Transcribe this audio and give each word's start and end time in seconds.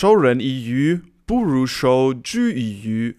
Shouren 0.00 0.38
Yu, 0.38 1.00
Buru 1.26 1.66
Shou 1.66 2.12
Ju 2.24 2.50
Yu. 2.50 3.14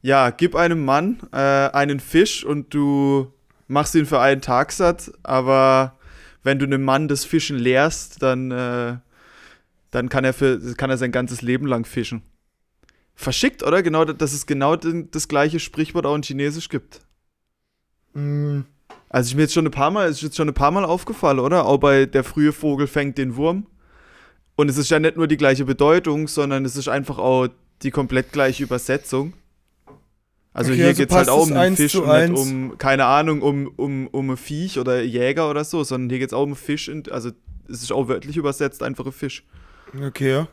Ja, 0.00 0.30
gib 0.30 0.54
einem 0.54 0.84
Mann 0.84 1.18
äh, 1.32 1.36
einen 1.36 1.98
Fisch 1.98 2.44
und 2.44 2.72
du 2.72 3.26
machst 3.66 3.96
ihn 3.96 4.06
für 4.06 4.20
einen 4.20 4.42
Tag 4.42 4.70
satt, 4.70 5.10
aber 5.24 5.98
wenn 6.44 6.60
du 6.60 6.66
einem 6.66 6.84
Mann 6.84 7.08
das 7.08 7.24
Fischen 7.24 7.58
lehrst, 7.58 8.22
dann, 8.22 8.52
äh, 8.52 8.98
dann 9.90 10.08
kann, 10.08 10.24
er 10.24 10.34
für, 10.34 10.60
kann 10.76 10.88
er 10.88 10.98
sein 10.98 11.10
ganzes 11.10 11.42
Leben 11.42 11.66
lang 11.66 11.84
fischen. 11.84 12.22
Verschickt, 13.16 13.64
oder? 13.64 13.82
Genau, 13.82 14.04
dass 14.04 14.32
es 14.32 14.46
genau 14.46 14.76
das 14.76 15.26
gleiche 15.26 15.58
Sprichwort 15.58 16.06
auch 16.06 16.14
in 16.14 16.22
Chinesisch 16.22 16.68
gibt. 16.68 17.00
Mm, 18.14 18.60
Also 19.08 19.30
ich 19.30 19.34
mir 19.34 19.42
jetzt 19.42 19.54
schon 19.54 19.66
ein 19.66 19.72
paar 19.72 19.90
Mal, 19.90 20.08
ist 20.08 20.22
jetzt 20.22 20.36
schon 20.36 20.46
ein 20.46 20.54
paar 20.54 20.70
Mal 20.70 20.84
aufgefallen, 20.84 21.40
oder? 21.40 21.66
Auch 21.66 21.78
bei 21.78 22.06
der 22.06 22.22
frühe 22.22 22.52
Vogel 22.52 22.86
fängt 22.86 23.18
den 23.18 23.34
Wurm. 23.34 23.66
Und 24.58 24.68
es 24.68 24.76
ist 24.76 24.90
ja 24.90 24.98
nicht 24.98 25.16
nur 25.16 25.28
die 25.28 25.36
gleiche 25.36 25.64
Bedeutung, 25.64 26.26
sondern 26.26 26.64
es 26.64 26.74
ist 26.74 26.88
einfach 26.88 27.18
auch 27.18 27.46
die 27.82 27.92
komplett 27.92 28.32
gleiche 28.32 28.64
Übersetzung. 28.64 29.34
Also 30.52 30.72
Okay, 30.72 30.78
hier 30.78 30.86
also 30.88 30.98
geht 30.98 31.10
es 31.10 31.16
halt 31.16 31.28
auch 31.28 31.42
um 31.42 31.52
einen 31.52 31.58
eins 31.58 31.76
Fisch 31.76 31.94
und 31.94 32.08
nicht 32.08 32.36
um, 32.36 32.76
keine 32.76 33.04
Ahnung, 33.04 33.40
um, 33.40 33.72
um, 33.76 34.08
um 34.08 34.30
ein 34.30 34.36
Viech 34.36 34.80
oder 34.80 35.00
Jäger 35.00 35.48
oder 35.48 35.62
so, 35.62 35.84
sondern 35.84 36.10
hier 36.10 36.18
geht 36.18 36.30
es 36.30 36.32
auch 36.32 36.42
um 36.42 36.56
Fisch. 36.56 36.88
Und, 36.88 37.12
also 37.12 37.30
es 37.68 37.84
ist 37.84 37.92
auch 37.92 38.08
wörtlich 38.08 38.36
übersetzt 38.36 38.82
einfach 38.82 39.06
ein 39.06 39.12
Fisch. 39.12 39.44
okay, 40.04 40.30
ja. 40.30 40.48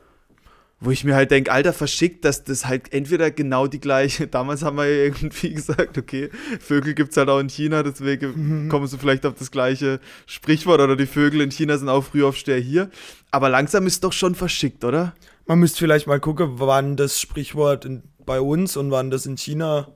Wo 0.82 0.92
ich 0.92 1.06
mir 1.06 1.16
halt 1.16 1.32
denke, 1.32 1.52
Alter, 1.52 1.72
verschickt, 1.72 2.26
dass 2.26 2.44
das 2.44 2.66
halt 2.66 2.92
entweder 2.92 3.32
genau 3.32 3.66
die 3.68 3.80
gleiche. 3.80 4.28
Damals 4.38 4.62
haben 4.62 4.78
wir 4.78 4.86
ja 4.86 5.04
irgendwie 5.06 5.54
gesagt, 5.54 5.98
okay, 5.98 6.30
Vögel 6.60 6.94
gibt 6.94 7.12
es 7.12 7.18
halt 7.18 7.30
auch 7.30 7.40
in 7.40 7.50
China, 7.50 7.82
deswegen 7.82 8.66
Mhm. 8.66 8.70
kommen 8.70 8.86
sie 8.88 8.98
vielleicht 8.98 9.26
auf 9.26 9.36
das 9.40 9.52
gleiche 9.52 10.00
Sprichwort 10.26 10.82
oder 10.82 10.96
die 10.96 11.06
Vögel 11.06 11.42
in 11.42 11.52
China 11.52 11.78
sind 11.78 11.88
auch 11.90 12.04
Frühaufsteher 12.04 12.60
hier. 12.60 12.90
Aber 13.32 13.50
langsam 13.50 13.88
ist 13.88 14.04
doch 14.04 14.14
schon 14.14 14.36
verschickt, 14.36 14.84
oder? 14.84 15.14
Man 15.46 15.60
müsste 15.60 15.80
vielleicht 15.80 16.08
mal 16.08 16.20
gucken, 16.20 16.54
wann 16.56 16.98
das 16.98 17.22
Sprichwort 17.22 17.86
in, 17.86 18.04
bei 18.26 18.42
uns 18.42 18.76
und 18.76 18.92
wann 18.92 19.12
das 19.12 19.26
in 19.26 19.38
China 19.38 19.88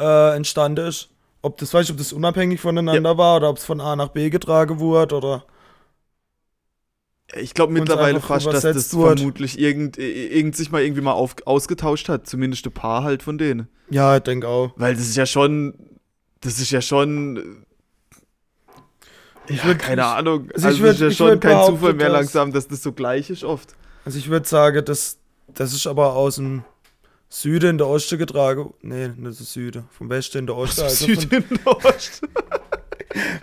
äh, 0.00 0.36
entstanden 0.36 0.86
ist. 0.86 1.10
Ob 1.42 1.58
das, 1.58 1.72
weiß 1.74 1.86
ich, 1.86 1.90
ob 1.92 1.98
das 1.98 2.12
unabhängig 2.12 2.60
voneinander 2.60 3.16
war 3.18 3.36
oder 3.36 3.50
ob 3.50 3.58
es 3.58 3.64
von 3.64 3.80
A 3.80 3.94
nach 3.94 4.08
B 4.08 4.30
getragen 4.30 4.80
wurde 4.80 5.16
oder. 5.16 5.44
Ich 7.36 7.52
glaube 7.52 7.72
mittlerweile 7.74 8.20
fast, 8.20 8.46
dass 8.46 8.62
das 8.62 8.96
wird. 8.96 9.18
vermutlich 9.18 9.58
irgend, 9.58 9.98
irgend 9.98 10.56
sich 10.56 10.70
mal 10.70 10.82
irgendwie 10.82 11.02
mal 11.02 11.12
auf, 11.12 11.36
ausgetauscht 11.44 12.08
hat. 12.08 12.26
Zumindest 12.26 12.64
ein 12.66 12.72
paar 12.72 13.02
halt 13.04 13.22
von 13.22 13.36
denen. 13.36 13.68
Ja, 13.90 14.16
ich 14.16 14.22
denke 14.22 14.48
auch. 14.48 14.72
Weil 14.76 14.94
das 14.94 15.02
ist 15.08 15.16
ja 15.16 15.26
schon. 15.26 15.74
Das 16.40 16.58
ist 16.58 16.70
ja 16.70 16.80
schon. 16.80 17.64
Ich 19.48 19.58
ja, 19.58 19.64
würd- 19.70 19.74
keine 19.76 20.02
ich- 20.02 20.06
Ahnung. 20.06 20.48
also 20.54 20.66
Also, 20.68 20.78
ich 20.78 20.84
würd- 20.84 20.88
es 20.88 20.94
ist 20.94 21.00
ja 21.00 21.08
ich 21.08 21.16
schon 21.16 21.26
würd 21.28 21.40
kein 21.40 21.66
Zufall 21.66 21.94
mehr 21.94 22.08
langsam, 22.10 22.52
dass 22.52 22.68
das 22.68 22.82
so 22.82 22.92
gleich 22.92 23.30
ist 23.30 23.44
oft. 23.44 23.74
Also 24.04 24.18
ich 24.18 24.28
würde 24.28 24.46
sagen, 24.48 24.84
das, 24.84 25.18
das 25.48 25.72
ist 25.74 25.86
aber 25.86 26.14
aus 26.14 26.36
dem 26.36 26.64
Süden 27.28 27.70
in 27.70 27.78
der 27.78 27.88
Osten 27.88 28.18
getragen. 28.18 28.72
Nee, 28.82 29.08
nicht 29.08 29.38
der 29.38 29.46
Süden. 29.46 29.84
Vom 29.90 30.08
Westen 30.10 30.38
in 30.38 30.46
der 30.46 30.56
Osten. 30.56 30.82
Also 30.82 31.06
Süden 31.06 31.44
Ost. 31.64 32.22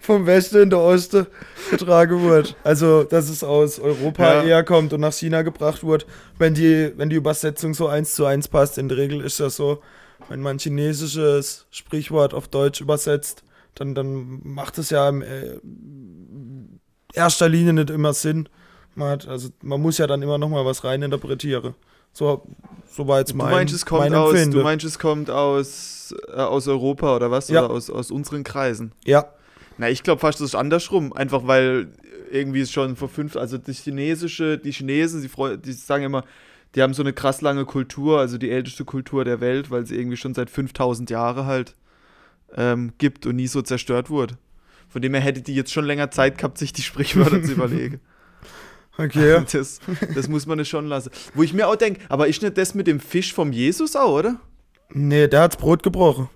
Vom 0.02 0.26
Westen 0.26 0.64
in 0.64 0.70
der 0.70 0.80
Osten 0.80 1.26
getragen 1.72 2.22
wurde. 2.22 2.50
Also, 2.64 3.04
dass 3.04 3.30
es 3.30 3.44
aus 3.44 3.80
Europa 3.80 4.24
Ja. 4.24 4.44
eher 4.44 4.64
kommt 4.64 4.94
und 4.94 5.02
nach 5.02 5.14
China 5.14 5.42
gebracht 5.42 5.84
wurde. 5.84 6.06
Wenn 6.38 6.54
die, 6.54 6.92
wenn 6.98 7.10
die 7.10 7.16
Übersetzung 7.16 7.74
so 7.74 7.88
eins 7.88 8.14
zu 8.16 8.26
eins 8.26 8.48
passt, 8.48 8.78
in 8.78 8.90
der 8.90 8.98
Regel 8.98 9.22
ist 9.22 9.40
das 9.40 9.56
so, 9.56 9.82
wenn 10.30 10.42
man 10.42 10.60
chinesisches 10.60 11.66
Sprichwort 11.72 12.34
auf 12.34 12.48
Deutsch 12.48 12.82
übersetzt, 12.82 13.44
dann, 13.76 13.94
dann 13.96 14.40
macht 14.44 14.78
es 14.78 14.90
ja 14.90 15.10
in 15.10 15.22
äh, 15.22 15.60
erster 17.14 17.50
Linie 17.50 17.74
nicht 17.74 17.90
immer 17.90 18.14
Sinn. 18.14 18.48
Man 18.96 19.10
hat, 19.10 19.28
also 19.28 19.50
man 19.62 19.82
muss 19.82 19.98
ja 19.98 20.08
dann 20.08 20.22
immer 20.22 20.38
noch 20.38 20.50
mal 20.50 20.66
was 20.66 20.84
reininterpretieren. 20.84 21.76
So, 22.14 22.44
so 22.90 23.08
war 23.10 23.20
jetzt 23.20 23.34
Du 23.34 23.38
mein, 23.38 23.52
meinst, 23.52 23.74
es 23.74 23.86
kommt 23.86 24.00
mein 24.02 24.14
aus, 24.16 24.32
du 24.50 24.62
meinst, 24.64 24.86
es 24.86 24.98
kommt 25.00 25.30
aus, 25.30 26.16
äh, 26.30 26.34
aus 26.40 26.68
Europa 26.68 27.14
oder 27.18 27.30
was? 27.30 27.50
Ja. 27.50 27.66
Oder 27.66 27.74
aus, 27.74 27.90
aus 27.90 28.10
unseren 28.12 28.44
Kreisen? 28.46 28.94
ja, 29.06 29.26
Na, 29.78 29.90
ich 29.90 30.04
glaube 30.04 30.20
fast, 30.22 30.40
das 30.40 30.50
ist 30.50 30.56
andersrum. 30.56 31.14
Einfach 31.14 31.48
weil 31.48 31.90
irgendwie 32.32 32.62
es 32.62 32.72
schon 32.72 32.96
vor 32.96 33.10
fünf, 33.10 33.36
also 33.36 33.58
die 33.58 33.74
chinesische, 33.74 34.58
die 34.58 34.72
Chinesen, 34.72 35.22
die, 35.22 35.28
freu- 35.30 35.58
die 35.58 35.74
sagen 35.74 36.04
immer, 36.06 36.24
die 36.74 36.82
haben 36.82 36.94
so 36.94 37.04
eine 37.04 37.14
krass 37.14 37.42
lange 37.42 37.66
Kultur, 37.66 38.20
also 38.20 38.38
die 38.38 38.50
älteste 38.52 38.84
Kultur 38.84 39.24
der 39.26 39.40
Welt, 39.42 39.72
weil 39.72 39.86
sie 39.86 39.96
irgendwie 39.96 40.18
schon 40.18 40.34
seit 40.34 40.50
5000 40.50 41.10
Jahren 41.10 41.46
halt 41.46 41.76
ähm, 42.56 42.94
gibt 42.98 43.26
und 43.26 43.36
nie 43.36 43.48
so 43.48 43.62
zerstört 43.62 44.10
wurde. 44.10 44.38
Von 44.90 45.02
dem 45.02 45.14
her 45.14 45.22
hätte 45.22 45.42
die 45.42 45.56
jetzt 45.56 45.72
schon 45.72 45.86
länger 45.86 46.12
Zeit 46.12 46.38
gehabt, 46.38 46.58
sich 46.58 46.74
die 46.74 46.82
Sprichwörter 46.82 47.44
zu 47.44 47.52
überlegen. 47.54 48.00
okay. 48.98 49.44
Das, 49.52 49.80
das 50.14 50.28
muss 50.28 50.46
man 50.46 50.58
nicht 50.58 50.70
schon 50.70 50.88
lassen. 50.88 51.12
Wo 51.34 51.44
ich 51.44 51.54
mir 51.54 51.68
auch 51.68 51.76
denke, 51.76 52.02
aber 52.10 52.28
ist 52.28 52.42
nicht 52.42 52.58
das 52.58 52.74
mit 52.76 52.88
dem 52.88 53.00
Fisch 53.00 53.34
vom 53.34 53.52
Jesus 53.52 53.96
auch, 53.96 54.12
oder? 54.20 54.40
Nee, 54.90 55.28
der 55.28 55.42
hat's 55.42 55.58
Brot 55.58 55.84
gebrochen. 55.84 56.30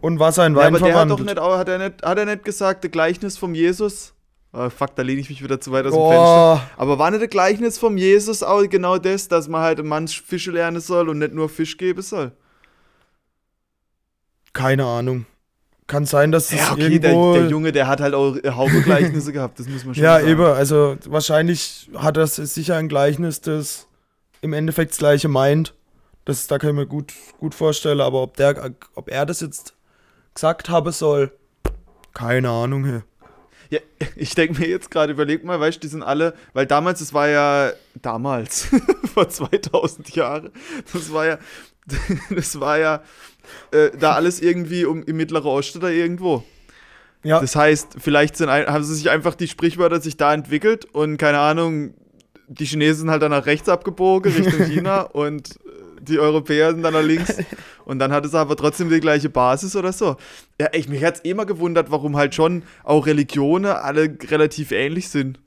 Und 0.00 0.18
Wasser 0.18 0.46
in 0.46 0.54
Ja, 0.54 0.60
Wein 0.60 0.74
aber 0.74 0.78
der 0.78 0.94
hat 0.94 1.10
doch 1.10 1.18
verwandelt. 1.18 1.38
nicht, 1.38 1.40
hat 1.58 1.68
er 1.68 1.78
nicht, 1.78 2.02
hat 2.04 2.18
er 2.18 2.24
nicht 2.24 2.44
gesagt, 2.44 2.84
der 2.84 2.90
Gleichnis 2.90 3.36
vom 3.38 3.54
Jesus? 3.54 4.14
Oh, 4.52 4.70
fuck, 4.70 4.94
da 4.96 5.02
lehne 5.02 5.20
ich 5.20 5.28
mich 5.28 5.42
wieder 5.42 5.60
zu 5.60 5.72
weit 5.72 5.84
aus 5.86 5.92
dem 5.92 6.00
Fenster. 6.00 6.54
Oh, 6.54 6.60
Aber 6.80 6.98
war 6.98 7.10
nicht 7.10 7.20
der 7.20 7.28
Gleichnis 7.28 7.78
vom 7.78 7.96
Jesus 7.98 8.42
auch 8.42 8.66
genau 8.68 8.96
das, 8.98 9.28
dass 9.28 9.46
man 9.48 9.60
halt 9.60 9.84
Mann 9.84 10.08
Fische 10.08 10.50
lernen 10.50 10.80
soll 10.80 11.08
und 11.08 11.18
nicht 11.18 11.34
nur 11.34 11.48
Fisch 11.48 11.76
geben 11.76 12.02
soll? 12.02 12.32
keine 14.52 14.84
Ahnung. 14.84 15.26
Kann 15.86 16.04
sein, 16.04 16.32
dass 16.32 16.48
das 16.48 16.58
Ja, 16.58 16.72
okay, 16.72 16.98
der, 16.98 17.12
irgendwo... 17.12 17.34
der 17.34 17.48
Junge, 17.48 17.72
der 17.72 17.86
hat 17.86 18.00
halt 18.00 18.12
auch 18.14 18.36
einen 18.42 18.56
Haufen 18.56 18.82
Gleichnisse 18.82 19.32
gehabt, 19.32 19.58
das 19.60 19.68
muss 19.68 19.84
man 19.84 19.94
schon 19.94 20.02
ja, 20.04 20.16
sagen. 20.18 20.28
eben. 20.28 20.42
Also 20.44 20.96
wahrscheinlich 21.06 21.88
hat 21.94 22.16
das 22.16 22.36
sicher 22.36 22.76
ein 22.76 22.88
Gleichnis, 22.88 23.40
das 23.40 23.86
im 24.40 24.52
Endeffekt 24.52 24.90
das 24.92 24.98
gleiche 24.98 25.28
meint. 25.28 25.74
Das, 26.24 26.46
da 26.46 26.58
kann 26.58 26.70
ich 26.70 26.76
mir 26.76 26.86
gut, 26.86 27.12
gut 27.38 27.54
vorstellen. 27.54 28.00
Aber 28.00 28.22
ob, 28.22 28.36
der, 28.36 28.72
ob 28.94 29.08
er 29.08 29.24
das 29.26 29.40
jetzt 29.40 29.74
gesagt 30.38 30.68
haben 30.68 30.92
soll, 30.92 31.32
keine 32.14 32.48
Ahnung. 32.48 32.84
Hey. 32.84 33.00
Ja, 33.70 33.80
ich 34.14 34.36
denke 34.36 34.60
mir 34.60 34.68
jetzt 34.68 34.88
gerade, 34.88 35.12
überleg 35.12 35.42
mal, 35.42 35.58
weißt 35.58 35.78
du, 35.78 35.80
die 35.80 35.88
sind 35.88 36.04
alle, 36.04 36.32
weil 36.52 36.64
damals, 36.64 37.00
das 37.00 37.12
war 37.12 37.28
ja, 37.28 37.72
damals, 38.00 38.68
vor 39.14 39.28
2000 39.28 40.14
Jahren, 40.14 40.50
das 40.92 41.12
war 41.12 41.26
ja, 41.26 41.38
das 42.30 42.60
war 42.60 42.78
ja 42.78 43.02
äh, 43.72 43.90
da 43.98 44.12
alles 44.12 44.40
irgendwie 44.40 44.84
um, 44.84 45.02
im 45.02 45.16
Mittleren 45.16 45.48
Osten 45.48 45.78
oder 45.78 45.90
irgendwo. 45.90 46.44
Ja, 47.24 47.40
Das 47.40 47.56
heißt, 47.56 47.96
vielleicht 47.98 48.36
sind, 48.36 48.48
haben 48.48 48.84
sie 48.84 48.94
sich 48.94 49.10
einfach 49.10 49.34
die 49.34 49.48
Sprichwörter 49.48 50.00
sich 50.00 50.16
da 50.16 50.32
entwickelt 50.32 50.84
und 50.84 51.16
keine 51.16 51.40
Ahnung, 51.40 51.94
die 52.46 52.64
Chinesen 52.64 53.00
sind 53.00 53.10
halt 53.10 53.22
dann 53.22 53.32
nach 53.32 53.46
rechts 53.46 53.68
abgebogen 53.68 54.32
Richtung 54.32 54.66
China 54.66 55.00
und 55.00 55.58
die 56.00 56.18
Europäer 56.18 56.70
sind 56.72 56.82
dann 56.82 56.94
nach 56.94 57.02
links 57.02 57.34
und 57.84 57.98
dann 57.98 58.12
hat 58.12 58.24
es 58.26 58.34
aber 58.34 58.56
trotzdem 58.56 58.88
die 58.90 59.00
gleiche 59.00 59.28
Basis 59.28 59.76
oder 59.76 59.92
so. 59.92 60.16
Ja, 60.60 60.68
ich, 60.72 60.88
mich 60.88 61.02
hat 61.04 61.16
es 61.16 61.20
immer 61.22 61.46
gewundert, 61.46 61.90
warum 61.90 62.16
halt 62.16 62.34
schon 62.34 62.62
auch 62.84 63.06
Religionen 63.06 63.66
alle 63.72 64.16
relativ 64.30 64.72
ähnlich 64.72 65.08
sind. 65.08 65.40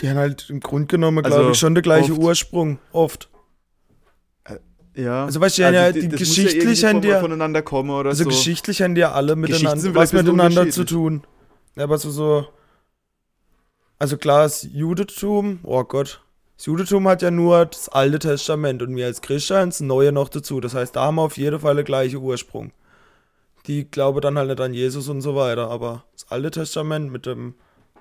die 0.00 0.08
haben 0.08 0.18
halt 0.18 0.48
im 0.50 0.60
Grunde 0.60 0.86
genommen, 0.86 1.22
glaube 1.22 1.36
Also, 1.36 1.50
ich, 1.50 1.58
schon 1.58 1.74
der 1.74 1.82
gleiche 1.82 2.12
oft. 2.12 2.20
Ursprung. 2.22 2.78
Oft. 2.92 3.28
Ja. 4.94 5.24
Also, 5.26 5.40
weißt 5.40 5.58
du, 5.58 5.62
ja, 5.62 5.92
die- 5.92 6.08
das 6.08 6.18
geschichtlich 6.18 6.64
muss 6.64 6.80
ja 6.82 6.88
haben 6.88 7.00
die 7.00 7.12
voneinander 7.12 7.62
kommen 7.62 7.90
oder 7.90 8.10
Also 8.10 8.24
so. 8.24 8.30
geschichtlich 8.30 8.82
haben 8.82 8.94
die 8.94 9.00
ja 9.02 9.12
alle 9.12 9.36
miteinander, 9.36 9.80
sind 9.80 9.94
was 9.94 10.10
vielleicht 10.10 10.26
ein 10.26 10.34
bisschen 10.34 10.36
miteinander 10.48 10.70
zu 10.72 10.84
tun. 10.84 11.22
Ja, 11.76 11.84
aber 11.84 11.96
so, 11.98 12.10
so. 12.10 12.46
Also 13.98 14.16
klar, 14.16 14.42
das 14.42 14.62
Judentum, 14.72 15.60
oh 15.62 15.84
Gott. 15.84 16.22
Das 16.60 16.66
Judentum 16.66 17.08
hat 17.08 17.22
ja 17.22 17.30
nur 17.30 17.64
das 17.64 17.88
Alte 17.88 18.18
Testament 18.18 18.82
und 18.82 18.94
wir 18.94 19.06
als 19.06 19.22
Christen 19.22 19.70
das 19.70 19.80
Neue 19.80 20.12
noch 20.12 20.28
dazu. 20.28 20.60
Das 20.60 20.74
heißt, 20.74 20.94
da 20.94 21.04
haben 21.04 21.14
wir 21.14 21.22
auf 21.22 21.38
jeden 21.38 21.58
Fall 21.58 21.74
den 21.74 21.86
gleichen 21.86 22.18
Ursprung. 22.18 22.72
Die 23.66 23.90
glauben 23.90 24.20
dann 24.20 24.36
halt 24.36 24.50
nicht 24.50 24.60
an 24.60 24.74
Jesus 24.74 25.08
und 25.08 25.22
so 25.22 25.34
weiter. 25.34 25.70
Aber 25.70 26.04
das 26.12 26.30
Alte 26.30 26.50
Testament 26.50 27.10
mit 27.10 27.24
dem 27.24 27.54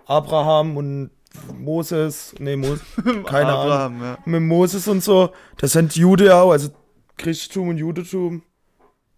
Abraham 0.07 0.75
und 0.75 1.09
Moses, 1.57 2.35
nee, 2.37 2.57
Moses, 2.57 2.81
keine 3.27 3.53
Ahnung. 3.53 3.71
Abraham, 3.71 4.01
ja. 4.01 4.17
mit 4.25 4.41
Moses 4.41 4.89
und 4.89 5.01
so, 5.01 5.29
das 5.55 5.71
sind 5.71 5.95
Jude 5.95 6.35
auch, 6.35 6.51
also 6.51 6.67
Christentum 7.15 7.69
und 7.69 7.77
Judentum 7.77 8.41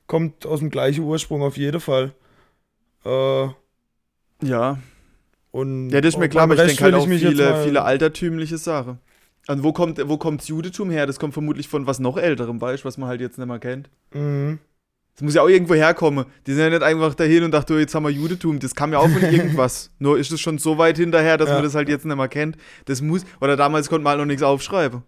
kommt 0.06 0.46
aus 0.46 0.60
dem 0.60 0.70
gleichen 0.70 1.04
Ursprung 1.04 1.42
auf 1.42 1.58
jeden 1.58 1.82
Fall. 1.82 2.14
Äh, 3.06 3.48
Ja, 4.44 4.78
und 5.50 5.90
Ja, 5.90 6.00
das 6.00 6.14
ist 6.14 6.20
mir 6.20 6.30
klar, 6.30 6.44
aber 6.44 6.54
ich 6.54 6.62
denke 6.62 6.84
halt 6.84 6.94
auch 6.94 7.08
viele, 7.08 7.64
viele 7.64 7.82
altertümliche 7.82 8.60
Sachen. 8.60 9.00
Und 9.48 9.64
wo 9.64 9.74
kommt, 9.74 10.00
wo 10.08 10.18
kommt 10.18 10.42
das 10.42 10.48
Judentum 10.48 10.90
her? 10.92 11.08
Das 11.08 11.20
kommt 11.20 11.34
vermutlich 11.34 11.68
von 11.68 11.88
was 11.88 12.00
noch 12.00 12.18
älterem, 12.18 12.62
weißt 12.62 12.86
was 12.86 12.98
man 12.98 13.10
halt 13.10 13.22
jetzt 13.22 13.38
nicht 13.38 13.48
mehr 13.48 13.60
kennt. 13.60 13.90
Mhm. 14.14 14.60
Das 15.16 15.24
muss 15.24 15.34
ja 15.34 15.42
auch 15.42 15.50
irgendwo 15.50 15.74
herkommen. 15.74 16.26
Die 16.48 16.54
sind 16.54 16.64
ja 16.64 16.70
nicht 16.70 16.84
einfach 16.84 17.14
dahin 17.16 17.44
und 17.44 17.52
dachten, 17.52 17.74
oh, 17.74 17.78
jetzt 17.78 17.94
haben 17.94 18.04
wir 18.04 18.10
Judentum. 18.12 18.60
Das 18.60 18.76
kam 18.76 18.94
ja 18.94 19.00
auch 19.00 19.10
von 19.10 19.22
irgendwas. 19.32 19.92
Nur 20.00 20.18
ist 20.18 20.32
es 20.32 20.40
schon 20.40 20.58
so 20.58 20.78
weit 20.78 20.98
hinterher, 20.98 21.38
dass 21.38 21.50
Ja. 21.50 21.56
man 21.56 21.64
das 21.64 21.76
halt 21.76 21.90
jetzt 21.90 22.06
nicht 22.06 22.16
mehr 22.16 22.28
kennt. 22.30 22.56
Das 22.86 23.02
muss, 23.02 23.26
oder 23.42 23.58
damals 23.58 23.90
konnte 23.90 24.04
man 24.04 24.12
halt 24.12 24.20
noch 24.20 24.26
nichts 24.26 24.44
aufschreiben. 24.44 25.04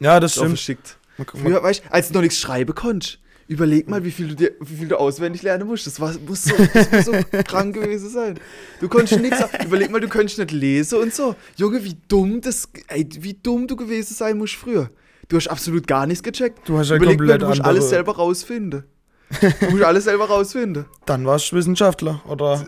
Ja, 0.00 0.18
das 0.18 0.32
auch 0.32 0.42
stimmt. 0.42 0.50
verschickt. 0.58 0.98
Früher, 1.34 1.62
weißt 1.62 1.82
als 1.90 2.08
du 2.08 2.14
noch 2.14 2.22
nichts 2.22 2.38
schreiben 2.38 2.74
konntest. 2.74 3.18
Überleg 3.50 3.88
mal, 3.88 4.04
wie 4.04 4.12
viel 4.12 4.28
du 4.28 4.36
dir, 4.36 4.52
wie 4.60 4.76
viel 4.76 4.86
du 4.86 4.96
auswendig 4.96 5.42
lernen 5.42 5.66
musst. 5.66 5.84
Das, 5.84 5.98
war, 5.98 6.14
muss, 6.24 6.44
so, 6.44 6.54
das 6.72 6.92
muss 6.92 7.04
so 7.06 7.12
krank 7.44 7.74
gewesen 7.74 8.08
sein. 8.08 8.38
Du 8.80 8.88
konntest 8.88 9.20
nichts. 9.20 9.42
Überleg 9.64 9.90
mal, 9.90 10.00
du 10.00 10.06
könntest 10.06 10.38
nicht 10.38 10.52
lesen 10.52 11.00
und 11.00 11.12
so. 11.12 11.34
Junge, 11.56 11.82
wie 11.84 11.96
dumm 12.06 12.40
das, 12.40 12.68
ey, 12.86 13.08
wie 13.18 13.34
dumm 13.34 13.66
du 13.66 13.74
gewesen 13.74 14.14
sein 14.14 14.38
musst 14.38 14.54
früher. 14.54 14.88
Du 15.28 15.36
hast 15.36 15.48
absolut 15.48 15.88
gar 15.88 16.06
nichts 16.06 16.22
gecheckt. 16.22 16.60
Du 16.68 16.78
hast 16.78 16.90
ja 16.90 16.96
Überleg 16.96 17.18
mal, 17.18 17.26
komplett 17.26 17.42
du 17.42 17.46
musst 17.46 17.60
andere. 17.60 17.70
alles 17.74 17.88
selber 17.88 18.14
rausfinden. 18.14 18.84
Du 19.60 19.70
musst 19.70 19.82
alles 19.82 20.04
selber 20.04 20.26
rausfinden. 20.26 20.84
Dann 21.06 21.26
warst 21.26 21.50
du 21.50 21.56
Wissenschaftler 21.56 22.22
oder 22.28 22.64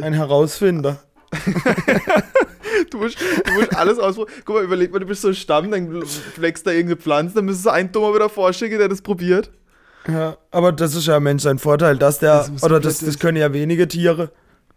ein 0.00 0.12
Herausfinder. 0.12 1.02
Du 2.90 2.98
musst, 2.98 3.18
du 3.20 3.52
musst 3.54 3.74
alles 3.74 3.98
ausprobieren. 3.98 4.42
Guck 4.44 4.54
mal, 4.56 4.64
überleg 4.64 4.92
mal, 4.92 5.00
du 5.00 5.06
bist 5.06 5.22
so 5.22 5.28
ein 5.28 5.34
Stamm, 5.34 5.70
dann 5.70 6.02
wächst 6.36 6.66
da 6.66 6.70
irgendeine 6.70 7.00
Pflanze, 7.00 7.34
dann 7.34 7.44
müsstest 7.46 7.66
du 7.66 7.70
einen 7.70 7.90
Dummer 7.90 8.14
wieder 8.14 8.28
vorschicken, 8.28 8.78
der 8.78 8.88
das 8.88 9.02
probiert. 9.02 9.50
Ja, 10.06 10.36
aber 10.50 10.72
das 10.72 10.94
ist 10.94 11.06
ja 11.06 11.18
Mensch 11.20 11.42
sein 11.42 11.58
Vorteil, 11.58 11.98
dass 11.98 12.18
der, 12.18 12.46
Das 12.48 12.62
oder 12.62 12.80
das, 12.80 13.00
das 13.00 13.18
können 13.18 13.36
ja 13.36 13.52
wenige 13.52 13.88
Tiere 13.88 14.30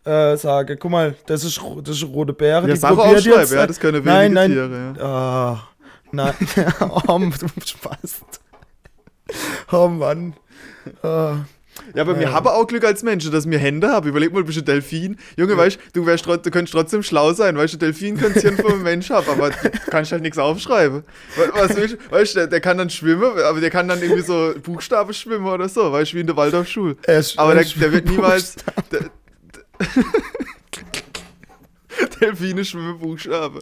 äh, 0.04 0.36
sagen. 0.36 0.78
Guck 0.80 0.92
mal, 0.92 1.16
das 1.28 1.44
ist, 1.44 1.62
das 1.84 1.98
ist 1.98 2.04
rote 2.06 2.34
Beere, 2.34 2.68
Ja, 2.68 2.74
die 2.74 2.80
Sache 2.80 2.96
probiert 2.96 3.18
aufschreiben, 3.18 3.40
jetzt. 3.42 3.54
ja, 3.54 3.68
das 3.68 3.80
können 3.80 4.04
wenige 4.06 4.10
nein, 4.12 4.34
nein, 4.34 4.52
Tiere, 4.52 4.94
ja. 4.98 5.06
Ah, 5.06 5.68
nein, 6.12 6.34
oh, 7.08 7.18
du 7.18 7.48
Spaß. 7.66 8.22
Oh 9.72 9.88
Mann. 9.88 10.34
Ah. 11.04 11.36
Ja, 11.96 12.02
aber 12.02 12.16
wir 12.18 12.24
Ja. 12.28 12.32
haben 12.34 12.48
auch 12.48 12.68
Glück 12.68 12.84
als 12.84 13.02
Menschen, 13.02 13.32
dass 13.32 13.50
wir 13.50 13.58
Hände 13.58 13.90
haben. 13.90 14.08
Überleg 14.08 14.32
mal, 14.34 14.40
du 14.42 14.46
bist 14.46 14.58
ein 14.60 14.66
Delfin. 14.66 15.18
Junge, 15.38 15.56
weißt 15.58 15.80
du, 15.94 16.06
wärst, 16.06 16.26
du 16.26 16.52
könntest 16.52 16.74
trotzdem 16.74 17.02
schlau 17.02 17.34
sein. 17.34 17.56
Weißt 17.58 17.74
du, 17.74 17.78
ein 17.78 17.80
Delfin 17.80 18.18
könnte 18.18 18.40
Hirn 18.42 18.58
von 18.58 18.74
einem 18.74 18.84
Mensch 18.84 19.10
haben, 19.10 19.28
aber 19.30 19.50
du 19.52 19.56
kannst 19.90 20.12
halt 20.12 20.22
nichts 20.22 20.38
aufschreiben. 20.38 21.04
Was 21.54 21.76
willst, 21.76 21.96
du? 21.96 22.12
weißt 22.12 22.36
du, 22.36 22.40
der, 22.40 22.48
der 22.48 22.62
kann 22.62 22.78
dann 22.78 22.90
schwimmen, 22.90 23.24
aber 23.46 23.60
der 23.62 23.70
kann 23.70 23.88
dann 23.88 24.02
irgendwie 24.02 24.22
so 24.24 24.54
Buchstaben 24.62 25.14
schwimmen 25.14 25.46
oder 25.48 25.70
so, 25.70 25.92
weißt 25.92 26.12
du, 26.12 26.18
wie 26.18 26.22
in 26.22 26.28
der 26.28 26.36
Waldorfschule. 26.36 26.98
Er 27.04 27.24
Aber 27.38 27.56
er 27.56 27.64
der, 27.64 27.74
der 27.80 27.92
wird 27.94 28.06
niemals. 28.10 28.56
Der, 28.92 29.10
Delfine 32.20 32.64
schwimmen 32.66 33.00
Buchstaben. 33.00 33.62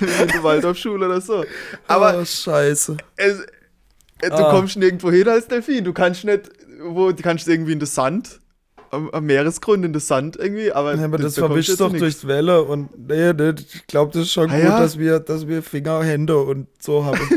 Wie 0.00 0.22
in 0.22 0.28
der 0.28 0.42
Waldorfschule 0.42 1.06
oder 1.06 1.20
so. 1.20 1.44
Aber 1.86 2.18
oh, 2.20 2.24
scheiße. 2.24 2.96
es, 3.16 3.38
du 4.20 4.32
Ah. 4.32 4.50
kommst 4.50 4.76
nirgendwo 4.76 5.10
hin 5.10 5.28
als 5.28 5.46
Delfin. 5.48 5.84
Du 5.84 5.92
kannst 5.92 6.24
nicht, 6.24 6.50
wo, 6.82 7.12
du 7.12 7.22
kannst 7.22 7.48
irgendwie 7.48 7.72
in 7.72 7.78
den 7.80 7.86
Sand, 7.86 8.40
am, 8.90 9.10
am 9.10 9.24
Meeresgrund 9.24 9.84
in 9.84 9.92
den 9.92 10.00
Sand 10.00 10.36
irgendwie, 10.36 10.72
aber, 10.72 10.94
Ja, 10.94 11.04
aber 11.04 11.18
das 11.18 11.34
da 11.34 11.42
kommst 11.42 11.66
verwischt 11.66 11.80
doch 11.80 11.92
durchs 11.92 12.26
Welle 12.26 12.62
und 12.62 12.90
nee, 13.08 13.32
nee, 13.32 13.54
ich 13.58 13.86
glaube, 13.86 14.12
das 14.12 14.22
ist 14.22 14.32
schon 14.32 14.50
Ah, 14.50 14.54
gut, 14.56 14.64
ja? 14.64 14.78
dass 14.80 14.98
wir, 14.98 15.20
dass 15.20 15.46
wir 15.48 15.62
Finger, 15.62 16.02
Hände 16.02 16.38
und 16.38 16.68
so 16.80 17.04
haben. 17.04 17.18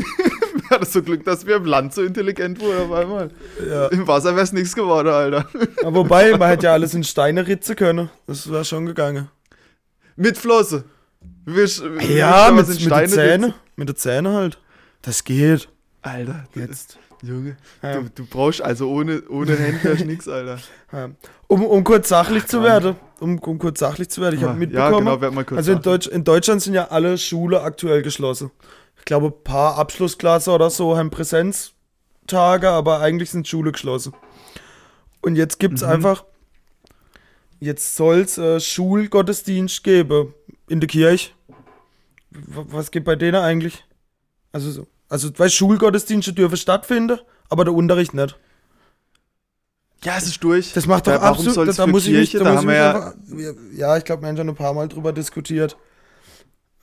Wir 0.68 0.76
hatten 0.76 0.84
so 0.84 1.02
Glück, 1.02 1.24
dass 1.24 1.46
wir 1.46 1.56
im 1.56 1.64
Land 1.64 1.94
so 1.94 2.02
intelligent 2.02 2.60
wurden 2.60 2.78
auf 2.78 2.92
einmal. 2.92 3.30
ja. 3.66 3.86
Im 3.86 4.06
Wasser 4.06 4.32
wäre 4.34 4.42
es 4.44 4.52
nichts 4.52 4.74
geworden, 4.74 5.08
Alter. 5.08 5.48
Aber 5.82 5.94
wobei, 6.00 6.36
man 6.36 6.50
hätte 6.50 6.66
ja 6.66 6.74
alles 6.74 6.92
in 6.92 7.04
Steine 7.04 7.46
ritzen 7.46 7.74
können. 7.74 8.10
Das 8.26 8.52
wäre 8.52 8.66
schon 8.66 8.84
gegangen. 8.84 9.30
Mit 10.16 10.36
Flosse. 10.36 10.84
Du 11.46 11.54
Ja, 11.54 12.50
mit, 12.50 12.68
mit 12.68 12.80
den 12.80 12.84
Steine 12.86 13.08
Zähnen. 13.08 13.54
Mit 13.76 13.88
den 13.88 13.96
Zähnen 13.96 14.34
halt. 14.34 14.58
Das 15.00 15.24
geht. 15.24 15.70
Alter, 16.02 16.44
Jetzt. 16.54 16.98
Junge, 17.22 17.56
Ja. 17.82 18.00
du, 18.00 18.08
du 18.14 18.26
brauchst 18.26 18.62
also 18.62 18.88
ohne, 18.90 19.22
ohne 19.28 19.56
Hände 19.56 20.04
nix, 20.06 20.28
Alter. 20.28 20.58
Ja. 20.92 21.10
Um, 21.50 21.64
um 21.64 21.82
kurz 21.82 22.10
sachlich 22.10 22.44
zu 22.46 22.62
werden. 22.62 22.94
Um, 23.20 23.38
um 23.38 23.58
kurz 23.58 23.78
sachlich 23.80 24.10
zu 24.10 24.20
werden. 24.20 24.34
Ich 24.36 24.42
habe 24.42 24.52
Ja, 24.52 24.58
mitbekommen. 24.58 24.98
genau, 25.06 25.20
werd 25.22 25.32
mal 25.32 25.44
kurz 25.46 25.56
also 25.56 25.72
in. 25.72 25.80
Deutsch, 25.80 26.06
in 26.06 26.22
Deutschland 26.22 26.60
sind 26.60 26.74
ja 26.74 26.88
alle 26.88 27.16
Schulen 27.16 27.58
aktuell 27.62 28.02
geschlossen. 28.02 28.50
Ich 28.98 29.06
glaube, 29.06 29.28
ein 29.28 29.44
paar 29.44 29.76
Abschlussklasse 29.78 30.50
oder 30.50 30.68
so 30.68 30.98
haben 30.98 31.08
Präsenztage, 31.08 32.68
aber 32.68 33.00
eigentlich 33.00 33.30
sind 33.30 33.48
Schule 33.48 33.72
geschlossen. 33.72 34.12
Und 35.22 35.36
jetzt 35.36 35.58
gibt 35.58 35.76
es 35.76 35.82
Mhm. 35.82 35.88
einfach, 35.88 36.24
jetzt 37.60 37.96
soll 37.96 38.18
es 38.20 38.36
äh, 38.36 38.60
Schulgottesdienst 38.60 39.82
geben 39.82 40.34
in 40.68 40.80
der 40.80 40.88
Kirche. 40.88 41.30
W 42.30 42.64
was 42.66 42.90
geht 42.90 43.04
bei 43.04 43.16
denen 43.16 43.36
eigentlich? 43.42 43.84
Also, 44.52 44.70
so, 44.70 44.86
also 45.08 45.30
weil 45.38 45.50
Schulgottesdienste 45.50 46.32
dürfen 46.32 46.56
stattfinden, 46.56 47.18
aber 47.48 47.64
der 47.64 47.74
Unterricht 47.74 48.14
nicht. 48.14 48.36
Ja, 50.04 50.16
es 50.16 50.26
ist 50.26 50.42
durch. 50.44 50.72
Das 50.72 50.86
macht 50.86 51.06
doch 51.06 51.12
Ja, 51.12 51.20
absolut. 51.20 51.76
Da, 51.76 51.86
muss 51.86 52.06
ich 52.06 52.12
mich, 52.12 52.32
da 52.32 52.38
Da 52.44 52.52
muss 52.52 52.60
ich 52.62 52.66
mich 52.66 52.76
ja- 52.76 52.94
einfach, 52.94 53.14
ja, 53.74 53.96
ich 53.96 54.04
glaube, 54.04 54.22
wir 54.22 54.28
haben 54.28 54.36
schon 54.36 54.48
ein 54.48 54.54
paar 54.54 54.72
Mal 54.72 54.86
drüber 54.88 55.12
diskutiert. 55.12 55.76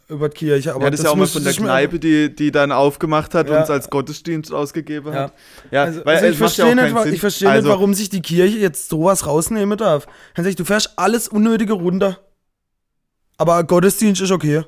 Über 0.07 0.29
die 0.29 0.35
Kirche. 0.35 0.75
Aber 0.75 0.83
ja, 0.83 0.89
das, 0.91 0.99
ist 0.99 1.05
ja 1.05 1.11
auch 1.11 1.15
mal 1.15 1.25
von 1.25 1.43
der 1.43 1.53
das 1.53 1.59
Kneipe, 1.61 1.97
die, 1.97 2.35
die 2.35 2.51
dann 2.51 2.71
aufgemacht 2.71 3.33
hat 3.33 3.49
Ja. 3.49 3.57
und 3.57 3.63
es 3.63 3.69
als 3.71 3.89
Gottesdienst 3.89 4.53
ausgegeben 4.53 5.13
hat. 5.13 5.33
Ja, 5.71 5.83
Also, 5.85 6.05
weil 6.05 6.17
also 6.17 6.27
ich 6.27 6.37
verstehe 6.37 6.75
nicht, 6.75 7.05
ich 7.13 7.19
verstehe 7.19 7.49
also, 7.49 7.67
nicht, 7.67 7.73
warum 7.73 7.93
sich 7.95 8.09
die 8.09 8.21
Kirche 8.21 8.57
jetzt 8.59 8.89
sowas 8.89 9.25
rausnehmen 9.25 9.77
darf. 9.79 10.05
Dann 10.35 10.43
sag 10.45 10.49
ich, 10.51 10.55
du 10.57 10.65
fährst 10.65 10.91
alles 10.97 11.27
Unnötige 11.27 11.73
runter. 11.73 12.19
Aber 13.37 13.63
Gottesdienst 13.63 14.21
ist 14.21 14.31
okay. 14.31 14.63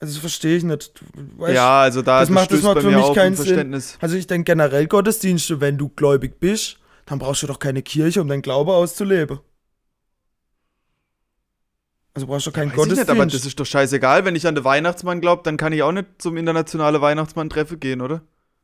Also 0.00 0.14
das 0.14 0.20
verstehe 0.20 0.56
ich 0.56 0.64
nicht. 0.64 0.92
Weißt- 1.38 1.52
Ja, 1.54 1.80
also 1.82 2.02
da 2.02 2.20
das 2.20 2.30
macht- 2.30 2.52
das 2.52 2.62
macht 2.62 2.80
für 2.82 2.90
mich 2.90 3.06
keinen 3.14 3.32
ein 3.32 3.34
Sinn. 3.36 3.44
Verständnis. 3.46 3.98
Also 4.00 4.16
ich 4.16 4.26
denke 4.26 4.44
generell 4.52 4.86
Gottesdienste, 4.86 5.60
wenn 5.60 5.76
du 5.76 5.88
gläubig 5.88 6.38
bist, 6.38 6.78
dann 7.06 7.18
brauchst 7.18 7.42
du 7.42 7.46
doch 7.48 7.58
keine 7.58 7.82
Kirche, 7.82 8.20
um 8.22 8.28
deinen 8.28 8.42
Glaube 8.42 8.74
auszuleben. 8.74 9.40
Also 12.14 12.26
brauchst 12.26 12.46
du 12.46 12.52
keinen 12.52 12.70
Weiß 12.70 12.72
ich 12.72 12.76
nicht, 12.76 12.88
Gottesdienst. 12.90 13.10
aber 13.10 13.26
das 13.26 13.44
ist 13.46 13.58
doch 13.60 13.66
scheißegal. 13.66 14.24
Wenn 14.24 14.34
ich 14.36 14.46
an 14.46 14.54
den 14.54 14.64
Weihnachtsmann 14.64 15.20
glaube, 15.20 15.42
dann 15.44 15.56
kann 15.56 15.72
ich 15.72 15.82
auch 15.82 15.92
nicht 15.92 16.06
zum 16.18 16.36
internationalen 16.36 17.00
Weihnachtsmann-Treffen 17.00 17.78
gehen, 17.80 18.00
oder? 18.00 18.22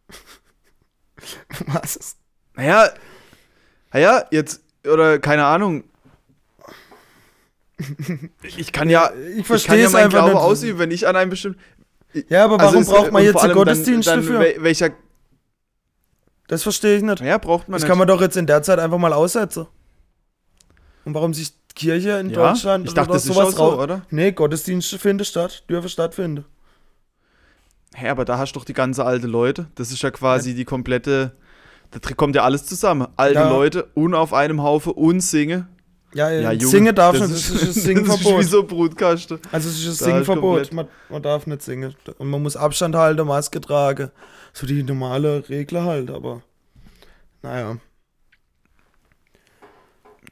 Was? 1.67 2.17
Naja, 2.55 2.91
naja, 3.93 4.25
jetzt, 4.31 4.63
oder 4.87 5.19
keine 5.19 5.45
Ahnung. 5.47 5.85
Ich 8.57 8.73
kann 8.73 8.89
ja, 8.91 9.11
Ich 9.13 9.31
ich 9.31 9.35
kann 9.37 9.45
verstehe 9.45 9.81
ja 9.81 9.87
es 9.87 9.93
meinen 9.93 10.05
einfach 10.05 10.19
Glaube 10.21 10.31
nicht. 10.35 10.41
ausüben, 10.43 10.79
wenn 10.79 10.91
ich 10.91 11.07
an 11.09 11.17
einem 11.17 11.31
bestimmten. 11.31 11.59
Ja, 12.29 12.45
aber 12.45 12.55
Also 12.61 12.67
warum 12.67 12.83
es- 12.83 12.89
braucht 12.89 13.13
man 13.13 13.23
jetzt 13.25 13.37
einen 13.37 13.43
allem 13.43 13.49
dann- 13.51 13.59
Gottesdienst 13.67 14.09
dann, 14.09 14.21
dafür? 14.21 14.41
wel- 14.41 14.63
Welcher, 14.63 14.91
Das 16.47 16.63
verstehe 16.63 16.97
ich 16.99 17.03
nicht. 17.03 17.21
naja, 17.21 17.39
braucht 17.39 17.69
man 17.69 17.75
Das 17.75 17.83
nicht. 17.83 17.89
kann 17.89 17.99
man 17.99 18.07
doch 18.07 18.21
jetzt 18.21 18.37
in 18.37 18.47
der 18.47 18.63
Zeit 18.63 18.79
einfach 18.79 18.99
mal 18.99 19.13
aussetzen. 19.13 19.67
Und 21.05 21.15
warum 21.15 21.35
sich 21.35 21.53
Kirche 21.75 22.19
in 22.21 22.31
ja, 22.31 22.37
Deutschland 22.37 22.87
ich 22.87 22.95
dachte, 22.95 23.11
oder 23.11 23.15
das 23.17 23.25
ist 23.25 23.31
auch 23.33 23.35
sowas 23.35 23.55
so, 23.57 23.65
rau- 23.65 23.83
oder? 23.83 24.03
Nee, 24.11 24.31
Gottesdienste 24.33 24.99
finden 24.99 25.25
statt, 25.25 25.65
dürfen 25.69 25.89
stattfinden. 25.89 26.45
Hä, 27.97 28.09
aber 28.09 28.25
da 28.25 28.39
hast 28.39 28.53
du 28.55 28.59
doch 28.61 28.65
die 28.65 28.73
ganze 28.75 29.05
alte 29.05 29.27
Leute. 29.27 29.67
Das 29.75 29.91
ist 29.91 30.03
ja 30.03 30.11
quasi 30.11 30.55
die 30.55 30.65
komplette. 30.65 31.33
Da 31.91 31.99
kommt 32.15 32.35
ja 32.37 32.43
alles 32.43 32.67
zusammen. 32.67 33.07
Alte 33.17 33.39
Ja. 33.41 33.49
Leute 33.49 33.89
und 33.95 34.15
auf 34.15 34.33
einem 34.33 34.63
Haufen 34.63 34.93
und 34.93 35.21
singen. 35.21 35.69
Ja, 36.15 36.31
Ja, 36.31 36.41
ja 36.41 36.53
Junge, 36.53 36.67
singen 36.69 36.95
darf 36.95 37.19
das 37.19 37.31
nicht, 37.31 37.51
das 37.51 37.51
ist, 37.51 37.63
ein 37.63 37.67
Das 37.67 37.77
ist 37.77 37.83
Singverbot. 37.85 38.41
wie 38.41 38.45
so 38.45 38.63
Brutkasten. 38.63 39.39
also 39.53 39.69
es 39.69 39.85
ist 39.85 40.03
ein 40.03 40.11
Da 40.11 40.17
Singverbot, 40.17 40.73
man, 40.73 40.89
man 41.09 41.23
darf 41.23 41.47
nicht 41.47 41.63
singen. 41.63 41.95
Und 42.19 42.31
man 42.31 42.43
muss 42.43 42.57
Abstand 42.57 42.95
halten, 42.95 43.27
Maske 43.27 43.61
tragen. 43.61 44.11
So 44.53 44.67
die 44.67 44.83
normale 44.83 45.49
Regel 45.49 45.83
halt, 45.83 46.11
aber 46.11 46.43
naja. 47.43 47.77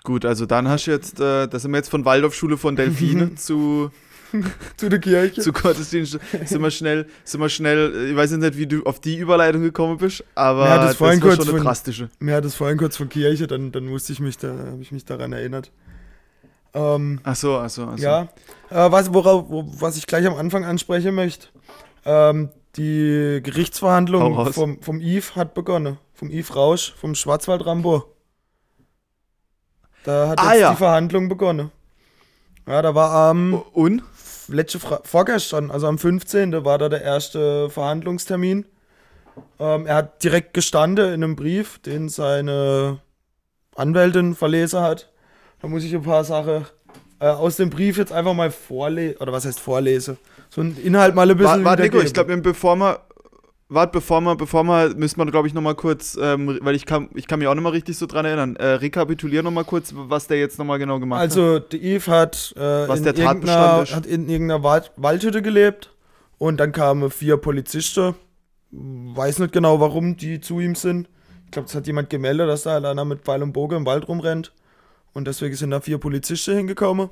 Gut, 0.04 0.24
also 0.24 0.46
dann 0.46 0.68
hast 0.68 0.86
du 0.86 0.90
jetzt, 0.90 1.20
äh, 1.20 1.46
da 1.46 1.58
sind 1.58 1.70
wir 1.70 1.78
jetzt 1.78 1.90
von 1.90 2.04
Waldorfschule 2.04 2.56
von 2.56 2.74
Delfine 2.74 3.34
zu, 3.36 3.90
Zu 4.76 4.88
der 4.88 4.98
Kirche. 4.98 5.40
zu 5.40 5.52
Gottesdienst. 5.52 6.18
sind 6.44 6.60
wir 6.62 6.70
schnell, 6.70 7.06
sind 7.24 7.40
wir 7.40 7.48
schnell, 7.48 8.10
ich 8.10 8.16
weiß 8.16 8.30
nicht, 8.32 8.56
wie 8.56 8.66
du 8.66 8.82
auf 8.84 9.00
die 9.00 9.16
Überleitung 9.16 9.62
gekommen 9.62 9.98
bist, 9.98 10.24
aber 10.34 10.66
Ja, 10.66 10.76
das 10.78 10.86
das, 10.88 10.96
vorhin 10.96 11.20
war 11.22 11.28
kurz 11.28 11.36
schon 11.40 11.48
eine 11.48 11.58
von- 11.58 11.66
drastische. 11.66 12.08
Mir 12.18 12.34
hat 12.36 12.44
es 12.44 12.54
vorhin 12.54 12.78
kurz 12.78 12.96
von 12.96 13.08
Kirche, 13.08 13.46
dann, 13.46 13.72
dann 13.72 13.86
musste 13.86 14.12
ich 14.12 14.20
mich 14.20 14.38
da, 14.38 14.48
habe 14.48 14.78
ich 14.80 14.92
mich 14.92 15.04
daran 15.04 15.32
erinnert. 15.32 15.70
Ähm, 16.74 17.20
Ach 17.22 17.36
so, 17.36 17.58
ach 17.58 17.68
so, 17.68 17.84
ach 17.84 17.98
so. 17.98 18.02
Ja, 18.04 18.22
äh, 18.70 18.90
was, 18.90 19.12
worauf, 19.12 19.50
wo, 19.50 19.64
was 19.80 19.96
ich 19.98 20.06
gleich 20.06 20.26
am 20.26 20.34
Anfang 20.36 20.64
ansprechen 20.64 21.14
möchte. 21.14 21.48
Ähm, 22.06 22.48
die 22.76 23.40
Gerichtsverhandlung 23.42 24.50
vom, 24.52 24.80
vom 24.80 24.98
Yves 25.00 25.36
hat 25.36 25.52
begonnen. 25.52 25.98
Vom 26.14 26.30
Yves 26.30 26.56
Rausch, 26.56 26.94
vom 26.96 27.14
Schwarzwald 27.14 27.66
Rambo. 27.66 28.04
Da 30.04 30.28
hat 30.28 30.38
Ah, 30.40 30.52
jetzt 30.52 30.60
ja. 30.62 30.70
die 30.70 30.76
Verhandlung 30.78 31.28
begonnen. 31.28 31.70
Ja, 32.66 32.80
da 32.82 32.94
war 32.94 33.30
am 33.30 33.54
Und? 33.72 34.02
Letzte 34.48 34.78
Fra 34.78 35.00
vorgestern, 35.04 35.70
also 35.70 35.86
am 35.86 35.98
15. 35.98 36.64
war 36.64 36.78
da 36.78 36.88
der 36.88 37.02
erste 37.02 37.70
Verhandlungstermin. 37.70 38.66
Ähm, 39.58 39.86
er 39.86 39.96
hat 39.96 40.22
direkt 40.22 40.54
gestanden 40.54 41.06
in 41.06 41.24
einem 41.24 41.36
Brief, 41.36 41.78
den 41.78 42.08
seine 42.08 43.00
Anwältin 43.74 44.34
verlesen 44.34 44.80
hat. 44.80 45.10
Da 45.60 45.68
muss 45.68 45.84
ich 45.84 45.94
ein 45.94 46.02
paar 46.02 46.24
Sachen 46.24 46.66
äh, 47.20 47.26
aus 47.26 47.56
dem 47.56 47.70
Brief 47.70 47.96
jetzt 47.96 48.12
einfach 48.12 48.34
mal 48.34 48.50
vorlesen. 48.50 49.16
Oder 49.18 49.32
was 49.32 49.44
heißt 49.44 49.60
vorlesen? 49.60 50.18
So 50.50 50.60
einen 50.60 50.76
Inhalt 50.76 51.14
mal 51.14 51.30
ein 51.30 51.36
bisschen 51.36 51.64
Warte, 51.64 51.82
Nico, 51.82 52.00
ich 52.00 52.12
glaube, 52.12 52.36
bevor 52.38 52.76
wir, 52.76 53.00
warte, 53.72 53.92
bevor 53.92 54.20
wir, 54.20 54.36
bevor 54.36 54.64
wir, 54.64 54.94
müssen 54.96 55.18
wir, 55.18 55.26
glaube 55.26 55.48
ich, 55.48 55.54
nochmal 55.54 55.74
kurz, 55.74 56.18
ähm, 56.20 56.58
weil 56.62 56.74
ich 56.74 56.86
kann, 56.86 57.08
ich 57.14 57.26
kann 57.26 57.38
mich 57.38 57.48
auch 57.48 57.54
nicht 57.54 57.62
mal 57.62 57.70
richtig 57.70 57.96
so 57.98 58.06
dran 58.06 58.24
erinnern, 58.24 58.56
äh, 58.56 58.66
rekapitulieren 58.66 59.44
nochmal 59.44 59.64
kurz, 59.64 59.92
was 59.94 60.26
der 60.26 60.38
jetzt 60.38 60.58
nochmal 60.58 60.78
genau 60.78 60.98
gemacht 61.00 61.20
hat. 61.20 61.30
Also, 61.30 61.58
der 61.58 61.80
Yves 61.80 62.08
hat, 62.08 62.54
äh, 62.56 62.60
Was 62.60 62.98
in 62.98 63.04
der 63.04 63.16
irgendeiner, 63.16 63.82
ist. 63.82 63.94
hat 63.94 64.06
in 64.06 64.28
irgendeiner 64.28 64.62
Wald 64.62 64.92
Waldhütte 64.96 65.42
gelebt 65.42 65.90
und 66.38 66.58
dann 66.58 66.72
kamen 66.72 67.10
vier 67.10 67.36
Polizisten 67.36 68.14
weiß 68.72 69.38
nicht 69.38 69.52
genau, 69.52 69.80
warum 69.80 70.16
die 70.16 70.40
zu 70.40 70.58
ihm 70.60 70.74
sind. 70.74 71.08
Ich 71.44 71.50
glaube, 71.52 71.68
es 71.68 71.74
hat 71.74 71.86
jemand 71.86 72.10
gemeldet, 72.10 72.48
dass 72.48 72.62
da 72.62 72.72
halt 72.72 72.86
einer 72.86 73.04
mit 73.04 73.20
Pfeil 73.20 73.42
und 73.42 73.52
Bogen 73.52 73.78
im 73.78 73.86
Wald 73.86 74.08
rumrennt. 74.08 74.52
Und 75.12 75.26
deswegen 75.28 75.54
sind 75.54 75.70
da 75.70 75.80
vier 75.80 75.98
Polizisten 75.98 76.56
hingekommen. 76.56 77.10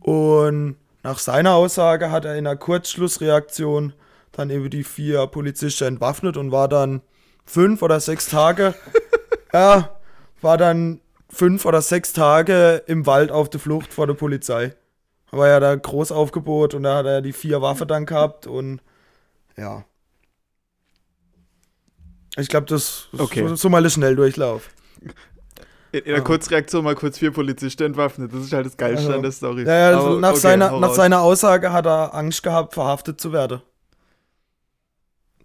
Und 0.00 0.76
nach 1.02 1.18
seiner 1.18 1.54
Aussage 1.54 2.12
hat 2.12 2.24
er 2.24 2.36
in 2.36 2.46
einer 2.46 2.56
Kurzschlussreaktion 2.56 3.92
dann 4.36 4.50
eben 4.50 4.68
die 4.70 4.84
vier 4.84 5.26
Polizisten 5.26 5.84
entwaffnet 5.84 6.36
und 6.36 6.52
war 6.52 6.68
dann 6.68 7.00
fünf 7.46 7.82
oder 7.82 8.00
sechs 8.00 8.28
Tage, 8.28 8.74
ja, 9.52 9.90
war 10.40 10.56
dann 10.58 11.00
fünf 11.30 11.64
oder 11.64 11.82
sechs 11.82 12.12
Tage 12.12 12.82
im 12.86 13.06
Wald 13.06 13.30
auf 13.32 13.48
der 13.50 13.60
Flucht 13.60 13.92
vor 13.92 14.06
der 14.06 14.14
Polizei. 14.14 14.74
War 15.30 15.48
ja 15.48 15.58
da 15.60 15.74
Großaufgebot 15.74 16.74
und 16.74 16.84
da 16.84 16.96
hat 16.98 17.06
er 17.06 17.22
die 17.22 17.32
vier 17.32 17.60
Waffen 17.60 17.88
dann 17.88 18.06
gehabt 18.06 18.46
und 18.46 18.80
ja. 19.56 19.84
Ich 22.36 22.48
glaube, 22.48 22.66
das 22.66 23.08
ist 23.12 23.20
Okay. 23.20 23.46
so, 23.48 23.54
so 23.54 23.68
mal 23.68 23.82
ein 23.84 23.90
Schnelldurchlauf. 23.90 24.70
In, 25.92 26.00
in 26.00 26.04
der 26.06 26.16
Ah. 26.16 26.20
Kurzreaktion 26.20 26.82
mal 26.84 26.96
kurz 26.96 27.18
vier 27.18 27.30
Polizisten 27.30 27.84
entwaffnet. 27.84 28.32
Das 28.32 28.42
ist 28.42 28.52
halt 28.52 28.66
das 28.66 28.76
Geilste 28.76 29.06
Also, 29.06 29.16
an 29.16 29.22
der 29.22 29.32
Story. 29.32 29.62
Ja, 29.64 29.74
ja, 29.90 29.96
also 29.96 30.18
nach, 30.18 30.30
okay, 30.30 30.40
seiner, 30.40 30.78
nach 30.80 30.94
seiner 30.94 31.20
Aussage 31.20 31.72
hat 31.72 31.86
er 31.86 32.14
Angst 32.14 32.42
gehabt, 32.42 32.74
verhaftet 32.74 33.20
zu 33.20 33.32
werden. 33.32 33.62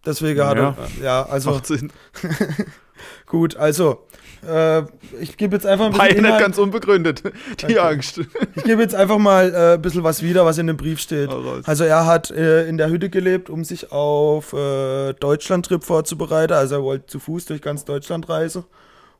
Deswegen 0.05 0.43
hat 0.43 0.57
Ja. 0.57 0.75
er, 0.99 1.03
ja, 1.03 1.25
also 1.25 1.51
Macht 1.51 1.65
Sinn. 1.67 1.91
gut, 3.25 3.55
also 3.57 4.05
äh, 4.47 4.83
ich 5.19 5.35
gebe 5.37 5.55
jetzt 5.55 5.65
einfach 5.65 5.85
ein 5.87 5.91
bisschen 5.91 6.07
nicht 6.07 6.17
Inhalt, 6.19 6.39
ganz 6.41 6.57
unbegründet, 6.57 7.23
die 7.59 7.65
Okay. 7.65 7.79
Angst. 7.79 8.19
ich 8.55 8.63
gebe 8.63 8.81
jetzt 8.81 8.95
einfach 8.95 9.17
mal 9.17 9.53
äh, 9.53 9.73
ein 9.73 9.81
bisschen 9.81 10.03
was 10.03 10.23
wieder, 10.23 10.45
was 10.45 10.57
in 10.57 10.67
dem 10.67 10.77
Brief 10.77 10.99
steht. 10.99 11.29
Also 11.65 11.83
er 11.83 12.05
hat 12.05 12.31
äh, 12.31 12.65
in 12.67 12.77
der 12.77 12.89
Hütte 12.89 13.09
gelebt, 13.09 13.49
um 13.49 13.63
sich 13.65 13.91
auf 13.91 14.53
äh, 14.53 15.13
Deutschland-Trip 15.13 15.83
vorzubereiten. 15.83 16.53
Also 16.53 16.75
er 16.75 16.83
wollte 16.83 17.07
zu 17.07 17.19
Fuß 17.19 17.45
durch 17.45 17.61
ganz 17.61 17.83
Deutschland 17.83 18.29
reisen 18.29 18.63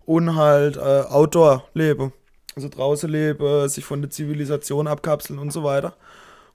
und 0.06 0.36
halt 0.38 0.78
äh, 0.78 0.80
Outdoor 0.80 1.66
leben. 1.74 2.14
Also 2.56 2.70
draußen 2.70 3.10
leben, 3.10 3.68
sich 3.70 3.86
von 3.86 4.02
der 4.02 4.10
Zivilisation 4.10 4.88
abkapseln 4.88 5.40
und 5.40 5.52
so 5.52 5.64
weiter. 5.64 5.94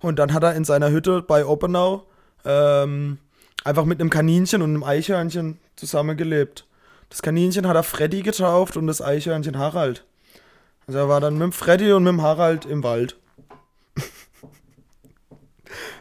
Und 0.01 0.19
dann 0.19 0.33
hat 0.35 0.43
er 0.43 0.55
in 0.55 0.65
seiner 0.65 0.91
Hütte 0.91 1.23
bei 1.23 1.47
Oppenau 1.47 2.05
ähm, 2.45 3.19
einfach 3.63 3.85
mit 3.85 4.01
einem 4.01 4.11
Kaninchen 4.11 4.63
und 4.63 4.71
einem 4.71 4.85
Eichhörnchen 4.85 5.59
zusammengelebt. 5.77 6.67
Das 7.09 7.23
Kaninchen 7.23 7.69
hat 7.69 7.77
er 7.77 7.83
Freddy 7.83 8.23
getauft 8.23 8.77
und 8.77 8.87
das 8.87 9.01
Eichhörnchen 9.01 9.59
Harald. 9.59 10.05
Also 10.87 10.99
er 10.99 11.09
war 11.09 11.21
dann 11.21 11.35
mit 11.35 11.43
dem 11.43 11.53
Freddy 11.53 11.93
und 11.93 12.05
mit 12.05 12.13
dem 12.13 12.23
Harald 12.23 12.65
im 12.67 12.83
Wald. 12.83 13.17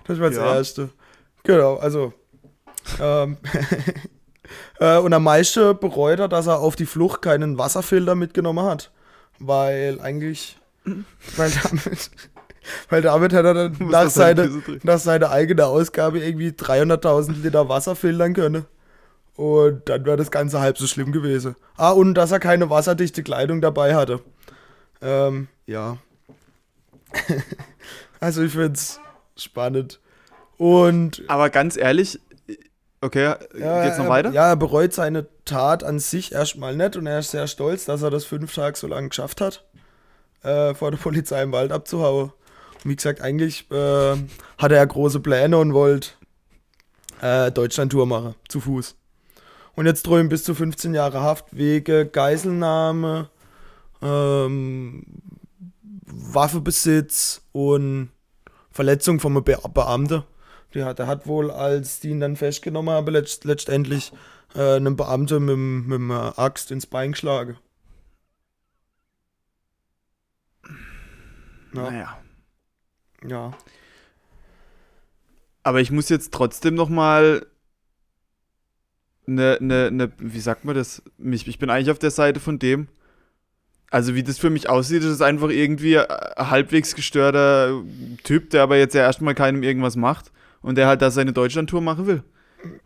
Das 0.06 0.20
war 0.20 0.30
das 0.30 0.38
Ja. 0.38 0.56
Erste. 0.56 0.90
Genau, 1.44 1.78
also. 1.78 2.14
Ähm, 3.00 3.38
äh, 4.80 4.98
und 4.98 5.14
am 5.14 5.24
meisten 5.24 5.78
bereut 5.80 6.20
er, 6.20 6.28
dass 6.28 6.48
er 6.48 6.60
auf 6.60 6.76
die 6.76 6.86
Flucht 6.86 7.22
keinen 7.22 7.58
Wasserfilter 7.58 8.14
mitgenommen 8.14 8.66
hat. 8.66 8.92
Weil 9.40 10.00
eigentlich. 10.02 10.58
Weil 11.38 11.52
damit. 11.64 12.12
Weil 12.89 13.01
damit 13.01 13.34
hat 13.34 13.46
er 13.46 13.53
dann 13.53 13.75
nach, 13.79 14.03
das 14.03 14.13
seine 14.13 14.62
nach 14.84 15.00
seiner 15.00 15.32
eigenen 15.32 15.65
Ausgabe 15.65 16.20
irgendwie 16.20 16.50
300.000 16.50 17.41
Liter 17.41 17.70
Wasser 17.70 17.96
filtern 17.96 18.34
können. 18.34 18.65
Und 19.36 19.89
dann 19.89 20.05
wäre 20.05 20.17
das 20.17 20.32
Ganze 20.32 20.60
halb 20.60 20.77
so 20.77 20.86
schlimm 20.86 21.12
gewesen. 21.12 21.55
Ah, 21.75 21.91
und 21.91 22.13
dass 22.13 22.32
er 22.32 22.39
keine 22.39 22.70
wasserdichte 22.70 23.24
Kleidung 23.24 23.62
dabei 23.62 23.96
hatte. 23.96 24.20
Ähm, 25.01 25.48
ja. 25.65 25.98
also 28.20 28.43
ich 28.43 28.51
finde 28.51 28.74
es 28.74 29.00
spannend. 29.36 30.00
Und 30.58 31.24
Aber 31.27 31.50
ganz 31.50 31.77
ehrlich, 31.77 32.20
okay, 33.01 33.34
ja, 33.58 33.84
geht's 33.84 33.98
noch 33.98 34.05
er, 34.05 34.10
weiter? 34.10 34.32
Ja, 34.32 34.50
er 34.50 34.55
bereut 34.55 34.93
seine 34.93 35.27
Tat 35.46 35.84
an 35.84 36.00
sich 36.00 36.32
erstmal 36.32 36.75
nicht 36.75 36.96
und 36.96 37.08
er 37.08 37.20
ist 37.20 37.32
sehr 37.32 37.48
stolz, 37.48 37.86
dass 37.86 38.01
er 38.03 38.12
das 38.12 38.25
fünf 38.25 38.53
Tage 38.53 38.77
so 38.77 38.88
lange 38.88 39.10
geschafft 39.10 39.41
hat, 39.41 39.65
äh, 40.43 40.74
vor 40.75 40.91
der 40.91 40.98
Polizei 41.00 41.41
im 41.41 41.51
Wald 41.51 41.72
abzuhauen. 41.72 42.32
Wie 42.84 42.96
gesagt, 42.96 43.22
eigentlich 43.22 43.70
äh, 43.72 44.16
hatte 44.58 44.75
er 44.75 44.86
große 44.86 45.20
Pläne 45.20 45.58
und 45.58 45.74
wollte 45.74 46.10
äh, 47.22 47.52
Deutschland-Tour 47.52 48.06
machen, 48.06 48.36
zu 48.50 48.60
Fuß. 48.60 48.96
Und 49.75 49.86
jetzt 49.86 50.06
drohen 50.06 50.30
bis 50.30 50.44
zu 50.44 50.54
15 50.54 50.94
Jahre 50.94 51.22
Haft 51.22 51.46
wegen 51.52 52.12
Geiselnahme, 52.12 53.30
ähm, 54.02 55.04
Waffenbesitz 56.06 57.42
und 57.54 58.10
Verletzung 58.72 59.20
vom 59.20 59.44
Be 59.44 59.58
Beamten. 59.74 60.24
Der 60.74 60.86
hat, 60.86 61.00
der 61.00 61.08
hat 61.08 61.28
wohl, 61.28 61.52
als 61.52 62.00
die 62.00 62.10
ihn 62.10 62.20
dann 62.20 62.36
festgenommen 62.36 62.94
haben, 62.94 63.12
letzt, 63.13 63.46
letztendlich 63.46 64.12
äh, 64.56 64.75
einem 64.75 64.96
Beamten 64.96 65.46
mit, 65.46 65.88
mit 65.88 66.12
einer 66.12 66.38
Axt 66.38 66.72
ins 66.72 66.86
Bein 66.86 67.12
geschlagen. 67.12 67.58
Ja, 71.74 71.92
Naja. 71.92 72.23
Ja. 73.27 73.51
Aber 75.63 75.82
ich 75.82 75.92
muss 75.92 76.10
jetzt 76.10 76.34
trotzdem 76.34 76.75
noch 76.75 76.89
mal 76.89 77.46
ne, 79.25 79.58
ne, 79.60 79.92
ne, 79.92 80.12
wie 80.18 80.39
sagt 80.39 80.65
man 80.65 80.75
das? 80.75 81.01
Mich, 81.18 81.48
ich 81.48 81.60
bin 81.60 81.70
eigentlich 81.70 81.92
auf 81.92 82.00
der 82.00 82.12
Seite 82.12 82.39
von 82.39 82.60
dem. 82.60 82.88
Also 83.89 84.15
wie 84.15 84.24
das 84.24 84.39
für 84.39 84.50
mich 84.50 84.70
aussieht, 84.70 85.03
ist 85.03 85.10
es 85.10 85.22
einfach 85.22 85.50
irgendwie 85.50 86.00
ein 86.00 86.50
halbwegs 86.50 86.96
gestörter 86.96 87.84
Typ, 88.24 88.50
der 88.50 88.63
aber 88.63 88.77
jetzt 88.77 88.96
ja 88.96 89.01
erstmal 89.01 89.36
keinem 89.36 89.62
irgendwas 89.62 89.96
macht 89.96 90.32
und 90.62 90.77
der 90.80 90.88
halt 90.88 91.01
da 91.03 91.12
seine 91.12 91.32
Deutschlandtour 91.32 91.82
machen 91.82 92.08
will. 92.08 92.24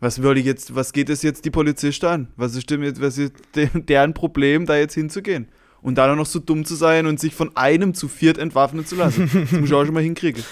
Was 0.00 0.18
ich 0.18 0.44
jetzt, 0.44 0.74
was 0.74 0.92
geht 0.92 1.08
es 1.08 1.22
jetzt 1.22 1.44
die 1.44 1.50
Polizisten 1.50 2.06
an? 2.06 2.28
Was 2.36 2.54
ist 2.56 2.68
denn 2.68 2.82
was 3.00 3.16
ist 3.16 3.32
deren 3.74 4.12
Problem, 4.12 4.66
da 4.66 4.76
jetzt 4.76 4.94
hinzugehen? 4.94 5.48
Und 5.80 5.96
dann 5.96 6.10
auch 6.10 6.16
noch 6.16 6.26
so 6.26 6.38
dumm 6.38 6.64
zu 6.64 6.74
sein 6.74 7.06
und 7.06 7.20
sich 7.20 7.34
von 7.34 7.56
einem 7.56 7.94
zu 7.94 8.08
viert 8.08 8.36
entwaffnen 8.38 8.84
zu 8.84 8.96
lassen. 8.96 9.30
Das 9.50 9.52
muss 9.52 9.68
ich 9.68 9.74
auch 9.74 9.84
schon 9.84 9.94
mal 9.94 10.02
hinkriegen. 10.02 10.42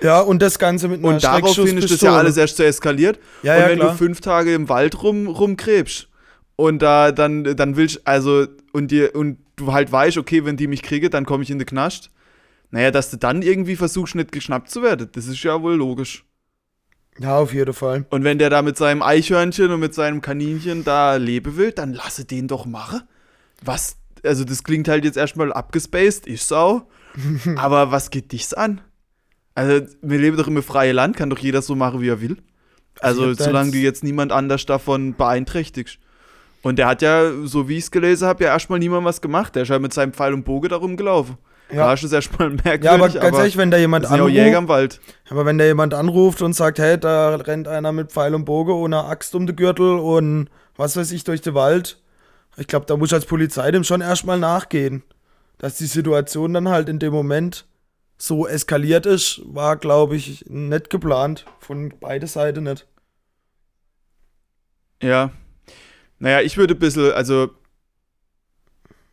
Ja, 0.00 0.20
und 0.20 0.42
das 0.42 0.58
Ganze 0.58 0.88
mit 0.88 1.00
einer 1.00 1.14
Und 1.14 1.24
daraufhin 1.24 1.78
ist 1.78 1.90
das 1.90 2.00
ja 2.00 2.16
alles 2.16 2.36
erst 2.36 2.56
so 2.56 2.62
eskaliert. 2.62 3.18
Ja, 3.42 3.54
und 3.54 3.60
ja, 3.60 3.68
wenn 3.68 3.78
klar. 3.78 3.92
du 3.92 3.96
fünf 3.96 4.20
Tage 4.20 4.54
im 4.54 4.68
Wald 4.68 5.02
rum, 5.02 5.26
rumkrebst 5.26 6.08
und 6.56 6.80
da 6.80 7.12
dann, 7.12 7.44
dann 7.44 7.76
willst 7.76 8.06
also 8.06 8.46
und 8.72 8.90
dir 8.90 9.14
und 9.14 9.38
du 9.56 9.72
halt 9.72 9.90
weißt, 9.90 10.18
okay, 10.18 10.44
wenn 10.44 10.56
die 10.56 10.66
mich 10.66 10.82
kriege, 10.82 11.10
dann 11.10 11.24
komme 11.24 11.42
ich 11.42 11.50
in 11.50 11.58
den 11.58 11.66
Knast. 11.66 12.10
Naja, 12.70 12.90
dass 12.90 13.10
du 13.10 13.16
dann 13.16 13.42
irgendwie 13.42 13.76
versuchst, 13.76 14.14
nicht 14.14 14.32
geschnappt 14.32 14.70
zu 14.70 14.82
werden, 14.82 15.08
das 15.12 15.26
ist 15.26 15.42
ja 15.42 15.62
wohl 15.62 15.74
logisch. 15.74 16.24
Ja, 17.18 17.38
auf 17.38 17.54
jeden 17.54 17.72
Fall. 17.72 18.04
Und 18.10 18.24
wenn 18.24 18.38
der 18.38 18.50
da 18.50 18.60
mit 18.60 18.76
seinem 18.76 19.02
Eichhörnchen 19.02 19.70
und 19.70 19.80
mit 19.80 19.94
seinem 19.94 20.20
Kaninchen 20.20 20.84
da 20.84 21.16
leben 21.16 21.56
will, 21.56 21.72
dann 21.72 21.94
lasse 21.94 22.26
den 22.26 22.46
doch 22.46 22.66
machen. 22.66 23.02
Was, 23.62 23.96
also 24.24 24.44
das 24.44 24.64
klingt 24.64 24.88
halt 24.88 25.04
jetzt 25.04 25.16
erstmal 25.16 25.52
abgespaced, 25.52 26.26
ist 26.26 26.52
auch. 26.52 26.84
aber 27.56 27.90
was 27.90 28.10
geht 28.10 28.32
dich's 28.32 28.54
an? 28.54 28.80
Also, 29.54 29.86
wir 30.02 30.18
leben 30.18 30.36
doch 30.36 30.48
im 30.48 30.62
freien 30.62 30.94
Land, 30.94 31.16
kann 31.16 31.30
doch 31.30 31.38
jeder 31.38 31.62
so 31.62 31.74
machen, 31.74 32.00
wie 32.00 32.08
er 32.08 32.20
will. 32.20 32.36
Also 33.00 33.30
ich 33.30 33.38
solange 33.38 33.72
du 33.72 33.78
jetzt 33.78 34.04
niemand 34.04 34.32
anders 34.32 34.66
davon 34.66 35.14
beeinträchtigst. 35.14 35.98
Und 36.62 36.78
der 36.78 36.88
hat 36.88 37.02
ja, 37.02 37.30
so 37.44 37.68
wie 37.68 37.76
ich 37.76 37.84
es 37.84 37.90
gelesen 37.90 38.26
habe, 38.26 38.44
ja 38.44 38.50
erstmal 38.50 38.78
niemand 38.78 39.04
was 39.04 39.20
gemacht. 39.20 39.54
Der 39.54 39.62
ist 39.62 39.68
ja 39.68 39.78
mit 39.78 39.92
seinem 39.92 40.12
Pfeil 40.12 40.34
und 40.34 40.44
Bogen 40.44 40.68
darum 40.68 40.96
gelaufen. 40.96 41.38
Ja. 41.70 41.86
Da 41.86 41.92
ist 41.94 42.04
es 42.04 42.12
erstmal 42.12 42.50
merkwürdig. 42.64 42.84
Ja, 42.84 42.92
aber 42.94 43.08
ganz 43.08 43.38
ehrlich, 43.38 43.56
wenn 43.56 43.70
da 43.70 43.76
jemand 43.76 44.04
ja 44.04 44.22
auch 44.22 44.28
Jäger 44.28 44.58
anruft, 44.58 44.62
im 44.62 44.68
Wald. 44.68 45.00
aber 45.30 45.46
wenn 45.46 45.58
da 45.58 45.64
jemand 45.64 45.94
anruft 45.94 46.42
und 46.42 46.54
sagt, 46.54 46.78
hey, 46.78 46.98
da 46.98 47.36
rennt 47.36 47.68
einer 47.68 47.92
mit 47.92 48.12
Pfeil 48.12 48.34
und 48.34 48.44
Bogen 48.44 48.84
einer 48.84 49.06
Axt 49.06 49.34
um 49.34 49.46
den 49.46 49.56
Gürtel 49.56 49.98
und 49.98 50.48
was 50.76 50.96
weiß 50.96 51.12
ich 51.12 51.24
durch 51.24 51.40
den 51.40 51.54
Wald, 51.54 51.98
ich 52.56 52.66
glaube, 52.66 52.86
da 52.86 52.96
muss 52.96 53.12
als 53.12 53.26
Polizei 53.26 53.70
dem 53.70 53.84
schon 53.84 54.00
erstmal 54.00 54.38
nachgehen. 54.38 55.02
Dass 55.58 55.78
die 55.78 55.86
Situation 55.86 56.52
dann 56.52 56.68
halt 56.68 56.88
in 56.88 56.98
dem 56.98 57.12
Moment 57.12 57.66
so 58.18 58.46
eskaliert 58.46 59.06
ist, 59.06 59.40
war, 59.44 59.76
glaube 59.76 60.16
ich, 60.16 60.44
nicht 60.48 60.90
geplant. 60.90 61.46
Von 61.60 61.94
beide 62.00 62.26
Seiten 62.26 62.64
nicht. 62.64 62.86
Ja. 65.02 65.32
Naja, 66.18 66.40
ich 66.40 66.56
würde 66.56 66.74
ein 66.74 66.80
bisschen, 66.80 67.12
also. 67.12 67.50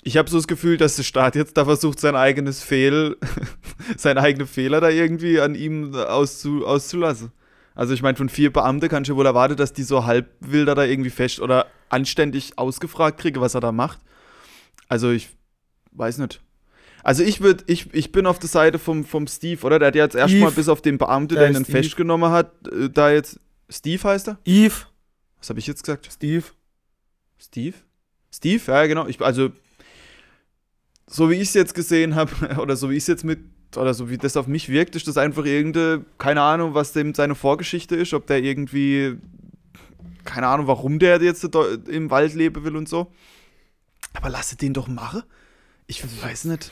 Ich 0.06 0.18
habe 0.18 0.30
so 0.30 0.38
das 0.38 0.48
Gefühl, 0.48 0.76
dass 0.76 0.98
der 0.98 1.04
Staat 1.04 1.36
jetzt 1.36 1.56
da 1.56 1.64
versucht, 1.64 1.98
sein 1.98 2.18
eigenes 2.18 2.62
Fehl, 2.62 3.16
seine 3.98 4.20
eigene 4.20 4.46
Fehler 4.46 4.82
da 4.82 4.90
irgendwie 4.90 5.40
an 5.40 5.56
ihm 5.56 5.96
auszu, 5.96 6.68
auszulassen. 6.68 7.32
Also 7.76 7.94
ich 7.94 8.02
meine, 8.02 8.18
von 8.18 8.30
vier 8.30 8.54
Beamten 8.54 8.88
kann 8.90 9.04
ich 9.04 9.10
ja 9.10 9.16
wohl 9.16 9.26
erwarten, 9.26 9.56
dass 9.56 9.74
die 9.74 9.84
so 9.84 10.06
halbwilder 10.06 10.76
da 10.76 10.84
irgendwie 10.84 11.10
fest 11.10 11.40
oder 11.40 11.68
anständig 11.90 12.58
ausgefragt 12.58 13.20
kriege, 13.20 13.42
was 13.42 13.56
er 13.56 13.62
da 13.62 13.72
macht. 13.72 14.00
Also 14.88 15.10
ich 15.12 15.30
weiß 15.92 16.20
nicht. 16.20 16.42
Also 17.04 17.24
ich 17.24 17.42
würde, 17.42 17.64
ich, 17.68 17.94
ich 17.94 18.12
bin 18.12 18.26
auf 18.26 18.40
der 18.40 18.50
Seite 18.50 18.80
vom, 18.80 19.04
vom 19.04 19.28
Steve, 19.28 19.66
oder? 19.66 19.78
Der 19.78 19.88
hat 19.88 19.96
ja 19.96 20.04
jetzt 20.04 20.16
erstmal 20.16 20.52
bis 20.52 20.70
auf 20.70 20.82
den 20.82 20.98
Beamten, 20.98 21.36
Ja, 21.36 21.42
der 21.42 21.52
ihn 21.52 21.66
festgenommen 21.66 22.32
hat, 22.32 22.52
äh, 22.68 22.90
da 22.90 23.12
jetzt. 23.12 23.40
Steve 23.70 24.02
heißt 24.04 24.30
er? 24.30 24.38
Eve, 24.46 24.86
Was 25.40 25.50
habe 25.50 25.60
ich 25.60 25.68
jetzt 25.68 25.84
gesagt? 25.84 26.10
Steve. 26.12 26.46
Steve? 27.38 27.76
Steve, 28.32 28.62
ja, 28.68 28.86
genau. 28.86 29.08
Ich, 29.08 29.20
also, 29.22 29.50
so 31.08 31.30
wie 31.30 31.36
ich 31.36 31.50
es 31.50 31.54
jetzt 31.54 31.74
gesehen 31.74 32.16
habe, 32.16 32.32
oder 32.62 32.76
so 32.76 32.90
wie 32.90 32.96
ich 32.96 33.04
es 33.04 33.08
jetzt 33.08 33.26
mit, 33.26 33.40
oder 33.78 33.94
so 33.94 34.10
wie 34.10 34.18
das 34.18 34.38
auf 34.38 34.48
mich 34.48 34.70
wirkt, 34.70 34.96
ist 34.96 35.08
das 35.08 35.18
einfach 35.18 35.46
irgendeine, 35.46 36.06
keine 36.18 36.42
Ahnung, 36.42 36.74
was 36.74 36.92
dem 36.94 37.14
seine 37.14 37.36
Vorgeschichte 37.36 37.96
ist, 37.96 38.14
ob 38.14 38.28
der 38.28 38.42
irgendwie 38.44 39.18
keine 40.26 40.48
Ahnung, 40.48 40.68
warum 40.68 41.00
der 41.00 41.22
jetzt 41.22 41.44
im 41.88 42.10
Wald 42.10 42.34
leben 42.34 42.64
will 42.64 42.76
und 42.78 42.88
so. 42.88 43.08
Aber 44.14 44.30
lasse 44.30 44.56
den 44.56 44.74
doch 44.74 44.88
machen. 44.88 45.24
Ich 45.88 46.04
weiß 46.24 46.46
nicht. 46.46 46.72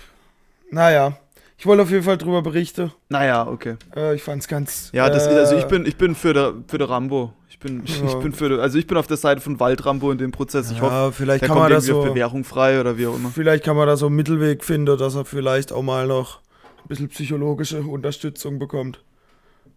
Naja, 0.70 1.17
ich 1.58 1.65
wollte 1.65 1.84
auf 1.84 1.91
jeden 1.91 2.03
Fall 2.03 2.17
drüber 2.17 2.41
berichten. 2.41 2.91
Naja, 3.10 3.46
okay. 3.46 3.75
Äh, 3.96 4.15
ich 4.15 4.24
fand's 4.24 4.48
ganz. 4.48 4.89
Ja, 4.93 5.10
das, 5.10 5.27
äh, 5.27 5.31
also 5.31 5.58
ich 5.58 5.65
bin, 5.65 5.86
ich 5.86 5.98
bin 5.98 6.15
für 6.15 6.34
der, 6.34 6.53
für 6.67 6.77
der 6.77 6.89
Rambo. 6.89 7.34
Ich 7.50 7.60
bin, 7.60 7.84
ich 7.86 8.00
Ja. 8.01 8.15
bin 8.15 8.31
für 8.34 8.50
der, 8.50 8.60
also 8.60 8.77
ich 8.77 8.88
bin 8.88 8.98
auf 8.98 9.08
der 9.08 9.17
Seite 9.17 9.41
von 9.41 9.60
Waldrambo 9.60 10.12
in 10.12 10.17
dem 10.17 10.31
Prozess. 10.31 10.72
Ich 10.72 10.77
ja, 10.77 10.84
hoffe, 10.84 11.12
vielleicht 11.17 11.41
der 11.41 11.50
kann 11.50 11.58
kommt 11.58 11.70
man 11.70 11.72
da 11.72 11.77
irgendwie 11.77 11.93
auf 11.93 12.05
so. 12.05 12.10
Bewährung 12.10 12.43
frei 12.46 12.79
oder 12.79 12.98
wie 12.98 13.05
auch 13.08 13.15
immer. 13.15 13.29
Vielleicht 13.29 13.63
kann 13.65 13.75
man 13.75 13.86
da 13.86 13.98
so 13.98 14.05
einen 14.08 14.15
Mittelweg 14.15 14.63
finden, 14.63 14.98
dass 14.98 15.15
er 15.15 15.25
vielleicht 15.25 15.74
auch 15.74 15.84
mal 15.84 16.08
noch 16.08 16.39
ein 16.84 16.88
bisschen 16.88 17.10
psychologische 17.10 17.82
Unterstützung 17.82 18.60
bekommt. 18.60 19.04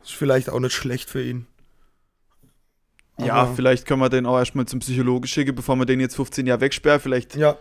Ist 0.02 0.12
vielleicht 0.12 0.50
auch 0.50 0.60
nicht 0.60 0.74
schlecht 0.74 1.08
für 1.10 1.22
ihn. 1.22 1.46
Ja, 3.18 3.34
Aber- 3.34 3.54
vielleicht 3.54 3.86
können 3.86 4.00
wir 4.00 4.08
den 4.08 4.26
auch 4.26 4.38
erstmal 4.38 4.66
zum 4.66 4.80
Psychologen 4.80 5.26
schicken, 5.26 5.54
bevor 5.54 5.76
wir 5.76 5.86
den 5.86 6.00
jetzt 6.00 6.16
15 6.16 6.46
Jahre 6.46 6.60
wegsperren. 6.62 7.00
Vielleicht. 7.00 7.36
Ja. 7.36 7.56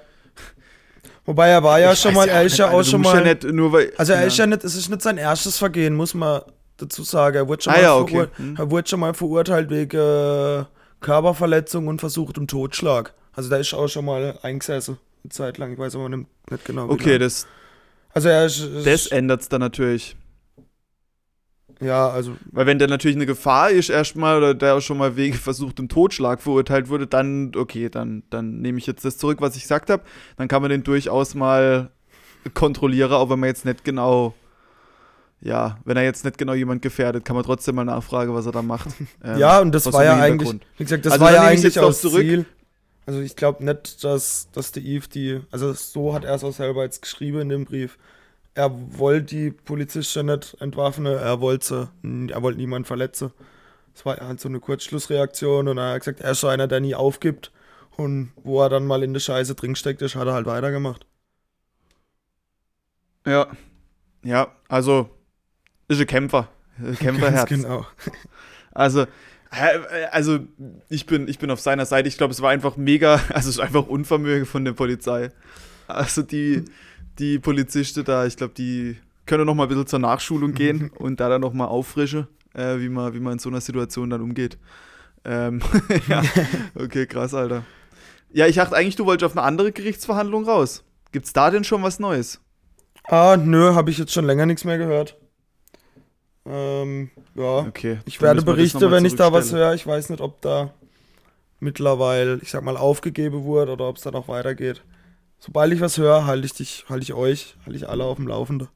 Wobei 1.26 1.50
er 1.50 1.64
war 1.64 1.80
ja 1.80 1.94
Ich 1.94 2.00
schon 2.00 2.14
mal, 2.14 2.28
er 2.28 2.44
ist 2.44 2.58
ja 2.58 2.70
auch 2.72 2.84
schon 2.84 3.02
mal. 3.02 3.16
Ja 3.26 3.34
nicht 3.34 3.44
nur 3.44 3.72
weil, 3.72 3.94
also 3.98 4.14
er 4.14 4.22
ja. 4.22 4.28
ist 4.28 4.38
ja 4.38 4.46
nicht, 4.46 4.64
es 4.64 4.76
ist 4.76 4.90
nicht 4.90 5.02
sein 5.02 5.18
erstes 5.18 5.58
Vergehen, 5.58 5.96
muss 5.96 6.14
man 6.14 6.42
dazu 6.78 7.04
sagen. 7.04 7.38
Er 7.38 7.48
wurde 7.48 7.62
schon, 7.64 7.74
Ah 7.74 7.78
mal, 7.78 7.82
ja, 7.84 7.96
okay. 7.96 8.28
Hm. 8.36 8.56
er 8.58 8.72
wurde 8.72 8.90
schon 8.90 9.00
mal 9.00 9.14
verurteilt 9.14 9.70
wegen 9.70 9.98
äh, 9.98 10.66
Körperverletzung 11.00 11.88
und 11.88 12.00
versuchtem 12.00 12.48
Totschlag. 12.48 13.14
Also 13.34 13.50
da 13.50 13.58
ist 13.58 13.74
auch 13.74 13.88
schon 13.88 14.06
mal 14.06 14.38
eingesessen, 14.42 14.98
eine 15.24 15.30
Zeit 15.30 15.58
lang. 15.60 15.72
Ich 15.72 15.80
weiß 15.80 15.96
aber 15.96 16.10
nicht, 16.10 16.28
nicht 16.52 16.66
genau. 16.66 16.90
wie 16.90 16.94
Okay, 16.94 17.18
das, 17.18 17.48
Also 18.14 18.30
er 18.30 18.46
ist, 18.46 18.68
das 18.86 19.08
ändert 19.08 19.42
es 19.42 19.50
dann 19.50 19.62
natürlich. 19.62 20.16
ja, 21.82 22.10
also 22.10 22.38
Weil 22.52 22.66
wenn 22.66 22.80
der 22.80 22.88
natürlich 22.88 23.18
eine 23.18 23.26
Gefahr 23.26 23.70
ist 23.72 23.90
erstmal 23.90 24.38
oder 24.38 24.54
der 24.54 24.76
auch 24.76 24.82
schon 24.82 24.98
mal 24.98 25.16
wegen 25.16 25.36
versuchtem 25.36 25.90
Totschlag 25.90 26.42
verurteilt 26.42 26.90
wurde, 26.90 27.08
dann, 27.08 27.52
okay, 27.56 27.90
dann, 27.90 28.24
dann 28.30 28.62
nehme 28.62 28.78
ich 28.78 28.86
jetzt 28.88 29.04
das 29.04 29.18
zurück, 29.18 29.42
was 29.42 29.56
ich 29.56 29.64
gesagt 29.64 29.90
habe. 29.90 30.04
Dann 30.38 30.48
kann 30.48 30.62
man 30.62 30.70
den 30.72 30.84
durchaus 30.84 31.34
mal 31.36 31.90
kontrollieren, 32.54 33.12
auch 33.14 33.30
wenn 33.30 33.40
man 33.40 33.48
jetzt 33.48 33.66
nicht 33.66 33.84
genau, 33.84 34.36
ja, 35.42 35.78
wenn 35.86 35.98
er 35.98 36.04
jetzt 36.04 36.24
nicht 36.24 36.38
genau 36.38 36.54
jemand 36.54 36.82
gefährdet, 36.82 37.26
kann 37.26 37.36
man 37.36 37.44
trotzdem 37.46 37.76
mal 37.76 37.84
nachfragen, 37.86 38.34
was 38.34 38.46
er 38.46 38.52
da 38.52 38.62
macht. 38.62 38.90
Ähm, 39.24 39.38
ja, 39.38 39.60
und 39.62 39.74
das 39.74 39.92
war 39.92 40.04
ja 40.04 40.20
eigentlich, 40.20 40.54
wie 40.78 40.84
gesagt, 40.84 41.06
das 41.06 41.14
Also 41.14 41.26
war 41.26 41.32
ja 41.34 41.44
eigentlich 41.44 41.80
aus 41.80 42.02
zurück. 42.02 42.22
Ziel. 42.22 42.46
Also 43.06 43.20
ich 43.20 43.36
glaube 43.36 43.64
nicht, 43.66 44.04
dass, 44.04 44.50
dass 44.52 44.72
der 44.72 44.84
Eve 44.84 45.08
die, 45.10 45.42
also 45.52 45.74
so 45.74 46.14
hat 46.14 46.24
er 46.24 46.36
es 46.36 46.44
auch 46.44 46.54
selber 46.54 46.84
jetzt 46.84 47.02
geschrieben 47.02 47.42
in 47.42 47.50
dem 47.50 47.66
Brief. 47.66 47.98
Er 48.56 48.72
wollte 48.98 49.36
die 49.36 49.52
Polizistin 49.52 50.28
nicht 50.28 50.56
entwaffnen, 50.62 51.18
er 51.18 51.42
wollte, 51.42 51.90
er 52.04 52.42
wollte 52.42 52.60
niemanden 52.60 52.86
verletzen. 52.86 53.32
Das 53.94 54.06
war 54.06 54.18
halt 54.18 54.40
so 54.40 54.50
eine 54.50 54.60
Kurzschlussreaktion 54.60 55.68
und 55.68 55.78
er 55.78 55.94
hat 55.94 56.00
gesagt, 56.00 56.22
er 56.22 56.32
ist 56.32 56.42
so 56.42 56.48
einer, 56.48 56.68
der 56.68 56.80
nie 56.80 56.96
aufgibt. 56.96 57.52
Und 57.96 58.32
wo 58.38 58.62
er 58.62 58.70
dann 58.70 58.88
mal 58.88 59.04
in 59.04 59.14
der 59.14 59.20
Scheiße 59.20 59.54
drin 59.56 59.76
steckt, 59.76 60.02
ist, 60.02 60.16
hat 60.16 60.28
er 60.28 60.34
halt 60.34 60.48
weitergemacht. 60.48 61.06
Ja. 63.26 63.48
Ja, 64.24 64.56
also, 64.68 65.10
ist 65.88 66.00
ein 66.00 66.08
Kämpfer. 66.08 66.50
Ein 66.80 66.96
Kämpferherz. 67.00 67.50
Ganz 67.50 67.62
genau. 67.62 67.86
Also, 68.72 69.06
also 70.12 70.40
ich 70.90 71.06
bin, 71.06 71.28
ich 71.28 71.40
bin 71.40 71.52
auf 71.52 71.60
seiner 71.60 71.86
Seite. 71.86 72.08
Ich 72.08 72.18
glaube, 72.18 72.34
es 72.34 72.42
war 72.42 72.52
einfach 72.52 72.78
mega, 72.78 73.14
also 73.30 73.50
es 73.50 73.56
ist 73.56 73.60
einfach 73.60 73.88
Unvermögen 73.88 74.46
von 74.46 74.66
der 74.66 74.74
Polizei. 74.74 75.32
Also 75.88 76.22
die, 76.22 76.64
die 77.20 77.40
Polizisten 77.40 78.04
da, 78.04 78.26
ich 78.26 78.38
glaube, 78.38 78.54
die 78.56 78.98
können 79.26 79.46
noch 79.46 79.56
mal 79.56 79.64
ein 79.64 79.70
bisschen 79.70 79.88
zur 79.88 80.00
Nachschulung 80.00 80.54
gehen 80.54 80.92
und 80.96 81.20
da 81.20 81.30
dann 81.30 81.42
noch 81.42 81.54
mal 81.54 81.68
auffrischen, 81.68 82.28
äh, 82.54 82.80
wie, 82.80 82.90
man, 82.90 83.14
wie 83.14 83.20
man 83.20 83.34
in 83.34 83.40
so 83.40 83.50
einer 83.50 83.62
Situation 83.62 84.10
dann 84.10 84.22
umgeht. 84.22 84.58
Ähm, 85.26 85.62
ja, 86.08 86.24
okay, 86.76 87.06
krass, 87.06 87.34
Alter. 87.34 87.64
Ja, 88.32 88.48
ich 88.48 88.56
dachte 88.56 88.76
eigentlich, 88.76 88.96
du 88.96 89.06
wolltest 89.06 89.32
auf 89.32 89.38
eine 89.38 89.46
andere 89.46 89.72
Gerichtsverhandlung 89.72 90.46
raus. 90.46 90.84
Gibt's 91.12 91.34
da 91.34 91.52
denn 91.52 91.64
schon 91.64 91.84
was 91.84 92.00
Neues? 92.00 92.42
Ah, 93.06 93.38
nö, 93.38 93.74
habe 93.76 93.92
ich 93.92 93.98
jetzt 93.98 94.14
schon 94.14 94.26
länger 94.26 94.46
nichts 94.46 94.64
mehr 94.64 94.78
gehört. 94.78 95.18
Ähm, 96.46 97.10
ja. 97.36 97.60
Okay. 97.60 98.00
Ich 98.06 98.22
werde 98.22 98.42
berichten, 98.42 98.92
wenn 98.92 99.06
ich 99.06 99.16
da 99.16 99.32
was 99.32 99.52
höre. 99.52 99.74
Ich 99.74 99.88
weiß 99.88 100.10
nicht, 100.10 100.22
ob 100.22 100.42
da 100.42 100.74
mittlerweile, 101.60 102.40
ich 102.42 102.52
sag 102.52 102.64
mal, 102.64 102.78
aufgegeben 102.78 103.44
wurde 103.44 103.72
oder 103.72 103.88
ob 103.88 103.98
es 103.98 104.04
da 104.04 104.12
noch 104.12 104.28
weitergeht. 104.28 104.84
Sobald 105.40 105.74
ich 105.74 105.82
was 105.82 105.98
höre, 105.98 106.26
halte 106.26 106.46
ich 106.46 106.54
dich, 106.54 106.86
halte 106.90 107.04
ich 107.04 107.14
euch, 107.14 107.56
halte 107.66 107.78
ich 107.78 107.90
alle 107.90 108.04
auf 108.04 108.18
dem 108.18 108.28
Laufenden. 108.28 108.70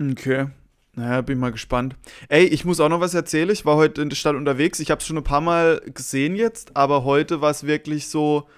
Okay. 0.00 0.46
Naja, 0.94 1.20
bin 1.20 1.38
mal 1.38 1.52
gespannt. 1.52 1.94
Ey, 2.28 2.44
ich 2.44 2.64
muss 2.64 2.80
auch 2.80 2.88
noch 2.88 3.00
was 3.00 3.14
erzählen. 3.14 3.50
Ich 3.50 3.64
war 3.64 3.76
heute 3.76 4.02
in 4.02 4.08
der 4.08 4.16
Stadt 4.16 4.34
unterwegs. 4.34 4.80
Ich 4.80 4.90
habe 4.90 5.00
es 5.00 5.06
schon 5.06 5.16
ein 5.16 5.24
paar 5.24 5.40
Mal 5.40 5.80
gesehen 5.94 6.34
jetzt, 6.34 6.76
aber 6.76 7.04
heute 7.04 7.40
war 7.40 7.50
es 7.50 7.64
wirklich 7.64 8.08
so. 8.08 8.48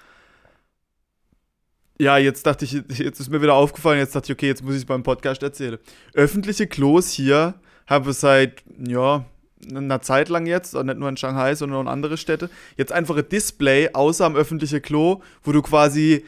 Ja, 2.01 2.17
jetzt 2.17 2.47
dachte 2.47 2.65
ich, 2.65 2.73
jetzt 2.73 3.21
ist 3.21 3.29
mir 3.29 3.43
wieder 3.43 3.53
aufgefallen, 3.53 3.99
jetzt 3.99 4.17
dachte 4.17 4.33
ich, 4.33 4.39
okay, 4.39 4.47
jetzt 4.47 4.65
muss 4.65 4.73
ich 4.73 4.81
es 4.81 4.87
beim 4.87 5.03
Podcast 5.03 5.43
erzählen. 5.43 5.77
Öffentliche 6.15 6.67
Klos 6.67 7.11
hier 7.11 7.53
habe 7.87 8.15
seit, 8.15 8.63
ja, 8.79 9.27
einer 9.71 10.01
Zeit 10.01 10.31
lang 10.31 10.47
jetzt, 10.47 10.73
nicht 10.73 10.99
nur 10.99 11.11
in 11.11 11.19
Shanghai, 11.19 11.55
sondern 11.55 11.77
auch 11.77 11.83
in 11.83 11.89
andere 11.89 12.17
Städte, 12.17 12.49
jetzt 12.79 12.91
einfach 12.91 13.19
ein 13.19 13.29
Display 13.29 13.91
außer 13.93 14.25
am 14.25 14.35
öffentlichen 14.35 14.81
Klo, 14.81 15.21
wo 15.43 15.53
du 15.53 15.61
quasi 15.61 16.25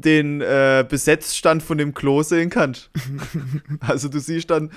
den 0.00 0.40
äh, 0.40 0.84
Besetzstand 0.88 1.62
von 1.62 1.78
dem 1.78 1.94
Klo 1.94 2.22
sehen 2.22 2.50
kannst. 2.50 2.90
also 3.80 4.08
du 4.08 4.18
siehst 4.18 4.50
dann 4.50 4.70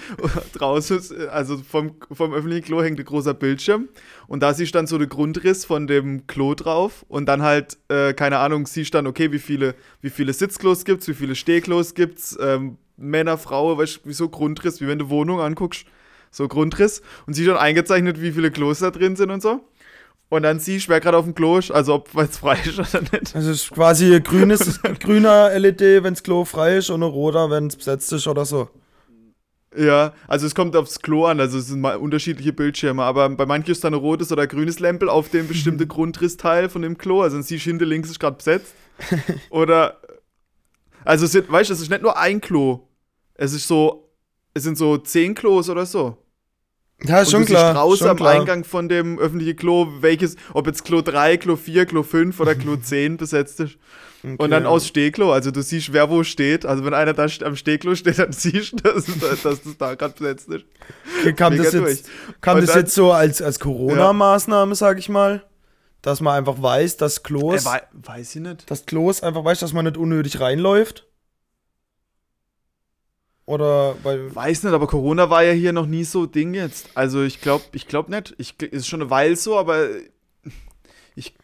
draußen, 0.54 1.30
also 1.30 1.58
vom, 1.58 1.96
vom 2.12 2.34
öffentlichen 2.34 2.66
Klo 2.66 2.82
hängt 2.84 3.00
ein 3.00 3.06
großer 3.06 3.34
Bildschirm 3.34 3.90
und 4.28 4.42
da 4.44 4.54
siehst 4.54 4.76
dann 4.76 4.88
so 4.88 4.98
den 4.98 5.10
Grundriss 5.10 5.66
von 5.66 5.88
dem 5.88 6.28
Klo 6.28 6.56
drauf 6.56 7.06
und 7.08 7.26
dann 7.28 7.42
halt, 7.42 7.78
äh, 7.90 8.14
keine 8.14 8.40
Ahnung, 8.40 8.68
siehst 8.68 8.94
dann, 8.94 9.08
okay, 9.08 9.32
wie 9.32 9.40
viele, 9.40 9.76
wie 10.02 10.10
viele 10.10 10.34
Sitzklos 10.34 10.86
gibt's, 10.86 11.08
wie 11.08 11.14
viele 11.14 11.36
Stehklos 11.36 11.94
gibt's, 11.94 12.38
ähm, 12.42 12.78
Männer, 12.98 13.38
Frauen, 13.38 13.78
weißt 13.78 14.02
du, 14.04 14.10
wie 14.10 14.14
so 14.14 14.30
Grundriss, 14.30 14.82
wie 14.82 14.88
wenn 14.88 15.00
du 15.00 15.10
Wohnung 15.10 15.40
anguckst, 15.40 15.86
so 16.30 16.48
Grundriss 16.48 17.02
und 17.28 17.34
siehst 17.34 17.50
dann 17.50 17.58
eingezeichnet, 17.58 18.22
wie 18.22 18.32
viele 18.32 18.52
Klos 18.52 18.80
da 18.80 18.92
drin 18.92 19.16
sind 19.16 19.32
und 19.32 19.42
so. 19.42 19.66
Und 20.32 20.44
dann 20.44 20.60
siehst 20.60 20.88
du, 20.88 20.92
wer 20.92 21.02
gerade 21.02 21.18
auf 21.18 21.26
dem 21.26 21.36
Klo 21.36 21.58
ist, 21.58 21.72
also 21.72 21.96
ob 21.96 22.16
es 22.16 22.38
frei 22.38 22.58
ist 22.64 22.80
oder 22.80 23.02
nicht. 23.02 23.36
Also 23.36 23.52
es 23.52 23.64
ist 23.64 23.72
quasi 23.72 24.22
grünes, 24.22 24.80
grüner 25.02 25.52
LED, 25.60 26.04
wenn's 26.04 26.24
Klo 26.24 26.46
frei 26.46 26.78
ist 26.78 26.90
und 26.90 27.04
ein 27.04 27.10
roter, 27.10 27.50
wenn's 27.50 27.76
besetzt 27.76 28.14
ist 28.14 28.28
oder 28.28 28.46
so. 28.46 28.70
Ja, 29.76 30.14
also 30.30 30.48
es 30.48 30.56
kommt 30.56 30.74
aufs 30.78 31.02
Klo 31.02 31.26
an, 31.26 31.42
also 31.42 31.58
es 31.58 31.68
sind 31.68 31.82
mal 31.82 31.98
unterschiedliche 31.98 32.54
Bildschirme, 32.54 33.04
aber 33.04 33.28
bei 33.28 33.46
manchen 33.46 33.72
ist 33.72 33.84
dann 33.84 33.94
ein 33.94 34.00
rotes 34.00 34.32
oder 34.32 34.48
grünes 34.48 34.80
Lämpel 34.80 35.10
auf 35.10 35.28
dem 35.28 35.50
bestimmten 35.50 35.86
Grundrissteil 35.90 36.70
von 36.70 36.82
dem 36.82 36.98
Klo, 36.98 37.24
also 37.24 37.36
dann 37.36 37.44
siehst 37.44 37.66
du 37.66 37.72
hinter 37.72 37.86
links 37.86 38.10
ist 38.10 38.20
gerade 38.20 38.38
besetzt. 38.38 38.74
oder, 39.50 39.98
also 41.04 41.26
es 41.26 41.34
sind, 41.34 41.52
weißt 41.52 41.72
du, 41.72 41.74
es 41.74 41.82
ist 41.82 41.90
nicht 41.90 42.04
nur 42.04 42.18
ein 42.18 42.40
Klo, 42.40 42.88
es 43.34 43.52
ist 43.52 43.68
so, 43.68 44.10
es 44.54 44.64
sind 44.64 44.78
so 44.78 44.98
zehn 44.98 45.36
Klos 45.36 45.70
oder 45.70 45.86
so. 45.86 46.18
Ja, 47.04 47.22
ist 47.22 47.32
schon 47.32 47.46
klar. 47.46 47.74
schon 47.98 48.10
am 48.10 48.18
klar. 48.18 48.40
Eingang 48.40 48.64
von 48.64 48.88
dem 48.90 49.18
öffentlichen 49.18 49.56
Klo, 49.56 49.88
welches, 50.02 50.36
ob 50.54 50.68
jetzt 50.68 50.84
Klo 50.86 51.02
3, 51.02 51.38
Klo 51.38 51.56
4, 51.56 51.86
Klo 51.86 52.04
5 52.04 52.40
oder 52.40 52.56
Klo 52.56 52.76
10 52.82 53.18
besetzt 53.18 53.60
ist. 53.60 53.78
Okay. 54.24 54.36
Und 54.38 54.52
dann 54.52 54.68
aus 54.68 54.86
Stehklo, 54.86 55.34
also 55.34 55.50
du 55.50 55.64
siehst, 55.64 55.94
wer 55.94 56.12
wo 56.12 56.24
steht. 56.24 56.64
Also 56.64 56.86
wenn 56.86 56.94
einer 56.94 57.14
da 57.14 57.26
am 57.44 57.56
Stehklo 57.56 57.96
steht, 57.96 58.20
dann 58.20 58.32
siehst 58.32 58.74
du, 58.74 58.78
dass, 58.78 59.06
dass 59.42 59.42
das 59.64 59.78
da 59.80 59.96
gerade 59.96 60.14
besetzt 60.16 60.48
ist. 60.50 60.64
Okay, 61.22 61.34
kam 61.34 61.54
Mega 61.54 61.64
das 61.64 61.72
durch. 61.72 61.90
jetzt, 61.90 62.10
kam 62.40 62.56
Und 62.58 62.62
das 62.62 62.72
dann- 62.74 62.80
jetzt 62.84 62.94
so 62.94 63.12
als, 63.12 63.42
als 63.42 63.60
Corona-Maßnahme, 63.60 64.76
sag 64.76 65.00
ich 65.00 65.10
mal? 65.10 65.42
Dass 66.04 66.20
man 66.22 66.36
einfach 66.36 66.62
weiß, 66.62 66.98
dass 66.98 67.24
Klos, 67.24 67.64
Äh, 67.64 67.66
wei 67.66 67.82
weiß 67.94 68.36
ich 68.36 68.42
nicht. 68.42 68.70
dass 68.70 68.86
Klos 68.86 69.22
einfach 69.24 69.44
weiß, 69.44 69.60
dass 69.60 69.74
man 69.74 69.86
nicht 69.86 69.98
unnötig 69.98 70.40
reinläuft? 70.40 71.08
Oder. 73.52 73.96
Weiß 74.02 74.64
nicht, 74.64 74.74
aber 74.74 74.88
Corona 74.88 75.30
war 75.30 75.44
ja 75.44 75.52
hier 75.52 75.74
noch 75.74 75.86
nie 75.86 76.06
so 76.06 76.26
Ding 76.26 76.54
jetzt. 76.54 76.90
Also 76.96 77.22
ich 77.22 77.42
glaube 77.42 77.66
ich 77.74 77.86
glaub 77.86 78.08
nicht. 78.08 78.34
Ich, 78.38 78.62
ist 78.62 78.88
schon 78.88 79.02
eine 79.02 79.10
Weile 79.10 79.36
so, 79.36 79.58
aber 79.58 79.88
ich 81.16 81.36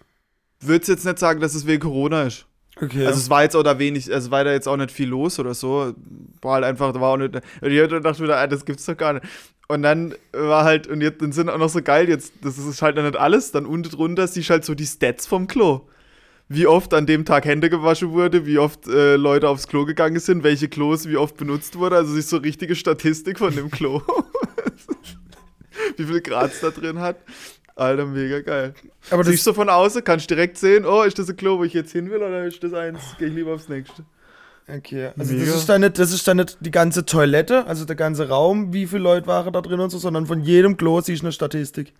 würde 0.62 0.88
jetzt 0.88 1.04
nicht 1.04 1.20
sagen, 1.20 1.42
dass 1.42 1.54
es 1.54 1.68
wegen 1.68 1.82
Corona 1.82 2.24
ist. 2.24 2.46
Okay. 2.82 3.06
Also 3.06 3.20
es 3.20 3.30
war 3.30 3.44
jetzt 3.44 3.58
auch 3.58 3.64
da 3.64 3.78
wenig, 3.78 4.14
also 4.14 4.32
war 4.32 4.46
da 4.46 4.54
jetzt 4.54 4.70
auch 4.70 4.78
nicht 4.78 4.92
viel 4.92 5.10
los 5.10 5.38
oder 5.38 5.54
so. 5.54 5.94
War 6.42 6.54
halt 6.54 6.64
einfach, 6.64 6.94
da 6.94 7.02
war 7.02 7.10
auch 7.10 7.18
nicht. 7.18 7.36
Und 7.36 7.72
ich 7.72 7.90
dachte 7.90 8.24
wieder, 8.24 8.38
ah, 8.38 8.48
das 8.48 8.64
gibt's 8.64 8.86
doch 8.86 8.96
gar 8.96 9.14
nicht. 9.14 9.26
Und 9.68 9.82
dann 9.82 10.16
war 10.32 10.64
halt, 10.64 10.88
und 10.88 11.02
jetzt 11.02 11.22
dann 11.22 11.34
sind 11.34 11.50
auch 11.50 11.58
noch 11.58 11.68
so 11.68 11.82
geil, 11.82 12.08
jetzt, 12.08 12.32
das 12.42 12.58
ist 12.58 12.82
halt 12.82 12.98
dann 12.98 13.04
nicht 13.04 13.18
alles, 13.18 13.52
dann 13.52 13.66
unten 13.66 13.90
drunter 13.90 14.28
siehst 14.28 14.50
halt 14.50 14.64
so 14.64 14.76
die 14.76 14.86
Stats 14.86 15.28
vom 15.28 15.48
Klo. 15.48 15.82
Wie 16.50 16.66
oft 16.66 16.94
an 16.94 17.06
dem 17.06 17.26
Tag 17.26 17.46
Hände 17.46 17.70
gewaschen 17.70 18.12
wurde, 18.12 18.46
wie 18.46 18.58
oft 18.58 18.88
äh, 18.88 19.18
Leute 19.18 19.50
aufs 19.50 19.68
Klo 19.68 19.86
gegangen 19.86 20.20
sind, 20.20 20.44
welche 20.44 20.70
Klos 20.70 21.08
wie 21.08 21.18
oft 21.18 21.36
benutzt 21.36 21.78
wurde. 21.78 21.98
Also 21.98 22.14
siehst 22.14 22.30
so 22.30 22.38
richtige 22.38 22.76
Statistik 22.76 23.40
von 23.40 23.54
dem 23.54 23.70
Klo. 23.70 24.02
wie 25.98 26.06
viel 26.06 26.22
Graz 26.22 26.62
da 26.62 26.70
drin 26.70 27.00
hat. 27.00 27.18
Alter, 27.76 28.06
mega 28.06 28.42
geil. 28.42 28.74
aber 29.12 29.24
das, 29.24 29.32
Siehst 29.32 29.46
du 29.46 29.54
von 29.54 29.70
außen, 29.70 30.04
kannst 30.04 30.30
direkt 30.30 30.58
sehen, 30.58 30.86
oh, 30.86 31.04
ist 31.04 31.20
das 31.20 31.30
ein 31.30 31.38
Klo, 31.38 31.60
wo 31.60 31.64
ich 31.64 31.74
jetzt 31.74 31.92
hin 31.92 32.10
will, 32.10 32.18
oder 32.18 32.46
ist 32.46 32.64
das 32.64 32.74
eins, 32.74 33.00
gehe 33.20 33.28
ich 33.28 33.36
lieber 33.36 33.54
aufs 33.54 33.70
nächste. 33.70 34.04
okay. 34.68 35.12
Also 35.16 35.34
Mega. 35.34 35.46
das 35.46 35.56
ist, 35.56 35.70
dann 35.70 35.82
nicht, 35.82 36.00
das 36.00 36.12
ist 36.12 36.28
dann 36.28 36.38
nicht 36.38 36.58
die 36.60 36.72
ganze 36.72 37.06
Toilette, 37.06 37.68
also 37.68 37.86
der 37.86 37.96
ganze 37.96 38.30
Raum, 38.30 38.74
wie 38.74 38.88
viele 38.88 39.04
Leute 39.04 39.28
waren 39.28 39.54
da 39.54 39.62
drin 39.62 39.80
und 39.80 39.92
so, 39.92 40.00
sondern 40.00 40.26
von 40.26 40.42
jedem 40.42 40.76
Klo 40.76 41.02
siehst 41.02 41.22
du 41.22 41.28
eine 41.28 41.34
Statistik. 41.34 41.94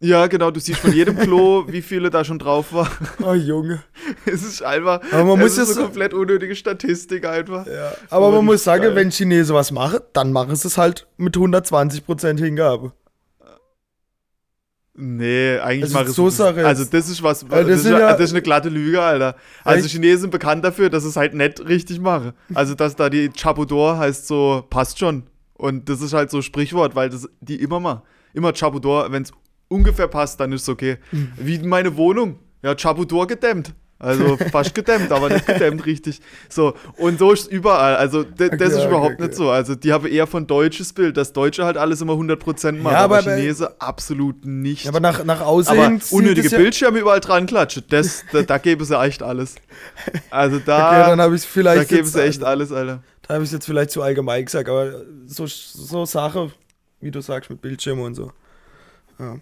Ja, 0.00 0.28
genau, 0.28 0.52
du 0.52 0.60
siehst 0.60 0.78
von 0.80 0.92
jedem 0.92 1.16
Klo, 1.18 1.64
wie 1.66 1.82
viele 1.82 2.10
da 2.10 2.24
schon 2.24 2.38
drauf 2.38 2.72
waren. 2.72 2.88
Oh, 3.22 3.34
Junge. 3.34 3.82
es 4.26 4.44
ist 4.44 4.62
einfach. 4.62 5.00
Aber 5.10 5.24
man 5.24 5.40
muss 5.40 5.58
es 5.58 5.70
ist 5.70 5.74
so 5.74 5.82
komplett 5.82 6.14
unnötige 6.14 6.54
Statistik 6.54 7.26
einfach. 7.26 7.66
Ja, 7.66 7.92
aber 8.08 8.26
Aber 8.26 8.36
man 8.36 8.44
muss 8.44 8.62
sagen, 8.62 8.84
geil. 8.84 8.94
wenn 8.94 9.10
Chinesen 9.10 9.54
was 9.56 9.72
machen, 9.72 9.98
dann 10.12 10.32
machen 10.32 10.54
sie 10.54 10.68
es 10.68 10.78
halt 10.78 11.08
mit 11.16 11.36
120% 11.36 12.38
Hingabe. 12.38 12.92
Nee, 15.00 15.58
eigentlich 15.60 15.84
Also 15.84 15.94
mache 15.94 16.08
ich 16.08 16.14
so 16.16 16.28
Sache 16.28 16.66
Also 16.66 16.84
das 16.84 17.08
ist 17.08 17.22
was, 17.22 17.48
Weil 17.48 17.64
das 17.64 17.82
das, 17.82 17.84
ist, 17.84 17.90
ja, 17.92 18.12
das 18.12 18.20
ist 18.20 18.30
eine 18.32 18.42
glatte 18.42 18.68
Lüge, 18.68 19.00
Alter. 19.00 19.36
Also 19.62 19.84
Echt? 19.84 19.94
Chinesen 19.94 20.22
sind 20.22 20.30
bekannt 20.30 20.64
dafür, 20.64 20.90
dass 20.90 21.04
es 21.04 21.14
halt 21.16 21.34
nicht 21.34 21.64
richtig 21.68 22.00
machen. 22.00 22.32
Also 22.52 22.74
dass 22.74 22.96
da 22.96 23.08
die 23.08 23.30
Chapudor 23.30 23.98
heißt 23.98 24.26
so, 24.26 24.64
passt 24.68 24.98
schon. 24.98 25.24
Und 25.54 25.88
das 25.88 26.00
ist 26.00 26.14
halt 26.14 26.30
so 26.30 26.42
Sprichwort, 26.42 26.96
weil 26.96 27.10
das 27.10 27.28
die 27.40 27.60
immer 27.62 27.78
mal, 27.78 28.02
immer 28.32 28.52
Chapudor, 28.52 29.10
wenn 29.12 29.22
es 29.22 29.32
ungefähr 29.68 30.08
passt, 30.08 30.40
dann 30.40 30.52
ist 30.52 30.62
es 30.62 30.68
okay. 30.68 30.98
Hm. 31.10 31.32
Wie 31.36 31.58
meine 31.60 31.96
Wohnung. 31.96 32.38
Ja, 32.62 32.74
Chapudor 32.74 33.26
gedämmt. 33.26 33.72
Also 34.00 34.36
fast 34.52 34.76
gedämmt, 34.76 35.10
aber 35.10 35.28
nicht 35.28 35.44
gedämmt 35.44 35.84
richtig. 35.84 36.20
So, 36.48 36.74
und 36.98 37.18
so 37.18 37.32
ist 37.32 37.42
es 37.42 37.46
überall. 37.48 37.96
Also 37.96 38.22
d- 38.22 38.48
das 38.48 38.52
Okay, 38.52 38.64
ist 38.66 38.74
okay, 38.76 38.86
überhaupt 38.86 39.14
okay. 39.14 39.22
nicht 39.24 39.34
so. 39.34 39.50
Also 39.50 39.74
die 39.74 39.92
haben 39.92 40.06
eher 40.06 40.28
von 40.28 40.46
deutsches 40.46 40.92
Bild, 40.92 41.16
dass 41.16 41.32
Deutsche 41.32 41.64
halt 41.64 41.76
alles 41.76 42.00
immer 42.00 42.12
100% 42.12 42.72
machen, 42.80 42.92
Ja, 42.92 43.00
aber, 43.00 43.18
aber- 43.18 43.34
Chinese 43.36 43.80
absolut 43.80 44.44
nicht. 44.44 44.86
Aber 44.86 45.00
nach, 45.00 45.24
nach 45.24 45.40
außen 45.40 45.76
Aber 45.76 45.98
unnötige 46.12 46.46
es 46.46 46.52
ja, 46.52 46.58
Bildschirme 46.58 46.98
überall 47.00 47.18
dran 47.18 47.46
klatschen, 47.46 47.82
das, 47.88 48.24
da, 48.32 48.42
da 48.42 48.58
gäbe 48.58 48.84
es 48.84 48.88
ja 48.90 49.04
echt 49.04 49.20
alles. 49.24 49.56
Also 50.30 50.58
da, 50.64 50.90
Okay, 50.90 51.10
dann 51.10 51.20
habe 51.20 51.34
ich 51.34 51.40
es 51.42 51.46
da 51.48 51.52
vielleicht 51.54 51.88
gäbe 51.88 52.00
jetzt, 52.02 52.08
es 52.10 52.14
ja 52.14 52.22
echt 52.22 52.44
alles, 52.44 52.70
Alter. 52.70 53.02
da 53.26 53.34
habe 53.34 53.42
ich 53.42 53.50
jetzt 53.50 53.66
vielleicht 53.66 53.90
zu 53.90 54.02
allgemein 54.02 54.44
gesagt, 54.44 54.68
aber 54.68 54.92
so, 55.26 55.46
so 55.48 56.04
Sache, 56.04 56.52
wie 57.00 57.10
du 57.10 57.20
sagst, 57.20 57.50
mit 57.50 57.60
Bildschirmen 57.60 58.04
und 58.04 58.14
so. 58.14 58.30
Ja. 59.18 59.38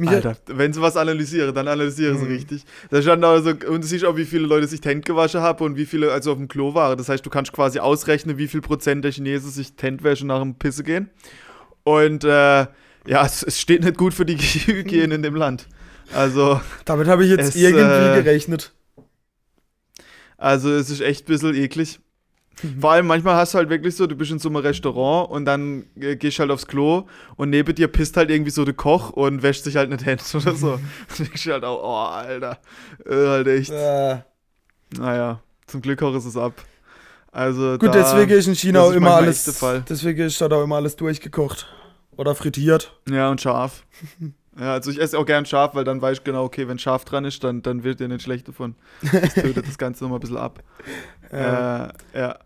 Micha- 0.00 0.14
Alter, 0.16 0.36
wenn 0.46 0.72
sie 0.72 0.80
was 0.80 0.96
analysieren, 0.96 1.54
dann 1.54 1.68
analysieren 1.68 2.18
sie 2.18 2.24
Mhm. 2.24 2.30
richtig. 2.32 2.64
Da 2.90 3.00
stand 3.02 3.24
auch 3.24 3.38
so, 3.40 3.50
und 3.50 3.82
du 3.82 3.86
siehst 3.86 4.04
auch, 4.04 4.16
wie 4.16 4.24
viele 4.24 4.46
Leute 4.46 4.66
sich 4.66 4.80
Hände 4.84 5.02
gewaschen 5.02 5.40
haben 5.40 5.64
und 5.64 5.76
wie 5.76 5.86
viele 5.86 6.10
also 6.12 6.32
auf 6.32 6.38
dem 6.38 6.48
Klo 6.48 6.74
waren. 6.74 6.96
Das 6.98 7.08
heißt, 7.08 7.24
du 7.24 7.30
kannst 7.30 7.52
quasi 7.52 7.78
ausrechnen, 7.78 8.38
wie 8.38 8.48
viel 8.48 8.60
Prozent 8.60 9.04
der 9.04 9.12
Chinesen 9.12 9.50
sich 9.50 9.76
die 9.76 9.82
Hände 9.86 10.02
waschen 10.04 10.28
nach 10.28 10.40
dem 10.40 10.54
Pisse 10.54 10.82
gehen. 10.82 11.10
Und 11.84 12.24
äh, 12.24 12.66
ja, 13.06 13.24
es, 13.24 13.42
es 13.42 13.60
steht 13.60 13.82
nicht 13.84 13.96
gut 13.96 14.14
für 14.14 14.24
die 14.26 14.36
Hygiene 14.38 15.14
in 15.14 15.22
dem 15.22 15.34
Land. 15.34 15.68
Also, 16.12 16.60
Damit 16.84 17.06
habe 17.06 17.24
ich 17.24 17.30
jetzt 17.30 17.50
Es, 17.50 17.56
irgendwie 17.56 18.18
äh, 18.18 18.22
gerechnet. 18.22 18.72
Also 20.36 20.70
es 20.70 20.90
ist 20.90 21.00
echt 21.00 21.24
ein 21.24 21.32
bisschen 21.32 21.54
eklig. 21.54 22.00
Mhm. 22.62 22.80
Vor 22.80 22.92
allem 22.92 23.06
manchmal 23.06 23.36
hast 23.36 23.54
du 23.54 23.58
halt 23.58 23.70
wirklich 23.70 23.96
so, 23.96 24.06
du 24.06 24.14
bist 24.16 24.30
in 24.30 24.38
so 24.38 24.48
einem 24.48 24.56
Restaurant 24.56 25.30
und 25.30 25.44
dann 25.44 25.84
äh, 25.98 26.16
gehst 26.16 26.38
halt 26.38 26.50
aufs 26.50 26.66
Klo 26.66 27.06
und 27.36 27.50
neben 27.50 27.74
dir 27.74 27.88
pisst 27.88 28.16
halt 28.16 28.30
irgendwie 28.30 28.50
so 28.50 28.64
der 28.64 28.74
Koch 28.74 29.10
und 29.10 29.42
wäscht 29.42 29.64
sich 29.64 29.76
halt 29.76 29.90
nicht 29.90 30.04
Hände 30.04 30.22
oder 30.34 30.54
so. 30.54 30.72
Und 31.08 31.18
denkst 31.18 31.44
du 31.44 31.52
halt 31.52 31.64
auch, 31.64 31.82
oh, 31.82 32.10
Alter. 32.10 32.58
Äh, 33.06 33.26
halt 33.26 33.46
echt. 33.46 33.70
Äh, 33.70 34.18
Naja, 34.98 35.40
zum 35.66 35.82
Glück 35.82 36.02
hoch 36.02 36.14
ist 36.14 36.24
es 36.24 36.36
ab. 36.36 36.54
Also 37.32 37.78
gut, 37.78 37.88
da, 37.88 37.92
deswegen 37.92 38.32
ist 38.32 38.48
in 38.48 38.54
China 38.56 38.80
auch 38.82 38.92
immer 38.92 39.14
alles. 39.14 39.44
Deswegen 39.88 40.22
ist 40.26 40.40
dort 40.40 40.52
auch 40.52 40.64
immer 40.64 40.76
alles 40.76 40.96
durchgekocht. 40.96 41.66
Oder 42.16 42.34
frittiert. 42.34 42.92
Ja, 43.08 43.30
und 43.30 43.40
scharf. 43.40 43.84
Ja, 44.58 44.72
also 44.74 44.90
ich 44.90 45.00
esse 45.00 45.16
auch 45.18 45.24
gern 45.24 45.46
scharf, 45.46 45.74
weil 45.74 45.84
dann 45.84 46.02
weiß 46.02 46.18
ich 46.18 46.24
genau, 46.24 46.44
okay, 46.44 46.68
wenn 46.68 46.78
scharf 46.78 47.04
dran 47.04 47.24
ist, 47.24 47.42
dann, 47.44 47.62
dann 47.62 47.82
wird 47.84 48.00
dir 48.00 48.08
nicht 48.08 48.22
schlecht 48.22 48.48
davon. 48.48 48.74
Das 49.00 49.32
tötet 49.34 49.66
das 49.66 49.78
Ganze 49.78 50.04
nochmal 50.04 50.18
ein 50.18 50.20
bisschen 50.20 50.36
ab. 50.36 50.62
Äh, 51.32 51.38
ja. 52.18 52.38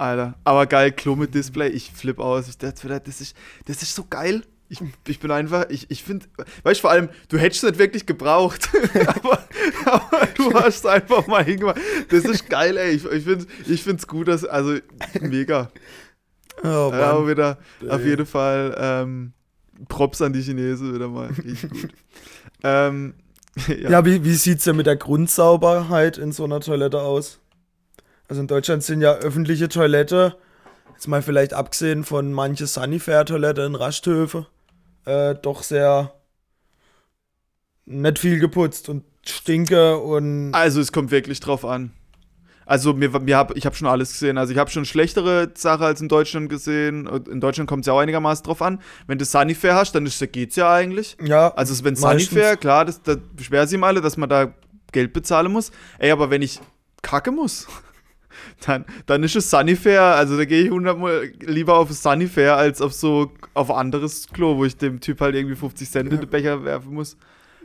Alter. 0.00 0.34
Aber 0.44 0.66
geil, 0.66 0.92
Klo 0.92 1.14
mit 1.16 1.34
Display. 1.34 1.68
Ich 1.68 1.90
flipp 1.92 2.18
aus. 2.18 2.48
Ich 2.48 2.58
dachte 2.58 3.00
das 3.04 3.20
ist, 3.20 3.36
das 3.66 3.82
ist 3.82 3.94
so 3.94 4.04
geil. 4.08 4.42
Ich, 4.68 4.80
ich 5.08 5.18
bin 5.18 5.32
einfach, 5.32 5.66
ich, 5.68 5.90
ich 5.90 6.04
finde, 6.04 6.26
weißt 6.62 6.78
du, 6.78 6.82
vor 6.82 6.90
allem, 6.90 7.08
du 7.28 7.38
hättest 7.38 7.64
es 7.64 7.70
nicht 7.70 7.78
wirklich 7.80 8.06
gebraucht, 8.06 8.70
aber, 9.06 9.44
aber 9.84 10.28
du 10.36 10.54
hast 10.54 10.78
es 10.78 10.86
einfach 10.86 11.26
mal 11.26 11.44
hingemacht. 11.44 11.80
Das 12.08 12.24
ist 12.24 12.48
geil, 12.48 12.76
ey. 12.76 12.92
Ich, 12.92 13.04
ich 13.04 13.24
finde 13.24 13.46
es 13.62 13.68
ich 13.68 13.82
find's 13.82 14.06
gut, 14.06 14.28
dass, 14.28 14.44
also 14.44 14.78
mega. 15.20 15.70
Oh, 16.62 16.66
Ja, 16.66 17.10
aber 17.10 17.20
Mann. 17.20 17.28
wieder, 17.28 17.58
auf 17.88 18.04
jeden 18.04 18.26
Fall, 18.26 18.76
ähm, 18.78 19.32
Props 19.88 20.22
an 20.22 20.32
die 20.32 20.42
Chinesen 20.42 20.94
wieder 20.94 21.08
mal. 21.08 21.30
Richtig 21.30 21.70
gut. 21.70 21.90
ähm, 22.62 23.14
ja. 23.66 23.90
Ja, 23.90 24.04
wie, 24.04 24.22
wie 24.24 24.34
sieht 24.34 24.58
es 24.58 24.64
denn 24.64 24.76
mit 24.76 24.86
der 24.86 24.96
Grundsauberheit 24.96 26.16
in 26.16 26.30
so 26.32 26.44
einer 26.44 26.60
Toilette 26.60 27.00
aus? 27.00 27.40
Also 28.30 28.42
in 28.42 28.46
Deutschland 28.46 28.84
sind 28.84 29.00
ja 29.00 29.14
öffentliche 29.14 29.68
Toilette, 29.68 30.36
jetzt 30.92 31.08
mal 31.08 31.20
vielleicht 31.20 31.52
abgesehen 31.52 32.04
von 32.04 32.32
manche 32.32 32.68
Sanifair-Toilette 32.68 33.62
in 33.62 33.74
Rasthöfe, 33.74 34.46
äh, 35.04 35.34
doch 35.34 35.64
sehr 35.64 36.14
nicht 37.86 38.20
viel 38.20 38.38
geputzt 38.38 38.88
und 38.88 39.02
stinke 39.26 39.98
und 39.98 40.54
Also 40.54 40.80
es 40.80 40.92
kommt 40.92 41.10
wirklich 41.10 41.40
drauf 41.40 41.64
an. 41.64 41.90
Also 42.66 42.92
mir, 42.92 43.08
mir 43.18 43.36
hab, 43.36 43.56
ich 43.56 43.66
habe 43.66 43.74
schon 43.74 43.88
alles 43.88 44.12
gesehen. 44.12 44.38
Also 44.38 44.52
ich 44.52 44.58
habe 44.60 44.70
schon 44.70 44.84
schlechtere 44.84 45.50
Sachen 45.56 45.82
als 45.86 46.00
in 46.00 46.06
Deutschland 46.06 46.48
gesehen. 46.48 47.08
In 47.28 47.40
Deutschland 47.40 47.68
kommt 47.68 47.80
es 47.80 47.88
ja 47.88 47.94
auch 47.94 47.98
einigermaßen 47.98 48.44
drauf 48.44 48.62
an. 48.62 48.80
Wenn 49.08 49.18
du 49.18 49.24
Sanifair 49.24 49.74
hast, 49.74 49.96
dann 49.96 50.06
ist, 50.06 50.20
geht's 50.32 50.54
ja 50.54 50.72
eigentlich. 50.72 51.16
ja, 51.20 51.52
Also 51.54 51.82
wenn. 51.82 51.96
Sanifair, 51.96 52.56
klar, 52.56 52.84
das, 52.84 53.02
da 53.02 53.16
beschweren 53.34 53.66
sie 53.66 53.76
mal 53.76 53.88
alle, 53.88 54.00
dass 54.00 54.16
man 54.16 54.28
da 54.28 54.54
Geld 54.92 55.12
bezahlen 55.12 55.50
muss. 55.50 55.72
Ey, 55.98 56.12
aber 56.12 56.30
wenn 56.30 56.42
ich 56.42 56.60
kacke 57.02 57.32
muss, 57.32 57.66
dann, 58.66 58.84
dann 59.06 59.22
ist 59.22 59.36
es 59.36 59.50
Sanifair. 59.50 60.02
Also 60.02 60.36
da 60.36 60.44
gehe 60.44 60.64
ich 60.64 60.70
hundertmal 60.70 61.32
lieber 61.40 61.76
auf 61.78 61.90
Sanifair 61.92 62.56
als 62.56 62.80
auf 62.80 62.92
so 62.92 63.32
auf 63.54 63.70
anderes 63.70 64.28
Klo, 64.28 64.56
wo 64.56 64.64
ich 64.64 64.76
dem 64.76 65.00
Typ 65.00 65.20
halt 65.20 65.34
irgendwie 65.34 65.56
50 65.56 65.90
Cent 65.90 66.12
in 66.12 66.20
den 66.20 66.28
Becher 66.28 66.64
werfen 66.64 66.94
muss. 66.94 67.16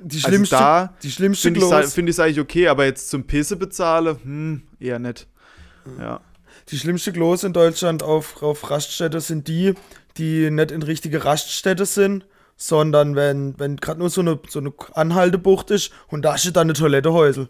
die 0.01 0.17
Also 0.17 0.27
schlimmste, 0.29 0.55
da 0.55 0.93
die 1.03 1.11
schlimmste 1.11 1.49
Finde 1.49 1.59
ich 1.59 1.89
find 1.91 2.09
ich's 2.09 2.19
eigentlich 2.19 2.39
okay, 2.39 2.67
aber 2.67 2.85
jetzt 2.85 3.09
zum 3.09 3.25
Pisse 3.25 3.55
bezahle, 3.55 4.17
hm, 4.23 4.63
eher 4.79 4.99
nicht. 4.99 5.27
Ja. 5.99 6.21
die 6.69 6.79
schlimmste 6.79 7.13
Klos 7.13 7.43
in 7.43 7.53
Deutschland 7.53 8.01
auf, 8.01 8.41
auf 8.41 8.71
Raststätte 8.71 9.21
sind 9.21 9.47
die, 9.47 9.75
die 10.17 10.49
nicht 10.49 10.71
in 10.71 10.81
richtige 10.81 11.23
Raststätte 11.23 11.85
sind, 11.85 12.25
sondern 12.57 13.15
wenn, 13.15 13.59
wenn 13.59 13.77
gerade 13.77 13.99
nur 13.99 14.09
so 14.09 14.21
eine, 14.21 14.39
so 14.47 14.59
eine 14.59 14.73
Anhaltebucht 14.93 15.71
ist 15.71 15.91
und 16.07 16.23
da 16.23 16.37
steht 16.37 16.55
dann 16.55 16.67
eine 16.67 16.73
Toilettehäusel. 16.73 17.49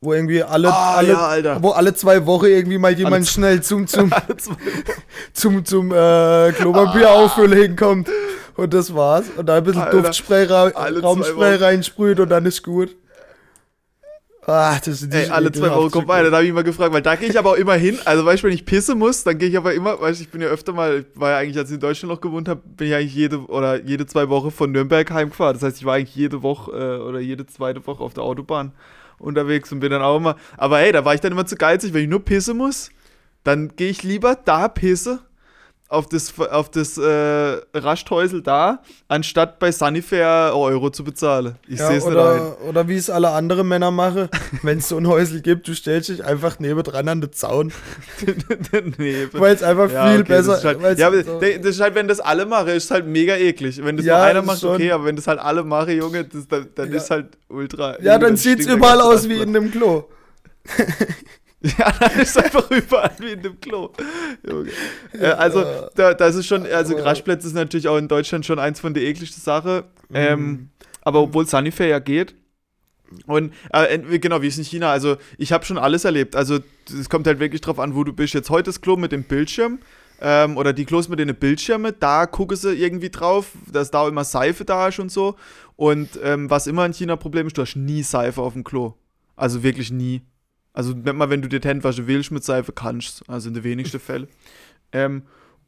Wo 0.00 0.12
irgendwie 0.12 0.42
alle, 0.42 0.68
Ah, 0.72 0.96
alle 0.96 1.08
ja, 1.42 1.62
wo 1.62 1.70
alle 1.70 1.94
zwei 1.94 2.24
Wochen 2.26 2.46
irgendwie 2.46 2.76
mal 2.78 2.92
jemand 2.92 3.24
z- 3.24 3.32
schnell 3.34 3.62
zum, 3.62 3.86
zum, 3.88 4.10
zum, 5.32 5.64
zum 5.64 5.90
äh, 5.92 6.52
Klopapier 6.52 7.10
auffüllen 7.10 7.58
hinkommt. 7.58 8.08
Und 8.56 8.72
das 8.74 8.94
war's. 8.94 9.26
Und 9.36 9.46
da 9.46 9.56
ein 9.56 9.64
bisschen 9.64 9.82
Alter, 9.82 10.02
Duftspray, 10.02 10.44
ra 10.44 10.64
alle 10.74 11.00
Raumspray 11.02 11.56
reinsprüht 11.56 12.20
und 12.20 12.28
dann 12.28 12.44
ist 12.46 12.62
gut. 12.62 12.94
Ah, 14.48 14.78
das 14.84 15.00
sind 15.00 15.12
die 15.12 15.16
Ey, 15.18 15.28
alle 15.30 15.50
zwei 15.50 15.70
Wochen 15.74 15.90
kommt 15.90 16.08
einer, 16.08 16.30
da 16.30 16.36
habe 16.36 16.46
ich 16.46 16.52
mal 16.52 16.62
gefragt, 16.62 16.92
weil 16.92 17.02
da 17.02 17.16
gehe 17.16 17.28
ich 17.28 17.36
aber 17.36 17.50
auch 17.50 17.56
immer 17.56 17.74
hin. 17.74 17.98
Also, 18.04 18.24
weißt 18.24 18.44
du, 18.44 18.46
wenn 18.46 18.54
ich 18.54 18.64
pisse 18.64 18.94
muss, 18.94 19.24
dann 19.24 19.38
gehe 19.38 19.48
ich 19.48 19.56
aber 19.56 19.74
immer, 19.74 20.00
weißt 20.00 20.20
du, 20.20 20.22
ich 20.24 20.30
bin 20.30 20.40
ja 20.40 20.46
öfter 20.46 20.72
mal, 20.72 21.04
war 21.16 21.30
ja 21.30 21.36
eigentlich, 21.38 21.58
als 21.58 21.68
ich 21.70 21.74
in 21.74 21.80
Deutschland 21.80 22.12
noch 22.14 22.20
gewohnt 22.20 22.48
habe, 22.48 22.60
bin 22.64 22.86
ich 22.86 22.94
eigentlich 22.94 23.14
jede 23.14 23.38
oder 23.46 23.82
jede 23.82 24.06
zwei 24.06 24.28
Wochen 24.28 24.52
von 24.52 24.70
Nürnberg 24.70 25.10
heimgefahren. 25.10 25.54
Das 25.54 25.64
heißt, 25.64 25.78
ich 25.78 25.84
war 25.84 25.94
eigentlich 25.94 26.14
jede 26.14 26.44
Woche 26.44 26.70
äh, 26.70 27.02
oder 27.02 27.18
jede 27.18 27.44
zweite 27.46 27.84
Woche 27.88 28.04
auf 28.04 28.14
der 28.14 28.22
Autobahn 28.22 28.70
unterwegs 29.18 29.72
und 29.72 29.80
bin 29.80 29.90
dann 29.90 30.02
auch 30.02 30.16
immer. 30.16 30.36
Aber 30.56 30.78
hey, 30.78 30.92
da 30.92 31.04
war 31.04 31.14
ich 31.14 31.20
dann 31.20 31.32
immer 31.32 31.46
zu 31.46 31.56
geizig, 31.56 31.94
wenn 31.94 32.02
ich 32.02 32.08
nur 32.08 32.24
pisse 32.24 32.54
muss, 32.54 32.90
dann 33.44 33.76
gehe 33.76 33.90
ich 33.90 34.02
lieber 34.02 34.34
da 34.34 34.68
pisse 34.68 35.20
auf 35.88 36.08
das, 36.08 36.36
auf 36.38 36.70
das 36.70 36.98
äh, 36.98 37.60
Raschthäusel 37.74 38.42
da, 38.42 38.82
anstatt 39.06 39.60
bei 39.60 39.70
Sunnyfair 39.70 40.50
Euro 40.54 40.90
zu 40.90 41.04
bezahlen. 41.04 41.54
Ich 41.68 41.78
Ja, 41.78 41.86
sehe 41.88 41.98
es 41.98 42.04
nicht 42.04 42.16
ein. 42.16 42.52
oder, 42.68 42.88
wie 42.88 42.96
es 42.96 43.08
alle 43.08 43.30
anderen 43.30 43.68
Männer 43.68 43.90
machen, 43.92 44.28
wenn 44.62 44.78
es 44.78 44.88
so 44.88 44.96
ein 44.96 45.06
Häusel 45.06 45.42
gibt, 45.42 45.68
du 45.68 45.74
stellst 45.74 46.08
dich 46.08 46.24
einfach 46.24 46.58
nebendran 46.58 47.08
an 47.08 47.20
den 47.20 47.32
Zaun, 47.32 47.72
weil 49.32 49.54
es 49.54 49.62
einfach 49.62 49.90
Ja, 49.90 50.10
viel 50.10 50.20
okay, 50.22 50.28
besser 50.28 50.48
Das 50.52 50.58
ist 50.58 50.64
halt, 50.64 50.98
ja, 50.98 51.10
so- 51.24 51.40
das 51.40 51.50
ist 51.76 51.80
halt, 51.80 51.94
wenn 51.94 52.08
das 52.08 52.20
alle 52.20 52.46
machen, 52.46 52.68
ist 52.68 52.90
halt 52.90 53.06
mega 53.06 53.36
eklig. 53.36 53.82
Wenn 53.84 53.96
das 53.96 54.06
Ja, 54.06 54.16
nur 54.18 54.26
einer 54.26 54.42
macht, 54.42 54.60
schon. 54.60 54.74
okay, 54.74 54.90
aber 54.90 55.04
wenn 55.04 55.16
das 55.16 55.26
halt 55.28 55.38
alle 55.38 55.62
machen, 55.62 55.96
Junge, 55.96 56.24
das, 56.24 56.48
dann, 56.48 56.66
dann 56.74 56.90
Ja. 56.90 56.96
ist 56.96 57.10
halt 57.10 57.38
ultra. 57.48 58.00
Ja, 58.02 58.18
dann 58.18 58.36
stinkt 58.36 58.66
der 58.66 58.74
überall 58.74 59.00
aus 59.00 59.28
wie 59.28 59.36
in 59.40 59.54
einem 59.56 59.70
Klo. 59.70 60.04
Ja, 61.78 61.92
dann 61.98 62.20
ist 62.20 62.38
einfach 62.38 62.70
überall 62.70 63.12
wie 63.18 63.32
in 63.32 63.42
dem 63.42 63.60
Klo. 63.60 63.90
Äh, 65.12 65.26
also, 65.26 65.64
da, 65.94 66.14
das 66.14 66.36
ist 66.36 66.46
schon, 66.46 66.66
also 66.66 66.96
Raschplätze 66.96 67.46
ist 67.46 67.54
natürlich 67.54 67.88
auch 67.88 67.96
in 67.96 68.08
Deutschland 68.08 68.46
schon 68.46 68.58
eins 68.58 68.80
von 68.80 68.94
der 68.94 69.02
ekligsten 69.02 69.42
Sachen. 69.42 69.82
Mhm. 70.08 70.14
Ähm, 70.14 70.68
aber 71.02 71.20
obwohl 71.20 71.46
Sunnyfair 71.46 71.88
ja 71.88 71.98
geht. 71.98 72.34
Und 73.26 73.52
äh, 73.72 73.98
genau, 74.18 74.42
wie 74.42 74.48
ist 74.48 74.58
in 74.58 74.64
China? 74.64 74.90
Also, 74.90 75.16
ich 75.38 75.52
habe 75.52 75.64
schon 75.64 75.78
alles 75.78 76.04
erlebt. 76.04 76.36
Also, 76.36 76.58
es 76.88 77.08
kommt 77.08 77.26
halt 77.26 77.38
wirklich 77.38 77.60
drauf 77.60 77.78
an, 77.78 77.94
wo 77.94 78.04
du 78.04 78.12
bist. 78.12 78.34
Jetzt 78.34 78.50
heute 78.50 78.64
das 78.64 78.80
Klo 78.80 78.96
mit 78.96 79.12
dem 79.12 79.24
Bildschirm. 79.24 79.78
Ähm, 80.18 80.56
oder 80.56 80.72
die 80.72 80.86
Klos 80.86 81.10
mit 81.10 81.18
den 81.18 81.34
Bildschirmen, 81.34 81.94
da 82.00 82.24
gucken 82.24 82.56
sie 82.56 82.72
irgendwie 82.72 83.10
drauf, 83.10 83.52
dass 83.70 83.90
da 83.90 84.00
auch 84.00 84.08
immer 84.08 84.24
Seife 84.24 84.64
da 84.64 84.88
ist 84.88 84.98
und 84.98 85.12
so. 85.12 85.36
Und 85.76 86.18
ähm, 86.22 86.48
was 86.48 86.66
immer 86.66 86.86
in 86.86 86.94
China 86.94 87.16
Problem 87.16 87.46
ist, 87.46 87.58
du 87.58 87.62
hast 87.62 87.76
nie 87.76 88.02
Seife 88.02 88.40
auf 88.40 88.54
dem 88.54 88.64
Klo. 88.64 88.94
Also 89.36 89.62
wirklich 89.62 89.92
nie. 89.92 90.22
Also 90.76 90.92
nicht 90.92 91.12
mal, 91.14 91.30
wenn 91.30 91.42
du 91.42 91.48
dir 91.48 91.58
die 91.60 91.68
Hände 91.68 91.82
waschen 91.84 92.06
willst 92.06 92.30
mit 92.30 92.44
Seife, 92.44 92.72
kannst 92.72 93.28
Also 93.28 93.48
in 93.48 93.54
den 93.54 93.64
wenigsten 93.64 93.98
Fällen. 93.98 94.28
Ähm, 94.92 95.22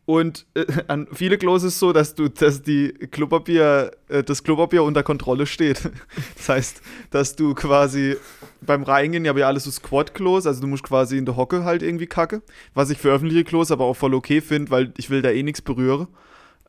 Und 0.04 0.46
äh, 0.54 0.64
an 0.88 1.06
viele 1.12 1.36
Klos 1.36 1.62
ist 1.64 1.74
es 1.74 1.78
so, 1.80 1.92
dass 1.92 2.14
du, 2.14 2.28
dass 2.28 2.62
die 2.62 2.94
Klopapier, 3.10 3.90
äh, 4.08 4.22
das 4.22 4.42
Klopapier 4.42 4.82
unter 4.82 5.02
Kontrolle 5.02 5.44
steht. 5.46 5.90
Das 6.36 6.48
heißt, 6.48 6.82
dass 7.10 7.36
du 7.36 7.54
quasi 7.54 8.16
beim 8.62 8.84
Reingehen, 8.84 9.24
ja, 9.26 9.36
wir 9.36 9.46
alles 9.46 9.64
so 9.64 9.70
Squat-Klos, 9.70 10.46
also 10.46 10.60
du 10.62 10.66
musst 10.66 10.82
quasi 10.84 11.18
in 11.18 11.26
der 11.26 11.36
Hocke 11.36 11.64
halt 11.64 11.82
irgendwie 11.82 12.06
kacke. 12.06 12.40
Was 12.74 12.88
ich 12.90 12.98
für 12.98 13.10
öffentliche 13.10 13.44
Klos 13.44 13.70
aber 13.70 13.84
auch 13.84 13.96
voll 13.96 14.14
okay 14.14 14.40
finde, 14.40 14.70
weil 14.70 14.92
ich 14.96 15.10
will 15.10 15.20
da 15.20 15.30
eh 15.30 15.42
nichts 15.42 15.60
berühren. 15.60 16.06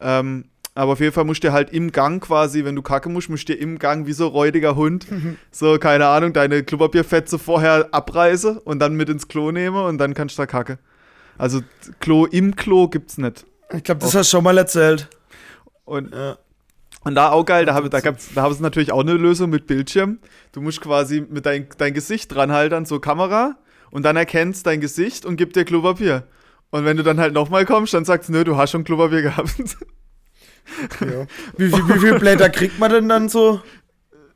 Ähm, 0.01 0.45
aber 0.75 0.93
auf 0.93 0.99
jeden 0.99 1.11
Fall 1.13 1.25
musst 1.25 1.43
du 1.43 1.51
halt 1.51 1.71
im 1.71 1.91
Gang 1.91 2.23
quasi, 2.23 2.63
wenn 2.63 2.75
du 2.75 2.81
kacke 2.81 3.09
musst, 3.09 3.29
musst 3.29 3.49
du 3.49 3.53
im 3.53 3.79
Gang 3.79 4.07
wie 4.07 4.13
so 4.13 4.27
räudiger 4.27 4.75
Hund, 4.75 5.07
so, 5.51 5.77
keine 5.77 6.07
Ahnung, 6.07 6.33
deine 6.33 6.63
Klopapierfetze 6.63 7.37
vorher 7.39 7.89
abreiße 7.91 8.59
und 8.61 8.79
dann 8.79 8.95
mit 8.95 9.09
ins 9.09 9.27
Klo 9.27 9.51
nehme 9.51 9.83
und 9.83 9.97
dann 9.97 10.13
kannst 10.13 10.37
du 10.37 10.41
da 10.41 10.45
kacke. 10.45 10.79
Also 11.37 11.61
Klo 11.99 12.25
im 12.25 12.55
Klo 12.55 12.87
gibt's 12.87 13.17
nicht. 13.17 13.45
Ich 13.73 13.83
glaube, 13.83 14.01
das 14.01 14.15
hast 14.15 14.31
du 14.31 14.37
schon 14.37 14.43
mal 14.43 14.57
erzählt. 14.57 15.07
Und, 15.85 16.13
Ja. 16.13 16.37
und 17.03 17.15
da 17.15 17.29
auch 17.31 17.45
geil, 17.45 17.65
da 17.65 17.73
habe 17.73 17.89
da 17.89 17.99
gab's, 17.99 18.29
da 18.35 18.41
haben 18.43 18.53
sie 18.53 18.61
natürlich 18.61 18.91
auch 18.91 19.01
eine 19.01 19.13
Lösung 19.13 19.49
mit 19.49 19.67
Bildschirm. 19.67 20.19
Du 20.51 20.61
musst 20.61 20.81
quasi 20.81 21.25
mit 21.27 21.45
dein, 21.45 21.67
dein 21.77 21.93
Gesicht 21.93 22.33
dran 22.33 22.51
halten, 22.51 22.85
so 22.85 22.99
Kamera, 22.99 23.55
und 23.91 24.03
dann 24.03 24.15
erkennst 24.17 24.65
dein 24.67 24.81
Gesicht 24.81 25.25
und 25.25 25.35
gibt 25.37 25.55
dir 25.55 25.65
Klopapier. 25.65 26.23
Und 26.71 26.85
wenn 26.85 26.97
du 26.97 27.03
dann 27.03 27.19
halt 27.19 27.33
nochmal 27.33 27.65
kommst, 27.65 27.93
dann 27.93 28.05
sagst 28.05 28.29
du, 28.29 28.33
nö, 28.33 28.43
du 28.43 28.55
hast 28.57 28.71
schon 28.71 28.83
Klopapier 28.83 29.21
gehabt. 29.23 29.53
Ja. 31.01 31.25
Wie, 31.57 31.69
viel, 31.69 31.87
wie 31.87 31.99
viele 31.99 32.19
Blätter 32.19 32.49
kriegt 32.49 32.79
man 32.79 32.91
denn 32.91 33.09
dann 33.09 33.29
so? 33.29 33.61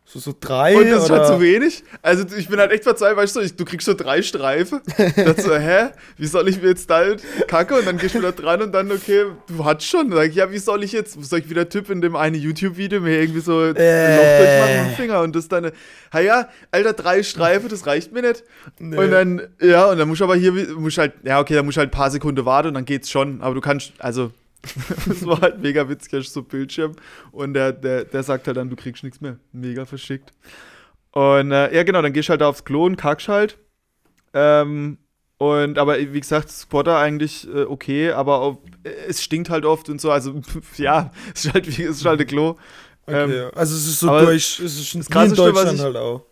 So, 0.05 0.19
so 0.19 0.33
drei? 0.37 0.75
Und 0.77 0.91
das 0.91 1.05
ist 1.05 1.11
oder? 1.11 1.19
halt 1.21 1.27
zu 1.27 1.41
wenig. 1.41 1.83
Also 2.01 2.25
ich 2.37 2.49
bin 2.49 2.59
halt 2.59 2.71
echt 2.71 2.83
verzweifelt, 2.83 3.17
weißt 3.17 3.35
du, 3.37 3.39
ich, 3.39 3.55
du 3.55 3.63
kriegst 3.63 3.85
so 3.85 3.93
drei 3.93 4.21
Streifen. 4.21 4.81
Dann 5.15 5.37
so, 5.37 5.55
hä? 5.55 5.89
Wie 6.17 6.27
soll 6.27 6.47
ich 6.49 6.61
mir 6.61 6.67
jetzt 6.67 6.89
da 6.89 6.97
halt 6.97 7.23
kacke? 7.47 7.75
Und 7.75 7.87
dann 7.87 7.97
gehst 7.97 8.13
du 8.13 8.19
wieder 8.19 8.33
dran 8.33 8.61
und 8.61 8.73
dann, 8.73 8.91
okay, 8.91 9.25
du 9.47 9.65
hast 9.65 9.83
schon. 9.83 10.09
Dann 10.09 10.19
sag 10.19 10.29
ich, 10.29 10.35
ja, 10.35 10.51
wie 10.51 10.59
soll 10.59 10.83
ich 10.83 10.91
jetzt, 10.91 11.23
soll 11.23 11.39
ich 11.39 11.49
wieder 11.49 11.67
Typ 11.69 11.89
in 11.89 12.01
dem 12.01 12.15
einen 12.15 12.35
YouTube-Video 12.35 12.99
mir 12.99 13.21
irgendwie 13.21 13.39
so 13.39 13.57
ein 13.59 13.75
Äh. 13.75 14.17
Loch 14.17 14.37
durchmachen 14.37 14.83
mit 14.83 14.91
dem 14.91 14.95
Finger 14.97 15.21
und 15.21 15.35
das 15.35 15.47
dann, 15.47 15.71
ha 16.11 16.19
ja, 16.19 16.49
Alter, 16.69 16.93
drei 16.93 17.23
Streifen, 17.23 17.69
das 17.69 17.87
reicht 17.87 18.11
mir 18.11 18.21
nicht. 18.21 18.43
Nee. 18.79 18.97
Und 18.97 19.09
dann, 19.09 19.41
ja, 19.61 19.85
und 19.89 19.97
dann 19.97 20.07
musst 20.07 20.21
du 20.21 20.25
aber 20.25 20.35
hier, 20.35 20.51
musst 20.51 20.97
halt, 20.97 21.13
ja, 21.23 21.39
okay, 21.39 21.55
dann 21.55 21.65
musst 21.65 21.77
du 21.77 21.79
halt 21.79 21.89
ein 21.89 21.97
paar 21.97 22.11
Sekunden 22.11 22.45
warten 22.45 22.67
und 22.67 22.73
dann 22.75 22.85
geht's 22.85 23.09
schon. 23.09 23.41
Aber 23.41 23.55
du 23.55 23.61
kannst, 23.61 23.93
also, 23.99 24.31
das 25.05 25.25
war 25.25 25.41
halt 25.41 25.59
mega 25.59 25.87
witzig, 25.89 26.13
hast 26.13 26.33
so 26.33 26.41
Bildschirm 26.43 26.93
und 27.31 27.53
der, 27.53 27.73
der, 27.73 28.05
der 28.05 28.23
sagt 28.23 28.47
halt 28.47 28.57
dann, 28.57 28.69
du 28.69 28.75
kriegst 28.75 29.03
nichts 29.03 29.19
mehr. 29.21 29.37
Mega 29.51 29.85
verschickt. 29.85 30.31
Und 31.11 31.51
äh, 31.51 31.75
ja, 31.75 31.83
genau, 31.83 32.01
dann 32.01 32.13
gehst 32.13 32.29
du 32.29 32.31
halt 32.31 32.41
da 32.41 32.47
aufs 32.47 32.63
Klo 32.65 32.85
und 32.85 32.95
kackst 32.95 33.27
halt. 33.27 33.57
Ähm, 34.33 34.97
und 35.37 35.77
aber 35.77 35.99
wie 35.99 36.19
gesagt, 36.19 36.49
Squatter 36.49 36.97
eigentlich 36.97 37.47
äh, 37.53 37.63
okay, 37.63 38.11
aber 38.11 38.39
auch, 38.39 38.57
äh, 38.83 38.89
es 39.07 39.21
stinkt 39.21 39.49
halt 39.49 39.65
oft 39.65 39.89
und 39.89 39.99
so. 39.99 40.09
Also, 40.11 40.41
ja, 40.77 41.11
es 41.35 41.45
ist 41.45 41.53
halt 41.53 41.67
wie 41.77 41.83
es 41.83 41.97
ist 41.97 42.05
halt 42.05 42.21
ein 42.21 42.27
Klo. 42.27 42.55
Okay, 43.05 43.41
Ähm, 43.41 43.51
also 43.53 43.75
es 43.75 43.85
ist 43.85 43.99
so 43.99 44.07
durch, 44.19 44.59
es 44.59 44.79
ist 44.79 44.95
das 44.95 45.09
wie 45.09 45.25
in 45.25 45.35
Deutschland 45.35 45.77
ich- 45.77 45.83
halt 45.83 45.97
auch. 45.97 46.25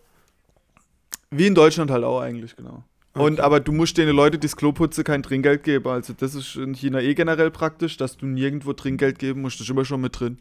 Wie 1.30 1.46
in 1.46 1.54
Deutschland 1.54 1.90
halt 1.90 2.04
auch 2.04 2.20
eigentlich, 2.20 2.56
genau. 2.56 2.84
Und 3.14 3.34
Okay. 3.34 3.42
aber 3.42 3.60
du 3.60 3.72
musst 3.72 3.98
den 3.98 4.08
Leuten, 4.08 4.40
die 4.40 4.46
das 4.46 4.56
Klo 4.56 4.72
putzen, 4.72 5.04
kein 5.04 5.22
Trinkgeld 5.22 5.62
geben. 5.64 5.88
Also 5.88 6.14
das 6.14 6.34
ist 6.34 6.56
in 6.56 6.74
China 6.74 7.00
eh 7.00 7.14
generell 7.14 7.50
praktisch, 7.50 7.96
dass 7.98 8.16
du 8.16 8.26
nirgendwo 8.26 8.72
Trinkgeld 8.72 9.18
geben 9.18 9.42
musst. 9.42 9.56
Das 9.56 9.66
ist 9.66 9.70
immer 9.70 9.84
schon 9.84 10.00
mit 10.00 10.18
drin. 10.18 10.38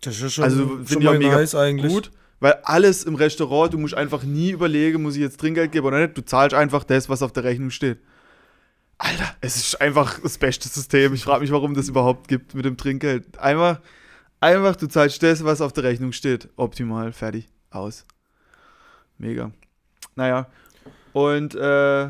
Das 0.00 0.20
ist 0.20 0.34
schon, 0.34 0.44
Also, 0.44 0.84
schon 0.84 1.02
mal 1.04 1.18
mega 1.18 1.36
nice 1.36 1.54
eigentlich. 1.54 1.92
Gut, 1.92 2.10
weil 2.40 2.54
alles 2.64 3.04
im 3.04 3.14
Restaurant, 3.14 3.72
du 3.74 3.78
musst 3.78 3.94
einfach 3.94 4.22
nie 4.24 4.50
überlegen, 4.50 5.02
muss 5.02 5.14
ich 5.14 5.22
jetzt 5.22 5.38
Trinkgeld 5.40 5.70
geben 5.72 5.86
oder 5.86 6.00
nicht. 6.00 6.16
Du 6.18 6.24
zahlst 6.24 6.54
einfach 6.54 6.84
das, 6.84 7.08
was 7.08 7.22
auf 7.22 7.32
der 7.32 7.44
Rechnung 7.44 7.70
steht. 7.70 7.98
Alter, 8.98 9.36
es 9.40 9.56
ist 9.56 9.80
einfach 9.80 10.18
das 10.20 10.38
beste 10.38 10.68
System. 10.68 11.14
Ich 11.14 11.22
frage 11.22 11.42
mich, 11.42 11.52
warum 11.52 11.74
das 11.74 11.88
überhaupt 11.88 12.26
gibt 12.26 12.54
mit 12.54 12.64
dem 12.64 12.76
Trinkgeld. 12.76 13.38
Einfach, 13.38 13.80
einfach, 14.40 14.74
du 14.74 14.88
zahlst 14.88 15.22
das, 15.22 15.44
was 15.44 15.60
auf 15.60 15.72
der 15.72 15.84
Rechnung 15.84 16.10
steht. 16.10 16.48
Optimal, 16.56 17.12
fertig, 17.12 17.46
aus. 17.70 18.04
Mega. 19.18 19.52
Naja, 20.16 20.48
und 21.18 21.54
äh, 21.56 22.08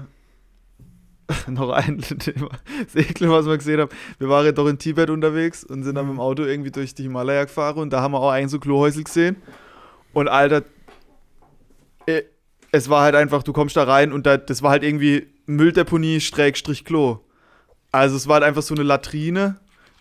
noch 1.49 1.71
ein 1.71 1.99
Thema. 2.18 2.51
Das 2.83 2.94
Ekle, 2.94 3.31
was 3.31 3.47
wir 3.47 3.57
gesehen 3.57 3.81
haben. 3.81 3.90
Wir 4.18 4.29
waren 4.29 4.55
doch 4.55 4.66
in 4.66 4.79
Tibet 4.79 5.11
unterwegs 5.11 5.64
und 5.64 5.83
sind 5.83 5.94
dann 5.94 6.07
mit 6.07 6.16
dem 6.16 6.21
Auto 6.21 6.44
irgendwie 6.44 6.71
durch 6.71 6.94
die 6.94 7.05
Himalaya 7.05 7.44
gefahren 7.44 7.79
und 7.79 7.90
da 7.90 8.03
haben 8.03 8.12
wir 8.12 8.21
auch 8.21 8.31
ein 8.31 8.49
so 8.49 8.59
Klohäusel 8.59 9.05
gesehen. 9.05 9.37
Und 10.12 10.29
Alter, 10.29 10.62
äh, 12.07 12.23
es 12.71 12.90
war 12.90 13.03
halt 13.03 13.14
einfach, 13.14 13.42
du 13.42 13.53
kommst 13.53 13.77
da 13.77 13.85
rein 13.85 14.12
und 14.12 14.27
da, 14.27 14.37
das 14.37 14.62
war 14.62 14.71
halt 14.71 14.83
irgendwie 14.83 15.29
Mülldeponie 15.47 16.21
Schrägstrich 16.21 16.85
Klo. 16.85 17.21
Also 17.90 18.16
es 18.16 18.29
war 18.29 18.35
halt 18.35 18.44
einfach 18.44 18.62
so 18.62 18.75
eine 18.75 18.83
Latrine, 18.83 19.59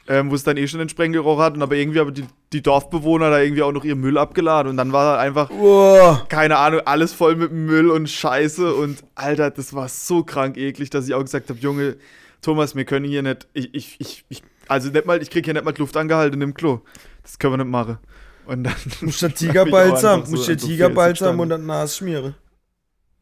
ähm, 0.07 0.31
wo 0.31 0.35
es 0.35 0.43
dann 0.43 0.57
eh 0.57 0.67
schon 0.67 0.79
den 0.79 0.89
Sprenggeruch 0.89 1.39
hat 1.39 1.55
und 1.55 1.61
aber 1.61 1.75
irgendwie 1.75 1.99
aber 1.99 2.11
die, 2.11 2.25
die 2.53 2.61
Dorfbewohner 2.61 3.29
da 3.29 3.39
irgendwie 3.39 3.63
auch 3.63 3.71
noch 3.71 3.83
ihr 3.83 3.95
Müll 3.95 4.17
abgeladen 4.17 4.69
und 4.69 4.77
dann 4.77 4.91
war 4.93 5.11
halt 5.11 5.19
einfach 5.19 5.49
Uah. 5.49 6.25
keine 6.29 6.57
Ahnung, 6.57 6.81
alles 6.85 7.13
voll 7.13 7.35
mit 7.35 7.51
Müll 7.51 7.89
und 7.91 8.09
Scheiße 8.09 8.73
und 8.73 9.03
Alter, 9.15 9.51
das 9.51 9.73
war 9.73 9.89
so 9.89 10.23
krank 10.23 10.57
eklig, 10.57 10.89
dass 10.89 11.07
ich 11.07 11.13
auch 11.13 11.21
gesagt 11.21 11.49
habe, 11.49 11.59
Junge, 11.59 11.97
Thomas, 12.41 12.75
wir 12.75 12.85
können 12.85 13.05
hier 13.05 13.21
nicht, 13.23 13.47
ich, 13.53 13.73
ich, 13.73 13.95
ich, 13.99 14.25
ich 14.29 14.43
also 14.67 14.89
nicht 14.89 15.05
mal, 15.05 15.21
ich 15.21 15.29
krieg 15.29 15.45
hier 15.45 15.53
nicht 15.53 15.65
mal 15.65 15.73
Luft 15.77 15.95
angehalten 15.97 16.41
im 16.41 16.53
Klo. 16.53 16.81
Das 17.23 17.39
können 17.39 17.53
wir 17.53 17.57
nicht 17.57 17.71
machen. 17.71 17.97
Und 18.45 18.63
dann 18.63 18.75
Musst 19.01 19.21
du 19.21 19.25
hab 19.27 19.31
ich 19.31 19.35
auch 19.35 19.47
Tigerbalsam, 19.47 20.21
an 20.21 20.25
so 20.25 20.55
Tigerbalsam 20.55 21.39
und 21.39 21.49
dann 21.49 21.65
Nas 21.65 21.97
schmieren. 21.97 22.35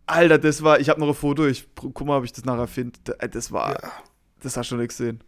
Alter, 0.07 0.37
das 0.37 0.61
war, 0.63 0.79
ich 0.79 0.89
habe 0.89 0.99
noch 0.99 1.07
ein 1.07 1.13
Foto, 1.15 1.45
ich 1.47 1.67
guck 1.75 2.05
mal, 2.05 2.17
ob 2.17 2.25
ich 2.25 2.33
das 2.33 2.45
nachher 2.45 2.67
finde. 2.67 2.99
Das 3.31 3.51
war, 3.51 3.71
Ja. 3.81 3.91
das 4.41 4.55
hast 4.57 4.69
du 4.71 4.75
nicht 4.75 4.89
gesehen. 4.89 5.23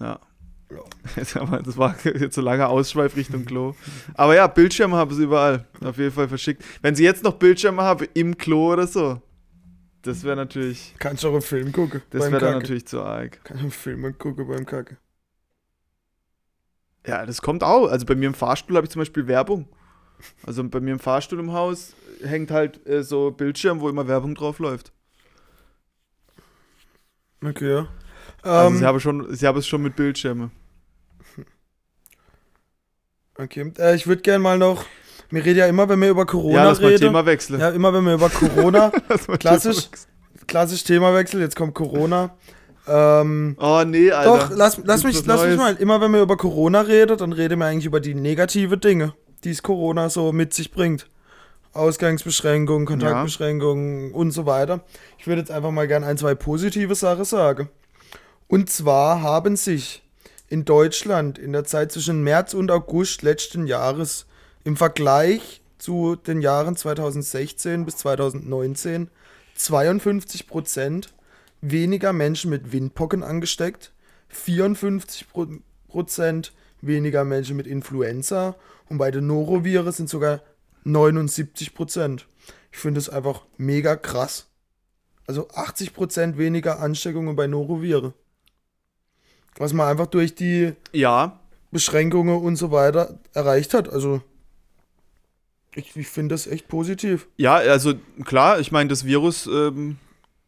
Ja. 0.00 0.20
Das 1.16 1.34
war 1.78 1.96
jetzt 2.04 2.34
so 2.34 2.40
lange 2.40 2.68
Ausschweif 2.68 3.16
Richtung 3.16 3.44
Klo. 3.44 3.74
Aber 4.14 4.34
ja, 4.34 4.46
Bildschirme 4.46 4.96
haben 4.96 5.14
sie 5.14 5.24
überall. 5.24 5.66
Auf 5.82 5.96
jeden 5.98 6.12
Fall 6.12 6.28
verschickt. 6.28 6.62
Wenn 6.82 6.94
sie 6.94 7.04
jetzt 7.04 7.24
noch 7.24 7.34
Bildschirme 7.34 7.82
haben 7.82 8.06
im 8.14 8.36
Klo 8.36 8.72
oder 8.72 8.86
so, 8.86 9.22
das 10.02 10.22
wäre 10.24 10.36
natürlich, 10.36 10.94
Kannst 10.98 11.24
du 11.24 11.28
auch 11.28 11.32
einen 11.32 11.42
Film 11.42 11.72
gucken. 11.72 12.02
das 12.10 12.30
wäre 12.30 12.40
dann 12.40 12.54
natürlich 12.54 12.86
zu 12.86 13.02
arg. 13.02 13.40
Kannst 13.44 13.62
du 13.62 13.64
einen 13.64 13.72
Film 13.72 14.18
gucken 14.18 14.46
beim 14.46 14.64
Kacke. 14.66 14.96
Ja, 17.06 17.24
das 17.24 17.40
kommt 17.40 17.64
auch. 17.64 17.88
Also 17.88 18.04
bei 18.06 18.14
mir 18.14 18.26
im 18.26 18.34
Fahrstuhl 18.34 18.76
habe 18.76 18.84
ich 18.86 18.90
zum 18.90 19.00
Beispiel 19.00 19.26
Werbung. 19.26 19.68
Also 20.44 20.62
bei 20.64 20.80
mir 20.80 20.92
im 20.92 20.98
Fahrstuhl 20.98 21.38
im 21.38 21.52
Haus 21.52 21.94
hängt 22.22 22.50
halt 22.50 22.86
äh, 22.86 23.02
so 23.02 23.30
Bildschirm, 23.30 23.80
wo 23.80 23.88
immer 23.88 24.06
Werbung 24.08 24.34
drauf 24.34 24.58
läuft. 24.58 24.92
Okay, 27.42 27.70
ja. 27.70 27.88
Also 28.48 28.68
Ähm, 28.68 28.78
sie 28.78 28.84
haben 28.84 29.00
schon, 29.00 29.34
sie 29.34 29.46
haben 29.46 29.58
es 29.58 29.66
schon 29.66 29.82
mit 29.82 29.96
Bildschirme. 29.96 30.50
okay. 33.38 33.72
Äh, 33.78 33.96
ich 33.96 34.06
würde 34.06 34.22
gerne 34.22 34.40
mal 34.40 34.58
noch. 34.58 34.84
Wir 35.30 35.44
reden 35.44 35.58
ja 35.58 35.66
immer, 35.66 35.88
wenn 35.88 36.00
wir 36.00 36.08
über 36.08 36.24
Corona 36.24 36.56
ja, 36.56 36.64
lass 36.64 36.80
mal 36.80 36.88
reden. 36.88 37.00
Thema 37.00 37.26
wechseln. 37.26 37.60
Ja, 37.60 37.68
immer 37.70 37.92
wenn 37.92 38.04
wir 38.04 38.14
über 38.14 38.30
Corona. 38.30 38.90
Klassisch. 39.38 39.76
Thema 39.76 39.92
wechseln. 39.92 40.46
klassisch 40.46 40.84
Themawechsel, 40.84 41.40
jetzt 41.40 41.54
kommt 41.54 41.74
Corona. 41.74 42.34
Ähm, 42.86 43.54
Oh 43.60 43.82
nee, 43.86 44.10
Alter. 44.10 44.48
doch, 44.48 44.56
lass, 44.56 44.80
lass, 44.84 45.04
mich, 45.04 45.26
lass 45.26 45.44
mich 45.44 45.58
mal. 45.58 45.74
Immer 45.76 46.00
wenn 46.00 46.12
wir 46.12 46.22
über 46.22 46.38
Corona 46.38 46.80
reden, 46.80 47.18
dann 47.18 47.32
reden 47.32 47.58
wir 47.58 47.66
eigentlich 47.66 47.84
über 47.84 48.00
die 48.00 48.14
negative 48.14 48.78
Dinge, 48.78 49.12
die 49.44 49.50
es 49.50 49.62
Corona 49.62 50.08
so 50.08 50.32
mit 50.32 50.54
sich 50.54 50.72
bringt. 50.72 51.06
Ausgangsbeschränkungen, 51.74 52.86
Kontaktbeschränkungen 52.86 54.12
und 54.12 54.30
so 54.30 54.46
weiter. 54.46 54.80
Ich 55.18 55.26
würde 55.26 55.42
jetzt 55.42 55.50
einfach 55.50 55.70
mal 55.70 55.86
gern 55.86 56.02
ein, 56.02 56.16
zwei 56.16 56.34
positive 56.34 56.94
Sachen 56.94 57.24
sagen. 57.24 57.68
Und 58.48 58.70
zwar 58.70 59.20
haben 59.20 59.56
sich 59.56 60.02
in 60.48 60.64
Deutschland 60.64 61.38
in 61.38 61.52
der 61.52 61.64
Zeit 61.64 61.92
zwischen 61.92 62.22
März 62.22 62.54
und 62.54 62.70
August 62.70 63.20
letzten 63.20 63.66
Jahres 63.66 64.24
im 64.64 64.76
Vergleich 64.76 65.60
zu 65.76 66.16
den 66.16 66.40
Jahren 66.40 66.74
2016 66.74 67.84
bis 67.84 67.98
2019 67.98 69.10
52 69.54 70.46
Prozent 70.46 71.12
weniger 71.60 72.12
Menschen 72.14 72.50
mit 72.50 72.72
Windpocken 72.72 73.22
angesteckt, 73.22 73.92
54 74.28 75.28
Pro- 75.28 75.46
Prozent 75.88 76.52
weniger 76.80 77.24
Menschen 77.24 77.56
mit 77.56 77.66
Influenza 77.66 78.56
und 78.88 78.98
bei 78.98 79.10
den 79.10 79.26
Noroviren 79.26 79.92
sind 79.92 80.08
sogar 80.08 80.40
79 80.84 81.74
Prozent. 81.74 82.26
Ich 82.72 82.78
finde 82.78 82.98
es 82.98 83.10
einfach 83.10 83.42
mega 83.58 83.96
krass. 83.96 84.46
Also 85.26 85.48
80 85.50 85.92
Prozent 85.92 86.38
weniger 86.38 86.80
Ansteckungen 86.80 87.36
bei 87.36 87.46
Noroviren. 87.46 88.14
Was 89.58 89.72
man 89.72 89.88
einfach 89.88 90.06
durch 90.06 90.34
die 90.34 90.72
Ja, 90.92 91.38
Beschränkungen 91.70 92.40
und 92.40 92.56
so 92.56 92.70
weiter 92.70 93.18
erreicht 93.34 93.74
hat. 93.74 93.88
Also 93.88 94.22
ich, 95.74 95.94
ich 95.96 96.08
finde 96.08 96.34
das 96.34 96.46
echt 96.46 96.68
positiv. 96.68 97.28
ja, 97.36 97.56
also 97.56 97.94
klar, 98.24 98.58
ich 98.60 98.72
meine, 98.72 98.88
das 98.88 99.04
Virus 99.04 99.46
ähm, 99.46 99.96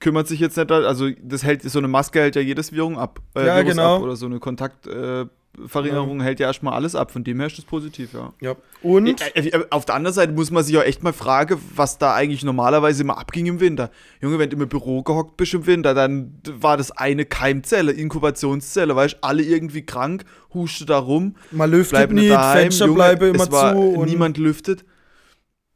kümmert 0.01 0.27
sich 0.29 0.41
jetzt 0.41 0.57
nicht, 0.57 0.71
also 0.71 1.09
das 1.23 1.45
hält, 1.45 1.63
so 1.63 1.79
eine 1.79 1.89
Maske 1.89 2.21
hält 2.21 2.37
ja 2.37 2.43
jedes 2.43 2.73
Virus 2.73 2.97
ab. 2.97 3.21
Äh, 3.35 3.47
Ja, 3.47 3.57
Virus 3.59 3.71
genau. 3.73 3.97
Ab 3.97 4.03
oder 4.03 4.17
so 4.17 4.27
eine 4.27 4.39
Kontakt, 4.41 4.87
äh, 4.87 5.27
Temperaturverringerung 5.61 6.21
hält 6.21 6.41
ja 6.41 6.47
erstmal 6.47 6.75
alles 6.75 6.95
ab. 6.95 7.11
Von 7.11 7.25
dem 7.25 7.39
her 7.39 7.47
ist 7.47 7.59
das 7.59 7.65
positiv, 7.65 8.13
ja. 8.13 8.33
Ja. 8.41 8.57
Und 8.83 9.21
Äh, 9.35 9.49
äh, 9.49 9.65
Auf 9.71 9.85
der 9.85 9.95
anderen 9.95 10.15
Seite 10.15 10.33
muss 10.33 10.51
man 10.51 10.65
sich 10.65 10.77
auch 10.79 10.83
echt 10.83 11.03
mal 11.03 11.13
fragen, 11.13 11.61
was 11.75 11.99
da 11.99 12.15
eigentlich 12.15 12.45
normalerweise 12.45 13.03
immer 13.03 13.19
abging 13.19 13.47
im 13.47 13.61
Winter. 13.61 13.91
Junge, 14.21 14.39
wenn 14.39 14.51
du 14.51 14.57
im 14.57 14.69
Büro 14.69 15.03
gehockt 15.03 15.37
bist 15.37 15.55
im 15.55 15.67
Winter, 15.67 15.95
dann 15.95 16.41
war 16.47 16.77
das 16.77 16.91
eine 16.93 17.25
Keimzelle, 17.25 17.93
Inkubationszelle, 17.93 18.97
weißt 18.97 19.15
du, 19.15 19.19
alle 19.23 19.43
irgendwie 19.43 19.83
krank, 19.83 20.25
huste 20.55 20.87
da 20.87 20.99
rum, 20.99 21.37
man 21.51 21.71
lüftet 21.71 22.11
nie, 22.11 22.23
nicht 22.23 22.31
daheim. 22.31 22.63
Fenster 22.63 22.87
Junge, 22.87 22.97
bleiben 22.97 23.35
immer 23.35 23.53
war, 23.53 23.75
zu. 23.75 24.05
Niemand 24.05 24.39
lüftet. 24.39 24.85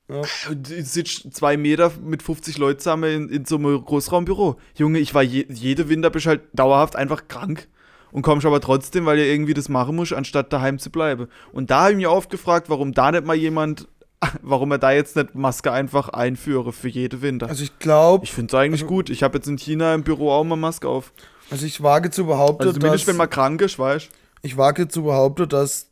Ja. 0.08 0.20
Du 0.52 0.82
sitzt 0.82 1.32
zwei 1.34 1.56
Meter 1.56 1.90
mit 2.02 2.22
50 2.22 2.58
Leuten 2.58 2.78
zusammen 2.78 3.10
in, 3.10 3.28
in 3.30 3.44
so 3.46 3.56
einem 3.56 3.82
Großraumbüro. 3.82 4.56
Junge, 4.76 4.98
ich 4.98 5.14
war 5.14 5.22
je, 5.22 5.46
jede 5.48 5.88
Winter 5.88 6.10
bist 6.10 6.26
halt 6.26 6.42
dauerhaft 6.52 6.94
einfach 6.94 7.26
krank 7.26 7.68
und 8.14 8.22
kommst 8.22 8.46
aber 8.46 8.60
trotzdem, 8.60 9.06
weil 9.06 9.18
ihr 9.18 9.26
irgendwie 9.26 9.54
das 9.54 9.68
machen 9.68 9.96
musst, 9.96 10.12
anstatt 10.12 10.52
daheim 10.52 10.78
zu 10.78 10.88
bleiben. 10.90 11.26
Und 11.50 11.72
da 11.72 11.80
habe 11.80 11.90
ich 11.90 11.96
mich 11.96 12.06
oft 12.06 12.30
gefragt, 12.30 12.70
warum 12.70 12.92
da 12.92 13.10
nicht 13.10 13.26
mal 13.26 13.34
jemand, 13.34 13.88
warum 14.42 14.70
er 14.70 14.78
da 14.78 14.92
jetzt 14.92 15.16
nicht 15.16 15.34
Maske 15.34 15.72
einfach 15.72 16.10
einführe 16.10 16.72
für 16.72 16.88
jede 16.88 17.22
Winter. 17.22 17.48
Also 17.48 17.64
ich 17.64 17.76
glaube, 17.80 18.24
ich 18.24 18.32
finde 18.32 18.54
es 18.56 18.62
eigentlich 18.62 18.82
also- 18.82 18.94
gut. 18.94 19.10
Ich 19.10 19.24
habe 19.24 19.38
jetzt 19.38 19.48
in 19.48 19.58
China 19.58 19.92
im 19.94 20.04
Büro 20.04 20.30
auch 20.30 20.44
mal 20.44 20.54
Maske 20.54 20.88
auf. 20.88 21.12
also 21.50 21.66
ich 21.66 21.82
wage 21.82 22.12
zu 22.12 22.26
behaupten, 22.26 22.68
Also 22.68 22.74
zumindest, 22.74 23.02
dass, 23.02 23.08
wenn 23.08 23.16
man 23.16 23.28
krank 23.28 23.60
ist, 23.60 23.80
weißt 23.80 24.08
ich 24.42 24.56
wage 24.56 24.86
zu 24.86 25.02
behaupten, 25.02 25.48
dass 25.48 25.88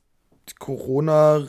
Corona 0.60 1.44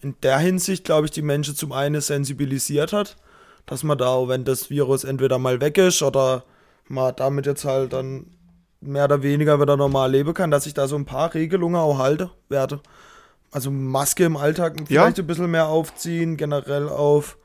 in 0.00 0.16
der 0.24 0.38
Hinsicht, 0.38 0.84
glaube 0.84 1.04
ich, 1.06 1.12
die 1.12 1.22
Menschen 1.22 1.54
zum 1.54 1.70
einen 1.70 2.00
sensibilisiert 2.00 2.92
hat, 2.92 3.16
dass 3.64 3.84
man 3.84 3.96
da, 3.96 4.26
wenn 4.26 4.44
das 4.44 4.70
Virus 4.70 5.04
entweder 5.04 5.38
mal 5.38 5.60
weg 5.60 5.78
ist 5.78 6.02
oder 6.02 6.44
man 6.88 7.14
damit 7.14 7.46
jetzt 7.46 7.64
halt 7.64 7.92
dann 7.92 8.26
mehr 8.80 9.04
oder 9.04 9.22
weniger 9.22 9.60
wieder 9.60 9.76
normal 9.76 10.10
leben 10.12 10.34
kann, 10.34 10.50
dass 10.50 10.66
ich 10.66 10.74
da 10.74 10.86
so 10.88 10.96
ein 10.96 11.04
paar 11.04 11.34
Regelungen 11.34 11.76
auch 11.76 11.98
halte 11.98 12.30
werde. 12.48 12.80
Also 13.50 13.70
Maske 13.70 14.24
im 14.24 14.36
Alltag 14.36 14.78
Ja. 14.80 14.84
vielleicht 14.86 15.18
ein 15.18 15.26
bisschen 15.26 15.50
mehr 15.50 15.68
aufziehen, 15.68 16.36
generell 16.36 16.88
auf 16.88 17.38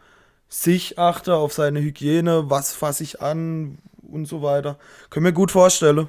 sich 0.49 0.99
achte, 0.99 1.35
auf 1.35 1.53
seine 1.53 1.81
Hygiene, 1.81 2.49
was 2.49 2.73
fasse 2.73 3.03
ich 3.03 3.21
an 3.21 3.79
und 4.01 4.27
so 4.27 4.41
weiter. 4.43 4.77
Können 5.09 5.23
mir 5.23 5.33
gut 5.33 5.49
vorstellen. 5.49 6.07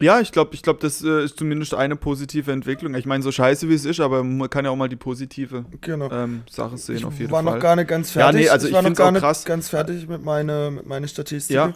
Ja, 0.00 0.20
ich 0.20 0.32
glaube, 0.32 0.54
ich 0.54 0.62
glaub, 0.62 0.80
das 0.80 1.02
äh, 1.02 1.24
ist 1.24 1.38
zumindest 1.38 1.72
eine 1.72 1.96
positive 1.96 2.50
Entwicklung. 2.52 2.94
Ich 2.94 3.06
meine, 3.06 3.22
so 3.22 3.30
scheiße 3.32 3.68
wie 3.68 3.74
es 3.74 3.84
ist, 3.84 4.00
aber 4.00 4.22
man 4.24 4.50
kann 4.50 4.64
ja 4.64 4.70
auch 4.70 4.76
mal 4.76 4.88
die 4.88 4.96
positive 4.96 5.64
Genau. 5.80 6.10
ähm, 6.10 6.42
Sache 6.50 6.76
sehen, 6.76 6.96
ich 6.96 7.04
auf 7.04 7.18
jeden 7.18 7.30
war 7.32 7.42
Fall. 7.42 7.54
noch 7.54 7.60
gar 7.60 7.76
nicht 7.76 7.88
ganz 7.88 8.12
Ja, 8.12 8.22
fertig. 8.24 8.42
nee, 8.42 8.48
also 8.48 8.66
ich 8.66 8.70
ich 8.72 8.74
war 8.74 8.82
noch 8.82 8.94
gar 8.96 9.12
nicht 9.12 9.22
krass. 9.22 9.44
ganz 9.44 9.68
fertig 9.68 10.06
mit 10.08 10.22
meiner 10.22 10.70
mit 10.72 10.86
meine 10.86 11.08
Statistik. 11.08 11.54
Ja. 11.56 11.72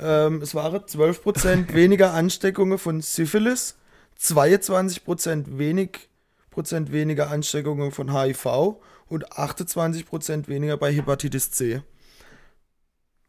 Ähm, 0.00 0.40
es 0.40 0.54
waren 0.54 0.80
12% 0.80 1.72
weniger 1.74 2.14
Ansteckungen 2.14 2.78
von 2.78 3.00
Syphilis, 3.00 3.76
22% 4.20 5.58
wenig, 5.58 6.08
Prozent 6.50 6.90
weniger 6.90 7.30
Ansteckungen 7.30 7.92
von 7.92 8.12
HIV 8.12 8.80
und 9.08 9.32
28% 9.32 10.48
weniger 10.48 10.76
bei 10.76 10.92
Hepatitis 10.92 11.50
C. 11.50 11.82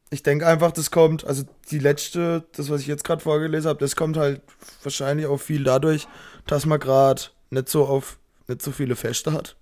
Ich 0.10 0.24
denke 0.24 0.48
einfach, 0.48 0.72
das 0.72 0.92
kommt, 0.92 1.26
also 1.26 1.44
die 1.70 1.80
letzte, 1.80 2.44
das, 2.54 2.70
was 2.70 2.82
ich 2.82 2.88
jetzt 2.88 3.04
gerade 3.04 3.22
vorgelesen 3.22 3.70
habe, 3.70 3.80
das 3.80 3.96
kommt 3.96 4.18
halt 4.18 4.42
wahrscheinlich 4.84 5.28
auch 5.28 5.38
viel 5.38 5.64
dadurch, 5.64 6.08
dass 6.48 6.66
man 6.66 6.80
gerade 6.80 7.22
nicht 7.50 7.70
so 7.70 7.86
auf, 7.86 8.18
nicht 8.48 8.62
so 8.62 8.72
viele 8.72 8.96
Feste 8.96 9.32
hat. 9.34 9.56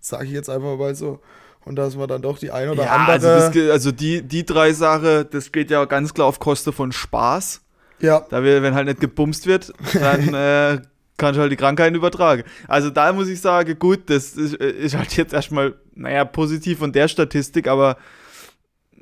Sage 0.00 0.26
ich 0.26 0.32
jetzt 0.32 0.48
einfach 0.48 0.76
mal 0.78 0.94
so. 0.94 1.20
Und 1.64 1.76
dass 1.76 1.94
man 1.94 2.08
dann 2.08 2.22
doch 2.22 2.38
die 2.38 2.50
ein 2.50 2.68
oder 2.68 2.84
ja, 2.84 2.92
andere. 2.92 3.12
also, 3.12 3.28
das, 3.28 3.70
also 3.70 3.92
die, 3.92 4.22
die 4.22 4.44
drei 4.44 4.72
Sachen, 4.72 5.26
das 5.30 5.52
geht 5.52 5.70
ja 5.70 5.84
ganz 5.84 6.12
klar 6.12 6.26
auf 6.26 6.40
Kosten 6.40 6.72
von 6.72 6.90
Spaß. 6.92 7.60
ja, 8.00 8.26
Da 8.28 8.42
wir, 8.42 8.62
wenn 8.62 8.74
halt 8.74 8.86
nicht 8.86 9.00
gebumst 9.00 9.46
wird, 9.46 9.72
dann 9.94 10.34
äh, 10.34 10.82
kannst 11.16 11.36
du 11.36 11.40
halt 11.40 11.52
die 11.52 11.56
Krankheiten 11.56 11.94
übertragen. 11.94 12.42
Also 12.66 12.90
da 12.90 13.12
muss 13.12 13.28
ich 13.28 13.40
sagen, 13.40 13.78
gut, 13.78 14.10
das 14.10 14.32
ist, 14.32 14.54
ist 14.54 14.96
halt 14.96 15.16
jetzt 15.16 15.32
erstmal, 15.32 15.74
naja, 15.94 16.24
positiv 16.24 16.80
von 16.80 16.92
der 16.92 17.06
Statistik, 17.06 17.68
aber 17.68 17.96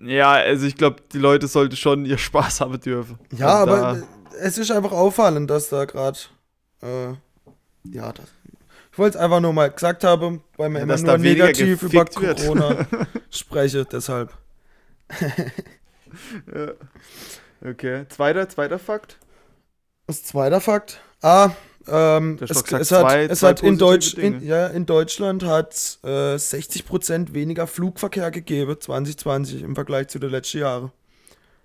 ja, 0.03 0.33
also 0.33 0.67
ich 0.67 0.77
glaube, 0.77 0.97
die 1.13 1.19
Leute 1.19 1.47
sollten 1.49 1.77
schon 1.77 2.05
ihr 2.05 2.19
Spaß 2.29 2.61
haben 2.61 2.79
dürfen. 2.81 3.19
Ja, 3.37 3.49
aber 3.49 4.03
es 4.41 4.59
ist 4.59 4.71
einfach 4.71 4.93
auffallend, 4.93 5.51
dass 5.51 5.69
da 5.69 5.85
gerade, 5.85 6.19
äh, 6.83 7.13
ja, 7.85 8.13
das, 8.13 8.27
wollte 9.01 9.19
es 9.19 9.23
einfach 9.25 9.41
nur 9.41 9.53
mal 9.53 9.71
gesagt 9.71 10.05
haben, 10.05 10.45
weil 10.57 10.69
man 10.69 10.89
Ja, 10.89 10.95
immer 10.95 11.07
nur 11.09 11.19
negativ 11.19 11.83
über 11.83 11.93
wird. 11.93 12.15
Corona 12.15 12.87
spreche, 13.31 13.85
deshalb. 13.85 14.33
Ja. 16.55 16.73
Okay, 17.69 18.07
zweiter, 18.09 18.49
zweiter 18.49 18.79
Fakt. 18.79 19.19
Das 20.07 20.23
zweiter 20.25 20.61
Fakt. 20.61 21.01
Ah, 21.23 21.51
ähm, 21.87 22.39
es, 22.41 22.51
es 22.51 22.73
hat, 22.73 22.85
zwei- 22.87 23.25
es 23.25 23.39
zwei 23.41 23.49
hat 23.49 23.63
in, 23.63 23.77
Deutsch, 23.79 24.15
in, 24.15 24.43
ja, 24.43 24.67
in 24.69 24.87
Deutschland 24.87 25.45
hat 25.45 25.99
äh, 26.03 26.35
60% 26.37 27.33
weniger 27.35 27.67
Flugverkehr 27.67 28.31
gegeben, 28.31 28.81
2020 28.81 29.63
im 29.63 29.75
Vergleich 29.75 30.09
zu 30.09 30.19
den 30.19 30.31
letzten 30.31 30.59
Jahren. 30.59 30.93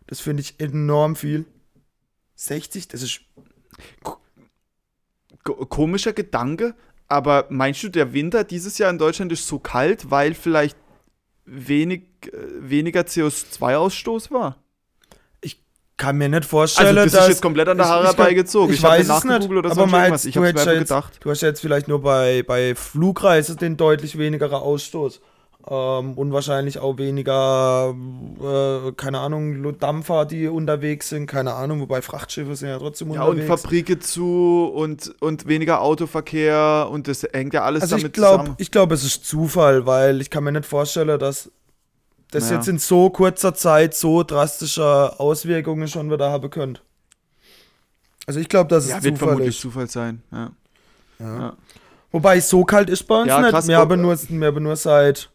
Das 0.08 0.20
finde 0.20 0.42
ich 0.42 0.60
enorm 0.60 1.16
viel. 1.16 1.46
60, 2.36 2.88
das 2.90 3.02
ist 3.02 3.22
Ko- 4.04 4.18
komischer 5.68 6.12
Gedanke, 6.14 6.76
aber 7.08 7.46
meinst 7.50 7.84
du, 7.84 7.90
der 7.90 8.14
Winter 8.14 8.44
dieses 8.44 8.78
Jahr 8.78 8.90
in 8.90 8.98
Deutschland 8.98 9.32
ist 9.32 9.48
so 9.48 9.60
kalt, 9.60 10.10
weil 10.12 10.34
vielleicht 10.34 10.78
wenig, 11.46 12.04
äh, 12.26 12.30
weniger 12.60 13.02
CO2-Ausstoß 13.02 14.32
war? 14.32 14.58
kann 15.98 16.18
mir 16.18 16.28
nicht 16.28 16.44
vorstellen, 16.44 16.90
Also 16.90 17.04
das 17.06 17.12
dass 17.14 17.22
ist 17.24 17.30
jetzt 17.36 17.42
komplett 17.42 17.70
an 17.70 17.78
der 17.78 17.86
ich- 17.86 17.90
Haare 17.90 18.04
ich 18.04 18.08
herbeigezogen. 18.18 18.70
ich 18.74 18.80
Ich, 18.80 18.84
habe 18.84 18.96
weiß 19.00 19.08
es 19.08 19.24
nicht, 19.24 19.50
oder 19.50 19.72
aber 19.72 19.82
irgendwas. 19.84 20.24
hätt- 20.24 20.28
Ich 20.28 20.34
du 20.34 20.44
habe 20.44 20.52
mir 20.54 20.60
jetzt- 20.74 20.80
gedacht. 20.90 21.14
Du 21.22 21.30
hast 21.30 21.42
ja 21.42 21.48
jetzt 21.48 21.62
vielleicht 21.62 21.88
nur 21.88 22.02
bei, 22.02 22.44
bei 22.44 22.76
Flugreisen 22.76 23.56
den 23.56 23.78
deutlich 23.78 24.18
wenigerer 24.18 24.62
Ausstoß. 24.62 25.22
Ähm, 25.68 26.14
und 26.14 26.32
wahrscheinlich 26.32 26.78
auch 26.78 27.00
weniger, 27.00 27.96
äh, 28.40 28.92
keine 28.92 29.20
Ahnung, 29.20 29.78
Dampfer, 29.80 30.26
die 30.26 30.48
unterwegs 30.48 31.10
sind, 31.10 31.26
keine 31.26 31.54
Ahnung, 31.56 31.80
wobei 31.80 32.04
Frachtschiffe 32.04 32.56
sind 32.56 32.70
ja 32.70 32.78
trotzdem 32.78 33.12
Ja, 33.12 33.24
und 33.24 33.40
unterwegs. 33.40 33.62
Fabrike 33.64 33.98
zu 33.98 34.72
und, 34.76 35.16
und 35.22 35.48
weniger 35.48 35.82
Autoverkehr 35.82 36.88
und 36.92 37.08
das 37.08 37.24
hängt 37.34 37.56
ja 37.56 37.64
alles 37.64 37.82
also 37.82 37.96
ich 37.96 38.04
damit 38.04 38.14
glaube, 38.14 38.40
zusammen. 38.44 38.56
ich 38.60 38.70
glaube, 38.72 38.94
es 38.94 39.04
ist 39.04 39.26
Zufall, 39.26 39.88
weil 39.88 40.22
ich 40.22 40.30
kann 40.30 40.44
mir 40.44 40.52
nicht 40.52 40.66
vorstellen, 40.68 41.18
dass 41.18 41.50
das 42.30 42.50
Ja. 42.52 42.58
jetzt 42.58 42.68
in 42.68 42.78
so 42.78 43.10
kurzer 43.10 43.56
Zeit 43.56 43.96
so 43.96 44.22
drastische 44.22 45.20
Auswirkungen 45.20 45.88
schon 45.88 46.12
wieder 46.12 46.30
haben 46.30 46.50
könnte. 46.52 46.82
Also 48.28 48.40
ich 48.40 48.50
glaube, 48.50 48.70
dass 48.70 48.84
es 48.86 48.90
Ja, 48.92 49.04
wird 49.04 49.16
Zufall 49.16 49.30
vermutlich 49.30 49.56
ist. 49.56 49.62
Zufall 49.62 49.90
sein. 49.90 50.22
Ja. 50.32 50.52
Ja. 51.20 51.40
Ja. 51.40 51.54
Wobei 52.12 52.40
so 52.40 52.64
kalt 52.66 52.90
ist 52.90 53.04
bei 53.04 53.20
uns 53.22 53.28
Ja, 53.30 53.42
nicht. 53.42 53.50
krass, 53.50 53.68
wir, 53.68 53.78
ob- 53.82 53.90
haben 53.90 54.02
nur, 54.02 54.16
wir 54.18 54.48
haben 54.48 54.64
nur 54.64 54.76
seit, 54.76 55.30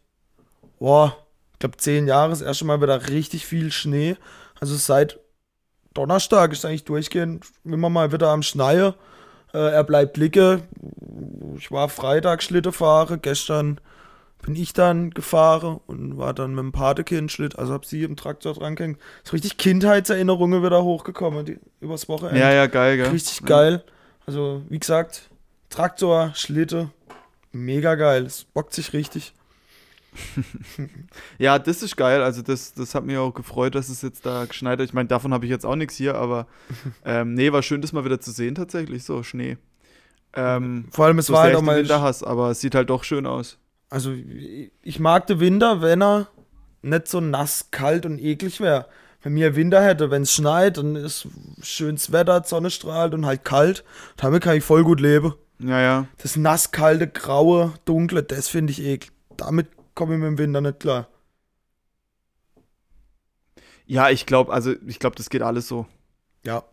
boah, 0.80 1.16
ich 1.52 1.58
glaube 1.60 1.76
zehn 1.76 2.08
Jahren 2.08 2.30
das 2.30 2.40
erste 2.40 2.64
Mal 2.64 2.82
wieder 2.82 3.08
richtig 3.08 3.46
viel 3.46 3.70
Schnee. 3.70 4.16
Also 4.58 4.74
seit 4.74 5.20
Donnerstag 5.94 6.52
ist 6.52 6.64
eigentlich 6.64 6.84
durchgehend 6.84 7.46
immer 7.64 7.90
mal 7.90 8.12
wieder 8.12 8.30
am 8.30 8.42
Schneien. 8.42 8.94
Äh, 9.52 9.58
er 9.58 9.84
bleibt 9.84 10.16
liegen. 10.16 10.62
Ich 11.56 11.70
war 11.70 11.88
Freitag 11.88 12.42
Schlitte 12.42 12.72
fahren. 12.72 13.20
Gestern 13.22 13.80
bin 14.42 14.54
ich 14.54 14.72
dann 14.72 15.10
gefahren 15.10 15.80
und 15.86 16.16
war 16.16 16.32
dann 16.32 16.54
mit 16.54 16.62
dem 16.62 16.72
Patekind 16.72 17.30
Schlitt. 17.30 17.58
Also 17.58 17.72
hab 17.74 17.84
sie 17.84 18.04
im 18.04 18.16
Traktor 18.16 18.54
dran 18.54 18.76
gehängt. 18.76 18.98
So 19.24 19.32
richtig 19.32 19.58
Kindheitserinnerungen 19.58 20.62
wieder 20.62 20.82
hochgekommen 20.82 21.44
die, 21.44 21.58
übers 21.80 22.08
Wochenende. 22.08 22.40
ja, 22.40 22.52
ja, 22.52 22.66
geil, 22.66 22.96
gell? 22.96 23.08
Richtig 23.08 23.40
ja. 23.40 23.46
geil. 23.46 23.84
Also, 24.26 24.62
wie 24.68 24.78
gesagt, 24.78 25.28
Traktor, 25.68 26.32
Schlitte, 26.34 26.90
mega 27.52 27.96
geil. 27.96 28.24
Es 28.24 28.44
bockt 28.44 28.72
sich 28.72 28.92
richtig. 28.92 29.34
Ja, 31.38 31.58
das 31.58 31.82
ist 31.82 31.96
geil. 31.96 32.22
Also 32.22 32.42
das, 32.42 32.72
das 32.72 32.94
hat 32.94 33.04
mich 33.04 33.16
auch 33.16 33.32
gefreut, 33.32 33.74
dass 33.74 33.88
es 33.88 34.02
jetzt 34.02 34.26
da 34.26 34.44
geschneit 34.44 34.78
hat. 34.78 34.86
Ich 34.86 34.92
meine, 34.92 35.08
davon 35.08 35.32
habe 35.32 35.44
ich 35.44 35.50
jetzt 35.50 35.64
auch 35.64 35.76
nichts 35.76 35.96
hier, 35.96 36.14
aber 36.14 36.46
ähm, 37.04 37.34
nee, 37.34 37.52
war 37.52 37.62
schön, 37.62 37.80
das 37.80 37.92
mal 37.92 38.04
wieder 38.04 38.20
zu 38.20 38.30
sehen 38.30 38.54
tatsächlich, 38.54 39.04
so 39.04 39.22
Schnee. 39.22 39.56
Ähm, 40.34 40.86
Vor 40.90 41.06
allem, 41.06 41.18
es 41.18 41.26
so 41.26 41.32
war 41.32 41.42
halt 41.42 41.56
auch 41.56 41.62
mal. 41.62 41.78
Winter 41.78 42.02
hasse, 42.02 42.26
aber 42.26 42.50
es 42.50 42.60
sieht 42.60 42.74
halt 42.74 42.90
doch 42.90 43.04
schön 43.04 43.26
aus. 43.26 43.58
Also, 43.88 44.12
ich 44.82 45.00
mag 45.00 45.26
den 45.26 45.40
Winter, 45.40 45.82
wenn 45.82 46.02
er 46.02 46.28
nicht 46.82 47.08
so 47.08 47.20
nass, 47.20 47.70
kalt 47.72 48.06
und 48.06 48.20
eklig 48.20 48.60
wäre. 48.60 48.86
Wenn 49.22 49.34
mir 49.34 49.56
Winter 49.56 49.82
hätte, 49.82 50.10
wenn 50.10 50.22
es 50.22 50.32
schneit, 50.32 50.78
dann 50.78 50.96
ist 50.96 51.28
schönes 51.60 52.12
Wetter, 52.12 52.42
Sonne 52.44 52.70
strahlt 52.70 53.12
und 53.12 53.26
halt 53.26 53.44
kalt. 53.44 53.84
Damit 54.16 54.42
kann 54.42 54.56
ich 54.56 54.64
voll 54.64 54.84
gut 54.84 55.00
leben. 55.00 55.34
Ja, 55.58 55.80
ja. 55.80 56.06
Das 56.18 56.36
nass, 56.36 56.70
kalte, 56.70 57.06
graue, 57.06 57.74
dunkle, 57.84 58.22
das 58.22 58.48
finde 58.48 58.70
ich 58.70 58.80
eklig. 58.80 59.12
Damit 59.36 59.66
komme 60.00 60.14
ich 60.14 60.20
mit 60.20 60.28
dem 60.28 60.38
Winter 60.38 60.62
nicht 60.62 60.80
klar. 60.80 61.08
Ja, 63.84 64.08
ich 64.08 64.24
glaube, 64.24 64.50
also 64.50 64.72
ich 64.86 64.98
glaube, 64.98 65.14
das 65.16 65.28
geht 65.28 65.42
alles 65.42 65.68
so. 65.68 65.86
Ja. 66.42 66.64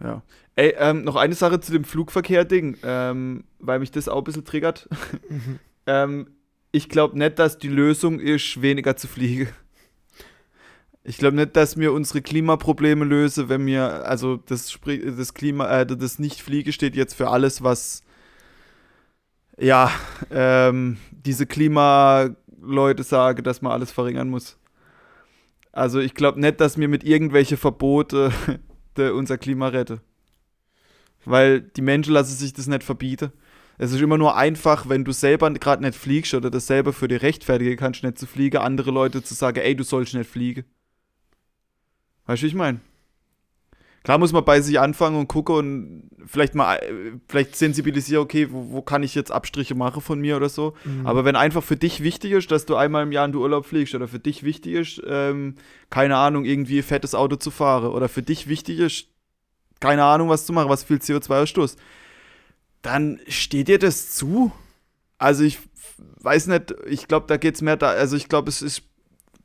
Ja. 0.00 0.22
Ey, 0.54 0.76
ähm, 0.78 1.02
noch 1.02 1.16
eine 1.16 1.34
Sache 1.34 1.58
zu 1.58 1.72
dem 1.72 1.82
Flugverkehr-Ding, 1.82 2.76
ähm, 2.84 3.42
weil 3.58 3.80
mich 3.80 3.90
das 3.90 4.08
auch 4.08 4.18
ein 4.18 4.24
bisschen 4.24 4.44
triggert. 4.44 4.88
ähm, 5.88 6.28
ich 6.70 6.88
glaube 6.88 7.18
nicht, 7.18 7.40
dass 7.40 7.58
die 7.58 7.68
Lösung 7.68 8.20
ist, 8.20 8.62
weniger 8.62 8.96
zu 8.96 9.08
fliegen. 9.08 9.48
Ich 11.02 11.18
glaube 11.18 11.34
nicht, 11.34 11.56
dass 11.56 11.76
wir 11.76 11.92
unsere 11.92 12.22
Klimaprobleme 12.22 13.04
lösen, 13.04 13.48
wenn 13.48 13.66
wir, 13.66 14.06
also 14.06 14.36
das, 14.36 14.78
das 15.16 15.34
Klima, 15.34 15.80
äh, 15.80 15.84
das 15.84 16.20
Nicht-Fliege 16.20 16.72
steht 16.72 16.94
jetzt 16.94 17.14
für 17.14 17.30
alles, 17.30 17.64
was, 17.64 18.04
ja, 19.58 19.90
ähm, 20.30 20.98
diese 21.10 21.46
Klimaleute 21.46 23.02
sagen, 23.02 23.44
dass 23.44 23.62
man 23.62 23.72
alles 23.72 23.90
verringern 23.90 24.28
muss. 24.28 24.58
Also 25.72 26.00
ich 26.00 26.14
glaube 26.14 26.40
nicht, 26.40 26.60
dass 26.60 26.78
wir 26.78 26.88
mit 26.88 27.04
irgendwelche 27.04 27.56
Verbote 27.56 28.32
unser 28.96 29.38
Klima 29.38 29.68
retten. 29.68 30.00
Weil 31.24 31.62
die 31.62 31.82
Menschen 31.82 32.12
lassen 32.12 32.34
sich 32.34 32.52
das 32.52 32.66
nicht 32.66 32.84
verbieten. 32.84 33.32
Es 33.76 33.92
ist 33.92 34.00
immer 34.00 34.18
nur 34.18 34.36
einfach, 34.36 34.88
wenn 34.88 35.04
du 35.04 35.12
selber 35.12 35.50
gerade 35.52 35.82
nicht 35.82 35.98
fliegst 35.98 36.34
oder 36.34 36.48
das 36.48 36.66
selber 36.68 36.92
für 36.92 37.08
dich 37.08 37.22
rechtfertigen 37.22 37.76
kannst, 37.76 38.04
nicht 38.04 38.18
zu 38.18 38.26
fliegen, 38.26 38.58
andere 38.58 38.92
Leute 38.92 39.22
zu 39.22 39.34
sagen, 39.34 39.58
ey, 39.58 39.74
du 39.74 39.82
sollst 39.82 40.14
nicht 40.14 40.30
fliegen. 40.30 40.64
Weißt 42.26 42.42
du, 42.42 42.44
wie 42.44 42.48
ich 42.48 42.54
meine? 42.54 42.80
Klar 44.04 44.18
muss 44.18 44.32
man 44.32 44.44
bei 44.44 44.60
sich 44.60 44.78
anfangen 44.78 45.18
und 45.18 45.28
gucken 45.28 45.54
und 45.56 46.10
vielleicht 46.26 46.54
mal, 46.54 46.76
äh, 46.76 47.12
vielleicht 47.26 47.56
sensibilisieren, 47.56 48.22
okay, 48.22 48.48
wo, 48.50 48.70
wo 48.70 48.82
kann 48.82 49.02
ich 49.02 49.14
jetzt 49.14 49.32
Abstriche 49.32 49.74
machen 49.74 50.02
von 50.02 50.20
mir 50.20 50.36
oder 50.36 50.50
so. 50.50 50.74
Mhm. 50.84 51.06
Aber 51.06 51.24
wenn 51.24 51.36
einfach 51.36 51.62
für 51.62 51.76
dich 51.76 52.02
wichtig 52.02 52.32
ist, 52.32 52.50
dass 52.50 52.66
du 52.66 52.76
einmal 52.76 53.04
im 53.04 53.12
Jahr 53.12 53.24
in 53.24 53.32
den 53.32 53.40
Urlaub 53.40 53.64
fliegst 53.64 53.94
oder 53.94 54.06
für 54.06 54.18
dich 54.18 54.42
wichtig 54.42 54.74
ist, 54.74 55.02
ähm, 55.06 55.54
keine 55.88 56.16
Ahnung, 56.16 56.44
irgendwie 56.44 56.78
ein 56.78 56.84
fettes 56.84 57.14
Auto 57.14 57.36
zu 57.36 57.50
fahren 57.50 57.86
oder 57.86 58.10
für 58.10 58.22
dich 58.22 58.46
wichtig 58.46 58.78
ist, 58.78 59.06
keine 59.80 60.04
Ahnung, 60.04 60.28
was 60.28 60.44
zu 60.44 60.52
machen, 60.52 60.68
was 60.68 60.84
viel 60.84 60.98
CO2-Ausstoß, 60.98 61.76
dann 62.82 63.20
steht 63.26 63.68
dir 63.68 63.78
das 63.78 64.14
zu. 64.14 64.52
Also 65.16 65.44
ich 65.44 65.58
weiß 65.96 66.48
nicht, 66.48 66.74
ich 66.86 67.08
glaube, 67.08 67.26
da 67.26 67.38
geht 67.38 67.54
es 67.54 67.62
mehr 67.62 67.78
da, 67.78 67.88
also 67.88 68.16
ich 68.16 68.28
glaube, 68.28 68.50
es 68.50 68.60
ist 68.60 68.82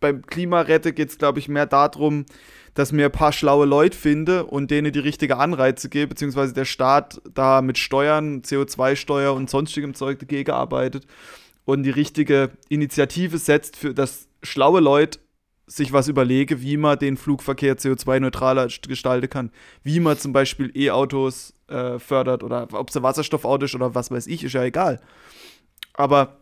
beim 0.02 0.26
Klimarette 0.26 0.94
geht 0.94 1.10
es, 1.10 1.18
glaube 1.18 1.40
ich, 1.40 1.48
mehr 1.48 1.66
darum, 1.66 2.26
dass 2.74 2.92
mir 2.92 3.06
ein 3.06 3.12
paar 3.12 3.32
schlaue 3.32 3.66
Leute 3.66 3.98
finde 3.98 4.46
und 4.46 4.72
denen 4.72 4.92
die 4.92 5.00
richtige 5.00 5.38
Anreize 5.38 5.90
gebe, 5.90 6.08
beziehungsweise 6.08 6.54
der 6.54 6.66
Staat 6.66 7.22
da 7.34 7.62
mit 7.62 7.78
Steuern, 7.78 8.42
CO2-Steuer 8.42 9.34
und 9.34 9.50
sonstigem 9.50 9.94
Zeug 9.94 10.20
dagegen 10.20 10.52
arbeitet 10.52 11.06
und 11.66 11.84
die 11.84 11.90
richtige 11.90 12.52
Initiative 12.70 13.38
setzt, 13.38 13.76
für 13.76 13.94
dass 13.94 14.28
schlaue 14.44 14.80
Leute 14.80 15.20
sich 15.68 15.94
was 15.94 16.08
überlege, 16.08 16.62
wie 16.62 16.78
man 16.78 16.98
den 16.98 17.16
Flugverkehr 17.16 17.78
CO2-neutraler 17.78 18.68
gestalten 18.88 19.30
kann. 19.30 19.52
Wie 19.84 20.00
man 20.00 20.18
zum 20.18 20.34
Beispiel 20.34 20.72
E-Autos 20.76 21.54
äh, 21.68 22.00
fördert 22.00 22.44
oder 22.44 22.68
ob 22.72 22.90
es 22.90 22.98
ein 22.98 23.04
Wasserstoffauto 23.04 23.66
ist 23.66 23.76
oder 23.76 23.94
was 23.94 24.10
weiß 24.10 24.26
ich, 24.28 24.44
ist 24.44 24.54
ja 24.54 24.64
egal. 24.64 25.00
Aber 25.94 26.38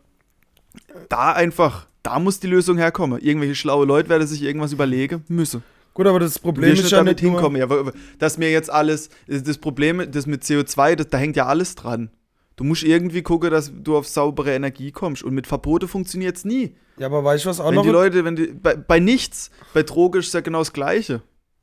da 1.08 1.32
einfach, 1.32 1.86
da 2.02 2.18
muss 2.18 2.40
die 2.40 2.46
Lösung 2.46 2.78
herkommen. 2.78 3.20
Irgendwelche 3.20 3.54
schlaue 3.54 3.84
Leute 3.84 4.08
werden 4.08 4.26
sich 4.26 4.42
irgendwas 4.42 4.72
überlegen 4.72 5.24
müssen. 5.28 5.62
Gut, 5.98 6.06
aber 6.06 6.20
das 6.20 6.38
Problem 6.38 6.74
ist 6.74 6.92
ja 6.92 6.98
damit 6.98 7.20
nicht 7.20 7.28
nur, 7.28 7.40
hinkommen. 7.40 7.60
Ja, 7.60 7.92
dass 8.20 8.38
mir 8.38 8.52
jetzt 8.52 8.70
alles, 8.70 9.10
das 9.26 9.58
Problem, 9.58 10.08
das 10.12 10.26
mit 10.26 10.44
CO2, 10.44 10.94
das, 10.94 11.08
da 11.08 11.18
hängt 11.18 11.34
ja 11.34 11.46
alles 11.46 11.74
dran. 11.74 12.10
Du 12.54 12.62
musst 12.62 12.84
irgendwie 12.84 13.22
gucken, 13.22 13.50
dass 13.50 13.72
du 13.74 13.96
auf 13.96 14.06
saubere 14.06 14.54
Energie 14.54 14.92
kommst. 14.92 15.24
Und 15.24 15.34
mit 15.34 15.48
Verbote 15.48 15.88
funktioniert 15.88 16.36
es 16.36 16.44
nie. 16.44 16.76
Ja, 16.98 17.06
aber 17.06 17.24
weißt 17.24 17.44
du, 17.44 17.48
was 17.48 17.58
auch 17.58 17.70
wenn 17.70 17.74
noch 17.74 17.82
die 17.82 17.88
Leute, 17.88 18.24
wenn 18.24 18.36
die, 18.36 18.46
bei, 18.46 18.76
bei 18.76 19.00
nichts, 19.00 19.50
bei 19.74 19.82
Droge 19.82 20.20
ist 20.20 20.28
es 20.28 20.34
ja 20.34 20.40
genau 20.40 20.60
das 20.60 20.72
Gleiche. 20.72 21.20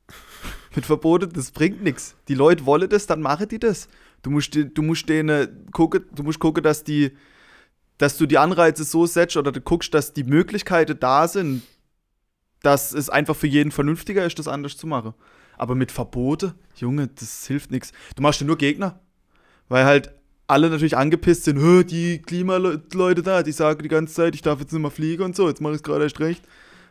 Mit 0.74 0.84
Verboten, 0.84 1.32
das 1.32 1.50
bringt 1.50 1.82
nichts. 1.82 2.14
Die 2.28 2.34
Leute 2.34 2.66
wollen 2.66 2.90
das, 2.90 3.06
dann 3.06 3.22
machen 3.22 3.48
die 3.48 3.58
das. 3.58 3.88
Du 4.20 4.28
musst, 4.28 4.54
du 4.54 4.82
musst 4.82 5.08
denen 5.08 5.66
gucken, 5.72 6.04
du 6.14 6.22
musst 6.22 6.40
gucken, 6.40 6.62
dass 6.62 6.84
die, 6.84 7.12
dass 7.96 8.18
du 8.18 8.26
die 8.26 8.36
Anreize 8.36 8.84
so 8.84 9.06
setzt 9.06 9.38
oder 9.38 9.50
du 9.50 9.62
guckst, 9.62 9.94
dass 9.94 10.12
die 10.12 10.24
Möglichkeiten 10.24 11.00
da 11.00 11.26
sind, 11.26 11.62
dass 12.66 12.92
es 12.92 13.08
einfach 13.08 13.36
für 13.36 13.46
jeden 13.46 13.70
vernünftiger 13.70 14.26
ist, 14.26 14.38
das 14.38 14.48
anders 14.48 14.76
zu 14.76 14.86
machen. 14.86 15.14
Aber 15.56 15.74
mit 15.74 15.92
Verbote, 15.92 16.54
Junge, 16.74 17.08
das 17.08 17.46
hilft 17.46 17.70
nichts. 17.70 17.92
Du 18.16 18.22
machst 18.22 18.40
dir 18.40 18.44
nur 18.44 18.58
Gegner. 18.58 18.98
Weil 19.68 19.84
halt 19.84 20.10
alle 20.48 20.68
natürlich 20.68 20.96
angepisst 20.96 21.44
sind, 21.44 21.58
"Hö, 21.58 21.84
die 21.84 22.20
Klimaleute 22.22 23.22
da, 23.22 23.42
die 23.42 23.52
sagen 23.52 23.82
die 23.82 23.88
ganze 23.88 24.14
Zeit, 24.14 24.34
ich 24.34 24.42
darf 24.42 24.60
jetzt 24.60 24.72
nicht 24.72 24.82
mehr 24.82 24.90
fliegen 24.90 25.22
und 25.22 25.34
so, 25.34 25.48
jetzt 25.48 25.60
mache 25.60 25.72
ich 25.72 25.78
es 25.78 25.82
gerade 25.82 26.04
erst 26.04 26.20
recht. 26.20 26.42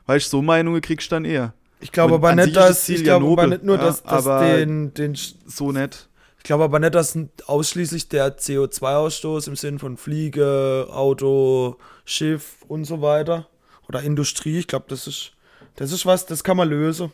Weißt 0.07 0.25
du, 0.27 0.29
so 0.37 0.41
Meinungen 0.41 0.81
kriegst 0.81 1.11
du 1.11 1.15
dann 1.15 1.25
eher. 1.25 1.53
Ich 1.79 1.91
glaube 1.91 2.15
aber 2.15 2.33
nicht, 2.35 2.55
dass 2.55 2.87
ich 2.89 2.99
ja 3.01 3.17
glaube 3.17 3.41
aber 3.41 3.47
nicht 3.47 3.63
nur, 3.63 3.75
ja, 3.77 3.83
dass, 3.83 4.01
dass 4.03 4.23
den, 4.23 4.93
den 4.93 5.15
So 5.45 5.71
nett. 5.71 6.09
ich 6.37 6.43
glaube 6.43 6.63
aber 6.63 6.79
nicht, 6.79 6.95
dass 6.95 7.17
ausschließlich 7.45 8.09
der 8.09 8.37
CO2-Ausstoß 8.37 9.47
im 9.47 9.55
Sinn 9.55 9.79
von 9.79 9.97
Fliege, 9.97 10.87
Auto, 10.89 11.77
Schiff 12.05 12.57
und 12.67 12.85
so 12.85 13.01
weiter 13.01 13.47
oder 13.87 14.01
Industrie, 14.01 14.59
ich 14.59 14.67
glaube, 14.67 14.85
das 14.89 15.05
ist 15.07 15.34
das 15.75 15.91
ist 15.91 16.05
was, 16.05 16.25
das 16.25 16.43
kann 16.43 16.57
man 16.57 16.69
lösen. 16.69 17.11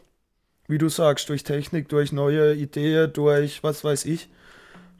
Wie 0.67 0.77
du 0.77 0.89
sagst, 0.89 1.29
durch 1.29 1.43
Technik, 1.43 1.89
durch 1.89 2.11
neue 2.11 2.53
Ideen, 2.55 3.11
durch 3.13 3.63
was 3.63 3.83
weiß 3.83 4.05
ich. 4.05 4.29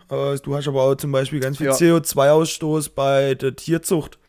Äh, 0.10 0.38
Du 0.44 0.56
hast 0.56 0.68
aber 0.68 0.84
auch 0.84 0.96
zum 0.96 1.12
Beispiel 1.12 1.40
ganz 1.40 1.58
viel 1.58 1.68
Ja. 1.68 1.74
CO2-Ausstoß 1.74 2.92
bei 2.94 3.36
der 3.36 3.56
Tierzucht. 3.56 4.20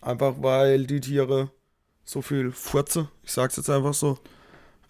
Einfach 0.00 0.36
weil 0.40 0.86
die 0.86 1.00
Tiere 1.00 1.50
so 2.04 2.22
viel 2.22 2.50
furzen, 2.52 3.08
ich 3.22 3.32
sag's 3.32 3.56
jetzt 3.56 3.68
einfach 3.68 3.94
so. 3.94 4.18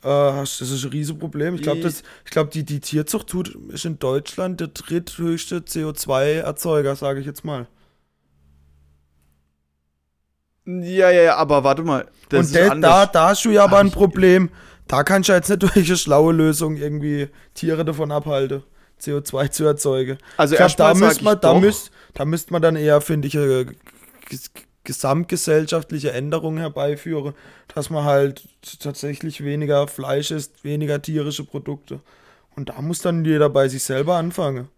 Äh, 0.02 0.08
das 0.08 0.60
ist 0.60 0.84
ein 0.84 0.90
Riesenproblem. 0.90 1.56
Ich 1.56 1.62
glaube, 1.62 1.92
glaube, 2.26 2.50
die, 2.50 2.64
die 2.64 2.80
Tierzucht 2.80 3.26
tut, 3.26 3.48
ist 3.70 3.84
in 3.84 3.98
Deutschland 3.98 4.60
der 4.60 4.68
dritthöchste 4.68 5.58
CO2-Erzeuger, 5.60 6.94
sage 6.96 7.20
ich 7.20 7.26
jetzt 7.26 7.44
mal. 7.44 7.66
Ja, 10.66 11.10
ja, 11.10 11.22
ja, 11.22 11.36
aber 11.36 11.64
warte 11.64 11.82
mal. 11.82 12.06
Und 12.32 12.40
ist 12.40 12.54
de, 12.54 12.68
anders. 12.68 12.90
da, 12.90 13.06
da 13.06 13.28
hast 13.28 13.44
du 13.44 13.50
ja 13.50 13.64
aber 13.64 13.78
ein 13.78 13.90
Problem. 13.90 14.50
Da 14.86 15.04
kannst 15.04 15.28
du 15.28 15.32
jetzt 15.32 15.48
nicht 15.48 15.62
durch 15.62 15.76
eine 15.76 15.96
schlaue 15.96 16.32
Lösung 16.32 16.76
irgendwie 16.76 17.28
Tiere 17.54 17.84
davon 17.84 18.10
abhalten, 18.10 18.62
CO2 19.00 19.50
zu 19.50 19.64
erzeugen. 19.64 20.18
also 20.36 20.54
ich 20.54 20.58
glaube, 20.58 20.74
da 20.76 20.94
müsste 20.94 21.24
man, 21.24 21.34
ich 21.34 21.40
da 21.40 21.54
müsst, 21.54 21.90
da 22.14 22.24
müsste 22.24 22.52
man 22.52 22.62
dann 22.62 22.76
eher, 22.76 23.00
finde 23.00 23.28
ich, 23.28 23.38
eine 23.38 23.66
ges 24.28 24.50
gesamtgesellschaftliche 24.82 26.12
Änderung 26.12 26.56
herbeiführen, 26.56 27.34
dass 27.74 27.90
man 27.90 28.04
halt 28.04 28.48
tatsächlich 28.80 29.44
weniger 29.44 29.86
Fleisch 29.86 30.30
isst, 30.30 30.64
weniger 30.64 31.02
tierische 31.02 31.44
Produkte. 31.44 32.00
Und 32.56 32.70
da 32.70 32.80
muss 32.80 33.00
dann 33.00 33.24
jeder 33.24 33.50
bei 33.50 33.68
sich 33.68 33.84
selber 33.84 34.16
anfangen. 34.16 34.68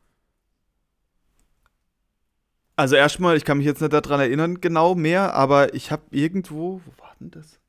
Also 2.83 2.97
erstmal, 2.97 3.37
ich 3.37 3.45
kann 3.45 3.59
mich 3.59 3.67
jetzt 3.67 3.81
nicht 3.81 3.93
daran 3.93 4.19
erinnern 4.19 4.61
genau 4.61 4.97
mehr, 4.97 5.35
aber 5.35 5.73
ich 5.73 5.93
habe 5.93 6.03
irgendwo, 6.11 6.81
wo 6.85 7.01
war 7.01 7.15
denn 7.21 7.31
das? 7.31 7.61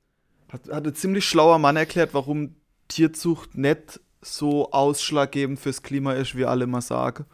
Hat, 0.52 0.68
hat 0.70 0.88
ein 0.88 0.96
ziemlich 0.96 1.24
schlauer 1.24 1.60
Mann 1.60 1.76
erklärt, 1.76 2.16
warum 2.16 2.56
Tierzucht 2.88 3.56
nicht 3.56 4.00
so 4.22 4.72
ausschlaggebend 4.72 5.60
fürs 5.60 5.84
Klima 5.84 6.14
ist, 6.14 6.36
wie 6.36 6.46
alle 6.46 6.64
immer 6.64 6.82
sagen. 6.82 7.26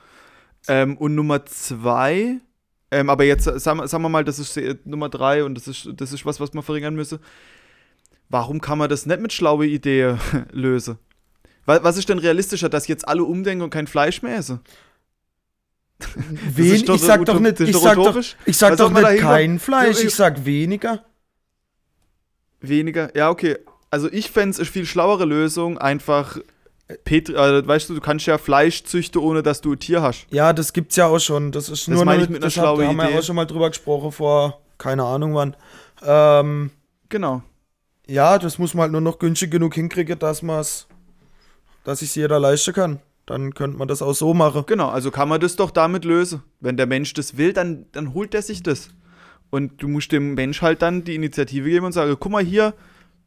Ähm, 0.68 0.98
und 0.98 1.16
Nummer 1.16 1.46
zwei, 1.46 2.42
ähm, 2.92 3.10
aber 3.10 3.24
jetzt 3.24 3.48
äh, 3.48 3.58
sagen, 3.58 3.88
sagen 3.88 4.04
wir 4.04 4.10
mal, 4.10 4.26
das 4.26 4.40
ist 4.40 4.58
äh, 4.58 4.76
Nummer 4.84 5.08
drei 5.08 5.46
und 5.46 5.56
das 5.56 5.70
ist, 5.70 5.88
das 5.96 6.12
ist 6.12 6.26
was, 6.26 6.42
was 6.42 6.54
man 6.54 6.64
verringern 6.66 6.96
müsse. 6.96 7.22
Warum 8.28 8.60
kann 8.60 8.78
man 8.78 8.90
das 8.90 9.06
nicht 9.06 9.22
mit 9.22 9.32
schlaue 9.32 9.68
Idee 9.68 10.18
lösen? 10.52 10.98
Wa- 11.66 11.80
Was 11.82 11.96
ist 11.96 12.10
denn 12.10 12.20
realistischer, 12.20 12.68
dass 12.68 12.90
jetzt 12.90 13.08
alle 13.08 13.24
umdenken 13.24 13.64
und 13.64 13.70
kein 13.70 13.88
Fleisch 13.88 14.22
mehr 14.22 14.36
essen? 14.36 14.60
Wen, 16.56 16.76
ich 16.94 17.02
sag 17.02 17.26
doch 17.26 17.40
nicht, 17.40 17.60
ich 17.60 17.76
sag 17.78 17.96
doch, 17.96 18.18
ich 18.46 18.58
sag 18.58 18.78
doch 18.78 18.90
man 18.90 19.04
nicht 19.04 19.22
kein 19.22 19.60
Fleisch, 19.60 20.04
ich 20.04 20.16
sag 20.16 20.46
weniger. 20.46 21.04
Weniger? 22.62 23.16
Ja, 23.16 23.30
okay. 23.30 23.58
Also 23.92 24.12
ich 24.12 24.30
fände 24.32 24.52
es 24.52 24.60
eine 24.60 24.66
viel 24.66 24.86
schlauere 24.86 25.26
Lösung, 25.26 25.78
einfach 25.78 26.38
Petri, 27.04 27.36
also, 27.36 27.68
weißt 27.68 27.90
du, 27.90 27.96
du 27.96 28.02
kannst 28.02 28.26
ja 28.26 28.38
Fleisch 28.38 28.84
züchten, 28.84 29.22
ohne 29.22 29.44
dass 29.44 29.62
du 29.62 29.74
ein 29.74 29.80
Tier 29.80 30.02
hast. 30.02 30.26
Ja, 30.32 30.54
das 30.54 30.74
gibt's 30.74 30.96
ja 30.96 31.06
auch 31.08 31.20
schon. 31.20 31.52
Das 31.52 31.70
ist 31.70 31.88
Das 31.88 31.94
nur 31.96 32.06
meine 32.06 32.20
noch 32.20 32.26
ich 32.26 32.30
mit 32.32 32.42
einer 32.44 32.50
schlauen 32.50 32.80
Da 32.80 32.88
haben 32.88 32.96
wir 32.98 33.04
Idee. 33.06 33.14
ja 33.14 33.20
auch 33.20 33.24
schon 33.24 33.36
mal 33.36 33.46
drüber 33.46 33.70
gesprochen 33.70 34.12
vor, 34.12 34.62
keine 34.78 35.04
Ahnung 35.04 35.36
wann. 35.36 35.56
Ähm, 36.04 36.72
Genau. 37.10 37.42
ja, 38.08 38.38
das 38.38 38.58
muss 38.60 38.74
man 38.74 38.84
halt 38.84 38.92
nur 38.92 39.02
noch 39.02 39.18
günstig 39.20 39.50
genug 39.52 39.74
hinkriegen, 39.76 40.18
dass 40.20 40.42
man's, 40.44 40.88
dass 41.84 42.00
sich 42.00 42.16
jeder 42.16 42.40
leisten 42.40 42.74
kann. 42.74 43.00
Dann 43.30 43.54
könnte 43.54 43.78
man 43.78 43.88
das 43.88 44.02
auch 44.02 44.16
so 44.16 44.34
machen. 44.34 44.64
Genau, 44.66 44.90
also 44.90 45.12
kann 45.12 45.30
man 45.30 45.40
das 45.40 45.56
doch 45.56 45.70
damit 45.70 46.04
lösen. 46.04 46.42
Wenn 46.62 46.78
der 46.78 46.88
Mensch 46.88 47.14
das 47.14 47.38
will, 47.38 47.54
dann, 47.54 47.86
dann 47.92 48.16
holt 48.16 48.34
er 48.34 48.42
sich 48.42 48.64
das. 48.64 48.90
Und 49.52 49.84
du 49.84 49.88
musst 49.88 50.12
dem 50.12 50.34
Mensch 50.34 50.64
halt 50.64 50.82
dann 50.82 51.04
die 51.04 51.14
Initiative 51.14 51.70
geben 51.70 51.86
und 51.86 51.92
sagen, 51.92 52.18
guck 52.20 52.32
mal 52.32 52.44
hier, 52.44 52.74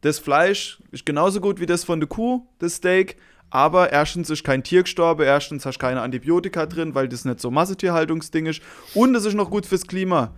das 0.01 0.19
Fleisch 0.19 0.83
ist 0.91 1.05
genauso 1.05 1.39
gut 1.39 1.61
wie 1.61 1.65
das 1.65 1.85
von 1.85 2.01
der 2.01 2.09
Kuh, 2.09 2.45
das 2.59 2.75
Steak, 2.75 3.15
aber 3.49 3.93
erstens 3.93 4.29
ist 4.29 4.43
kein 4.43 4.61
Tier 4.61 4.83
gestorben, 4.83 5.23
erstens 5.23 5.65
hast 5.65 5.77
du 5.77 5.85
keine 5.85 6.01
Antibiotika 6.01 6.65
drin, 6.65 6.95
weil 6.95 7.07
das 7.07 7.23
nicht 7.23 7.39
so 7.39 7.49
Massetierhaltungsding 7.49 8.47
ist 8.47 8.61
und 8.93 9.15
es 9.15 9.23
ist 9.23 9.35
noch 9.35 9.49
gut 9.49 9.65
fürs 9.65 9.87
Klima. 9.87 10.33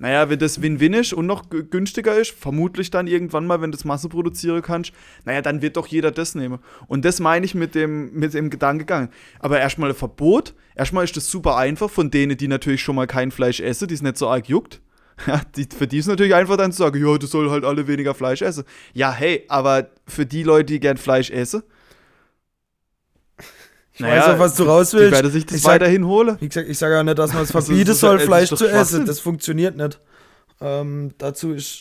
Naja, 0.00 0.30
wenn 0.30 0.38
das 0.38 0.62
Win-Win 0.62 0.94
ist 0.94 1.12
und 1.12 1.26
noch 1.26 1.50
günstiger 1.50 2.18
ist, 2.18 2.30
vermutlich 2.30 2.90
dann 2.90 3.06
irgendwann 3.06 3.46
mal, 3.46 3.60
wenn 3.60 3.70
du 3.70 3.76
das 3.76 3.84
Masse 3.84 4.08
produzieren 4.08 4.62
kannst, 4.62 4.92
naja, 5.26 5.42
dann 5.42 5.60
wird 5.60 5.76
doch 5.76 5.86
jeder 5.86 6.10
das 6.10 6.34
nehmen. 6.34 6.58
Und 6.88 7.04
das 7.04 7.20
meine 7.20 7.44
ich 7.44 7.54
mit 7.54 7.74
dem, 7.74 8.10
mit 8.14 8.32
dem 8.32 8.48
Gedankengang. 8.48 9.10
Aber 9.40 9.60
erstmal 9.60 9.90
ein 9.90 9.94
Verbot, 9.94 10.54
erstmal 10.74 11.04
ist 11.04 11.18
das 11.18 11.30
super 11.30 11.58
einfach 11.58 11.90
von 11.90 12.10
denen, 12.10 12.38
die 12.38 12.48
natürlich 12.48 12.82
schon 12.82 12.96
mal 12.96 13.06
kein 13.06 13.30
Fleisch 13.30 13.60
essen, 13.60 13.88
die 13.88 13.94
es 13.94 14.00
nicht 14.00 14.16
so 14.16 14.28
arg 14.28 14.48
juckt. 14.48 14.80
Ja, 15.26 15.42
die, 15.54 15.68
für 15.76 15.86
die 15.86 15.98
ist 15.98 16.06
natürlich 16.06 16.34
einfach 16.34 16.56
dann 16.56 16.72
zu 16.72 16.78
sagen, 16.78 16.98
ja, 16.98 17.18
du 17.18 17.26
soll 17.26 17.50
halt 17.50 17.66
alle 17.66 17.86
weniger 17.86 18.14
Fleisch 18.14 18.40
essen. 18.40 18.64
Ja, 18.94 19.12
hey, 19.12 19.44
aber 19.48 19.90
für 20.06 20.24
die 20.24 20.44
Leute, 20.44 20.72
die 20.72 20.80
gern 20.80 20.96
Fleisch 20.96 21.30
essen, 21.30 21.62
Ich 24.00 24.06
weiß 24.06 24.34
auch, 24.34 24.38
was 24.38 24.54
du 24.54 24.64
raus 24.64 24.92
willst. 24.92 25.08
die 25.08 25.12
werden 25.12 25.30
sich 25.30 25.46
das 25.46 25.58
Ich 25.58 25.64
weiterhin 25.64 26.06
holen. 26.06 26.36
Wie 26.40 26.48
gesagt, 26.48 26.68
ich 26.68 26.78
sage 26.78 26.94
ja 26.94 27.02
nicht, 27.02 27.18
dass 27.18 27.32
man 27.32 27.42
es 27.42 27.50
verbieten 27.52 27.94
soll, 27.94 28.18
Fleisch 28.18 28.50
zu 28.50 28.66
essen. 28.66 29.06
Das 29.06 29.20
funktioniert 29.20 29.76
nicht. 29.76 30.00
Ähm, 30.60 31.12
dazu 31.18 31.52
ist 31.52 31.80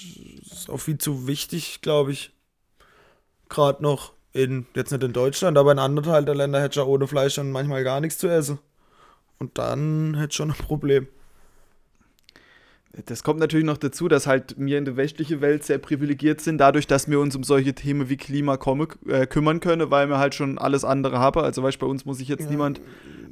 es 0.52 0.70
auch 0.70 0.80
viel 0.80 0.98
zu 0.98 1.28
wichtig, 1.28 1.82
glaube 1.82 2.12
ich. 2.12 2.32
Gerade 3.50 3.82
noch 3.84 4.14
in, 4.32 4.68
jetzt 4.76 4.92
nicht 4.92 5.04
in 5.04 5.14
Deutschland, 5.14 5.58
aber 5.58 5.72
in 5.72 5.80
anderen 5.80 6.10
Teilen 6.10 6.26
der 6.26 6.36
Länder 6.36 6.62
hätte 6.62 6.74
ich 6.74 6.76
ja 6.78 6.84
ohne 6.84 7.08
Fleisch 7.08 7.36
dann 7.36 7.52
manchmal 7.52 7.84
gar 7.84 8.00
nichts 8.00 8.20
zu 8.20 8.28
essen. 8.28 8.60
Und 9.40 9.58
dann 9.58 10.16
hätte 10.16 10.30
ich 10.30 10.36
schon 10.36 10.52
ein 10.52 10.58
Problem. 10.58 11.08
Das 13.06 13.24
kommt 13.24 13.40
natürlich 13.40 13.66
noch 13.66 13.78
dazu, 13.78 14.08
dass 14.08 14.26
halt 14.26 14.56
wir 14.58 14.78
in 14.78 14.86
der 14.86 14.98
westlichen 14.98 15.42
Welt 15.42 15.64
sehr 15.64 15.78
privilegiert 15.78 16.42
sind, 16.42 16.58
dadurch, 16.58 16.88
dass 16.88 17.08
wir 17.10 17.20
uns 17.20 17.36
um 17.36 17.44
solche 17.44 17.74
Themen 17.76 18.10
wie 18.10 18.18
Klima 18.18 18.58
komme, 18.58 18.88
äh, 19.08 19.28
kümmern 19.28 19.60
können, 19.60 19.92
weil 19.92 20.10
wir 20.10 20.18
halt 20.18 20.34
schon 20.34 20.58
alles 20.58 20.84
andere 20.84 21.20
haben. 21.20 21.42
Also 21.42 21.62
weißt, 21.62 21.78
bei 21.78 21.86
uns 21.86 22.06
muss 22.06 22.18
sich 22.18 22.28
jetzt 22.28 22.46
Ja. 22.46 22.50
niemand 22.50 22.82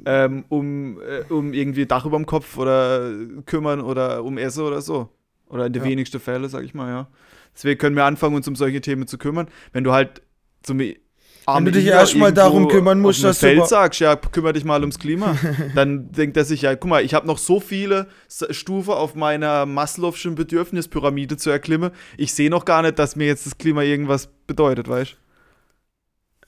ähm, 0.06 0.44
um, 0.48 1.00
äh, 1.00 1.24
um 1.32 1.52
irgendwie 1.52 1.86
Dach 1.86 2.06
über 2.06 2.16
dem 2.16 2.24
Kopf 2.26 2.56
oder 2.56 3.12
kümmern 3.46 3.80
oder 3.80 4.22
um 4.24 4.38
Essen 4.38 4.62
oder 4.62 4.80
so. 4.80 5.08
Oder 5.48 5.66
in 5.66 5.72
den 5.72 5.82
Ja. 5.82 5.88
wenigsten 5.88 6.20
Fällen, 6.20 6.48
sag 6.48 6.62
ich 6.64 6.72
mal, 6.72 6.88
ja. 6.88 7.08
Deswegen 7.54 7.78
können 7.78 7.96
wir 7.96 8.04
anfangen, 8.04 8.36
uns 8.36 8.46
um 8.46 8.54
solche 8.54 8.80
Themen 8.80 9.08
zu 9.08 9.18
kümmern. 9.18 9.48
Wenn 9.72 9.82
du 9.82 9.92
halt 9.92 10.22
zum 10.62 10.80
Wenn 11.56 11.64
du 11.64 11.72
dich 11.72 11.86
erstmal 11.86 12.32
darum 12.32 12.68
kümmern 12.68 13.00
musst, 13.00 13.24
dass 13.24 13.38
du 13.40 13.46
du 13.46 13.48
Feld 13.48 13.58
über- 13.58 13.66
sagst, 13.66 14.00
ja, 14.00 14.16
kümmere 14.16 14.52
dich 14.52 14.64
mal 14.64 14.80
ums 14.80 14.98
Klima, 14.98 15.36
dann 15.74 16.12
denkt 16.12 16.36
er 16.36 16.44
sich, 16.44 16.62
ja, 16.62 16.74
guck 16.76 16.90
mal, 16.90 17.04
ich 17.04 17.14
habe 17.14 17.26
noch 17.26 17.38
so 17.38 17.60
viele 17.60 18.06
Stufen 18.50 18.92
auf 18.92 19.14
meiner 19.14 19.64
Maslow'schen 19.66 20.34
Bedürfnispyramide 20.34 21.36
zu 21.36 21.50
erklimmen. 21.50 21.90
Ich 22.16 22.34
sehe 22.34 22.50
noch 22.50 22.64
gar 22.64 22.82
nicht, 22.82 22.98
dass 22.98 23.16
mir 23.16 23.26
jetzt 23.26 23.46
das 23.46 23.56
Klima 23.58 23.82
irgendwas 23.82 24.28
bedeutet, 24.46 24.88
weißt 24.88 25.16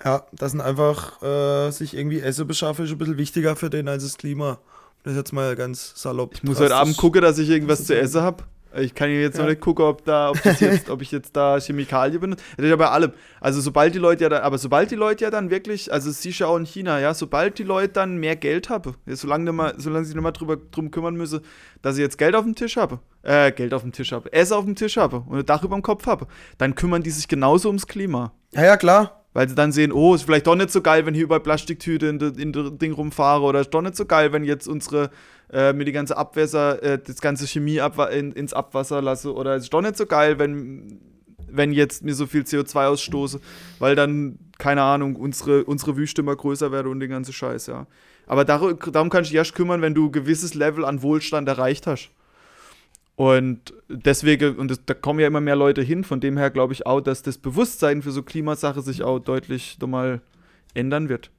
Ja, 0.05 0.27
das 0.33 0.53
sind 0.53 0.61
einfach, 0.61 1.23
äh, 1.23 1.71
sich 1.71 1.95
irgendwie 1.97 2.21
Essen 2.21 2.47
beschaffen, 2.47 2.85
ist 2.85 2.91
ein 2.93 2.99
bisschen 2.99 3.19
wichtiger 3.19 3.57
für 3.57 3.71
den 3.71 3.89
als 3.89 4.03
das 4.03 4.17
Klima. 4.19 4.59
Das 5.03 5.13
ist 5.13 5.19
jetzt 5.19 5.33
mal 5.33 5.57
ganz 5.57 5.93
salopp. 5.97 6.35
Ich 6.35 6.43
muss 6.43 6.61
heute 6.61 6.75
Abend 6.77 6.97
gucken, 6.99 7.23
dass 7.23 7.39
ich 7.39 7.49
irgendwas 7.49 7.87
zu 7.87 7.97
essen 7.99 8.21
habe. 8.21 8.45
Ich 8.77 8.95
kann 8.95 9.11
jetzt 9.11 9.37
noch 9.37 9.45
Ja. 9.45 9.51
nicht 9.51 9.61
gucken, 9.61 9.85
ob, 9.85 10.05
da, 10.05 10.31
ob, 10.31 10.43
das 10.43 10.61
jetzt, 10.61 10.89
ob 10.91 11.03
ich 11.03 11.11
jetzt 11.11 11.35
da 11.35 11.59
Chemikalien 11.59 12.21
benutze. 12.21 12.43
Das 12.57 12.65
ist 12.65 12.71
ja 12.71 12.77
bei 12.77 12.89
allem. 12.89 13.13
Also 13.41 13.61
sobald 13.61 13.95
die 13.95 13.99
Leute 13.99 14.23
ja 14.23 14.29
dann, 14.29 14.43
aber 14.43 14.59
sobald 14.59 14.91
die 14.91 14.95
Leute 14.97 15.25
ja 15.25 15.31
dann 15.31 15.51
wirklich, 15.51 15.93
also 15.93 16.11
es 16.11 16.23
siehst 16.23 16.39
ja 16.39 16.47
auch 16.47 16.57
in 16.57 16.67
China, 16.67 17.01
ja, 17.01 17.13
sobald 17.15 17.59
die 17.59 17.65
Leute 17.65 17.93
dann 17.95 18.19
mehr 18.19 18.37
Geld 18.37 18.69
haben, 18.71 18.95
ja, 19.07 19.17
solange, 19.17 19.51
mal, 19.53 19.75
solange 19.77 20.05
sie 20.05 20.15
nicht 20.15 20.23
mal 20.23 20.31
drüber, 20.33 20.57
drum 20.57 20.91
kümmern 20.91 21.15
müssen, 21.17 21.41
dass 21.83 21.97
sie 21.97 22.03
jetzt 22.03 22.17
Geld 22.19 22.35
auf 22.37 22.45
dem 22.45 22.55
Tisch 22.55 22.77
haben, 22.77 23.01
äh, 23.23 23.51
Geld 23.53 23.75
auf 23.75 23.83
dem 23.83 23.93
Tisch 23.93 24.13
haben, 24.13 24.27
Essen 24.31 24.55
auf 24.55 24.65
dem 24.65 24.77
Tisch 24.77 24.97
haben 24.97 25.25
und 25.27 25.39
ein 25.39 25.47
Dach 25.47 25.65
über 25.65 25.75
dem 25.77 25.83
Kopf 25.83 26.07
haben, 26.07 26.27
dann 26.59 26.75
kümmern 26.75 27.03
die 27.03 27.11
sich 27.11 27.27
genauso 27.29 27.69
ums 27.69 27.87
Klima. 27.87 28.33
Ja, 28.53 28.65
ja, 28.65 28.77
klar. 28.77 29.20
Weil 29.33 29.49
sie 29.49 29.55
dann 29.55 29.71
sehen, 29.71 29.93
oh, 29.93 30.15
ist 30.15 30.25
vielleicht 30.25 30.47
doch 30.47 30.57
nicht 30.57 30.71
so 30.71 30.81
geil, 30.81 31.07
wenn 31.07 31.15
hier 31.15 31.25
überall 31.25 31.41
Plastiktüte 31.41 32.07
in 32.07 32.19
das 32.19 32.33
Ding 32.79 32.93
rumfahre 32.93 33.43
oder 33.43 33.61
ist 33.61 33.71
doch 33.71 33.83
nicht 33.83 33.97
so 33.97 34.05
geil, 34.05 34.33
wenn 34.33 34.43
jetzt 34.43 34.67
unsere, 34.67 35.11
äh, 35.53 35.73
mir 35.73 35.85
die 35.85 35.93
ganze 35.93 36.17
Abwässer, 36.17 36.83
äh, 36.83 36.99
das 36.99 37.21
ganze 37.21 37.47
Chemie 37.47 37.81
abwa 37.81 38.07
in, 38.07 38.33
ins 38.33 38.53
Abwasser 38.53 39.01
lasse 39.01 39.33
oder 39.33 39.55
ist 39.55 39.73
doch 39.73 39.83
nicht 39.83 39.97
so 39.97 40.07
geil, 40.07 40.41
wenn, 40.41 40.99
wenn 41.49 41.73
jetzt 41.73 42.03
mir 42.03 42.15
so 42.15 42.27
viel 42.27 42.43
CO2 42.43 42.87
ausstoße, 42.87 43.41
weil 43.79 43.95
dann, 43.95 44.39
keine 44.59 44.83
Ahnung, 44.83 45.15
unsere, 45.15 45.65
unsere 45.65 45.97
Wüste 45.97 46.23
immer 46.23 46.35
größer 46.35 46.73
werde 46.73 46.89
und 46.89 46.99
den 46.99 47.11
ganzen 47.11 47.33
Scheiß, 47.33 47.69
ja. 47.69 47.87
Aber 48.27 48.45
dar 48.45 48.75
darum 48.75 49.11
kannst 49.11 49.31
du 49.31 49.33
dich 49.33 49.39
erst 49.39 49.55
kümmern, 49.55 49.83
wenn 49.83 49.95
du 49.95 50.07
ein 50.07 50.13
gewisses 50.13 50.55
Level 50.55 50.85
an 50.85 51.03
Wohlstand 51.03 51.49
erreicht 51.49 51.87
hast. 51.87 52.11
Und 53.21 53.75
deswegen, 53.91 54.57
und 54.57 54.71
das, 54.71 54.81
da 54.87 54.95
kommen 54.95 55.21
ja 55.21 55.27
immer 55.27 55.43
mehr 55.43 55.55
Leute 55.55 55.83
hin, 55.83 56.05
von 56.05 56.21
dem 56.21 56.39
her 56.39 56.49
glaube 56.49 56.73
ich 56.73 56.87
auch, 56.87 57.03
dass 57.03 57.21
das 57.21 57.37
Bewusstsein 57.37 58.01
für 58.01 58.13
so 58.13 58.23
Klimasache 58.23 58.81
sich 58.81 59.03
auch 59.03 59.19
deutlich 59.19 59.79
nochmal 59.79 60.23
ändern 60.73 61.11
wird. 61.11 61.31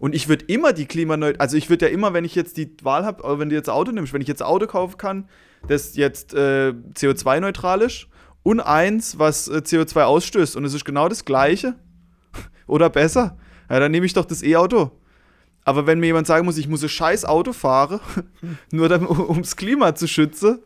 Und 0.00 0.16
ich 0.16 0.28
würde 0.28 0.46
immer 0.46 0.72
die 0.72 0.86
Klimaneut, 0.86 1.40
also 1.40 1.56
ich 1.56 1.70
würde 1.70 1.86
ja 1.86 1.92
immer, 1.92 2.12
wenn 2.12 2.24
ich 2.24 2.34
jetzt 2.34 2.56
die 2.56 2.74
Wahl 2.82 3.04
habe, 3.04 3.38
wenn 3.38 3.50
du 3.50 3.54
jetzt 3.54 3.70
Auto 3.70 3.92
nimmst, 3.92 4.12
wenn 4.12 4.20
ich 4.20 4.26
jetzt 4.26 4.42
Auto 4.42 4.66
kaufen 4.66 4.98
kann, 4.98 5.28
das 5.68 5.94
jetzt 5.94 6.34
äh, 6.34 6.74
CO2-neutral 6.94 7.82
ist 7.82 8.08
und 8.42 8.58
eins, 8.58 9.20
was 9.20 9.46
äh, 9.46 9.58
CO2 9.58 10.02
ausstößt 10.02 10.56
und 10.56 10.64
es 10.64 10.74
ist 10.74 10.84
genau 10.84 11.08
das 11.08 11.24
gleiche 11.24 11.76
oder 12.66 12.90
besser, 12.90 13.38
ja, 13.70 13.78
dann 13.78 13.92
nehme 13.92 14.06
ich 14.06 14.12
doch 14.12 14.24
das 14.24 14.42
E-Auto. 14.42 14.90
Aber 15.64 15.86
wenn 15.86 16.00
mir 16.00 16.06
jemand 16.06 16.26
sagen 16.26 16.46
muss, 16.46 16.58
ich 16.58 16.66
muss 16.66 16.82
ein 16.82 16.88
scheiß 16.88 17.26
Auto 17.26 17.52
fahren, 17.52 18.00
nur 18.72 18.90
um 19.08 19.20
ums 19.30 19.54
Klima 19.54 19.94
zu 19.94 20.08
schützen, 20.08 20.58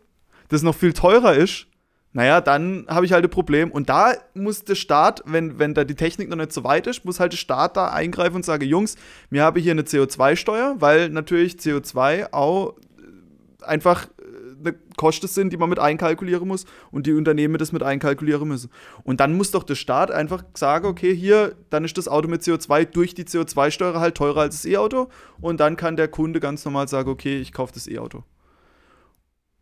das 0.52 0.62
noch 0.62 0.74
viel 0.74 0.92
teurer 0.92 1.34
ist, 1.34 1.66
naja, 2.14 2.42
dann 2.42 2.84
habe 2.88 3.06
ich 3.06 3.12
halt 3.12 3.24
ein 3.24 3.30
Problem. 3.30 3.70
Und 3.70 3.88
da 3.88 4.12
muss 4.34 4.64
der 4.64 4.74
Staat, 4.74 5.22
wenn, 5.24 5.58
wenn 5.58 5.72
da 5.72 5.84
die 5.84 5.94
Technik 5.94 6.28
noch 6.28 6.36
nicht 6.36 6.52
so 6.52 6.62
weit 6.62 6.86
ist, 6.86 7.04
muss 7.04 7.20
halt 7.20 7.32
der 7.32 7.38
Staat 7.38 7.76
da 7.76 7.88
eingreifen 7.88 8.36
und 8.36 8.44
sagen, 8.44 8.64
Jungs, 8.64 8.96
wir 9.30 9.42
haben 9.42 9.60
hier 9.60 9.72
eine 9.72 9.82
CO2-Steuer, 9.82 10.76
weil 10.78 11.08
natürlich 11.08 11.54
CO2 11.54 12.32
auch 12.32 12.74
äh, 12.98 13.64
einfach 13.64 14.08
äh, 14.08 14.60
eine 14.60 14.74
Kosten 14.98 15.26
sind, 15.26 15.54
die 15.54 15.56
man 15.56 15.70
mit 15.70 15.78
einkalkulieren 15.78 16.46
muss 16.46 16.66
und 16.90 17.06
die 17.06 17.14
Unternehmen 17.14 17.56
das 17.56 17.72
mit 17.72 17.82
einkalkulieren 17.82 18.46
müssen. 18.46 18.70
Und 19.04 19.20
dann 19.20 19.34
muss 19.34 19.50
doch 19.50 19.62
der 19.62 19.74
Staat 19.74 20.10
einfach 20.10 20.44
sagen, 20.52 20.86
okay, 20.86 21.16
hier, 21.16 21.54
dann 21.70 21.82
ist 21.86 21.96
das 21.96 22.08
Auto 22.08 22.28
mit 22.28 22.42
CO2 22.42 22.84
durch 22.84 23.14
die 23.14 23.24
CO2-Steuer 23.24 23.98
halt 23.98 24.16
teurer 24.16 24.42
als 24.42 24.56
das 24.56 24.66
E-Auto 24.66 25.08
und 25.40 25.60
dann 25.60 25.76
kann 25.76 25.96
der 25.96 26.08
Kunde 26.08 26.40
ganz 26.40 26.62
normal 26.66 26.88
sagen, 26.88 27.08
okay, 27.08 27.40
ich 27.40 27.54
kaufe 27.54 27.72
das 27.72 27.88
E-Auto. 27.88 28.22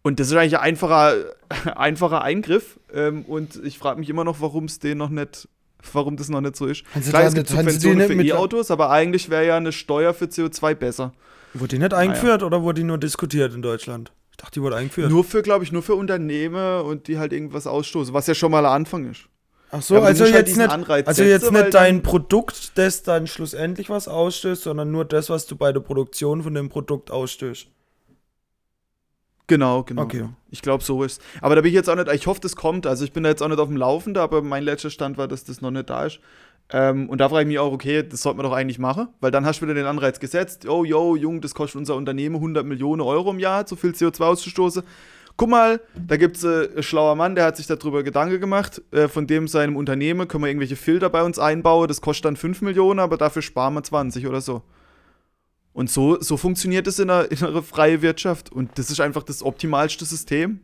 Und 0.03 0.19
das 0.19 0.29
ist 0.29 0.37
eigentlich 0.37 0.59
ein 0.59 0.65
einfacher, 0.65 1.15
einfacher 1.77 2.23
Eingriff. 2.23 2.81
Ähm, 2.93 3.25
und 3.27 3.61
ich 3.65 3.79
frage 3.79 4.01
mich 4.01 4.09
immer 4.09 4.25
noch, 4.25 4.41
warum 4.41 4.65
es 4.65 4.79
den 4.79 4.99
noch 4.99 5.11
nicht, 5.11 5.49
warum 5.93 6.17
das 6.17 6.29
noch 6.29 6.41
nicht 6.41 6.57
so 6.57 6.67
ist. 6.67 6.85
Du 6.95 7.01
Klar, 7.01 7.25
es 7.25 7.35
gibt 7.35 7.49
Subventionen 7.49 8.07
für 8.07 8.23
E-Autos, 8.23 8.71
aber 8.71 8.91
eigentlich 8.91 9.31
wäre 9.31 9.47
ja 9.47 9.57
eine 9.57 9.73
Steuer 9.73 10.15
für 10.15 10.27
CO2 10.27 10.75
besser. 10.75 11.13
Wurde 11.53 11.77
die 11.77 11.79
nicht 11.81 11.95
eingeführt 11.95 12.43
oder 12.43 12.63
wurde 12.63 12.81
die 12.81 12.87
nur 12.87 12.99
diskutiert 12.99 13.55
in 13.55 13.63
Deutschland? 13.63 14.13
Ich 14.31 14.37
dachte, 14.37 14.53
die 14.55 14.63
wurde 14.63 14.77
eingeführt. 14.77 15.11
Nur 15.11 15.25
für, 15.25 15.43
glaube 15.43 15.65
ich, 15.65 15.73
nur 15.73 15.83
für 15.83 15.95
Unternehmen 15.95 16.83
und 16.83 17.09
die 17.09 17.19
halt 17.19 17.33
irgendwas 17.33 17.67
ausstoßen, 17.67 18.15
was 18.15 18.27
ja 18.27 18.35
schon 18.35 18.53
mal 18.53 18.65
ein 18.65 18.73
Anfang 18.73 19.11
ist. 19.11 19.23
Ach 19.73 19.83
so, 19.83 19.97
Ja, 19.97 20.03
also 20.03 20.25
halt 20.25 20.35
jetzt 20.35 20.49
diesen 20.49 20.63
nicht, 20.63 20.73
Anreiz 20.73 21.07
also 21.07 21.23
setzen, 21.23 21.31
jetzt 21.31 21.53
nicht 21.53 21.75
dein 21.75 22.03
Produkt, 22.03 22.73
das 22.77 23.03
dann 23.03 23.27
schlussendlich 23.27 23.91
was 23.91 24.09
ausstößt, 24.09 24.63
sondern 24.63 24.91
nur 24.91 25.05
das, 25.05 25.31
was 25.31 25.47
du 25.47 25.57
bei 25.57 25.73
der 25.73 25.81
Produktion 25.81 26.43
von 26.43 26.55
dem 26.55 26.69
Produkt 26.69 27.11
ausstößt. 27.11 27.69
Genau, 29.51 29.83
genau. 29.83 30.03
Okay. 30.03 30.29
Ich 30.53 30.63
glaube, 30.63 30.85
so 30.85 31.03
ist 31.03 31.21
Aber 31.41 31.57
da 31.57 31.61
bin 31.61 31.71
ich 31.71 31.75
jetzt 31.75 31.91
auch 31.91 31.97
nicht, 31.97 32.07
ich 32.13 32.29
hoffe, 32.29 32.41
das 32.41 32.55
kommt. 32.55 32.87
Also 32.87 33.05
ich 33.05 33.13
bin 33.13 33.25
da 33.25 33.31
jetzt 33.31 33.43
auch 33.43 33.49
nicht 33.49 33.59
auf 33.59 33.67
dem 33.67 33.77
Laufenden, 33.77 34.23
aber 34.23 34.43
mein 34.43 34.63
letzter 34.63 34.91
Stand 34.91 35.19
war, 35.19 35.27
dass 35.27 35.43
das 35.43 35.61
noch 35.61 35.73
nicht 35.73 35.91
da 35.91 36.07
ist. 36.07 36.21
Ähm, 36.73 37.09
und 37.11 37.19
da 37.19 37.29
frage 37.29 37.43
ich 37.43 37.49
mich 37.49 37.59
auch, 37.59 37.73
okay, 37.73 38.05
das 38.09 38.23
sollte 38.23 38.37
man 38.37 38.47
doch 38.47 38.53
eigentlich 38.53 38.79
machen, 38.79 39.09
weil 39.21 39.33
dann 39.33 39.45
hast 39.45 39.61
du 39.61 39.67
wieder 39.67 39.75
den 39.75 39.87
Anreiz 39.87 40.21
gesetzt, 40.21 40.69
oh, 40.69 40.85
yo, 40.85 41.17
Jung, 41.17 41.41
das 41.41 41.53
kostet 41.53 41.81
unser 41.81 41.97
Unternehmen 41.97 42.37
100 42.37 42.65
Millionen 42.65 43.01
Euro 43.01 43.33
im 43.33 43.41
Jahr, 43.41 43.67
so 43.67 43.75
viel 43.75 43.91
CO2 43.91 44.23
auszustoßen. 44.23 44.85
Guck 45.37 45.51
mal, 45.51 45.81
da 45.97 46.17
gibt 46.17 46.37
es 46.37 46.45
äh, 46.45 46.69
ein 46.77 46.83
schlauer 46.85 47.17
Mann, 47.17 47.35
der 47.35 47.47
hat 47.47 47.57
sich 47.57 47.67
darüber 47.67 48.05
Gedanken 48.05 48.41
gemacht, 48.41 48.83
äh, 48.93 49.09
von 49.09 49.27
dem 49.27 49.49
seinem 49.49 49.75
Unternehmen 49.75 50.29
können 50.29 50.45
wir 50.45 50.49
irgendwelche 50.49 50.77
Filter 50.77 51.11
bei 51.11 51.25
uns 51.25 51.41
einbauen, 51.41 51.89
das 51.89 52.01
kostet 52.01 52.27
dann 52.27 52.37
5 52.37 52.63
Millionen, 52.63 53.01
aber 53.01 53.17
dafür 53.17 53.43
sparen 53.43 53.75
wir 53.75 53.83
20 53.83 54.29
oder 54.29 54.41
so. 54.41 54.63
Und 55.81 55.89
so, 55.91 56.20
so 56.20 56.37
funktioniert 56.37 56.87
es 56.87 56.99
in 56.99 57.09
einer, 57.09 57.31
in 57.33 57.43
einer 57.43 57.62
freien 57.62 58.03
Wirtschaft. 58.03 58.53
Und 58.53 58.70
das 58.76 58.91
ist 58.91 59.01
einfach 59.01 59.22
das 59.22 59.43
optimalste 59.43 60.05
System 60.05 60.61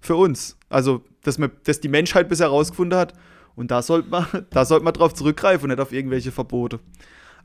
für 0.00 0.14
uns. 0.14 0.56
Also, 0.68 1.02
dass, 1.24 1.38
man, 1.38 1.50
dass 1.64 1.80
die 1.80 1.88
Menschheit 1.88 2.28
bisher 2.28 2.46
herausgefunden 2.46 2.96
hat. 2.96 3.12
Und 3.56 3.72
da 3.72 3.82
sollte 3.82 4.08
man, 4.08 4.26
da 4.50 4.64
sollte 4.64 4.84
man 4.84 4.94
drauf 4.94 5.12
zurückgreifen 5.12 5.64
und 5.64 5.70
nicht 5.70 5.80
auf 5.80 5.92
irgendwelche 5.92 6.30
Verbote. 6.30 6.78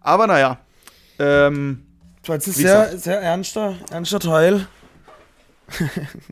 Aber 0.01 0.28
naja. 0.28 0.59
Ähm, 1.17 1.88
Das 2.28 2.45
Wie 2.45 2.51
sehr, 2.51 2.95
sehr 2.95 3.19
ernster, 3.19 3.76
ernster 3.89 4.19
Teil. 4.19 4.67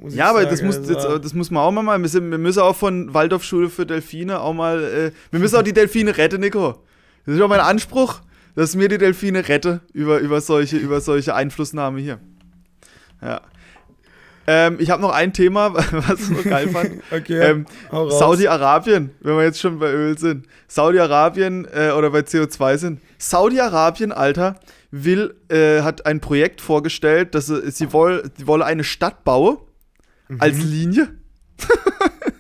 Ja, 0.10 0.30
aber 0.30 0.44
sagen, 0.44 0.52
das 0.52 0.62
muss, 0.62 0.78
also, 0.78 0.94
jetzt, 0.94 1.26
das 1.26 1.34
muss 1.34 1.50
man 1.50 1.64
auch 1.64 1.72
mal 1.72 1.82
machen. 1.82 2.04
Wir, 2.04 2.10
sind, 2.10 2.30
wir 2.30 2.38
müssen 2.38 2.60
auch 2.60 2.76
von 2.76 3.12
Waldorfschule 3.16 3.72
für 3.72 3.88
Delfine 3.88 4.42
auch 4.42 4.54
mal. 4.54 4.84
Äh, 4.84 5.12
wir 5.32 5.40
müssen 5.40 5.56
auch 5.56 5.64
die 5.64 5.74
Delfine 5.74 6.16
retten, 6.16 6.40
Nico. 6.40 6.84
Das 7.26 7.34
ist 7.34 7.42
auch 7.42 7.50
mein 7.50 7.62
Anspruch, 7.62 8.22
dass 8.56 8.76
mir 8.76 8.90
die 8.90 8.98
Delfine 8.98 9.48
rette 9.48 9.82
über, 9.94 10.20
über, 10.20 10.42
solche, 10.42 10.78
über 10.78 11.02
solche 11.02 11.36
Einflussnahme 11.36 12.00
hier. 12.00 12.20
Ja. 13.22 13.42
Ähm, 14.46 14.76
ich 14.80 14.90
habe 14.90 15.02
noch 15.02 15.12
ein 15.14 15.32
Thema, 15.32 15.74
was 15.92 16.22
ich 16.22 16.30
noch 16.30 16.44
geil 16.44 16.68
fand. 16.68 17.02
Okay, 17.12 17.40
ähm. 17.40 17.66
Saudi-Arabien, 17.92 19.12
wenn 19.22 19.38
wir 19.38 19.44
jetzt 19.44 19.60
schon 19.60 19.80
bei 19.80 19.92
Öl 19.92 20.18
sind. 20.18 20.48
Saudi-Arabien 20.68 21.66
äh, 21.74 21.92
oder 21.92 22.10
bei 22.10 22.20
CO2 22.20 22.78
sind. 22.78 23.02
Saudi-Arabien, 23.18 24.12
Alter, 24.12 24.60
will, 24.92 25.34
äh, 25.50 25.82
hat 25.82 26.06
ein 26.06 26.20
Projekt 26.20 26.60
vorgestellt, 26.60 27.36
dass 27.36 27.48
sie, 27.48 27.72
sie 27.72 27.94
woll, 27.94 28.30
die 28.38 28.46
wolle 28.46 28.66
eine 28.66 28.84
Stadt 28.84 29.24
bauen 29.24 29.58
als 30.40 30.58
Mhm. 30.58 30.70
Linie. 30.70 31.08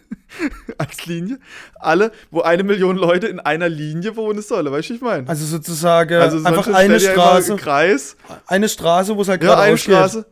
als 0.77 1.05
Linie. 1.05 1.39
Alle, 1.79 2.11
wo 2.31 2.41
eine 2.41 2.63
Million 2.63 2.97
Leute 2.97 3.27
in 3.27 3.39
einer 3.39 3.69
Linie 3.69 4.15
wohnen 4.15 4.41
sollen, 4.41 4.71
weißt 4.71 4.89
du, 4.89 4.93
ich 4.95 5.01
meine? 5.01 5.27
Also 5.27 5.45
sozusagen 5.45 6.21
Also 6.21 6.37
einfach 6.45 6.67
eine 6.73 6.99
Straße, 6.99 7.55
Kreis. 7.55 8.15
eine 8.47 8.69
Straße, 8.69 9.15
wo 9.15 9.21
es 9.21 9.27
halt 9.27 9.41
Ja, 9.43 9.49
gerade 9.49 9.61
eine 9.63 9.73
ausgeht. 9.73 9.95
Straße. 9.95 10.25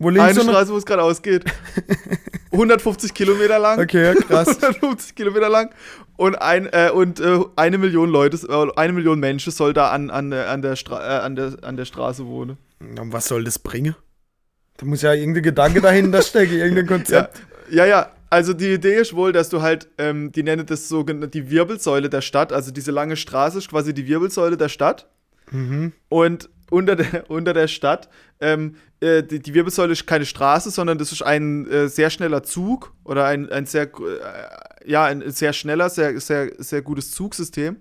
Wo 0.00 0.10
links 0.10 0.38
Eine 0.38 0.48
Straße, 0.48 0.72
wo 0.72 0.76
es 0.76 0.86
gerade 0.86 1.02
ausgeht. 1.02 1.44
150 2.52 3.12
Kilometer 3.14 3.58
lang. 3.58 3.80
Okay, 3.80 4.14
krass. 4.14 4.48
150 4.62 5.14
Kilometer 5.14 5.48
lang. 5.48 5.70
Und, 6.16 6.40
ein, 6.40 6.66
äh, 6.66 6.90
und 6.92 7.20
äh, 7.20 7.40
eine 7.56 7.78
Million 7.78 8.08
Leute, 8.08 8.36
äh, 8.48 8.68
eine 8.78 8.92
Million 8.92 9.18
Menschen 9.20 9.52
soll 9.52 9.72
da 9.72 9.90
an, 9.90 10.10
an, 10.10 10.32
an, 10.32 10.62
der 10.62 10.76
Stra 10.76 11.00
äh, 11.04 11.20
an, 11.20 11.36
der, 11.36 11.52
an 11.62 11.76
der 11.76 11.84
Straße 11.84 12.26
wohnen. 12.26 12.58
Und 12.80 13.12
was 13.12 13.26
soll 13.26 13.44
das 13.44 13.58
bringen? 13.58 13.94
Da 14.78 14.86
muss 14.86 15.02
ja 15.02 15.12
irgendein 15.12 15.42
Gedanke 15.42 15.80
dahinter 15.80 16.22
stecken, 16.22 16.54
irgendein 16.56 16.86
Konzept. 16.86 17.40
Ja, 17.68 17.84
ja, 17.84 17.86
ja. 17.86 18.10
Also 18.30 18.52
die 18.52 18.74
Idee 18.74 18.96
ist 18.96 19.14
wohl, 19.14 19.32
dass 19.32 19.48
du 19.48 19.62
halt, 19.62 19.88
ähm, 19.96 20.32
die 20.32 20.42
nennen 20.42 20.66
das 20.66 20.88
so 20.88 21.02
die 21.02 21.50
Wirbelsäule 21.50 22.10
der 22.10 22.20
Stadt, 22.20 22.52
also 22.52 22.70
diese 22.70 22.90
lange 22.90 23.16
Straße 23.16 23.58
ist 23.58 23.70
quasi 23.70 23.94
die 23.94 24.06
Wirbelsäule 24.06 24.56
der 24.56 24.68
Stadt. 24.68 25.08
Mhm. 25.50 25.92
Und 26.08 26.50
unter 26.70 26.96
der, 26.96 27.30
unter 27.30 27.54
der 27.54 27.68
Stadt, 27.68 28.08
ähm, 28.40 28.76
äh, 29.00 29.22
die, 29.22 29.40
die 29.40 29.54
Wirbelsäule 29.54 29.92
ist 29.92 30.06
keine 30.06 30.26
Straße, 30.26 30.70
sondern 30.70 30.98
das 30.98 31.12
ist 31.12 31.22
ein 31.22 31.66
äh, 31.70 31.88
sehr 31.88 32.10
schneller 32.10 32.42
Zug 32.42 32.92
oder 33.04 33.24
ein, 33.24 33.50
ein 33.50 33.64
sehr, 33.64 33.84
äh, 33.84 34.90
ja, 34.90 35.04
ein 35.04 35.30
sehr 35.30 35.54
schneller, 35.54 35.88
sehr, 35.88 36.20
sehr, 36.20 36.52
sehr 36.58 36.82
gutes 36.82 37.12
Zugsystem. 37.12 37.76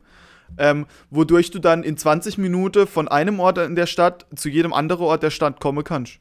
Ähm, 0.57 0.85
wodurch 1.09 1.51
du 1.51 1.59
dann 1.59 1.83
in 1.83 1.97
20 1.97 2.37
Minuten 2.37 2.87
von 2.87 3.09
einem 3.09 3.41
Ort 3.41 3.57
in 3.57 3.75
der 3.75 3.85
Stadt 3.85 4.25
zu 4.33 4.47
jedem 4.47 4.71
anderen 4.71 5.03
Ort 5.03 5.21
der 5.21 5.29
Stadt 5.29 5.59
kommen 5.59 5.83
kannst. 5.83 6.19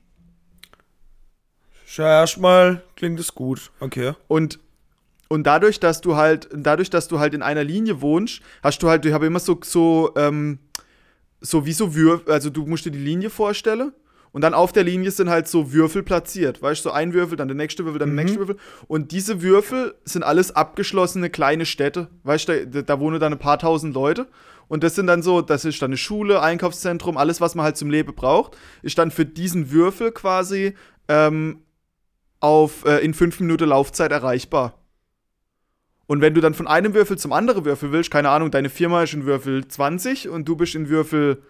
Ja, 1.96 2.20
erstmal 2.20 2.82
klingt 2.97 3.20
es 3.20 3.34
gut. 3.34 3.70
Okay. 3.80 4.12
Und 4.28 4.59
und 5.28 5.44
dadurch, 5.44 5.80
dass 5.80 6.01
du 6.01 6.14
halt, 6.14 6.49
dadurch, 6.55 6.88
dass 6.88 7.09
du 7.09 7.18
halt 7.18 7.34
in 7.34 7.42
einer 7.42 7.64
Linie 7.64 8.01
wohnst, 8.01 8.40
hast 8.62 8.80
du 8.84 8.88
halt, 8.88 9.05
ich 9.07 9.12
habe 9.12 9.26
immer 9.26 9.40
so, 9.40 9.59
so, 9.64 10.12
ähm, 10.16 10.61
so 11.40 11.66
wie 11.66 11.72
so 11.72 11.97
Würfel, 11.97 12.32
also 12.32 12.49
du 12.49 12.64
musst 12.64 12.84
dir 12.86 12.92
die 12.92 13.01
Linie 13.01 13.28
vorstellen 13.28 13.92
und 14.30 14.42
dann 14.42 14.55
auf 14.55 14.70
der 14.72 14.84
Linie 14.84 15.11
sind 15.11 15.28
halt 15.28 15.49
so 15.49 15.72
Würfel 15.72 16.05
platziert, 16.05 16.62
weißt 16.62 16.84
du, 16.84 16.90
so 16.90 16.94
ein 16.94 17.12
Würfel, 17.12 17.36
dann 17.36 17.49
der 17.49 17.57
nächste 17.57 17.84
Würfel, 17.84 17.99
dann 17.99 18.11
der 18.11 18.12
Mhm. 18.12 18.24
nächste 18.24 18.38
Würfel 18.38 18.57
und 18.86 19.11
diese 19.11 19.42
Würfel 19.42 19.97
sind 20.05 20.22
alles 20.22 20.55
abgeschlossene 20.55 21.28
kleine 21.28 21.66
Städte, 21.66 22.07
weißt 22.22 22.49
du, 22.49 22.66
da, 22.68 22.82
da 22.82 23.01
wohnen 23.01 23.18
dann 23.18 23.32
ein 23.32 23.38
paar 23.40 23.59
tausend 23.59 23.94
Leute 23.94 24.28
und 24.68 24.84
das 24.84 24.94
sind 24.94 25.09
dann 25.09 25.22
so, 25.22 25.42
das 25.42 25.64
ist 25.64 25.82
dann 25.82 25.88
eine 25.88 25.97
Schule, 25.97 26.40
Einkaufszentrum, 26.40 27.16
alles, 27.16 27.40
was 27.40 27.57
man 27.57 27.64
halt 27.64 27.76
zum 27.76 27.90
Leben 27.90 28.14
braucht, 28.14 28.57
ist 28.82 28.97
dann 28.97 29.11
für 29.11 29.26
diesen 29.26 29.72
Würfel 29.72 30.12
quasi 30.12 30.74
ähm, 31.09 31.62
auf, 32.41 32.84
äh, 32.84 32.99
in 32.99 33.14
fünf 33.14 33.41
Minuten 33.41 33.68
Laufzeit 33.68 34.12
erreichbar. 34.12 34.74
Und 36.07 36.20
wenn 36.20 36.34
du 36.34 36.41
dann 36.41 36.55
von 36.55 36.68
einem 36.68 36.95
Würfel 36.95 37.18
zum 37.18 37.32
anderen 37.32 37.64
Würfel 37.64 37.93
willst, 37.93 38.11
keine 38.11 38.30
Ahnung, 38.30 38.51
deine 38.51 38.68
Firma 38.68 39.03
ist 39.03 39.14
in 39.14 39.26
Würfel 39.26 39.66
20 39.66 40.28
und 40.28 40.47
du 40.47 40.57
bist 40.57 40.74
in 40.74 40.89
Würfel 40.89 41.43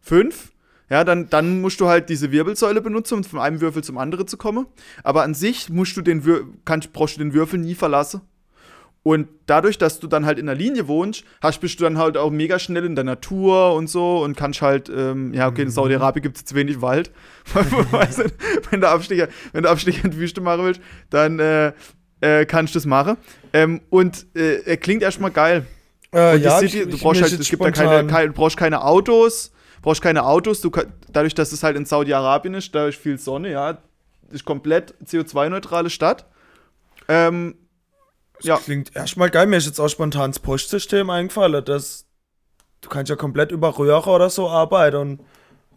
5, 0.00 0.52
ja, 0.88 1.02
dann, 1.02 1.28
dann 1.28 1.60
musst 1.60 1.80
du 1.80 1.88
halt 1.88 2.08
diese 2.08 2.30
Wirbelsäule 2.30 2.80
benutzen, 2.80 3.14
um 3.14 3.24
von 3.24 3.40
einem 3.40 3.60
Würfel 3.60 3.82
zum 3.82 3.98
anderen 3.98 4.28
zu 4.28 4.36
kommen. 4.36 4.66
Aber 5.02 5.24
an 5.24 5.34
sich 5.34 5.68
musst 5.68 5.96
du 5.96 6.02
den 6.02 6.24
Wür 6.24 6.46
kannst, 6.64 6.92
brauchst 6.92 7.16
du 7.16 7.20
den 7.20 7.34
Würfel 7.34 7.58
nie 7.58 7.74
verlassen. 7.74 8.20
Und 9.06 9.28
dadurch, 9.46 9.78
dass 9.78 10.00
du 10.00 10.08
dann 10.08 10.26
halt 10.26 10.36
in 10.36 10.46
der 10.46 10.56
Linie 10.56 10.88
wohnst, 10.88 11.22
hast, 11.40 11.60
bist 11.60 11.78
du 11.78 11.84
dann 11.84 11.96
halt 11.96 12.16
auch 12.16 12.32
mega 12.32 12.58
schnell 12.58 12.84
in 12.84 12.96
der 12.96 13.04
Natur 13.04 13.72
und 13.74 13.88
so 13.88 14.18
und 14.24 14.36
kannst 14.36 14.62
halt, 14.62 14.88
ähm, 14.88 15.32
ja, 15.32 15.46
okay, 15.46 15.62
in 15.62 15.70
Saudi-Arabien 15.70 16.24
gibt 16.24 16.34
es 16.34 16.42
jetzt 16.42 16.56
wenig 16.56 16.80
Wald. 16.80 17.12
Wenn 18.70 18.80
du 18.80 18.88
Abstecher, 18.88 19.28
wenn 19.52 19.62
du 19.62 19.70
Abstecher 19.70 20.06
in 20.06 20.10
die 20.10 20.16
Wüste 20.16 20.40
machen 20.40 20.64
willst, 20.64 20.80
dann 21.10 21.38
äh, 21.38 21.72
äh, 22.20 22.46
kannst 22.46 22.74
du 22.74 22.78
das 22.78 22.84
machen. 22.86 23.16
Ähm, 23.52 23.80
und 23.90 24.26
äh, 24.34 24.62
er 24.64 24.76
klingt 24.76 25.04
erstmal 25.04 25.30
geil. 25.30 25.66
Äh, 26.12 26.38
ja, 26.38 26.58
City, 26.58 26.82
ich- 26.82 26.88
du 26.90 26.98
brauchst 26.98 27.22
halt, 27.22 27.32
es 27.32 27.48
gibt 27.48 27.62
da 27.62 27.70
keine, 27.70 28.08
keine, 28.08 28.26
du 28.26 28.32
brauchst 28.32 28.56
keine 28.56 28.82
Autos, 28.82 29.52
brauchst 29.82 30.02
keine 30.02 30.24
Autos, 30.24 30.60
du 30.62 30.72
dadurch, 31.12 31.34
dass 31.34 31.52
es 31.52 31.62
halt 31.62 31.76
in 31.76 31.84
Saudi-Arabien 31.84 32.54
ist, 32.54 32.74
da 32.74 32.88
ist 32.88 32.98
viel 32.98 33.20
Sonne, 33.20 33.52
ja, 33.52 33.78
ist 34.32 34.44
komplett 34.44 34.94
CO2-neutrale 35.04 35.90
Stadt. 35.90 36.26
Ähm, 37.06 37.54
ja. 38.42 38.56
Klingt 38.58 38.94
erstmal 38.94 39.30
geil. 39.30 39.46
Mir 39.46 39.56
ist 39.56 39.66
jetzt 39.66 39.80
auch 39.80 39.88
spontan 39.88 40.30
das 40.32 40.38
Postsystem 40.40 41.10
eingefallen. 41.10 41.64
Das, 41.64 42.06
du 42.80 42.88
kannst 42.88 43.10
ja 43.10 43.16
komplett 43.16 43.50
über 43.52 43.76
Röhre 43.78 44.10
oder 44.10 44.30
so 44.30 44.48
arbeiten 44.48 44.96
und, 44.96 45.20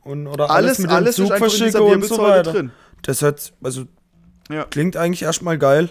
und 0.01 0.27
oder 0.27 0.49
alles, 0.49 0.71
alles, 0.71 0.79
mit 0.79 0.91
alles, 0.91 1.15
dem 1.15 1.23
ist 1.25 1.29
Zug 1.29 1.37
verschicken 1.37 1.81
und 1.81 2.05
so 2.05 2.17
weiter. 2.21 2.51
drin. 2.51 2.71
Das 3.01 3.21
hört, 3.21 3.53
also 3.63 3.85
Ja. 4.49 4.65
klingt 4.65 4.97
eigentlich 4.97 5.23
erstmal 5.23 5.57
geil. 5.57 5.89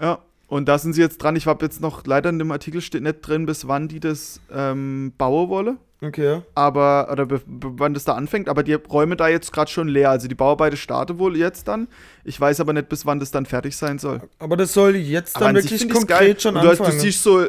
Ja. 0.00 0.18
Und 0.48 0.68
da 0.68 0.78
sind 0.78 0.92
sie 0.92 1.00
jetzt 1.00 1.18
dran. 1.18 1.34
Ich 1.36 1.46
habe 1.46 1.64
jetzt 1.64 1.80
noch, 1.80 2.06
leider 2.06 2.30
in 2.30 2.38
dem 2.38 2.50
Artikel 2.52 2.80
steht 2.80 3.02
nicht 3.02 3.20
drin, 3.20 3.46
bis 3.46 3.66
wann 3.66 3.88
die 3.88 3.98
das 4.00 4.40
ähm, 4.52 5.12
bauen 5.18 5.48
wollen. 5.48 5.78
Okay. 6.02 6.42
aber 6.54 7.08
oder 7.10 7.26
wann 7.46 7.94
das 7.94 8.04
da 8.04 8.12
anfängt, 8.12 8.50
aber 8.50 8.62
die 8.62 8.74
Räume 8.74 9.16
da 9.16 9.28
jetzt 9.28 9.50
gerade 9.50 9.70
schon 9.70 9.88
leer. 9.88 10.10
Also 10.10 10.28
die 10.28 10.34
Bauarbeiten 10.34 10.76
starten 10.76 11.18
wohl 11.18 11.38
jetzt 11.38 11.68
dann. 11.68 11.88
Ich 12.22 12.38
weiß 12.38 12.60
aber 12.60 12.74
nicht, 12.74 12.90
bis 12.90 13.06
wann 13.06 13.18
das 13.18 13.30
dann 13.30 13.46
fertig 13.46 13.74
sein 13.74 13.98
soll. 13.98 14.20
Aber 14.38 14.58
das 14.58 14.74
soll 14.74 14.94
jetzt 14.94 15.36
Aber 15.36 15.46
dann 15.46 15.54
wirklich 15.56 15.88
konkret 15.88 16.42
schon 16.42 16.54
Und 16.54 16.62
du, 16.64 16.68
hast- 16.68 16.80
anfangen. 16.80 16.98
du 16.98 17.02
siehst 17.02 17.22
so. 17.22 17.46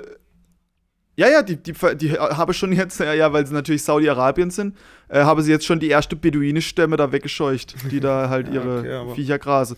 Ja, 1.17 1.27
ja, 1.29 1.41
die, 1.41 1.57
die, 1.57 1.73
die 1.97 2.11
habe 2.13 2.53
schon 2.53 2.71
jetzt, 2.71 2.99
ja, 3.01 3.11
ja, 3.13 3.33
weil 3.33 3.45
sie 3.45 3.53
natürlich 3.53 3.83
Saudi-Arabien 3.83 4.49
sind, 4.51 4.77
äh, 5.09 5.23
habe 5.23 5.41
sie 5.41 5.51
jetzt 5.51 5.65
schon 5.65 5.79
die 5.79 5.89
erste 5.89 6.15
Beduinenstämme 6.15 6.95
da 6.95 7.11
weggescheucht, 7.11 7.75
die 7.91 7.99
da 7.99 8.29
halt 8.29 8.47
Ja, 8.53 8.53
ihre 8.63 9.01
okay, 9.01 9.15
Viecher 9.15 9.39
grasen. 9.39 9.75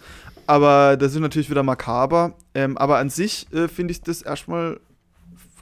Aber 0.49 0.97
das 0.97 1.13
ist 1.13 1.19
natürlich 1.19 1.51
wieder 1.51 1.61
makaber. 1.61 2.33
Ähm, 2.55 2.75
aber 2.75 2.97
an 2.97 3.11
sich 3.11 3.45
äh, 3.53 3.67
finde 3.67 3.91
ich 3.91 4.01
das 4.01 4.23
erstmal 4.23 4.79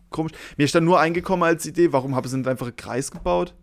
komisch. 0.09 0.31
Mir 0.55 0.63
ist 0.63 0.73
dann 0.75 0.85
nur 0.85 0.97
eingekommen 0.97 1.43
als 1.43 1.65
Idee, 1.65 1.91
warum 1.91 2.15
haben 2.15 2.25
sie 2.25 2.37
nicht 2.37 2.47
einfach 2.47 2.67
einen 2.67 2.77
Kreis 2.77 3.11
gebaut? 3.11 3.53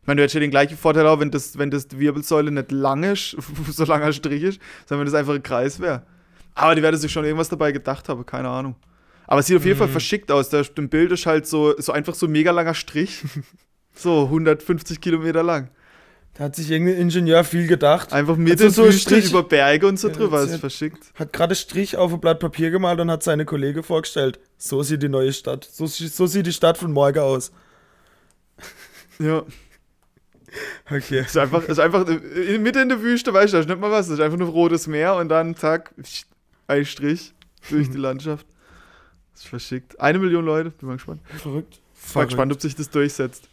Ich 0.00 0.06
meine, 0.06 0.16
du 0.16 0.22
hättest 0.22 0.36
ja 0.36 0.40
den 0.40 0.50
gleichen 0.50 0.78
Vorteil 0.78 1.06
auch, 1.06 1.20
wenn 1.20 1.30
das, 1.30 1.58
wenn 1.58 1.70
das 1.70 1.86
die 1.86 1.98
Wirbelsäule 1.98 2.50
nicht 2.50 2.72
lang 2.72 3.02
ist, 3.02 3.36
so 3.70 3.84
langer 3.84 4.10
Strich 4.14 4.42
ist, 4.42 4.60
sondern 4.86 5.04
wenn 5.04 5.12
das 5.12 5.20
einfach 5.20 5.34
ein 5.34 5.42
Kreis 5.42 5.80
wäre. 5.80 6.06
Aber 6.54 6.74
die 6.74 6.82
werden 6.82 6.96
sich 6.96 7.12
schon 7.12 7.26
irgendwas 7.26 7.50
dabei 7.50 7.70
gedacht 7.70 8.08
haben, 8.08 8.24
keine 8.24 8.48
Ahnung. 8.48 8.74
Aber 9.26 9.40
es 9.40 9.48
sieht 9.48 9.56
auf 9.58 9.66
jeden 9.66 9.76
Fall 9.76 9.88
verschickt 9.88 10.32
aus. 10.32 10.48
Das, 10.48 10.70
Bild 10.70 11.12
ist 11.12 11.26
halt 11.26 11.46
so, 11.46 11.74
so 11.76 11.92
einfach 11.92 12.14
so 12.14 12.24
ein 12.24 12.32
mega 12.32 12.52
langer 12.52 12.72
Strich. 12.72 13.22
so 13.94 14.24
150 14.24 14.98
Kilometer 14.98 15.42
lang. 15.42 15.68
Da 16.38 16.44
hat 16.44 16.56
sich 16.56 16.70
irgendein 16.70 16.96
Ingenieur 16.98 17.44
viel 17.44 17.66
gedacht. 17.66 18.12
Einfach 18.12 18.36
mit 18.36 18.52
Also 18.62 18.70
so 18.84 18.90
Strich- 18.92 19.28
über 19.30 19.42
Berge 19.42 19.86
und 19.86 19.98
so 19.98 20.08
Ja, 20.08 20.14
drüber. 20.14 20.36
das 20.38 20.46
Das 20.46 20.54
ist 20.54 20.60
verschickt. 20.60 21.12
Hat 21.16 21.32
gerade 21.32 21.54
Strich 21.54 21.96
auf 21.96 22.12
ein 22.12 22.20
Blatt 22.20 22.38
Papier 22.40 22.70
gemalt 22.70 23.00
und 23.00 23.10
hat 23.10 23.22
seine 23.22 23.44
Kollege 23.44 23.82
vorgestellt. 23.82 24.38
So 24.56 24.82
sieht 24.82 25.02
die 25.02 25.08
neue 25.08 25.32
Stadt. 25.32 25.68
So, 25.70 25.86
so 25.86 26.26
sieht 26.26 26.46
die 26.46 26.52
Stadt 26.52 26.78
von 26.78 26.92
morgen 26.92 27.18
aus. 27.18 27.50
Ja. 29.18 29.42
Okay. 30.90 31.20
Ist 31.20 31.36
einfach, 31.36 31.62
ist 31.64 31.78
einfach 31.78 32.06
in, 32.08 32.62
mitten 32.62 32.82
in 32.82 32.88
der 32.88 33.02
Wüste, 33.02 33.34
weißt 33.34 33.52
du, 33.52 33.56
da 33.56 33.60
ist 33.60 33.68
nicht 33.68 33.80
mal 33.80 33.90
was. 33.90 34.06
Es 34.06 34.14
ist 34.14 34.20
einfach 34.20 34.38
nur 34.38 34.48
rotes 34.48 34.86
Meer 34.86 35.16
und 35.16 35.28
dann, 35.28 35.54
zack, 35.56 35.92
ein 36.68 36.84
Strich 36.86 37.34
durch 37.68 37.90
die 37.90 37.96
Landschaft. 37.98 38.46
Das 39.34 39.42
ist 39.42 39.48
verschickt. 39.48 40.00
Eine 40.00 40.18
Million 40.18 40.44
Leute, 40.44 40.70
bin 40.70 40.88
mal 40.88 40.94
gespannt. 40.94 41.20
Verrückt. 41.36 41.80
Ich 42.06 42.12
bin 42.14 42.24
gespannt, 42.24 42.52
ob 42.52 42.60
sich 42.62 42.74
das 42.76 42.88
durchsetzt. 42.90 43.48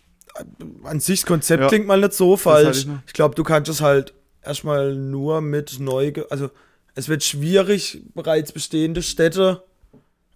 An 0.83 0.99
sich, 0.99 1.21
das 1.21 1.27
Konzept 1.27 1.61
Ja. 1.63 1.67
klingt 1.69 1.87
mal 1.87 1.99
nicht 1.99 2.13
so 2.13 2.35
falsch. 2.37 2.79
ich. 2.85 2.87
Ich 3.07 3.13
glaube, 3.13 3.35
du 3.35 3.43
kannst 3.43 3.69
es 3.69 3.81
halt 3.81 4.13
erstmal 4.43 4.93
nur 4.93 5.41
mit 5.41 5.79
neu. 5.79 6.11
Also, 6.29 6.49
es 6.93 7.07
wird 7.09 7.23
schwierig, 7.23 8.01
bereits 8.13 8.51
bestehende 8.51 9.01
Städte 9.01 9.63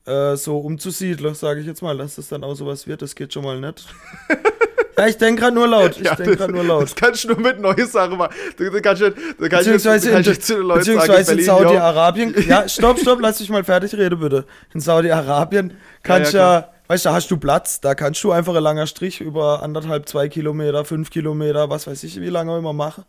äh, 0.05 0.35
so 0.35 0.57
umzusiedeln, 0.59 1.35
sage 1.35 1.59
ich 1.61 1.67
jetzt 1.67 1.81
mal, 1.81 1.97
dass 1.97 2.15
das 2.15 2.27
dann 2.29 2.43
auch 2.43 2.55
sowas 2.55 2.87
wird. 2.87 3.01
Das 3.01 3.15
geht 3.15 3.33
schon 3.33 3.43
mal 3.43 3.59
nicht. 3.59 3.85
ja, 4.97 5.07
ich 5.07 5.17
denke 5.17 5.41
gerade 5.41 5.55
nur 5.55 5.67
laut. 5.67 5.97
Ich 5.97 6.05
Ja, 6.05 6.15
denke 6.15 6.37
gerade 6.37 6.53
nur 6.53 6.63
laut. 6.63 6.83
Das 6.83 6.95
kannst 6.95 7.23
du 7.25 7.29
nur 7.29 7.39
mit 7.39 7.59
neuen 7.59 7.87
Sachen 7.87 8.17
machen. 8.17 8.33
Du, 8.57 8.69
du 8.69 8.81
kannst 8.81 9.01
nicht, 9.01 9.15
du 9.17 9.21
kannst 9.49 9.65
Beziehungsweise, 9.65 10.07
nicht, 10.15 10.27
du 10.27 10.31
kannst 10.31 10.39
in, 10.39 10.41
zu 10.41 10.53
den 10.55 10.63
Leuten 10.63 10.79
beziehungsweise 10.79 11.33
in 11.33 11.43
sagen, 11.43 11.59
Berlin, 11.59 11.73
yo, 11.75 11.79
Saudi-Arabien. 11.79 12.35
Ja, 12.47 12.67
stopp, 12.69 12.99
stopp, 12.99 13.19
lass 13.21 13.39
mich 13.39 13.49
mal 13.49 13.63
fertig 13.63 13.93
reden, 13.95 14.19
bitte. 14.19 14.45
In 14.73 14.79
Saudi-Arabien 14.79 15.73
kannst 16.03 16.33
ja, 16.33 16.59
ja, 16.59 16.69
weißt 16.89 17.05
du, 17.05 17.09
da 17.09 17.15
hast 17.15 17.31
du 17.31 17.37
Platz, 17.37 17.79
da 17.79 17.95
kannst 17.95 18.21
du 18.23 18.31
einfach 18.33 18.53
ein 18.55 18.63
langer 18.63 18.85
Strich 18.87 19.21
über 19.21 19.63
anderthalb, 19.63 20.09
zwei 20.09 20.27
Kilometer, 20.27 20.83
fünf 20.83 21.09
Kilometer, 21.09 21.69
was 21.69 21.87
weiß 21.87 22.03
ich, 22.03 22.19
wie 22.19 22.29
lange 22.29 22.57
immer 22.57 22.73
machen. 22.73 23.05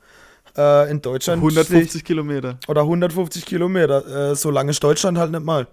Äh, 0.56 0.90
in 0.90 1.00
Deutschland. 1.02 1.40
steh 1.40 1.60
150 1.60 2.04
Kilometer. 2.04 2.58
Ich, 2.62 2.68
oder 2.68 2.82
150 2.82 3.44
Kilometer. 3.46 4.30
Äh, 4.30 4.34
so 4.36 4.50
lange 4.50 4.70
ist 4.70 4.82
Deutschland 4.82 5.16
halt 5.18 5.30
nicht 5.32 5.44
mal. 5.44 5.66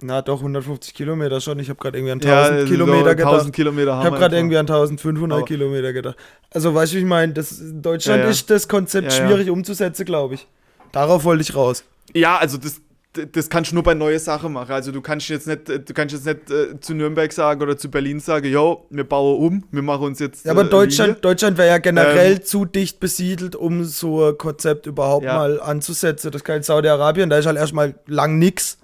Na 0.00 0.22
doch, 0.22 0.38
150 0.38 0.94
Kilometer 0.94 1.40
schon. 1.40 1.58
Ich 1.58 1.68
habe 1.68 1.78
gerade 1.80 1.98
irgendwie 1.98 2.12
an 2.12 2.20
1000 2.20 2.60
Ja, 2.60 2.64
Kilometer 2.66 3.14
gedacht. 3.16 3.32
1000 3.34 3.54
Kilometer 3.54 3.92
haben 3.96 4.00
Ich 4.00 4.06
habe 4.06 4.18
gerade 4.18 4.36
irgendwie 4.36 4.56
an 4.56 4.66
1500 4.66 5.38
Aber- 5.38 5.46
Kilometer 5.46 5.92
gedacht. 5.92 6.16
Also, 6.50 6.72
weißt 6.74 6.92
du, 6.92 6.96
wie 6.96 7.00
ich 7.00 7.06
meine? 7.06 7.32
In 7.34 7.82
Deutschland 7.82 8.18
Ja, 8.20 8.24
ja. 8.26 8.30
ist 8.30 8.48
das 8.48 8.68
Konzept 8.68 9.12
schwierig 9.12 9.50
umzusetzen, 9.50 10.04
glaube 10.06 10.34
ich. 10.34 10.46
Darauf 10.92 11.24
wollte 11.24 11.42
ich 11.42 11.54
raus. 11.54 11.84
Ja, 12.14 12.38
also 12.38 12.58
das, 12.58 12.80
das 13.26 13.48
kannst 13.48 13.70
du 13.70 13.74
nur 13.74 13.82
bei 13.84 13.94
neue 13.94 14.18
Sachen 14.18 14.52
machen. 14.52 14.72
Also 14.72 14.92
du 14.92 15.00
kannst 15.00 15.28
jetzt 15.28 15.46
nicht, 15.46 15.68
du 15.68 15.94
kannst 15.94 16.14
jetzt 16.14 16.26
nicht 16.26 16.50
äh, 16.50 16.78
zu 16.80 16.94
Nürnberg 16.94 17.32
sagen 17.32 17.62
oder 17.62 17.76
zu 17.76 17.90
Berlin 17.90 18.20
sagen, 18.20 18.46
yo, 18.50 18.86
wir 18.90 19.04
bauen 19.04 19.38
um, 19.38 19.64
wir 19.70 19.82
machen 19.82 20.04
uns 20.04 20.18
jetzt. 20.18 20.44
Ja, 20.44 20.52
aber 20.52 20.62
äh, 20.62 20.68
Deutschland, 20.68 21.08
Linie. 21.08 21.20
Deutschland 21.22 21.58
wäre 21.58 21.68
ja 21.68 21.78
generell 21.78 22.32
Ähm. 22.36 22.42
zu 22.44 22.64
dicht 22.64 23.00
besiedelt, 23.00 23.56
um 23.56 23.84
so 23.84 24.28
ein 24.28 24.38
Konzept 24.38 24.86
überhaupt 24.86 25.24
Ja. 25.24 25.34
mal 25.34 25.60
anzusetzen. 25.60 26.30
Das 26.30 26.44
kann 26.44 26.56
in 26.58 26.62
Saudi-Arabien, 26.62 27.30
da 27.30 27.38
ist 27.38 27.46
halt 27.46 27.56
erstmal 27.58 27.94
lang 28.06 28.38
nix. 28.38 28.78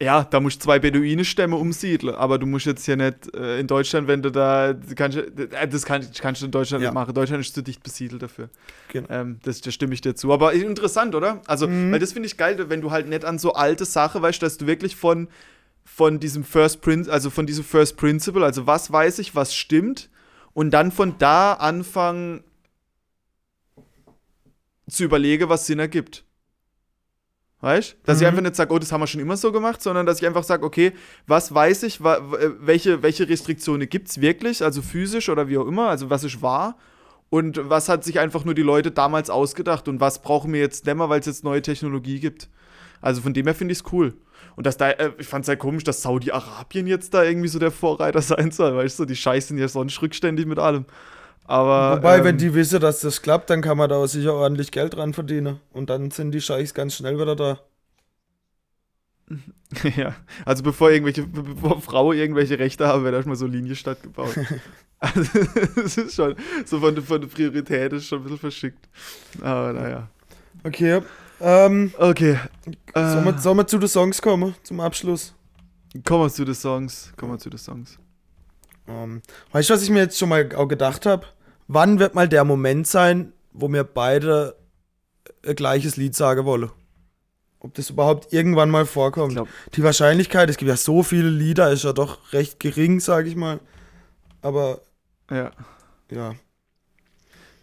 Ja, 0.00 0.24
da 0.24 0.40
musst 0.40 0.60
du 0.60 0.64
zwei 0.64 0.78
Beduinenstämme 0.78 1.56
umsiedeln, 1.56 2.14
aber 2.14 2.38
du 2.38 2.44
musst 2.46 2.66
jetzt 2.66 2.84
hier 2.84 2.96
nicht 2.96 3.34
äh, 3.34 3.58
in 3.60 3.66
Deutschland, 3.66 4.08
wenn 4.08 4.20
du 4.20 4.30
da, 4.30 4.74
kannst, 4.94 5.16
äh, 5.16 5.68
das 5.68 5.86
kann, 5.86 6.06
kannst 6.20 6.42
du 6.42 6.46
in 6.46 6.50
Deutschland 6.52 6.82
Ja. 6.82 6.90
nicht 6.90 6.94
machen. 6.94 7.14
Deutschland 7.14 7.40
ist 7.44 7.54
zu 7.54 7.62
dicht 7.62 7.82
besiedelt 7.82 8.20
dafür. 8.22 8.50
Genau. 8.92 9.08
Ähm, 9.10 9.38
das, 9.44 9.62
das 9.62 9.72
stimme 9.72 9.94
ich 9.94 10.02
dir 10.02 10.14
zu. 10.14 10.30
Aber 10.32 10.52
interessant, 10.52 11.14
oder? 11.14 11.40
Also, 11.46 11.66
Mhm. 11.66 11.92
weil 11.92 11.98
das 11.98 12.12
finde 12.12 12.26
ich 12.26 12.36
geil, 12.36 12.62
wenn 12.68 12.82
du 12.82 12.90
halt 12.90 13.08
nicht 13.08 13.24
an 13.24 13.38
so 13.38 13.54
alte 13.54 13.86
Sachen 13.86 14.20
weißt, 14.20 14.42
dass 14.42 14.58
du 14.58 14.66
wirklich 14.66 14.96
von, 14.96 15.28
von 15.84 16.20
diesem 16.20 16.44
First 16.44 16.82
Prin 16.82 17.08
also 17.08 17.30
von 17.30 17.46
diesem 17.46 17.64
First 17.64 17.96
Principle, 17.96 18.44
also 18.44 18.66
was 18.66 18.92
weiß 18.92 19.18
ich, 19.20 19.34
was 19.34 19.54
stimmt, 19.54 20.10
und 20.52 20.72
dann 20.72 20.92
von 20.92 21.14
da 21.18 21.54
anfangen 21.54 22.44
zu 24.90 25.04
überlegen, 25.04 25.48
was 25.48 25.66
Sinn 25.66 25.78
ergibt. 25.78 26.24
Weißt 27.66 27.96
Dass 28.04 28.18
ich 28.18 28.22
Mhm. 28.22 28.28
einfach 28.28 28.42
nicht 28.42 28.54
sage, 28.54 28.72
oh, 28.72 28.78
das 28.78 28.92
haben 28.92 29.00
wir 29.00 29.08
schon 29.08 29.20
immer 29.20 29.36
so 29.36 29.50
gemacht, 29.50 29.82
sondern 29.82 30.06
dass 30.06 30.20
ich 30.20 30.26
einfach 30.26 30.44
sage, 30.44 30.64
okay, 30.64 30.92
was 31.26 31.52
weiß 31.52 31.82
ich, 31.82 32.00
w- 32.00 32.16
welche, 32.60 33.02
welche 33.02 33.28
Restriktionen 33.28 33.88
gibt 33.88 34.08
es 34.08 34.20
wirklich, 34.20 34.62
also 34.62 34.82
physisch 34.82 35.28
oder 35.28 35.48
wie 35.48 35.58
auch 35.58 35.66
immer, 35.66 35.88
also 35.88 36.08
was 36.08 36.22
ist 36.22 36.40
wahr 36.42 36.76
und 37.28 37.58
was 37.68 37.88
hat 37.88 38.04
sich 38.04 38.20
einfach 38.20 38.44
nur 38.44 38.54
die 38.54 38.62
Leute 38.62 38.92
damals 38.92 39.30
ausgedacht 39.30 39.88
und 39.88 39.98
was 39.98 40.22
brauchen 40.22 40.52
wir 40.52 40.60
jetzt 40.60 40.86
nicht 40.86 40.94
mehr, 40.96 41.08
weil 41.08 41.18
es 41.18 41.26
jetzt 41.26 41.42
neue 41.42 41.60
Technologie 41.60 42.20
gibt. 42.20 42.48
Also 43.00 43.20
von 43.20 43.34
dem 43.34 43.46
her 43.46 43.54
finde 43.56 43.72
ich 43.72 43.80
es 43.80 43.92
cool. 43.92 44.14
Und 44.54 44.64
dass 44.64 44.76
da, 44.76 44.90
äh, 44.90 45.10
ich 45.18 45.26
fand 45.26 45.44
es 45.44 45.48
halt 45.48 45.58
komisch, 45.58 45.82
dass 45.82 46.02
Saudi-Arabien 46.02 46.86
jetzt 46.86 47.14
da 47.14 47.24
irgendwie 47.24 47.48
so 47.48 47.58
der 47.58 47.72
Vorreiter 47.72 48.22
sein 48.22 48.52
soll, 48.52 48.76
weißt 48.76 49.00
du, 49.00 49.06
die 49.06 49.16
scheißen 49.16 49.58
ja 49.58 49.66
sonst 49.66 50.00
rückständig 50.00 50.46
mit 50.46 50.60
allem. 50.60 50.84
Aber. 51.48 51.98
Wobei, 51.98 52.18
ähm, 52.18 52.24
wenn 52.24 52.38
die 52.38 52.54
wissen, 52.54 52.80
dass 52.80 53.00
das 53.00 53.22
klappt, 53.22 53.50
dann 53.50 53.62
kann 53.62 53.76
man 53.78 53.88
da 53.88 54.06
sicher 54.08 54.34
ordentlich 54.34 54.70
Geld 54.72 54.94
dran 54.94 55.14
verdienen. 55.14 55.60
Und 55.72 55.90
dann 55.90 56.10
sind 56.10 56.32
die 56.32 56.40
Scheichs 56.40 56.74
ganz 56.74 56.94
schnell 56.94 57.18
wieder 57.18 57.36
da. 57.36 57.60
Ja, 59.96 60.14
also 60.44 60.62
bevor 60.62 60.90
irgendwelche, 60.90 61.24
be- 61.26 61.42
bevor 61.42 61.80
Frauen 61.80 62.16
irgendwelche 62.16 62.58
Rechte 62.58 62.86
haben, 62.86 63.02
wird 63.04 63.14
erstmal 63.14 63.36
so 63.36 63.46
Linienstadt 63.46 64.02
gebaut. 64.02 64.36
also, 65.00 65.22
das 65.76 65.96
ist 65.96 66.14
schon, 66.14 66.36
so 66.64 66.78
von, 66.78 66.94
der- 66.94 67.02
von 67.04 67.20
der 67.20 67.28
Priorität 67.28 67.92
ist 67.92 68.06
schon 68.06 68.20
ein 68.20 68.22
bisschen 68.22 68.38
verschickt. 68.38 68.88
Aber 69.42 69.72
naja. 69.72 70.08
Okay. 70.64 71.02
Ähm, 71.40 71.92
Okay. 71.98 72.38
sollen, 72.94 73.24
wir, 73.24 73.34
Äh, 73.34 73.38
sollen 73.38 73.56
wir 73.58 73.66
zu 73.66 73.78
den 73.78 73.88
Songs 73.88 74.22
kommen, 74.22 74.54
zum 74.62 74.80
Abschluss? 74.80 75.34
kommen 76.04 76.24
wir 76.24 76.30
zu 76.30 76.44
den 76.44 76.54
Songs. 76.54 77.12
Kommen 77.16 77.32
wir 77.32 77.38
zu 77.38 77.50
den 77.50 77.58
Songs. 77.58 77.98
Ähm, 78.86 79.20
weißt 79.52 79.68
du, 79.70 79.74
was 79.74 79.82
ich 79.82 79.90
mir 79.90 79.98
jetzt 80.00 80.16
schon 80.18 80.28
mal 80.28 80.48
auch 80.54 80.68
gedacht 80.68 81.04
habe? 81.06 81.26
Wann 81.68 81.98
wird 81.98 82.14
mal 82.14 82.28
der 82.28 82.44
Moment 82.44 82.86
sein, 82.86 83.32
wo 83.52 83.68
wir 83.72 83.84
beide 83.84 84.56
ein 85.46 85.56
gleiches 85.56 85.96
Lied 85.96 86.14
sagen 86.14 86.44
wollen? 86.44 86.70
Ob 87.60 87.74
das 87.74 87.90
überhaupt 87.90 88.32
irgendwann 88.32 88.70
mal 88.70 88.86
vorkommt? 88.86 89.32
Glaub- 89.34 89.48
Die 89.74 89.82
Wahrscheinlichkeit, 89.82 90.48
es 90.50 90.56
gibt 90.56 90.68
ja 90.68 90.76
so 90.76 91.02
viele 91.02 91.28
Lieder, 91.28 91.70
ist 91.72 91.84
ja 91.84 91.92
doch 91.92 92.32
recht 92.32 92.60
gering, 92.60 93.00
sage 93.00 93.28
ich 93.28 93.36
mal. 93.36 93.60
Aber 94.42 94.80
Ja. 95.30 95.50
ja. 96.10 96.34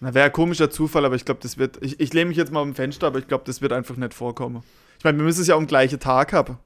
Na, 0.01 0.13
wäre 0.13 0.25
ein 0.25 0.33
komischer 0.33 0.69
Zufall, 0.69 1.05
aber 1.05 1.15
ich 1.15 1.23
glaube, 1.23 1.39
das 1.41 1.57
wird. 1.57 1.77
Ich, 1.81 1.97
ich 2.01 2.11
lehne 2.11 2.27
mich 2.29 2.37
jetzt 2.37 2.51
mal 2.51 2.61
am 2.61 2.75
Fenster, 2.75 3.07
aber 3.07 3.19
ich 3.19 3.27
glaube, 3.29 3.45
das 3.45 3.61
wird 3.61 3.71
einfach 3.71 3.95
nicht 3.95 4.13
vorkommen. 4.13 4.61
Ich 4.97 5.05
meine, 5.05 5.17
wir 5.17 5.23
müssen 5.23 5.41
es 5.41 5.47
ja 5.47 5.55
am 5.55 5.65
gleichen 5.67 5.99
Tag 5.99 6.33
haben. 6.33 6.57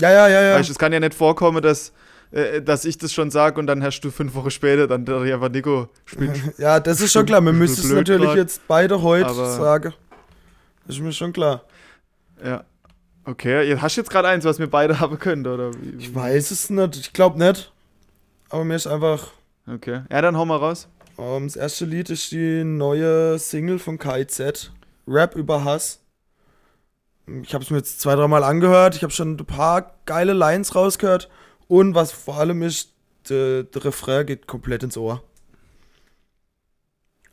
Ja, 0.00 0.10
ja, 0.10 0.26
ja, 0.26 0.42
ja. 0.42 0.54
Weißt 0.56 0.68
du, 0.68 0.72
es 0.72 0.78
kann 0.80 0.92
ja 0.92 0.98
nicht 0.98 1.14
vorkommen, 1.14 1.62
dass, 1.62 1.92
äh, 2.32 2.62
dass 2.62 2.84
ich 2.84 2.98
das 2.98 3.12
schon 3.12 3.30
sage 3.30 3.60
und 3.60 3.66
dann 3.66 3.82
hast 3.82 4.00
du 4.00 4.10
fünf 4.10 4.34
Wochen 4.34 4.50
später, 4.50 4.86
dann 4.86 5.04
der 5.04 5.20
einfach 5.20 5.50
Nico 5.50 5.88
spielt. 6.04 6.40
Ja, 6.58 6.80
das 6.80 7.00
ist 7.00 7.12
schon 7.12 7.26
klar. 7.26 7.40
Wir 7.42 7.52
müssen 7.52 7.84
es 7.84 7.90
natürlich 7.90 8.28
grad. 8.28 8.36
jetzt 8.36 8.66
beide 8.66 9.02
heute 9.02 9.34
sagen. 9.34 9.94
Das 10.86 10.96
ist 10.96 11.02
mir 11.02 11.12
schon 11.12 11.32
klar. 11.32 11.62
ja. 12.44 12.64
Okay, 13.24 13.62
jetzt 13.68 13.80
hast 13.82 13.96
du 13.96 14.00
jetzt 14.00 14.10
gerade 14.10 14.26
eins, 14.26 14.44
was 14.44 14.58
wir 14.58 14.68
beide 14.68 14.98
haben 15.00 15.18
können, 15.18 15.46
oder? 15.46 15.70
wie? 15.74 15.96
Ich 15.96 16.12
weiß 16.12 16.50
es 16.50 16.70
nicht. 16.70 16.96
Ich 16.96 17.12
glaube 17.12 17.38
nicht. 17.38 17.72
Aber 18.48 18.64
mir 18.64 18.74
ist 18.74 18.86
einfach. 18.86 19.28
Okay. 19.72 20.02
Ja, 20.10 20.22
dann 20.22 20.36
hau 20.36 20.44
mal 20.44 20.56
raus. 20.56 20.88
Ähm, 21.18 21.46
das 21.46 21.56
erste 21.56 21.84
Lied 21.84 22.10
ist 22.10 22.32
die 22.32 22.64
neue 22.64 23.38
Single 23.38 23.78
von 23.78 23.98
KIZ. 23.98 24.72
Rap 25.06 25.36
über 25.36 25.64
Hass. 25.64 26.00
Ich 27.42 27.54
habe 27.54 27.62
es 27.62 27.70
mir 27.70 27.76
jetzt 27.76 28.00
zwei, 28.00 28.16
dreimal 28.16 28.42
angehört. 28.42 28.96
Ich 28.96 29.04
habe 29.04 29.12
schon 29.12 29.34
ein 29.34 29.46
paar 29.46 29.94
geile 30.04 30.32
Lines 30.32 30.74
rausgehört. 30.74 31.28
Und 31.68 31.94
was 31.94 32.12
vor 32.12 32.36
allem 32.36 32.62
ist, 32.62 32.92
der, 33.28 33.62
der 33.64 33.84
Refrain 33.84 34.26
geht 34.26 34.46
komplett 34.46 34.82
ins 34.82 34.96
Ohr. 34.96 35.22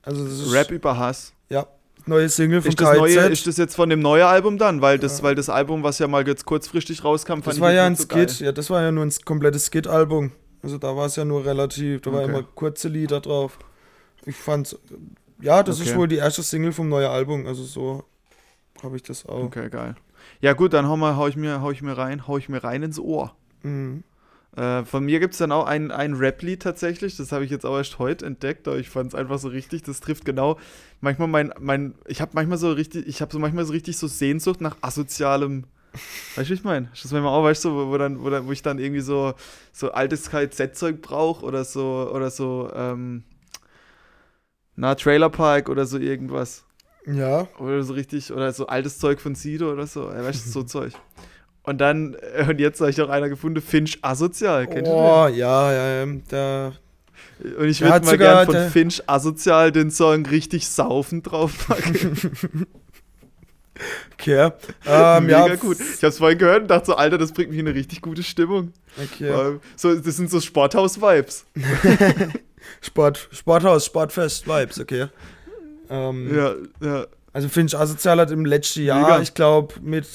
Also 0.01 0.25
ist 0.25 0.53
Rap 0.53 0.71
über 0.71 0.97
Hass. 0.97 1.33
Ja, 1.49 1.67
neue 2.05 2.29
Single 2.29 2.61
von 2.61 2.69
Ist 2.69 2.79
das, 2.79 2.89
KIZ. 2.91 2.97
neue, 2.99 3.17
ist 3.29 3.47
das 3.47 3.57
jetzt 3.57 3.75
von 3.75 3.89
dem 3.89 3.99
neuen 3.99 4.23
Album 4.23 4.57
dann? 4.57 4.81
Weil 4.81 4.97
das, 4.97 5.17
Ja. 5.19 5.23
weil 5.23 5.35
das 5.35 5.49
Album, 5.49 5.83
was 5.83 5.99
ja 5.99 6.07
mal 6.07 6.25
jetzt 6.27 6.45
kurzfristig 6.45 7.03
rauskam, 7.03 7.33
fand 7.41 7.47
das 7.47 7.59
war 7.59 7.71
ja 7.73 7.85
ein 7.85 7.95
so 7.95 8.07
geil. 8.07 8.29
Skit. 8.29 8.39
Ja, 8.45 8.51
das 8.51 8.69
war 8.69 8.81
ja 8.81 8.91
nur 8.91 9.05
ein 9.05 9.13
komplettes 9.25 9.65
Skit-Album. 9.67 10.31
Also 10.61 10.77
da 10.77 10.95
war 10.95 11.05
es 11.05 11.15
ja 11.15 11.25
nur 11.25 11.45
relativ, 11.45 12.01
da 12.01 12.11
war 12.11 12.21
Okay. 12.23 12.29
immer 12.31 12.43
kurze 12.43 12.87
Lieder 12.87 13.19
drauf. 13.21 13.57
Ich 14.25 14.35
fand's, 14.35 14.77
ja, 15.41 15.63
das 15.63 15.79
ist 15.79 15.89
Okay. 15.89 15.97
wohl 15.97 16.07
die 16.07 16.17
erste 16.17 16.43
Single 16.43 16.71
vom 16.73 16.89
neuen 16.89 17.07
Album. 17.09 17.45
Also 17.47 17.63
so 17.63 18.03
habe 18.83 18.95
ich 18.95 19.03
das 19.03 19.25
auch. 19.25 19.43
Okay, 19.43 19.69
geil. 19.69 19.95
Ja 20.41 20.53
gut, 20.53 20.73
dann 20.73 20.87
hau, 20.87 20.97
mal, 20.97 21.15
hau, 21.15 21.27
ich 21.27 21.35
mir, 21.37 21.61
hau 21.61 21.71
ich 21.71 21.81
mir 21.81 21.97
rein, 21.97 22.27
hau 22.27 22.37
ich 22.37 22.49
mir 22.49 22.63
rein 22.63 22.83
ins 22.83 22.99
Ohr. 22.99 23.35
Mhm. 23.63 24.03
Äh, 24.59 24.83
von 24.83 25.05
mir 25.05 25.21
gibt 25.21 25.35
es 25.35 25.37
dann 25.37 25.53
auch 25.53 25.65
ein, 25.67 25.89
ein 25.89 26.15
Rap-Lied 26.15 26.61
tatsächlich, 26.61 27.15
das 27.15 27.31
habe 27.31 27.45
ich 27.45 27.51
jetzt 27.51 27.65
auch 27.65 27.77
erst 27.77 27.97
heute 27.97 28.25
entdeckt, 28.25 28.67
aber 28.67 28.77
ich 28.77 28.89
fand 28.89 29.07
es 29.07 29.15
einfach 29.15 29.39
so 29.39 29.47
richtig, 29.47 29.83
das 29.83 30.01
trifft 30.01 30.25
genau 30.25 30.59
manchmal 30.99 31.29
mein, 31.29 31.53
mein 31.57 31.95
ich 32.07 32.19
habe 32.19 32.31
manchmal 32.33 32.57
so 32.57 32.69
richtig, 32.69 33.07
ich 33.07 33.21
habe 33.21 33.31
so 33.31 33.39
manchmal 33.39 33.63
so 33.63 33.71
richtig 33.71 33.95
so 33.95 34.07
Sehnsucht 34.07 34.59
nach 34.59 34.75
asozialem, 34.81 35.63
weißt 36.35 36.49
du, 36.49 36.53
ich 36.53 36.65
meine? 36.65 36.89
Das 36.91 37.09
manchmal 37.09 37.31
auch, 37.31 37.43
weißt 37.45 37.63
du, 37.63 37.71
wo, 37.71 37.87
wo, 37.87 37.97
dann, 37.97 38.21
wo, 38.21 38.29
dann, 38.29 38.47
wo 38.47 38.51
ich 38.51 38.61
dann 38.61 38.79
irgendwie 38.79 38.99
so, 38.99 39.33
so 39.71 39.93
altes 39.93 40.29
KZ-Zeug 40.29 41.01
brauche 41.01 41.45
oder 41.45 41.63
so, 41.63 42.11
oder 42.13 42.29
so, 42.29 42.69
ähm, 42.75 43.23
na, 44.75 44.95
Trailer 44.95 45.29
Park 45.29 45.69
oder 45.69 45.85
so 45.85 45.97
irgendwas. 45.97 46.65
Ja. 47.05 47.47
Oder 47.59 47.81
so 47.83 47.93
richtig, 47.93 48.33
oder 48.33 48.51
so 48.51 48.67
altes 48.67 48.99
Zeug 48.99 49.21
von 49.21 49.35
Sido 49.35 49.71
oder 49.71 49.87
so, 49.87 50.09
weißt 50.09 50.47
du, 50.47 50.49
so 50.49 50.63
Zeug. 50.63 50.91
Und 51.69 51.77
dann, 51.77 52.15
äh, 52.35 52.49
und 52.49 52.59
jetzt 52.59 52.81
habe 52.81 52.89
ich 52.89 52.99
auch 52.99 53.09
einer 53.09 53.29
gefunden, 53.29 53.61
Finch 53.61 53.99
Asozial, 54.01 54.65
kennt 54.65 54.87
ihr 54.87 54.93
den? 54.93 54.93
Oh, 54.93 55.27
ja, 55.27 55.71
ja, 55.71 56.03
ja. 56.03 56.05
Der, 56.31 56.71
Und 57.59 57.67
ich 57.67 57.79
würde 57.81 57.91
mal 58.03 58.03
sogar 58.11 58.17
gern 58.17 58.45
von 58.45 58.53
der- 58.55 58.71
Finch 58.71 59.03
asozial 59.05 59.71
den 59.71 59.91
Song 59.91 60.25
richtig 60.25 60.67
saufen 60.67 61.21
draufpacken. 61.21 62.17
okay. 64.13 64.51
Ähm, 64.87 65.25
Mega 65.27 65.47
ja, 65.47 65.55
gut. 65.57 65.77
Ich 65.79 66.03
hab's 66.03 66.17
vorhin 66.17 66.39
gehört 66.39 66.63
und 66.63 66.67
dachte 66.69 66.87
so, 66.87 66.95
Alter, 66.95 67.19
das 67.19 67.31
bringt 67.33 67.51
mich 67.51 67.59
in 67.59 67.67
eine 67.67 67.75
richtig 67.77 68.01
gute 68.01 68.23
Stimmung. 68.23 68.73
Okay. 68.97 69.29
Ähm, 69.29 69.59
So, 69.75 69.93
das 69.95 70.17
sind 70.17 70.31
so 70.31 70.41
Sporthaus-Vibes. 70.41 71.45
Sport, 72.81 73.29
Sporthaus, 73.31 73.85
Sportfest, 73.85 74.47
Vibes, 74.47 74.79
okay. 74.79 75.07
Ähm, 75.89 76.35
Ja, 76.35 76.53
ja. 76.81 77.05
Also 77.31 77.47
Finch 77.47 77.77
Asozial 77.77 78.19
hat 78.19 78.31
im 78.31 78.43
letzten 78.43 78.81
Jahr, 78.83 79.01
Mega. 79.03 79.21
ich 79.21 79.35
glaube, 79.35 79.75
mit 79.81 80.07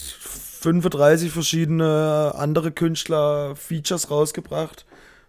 35 0.64 1.30
verschiedene 1.30 2.32
andere 2.36 2.72
Künstler 2.72 3.54
Features 3.54 4.10
rausgebracht. 4.10 4.86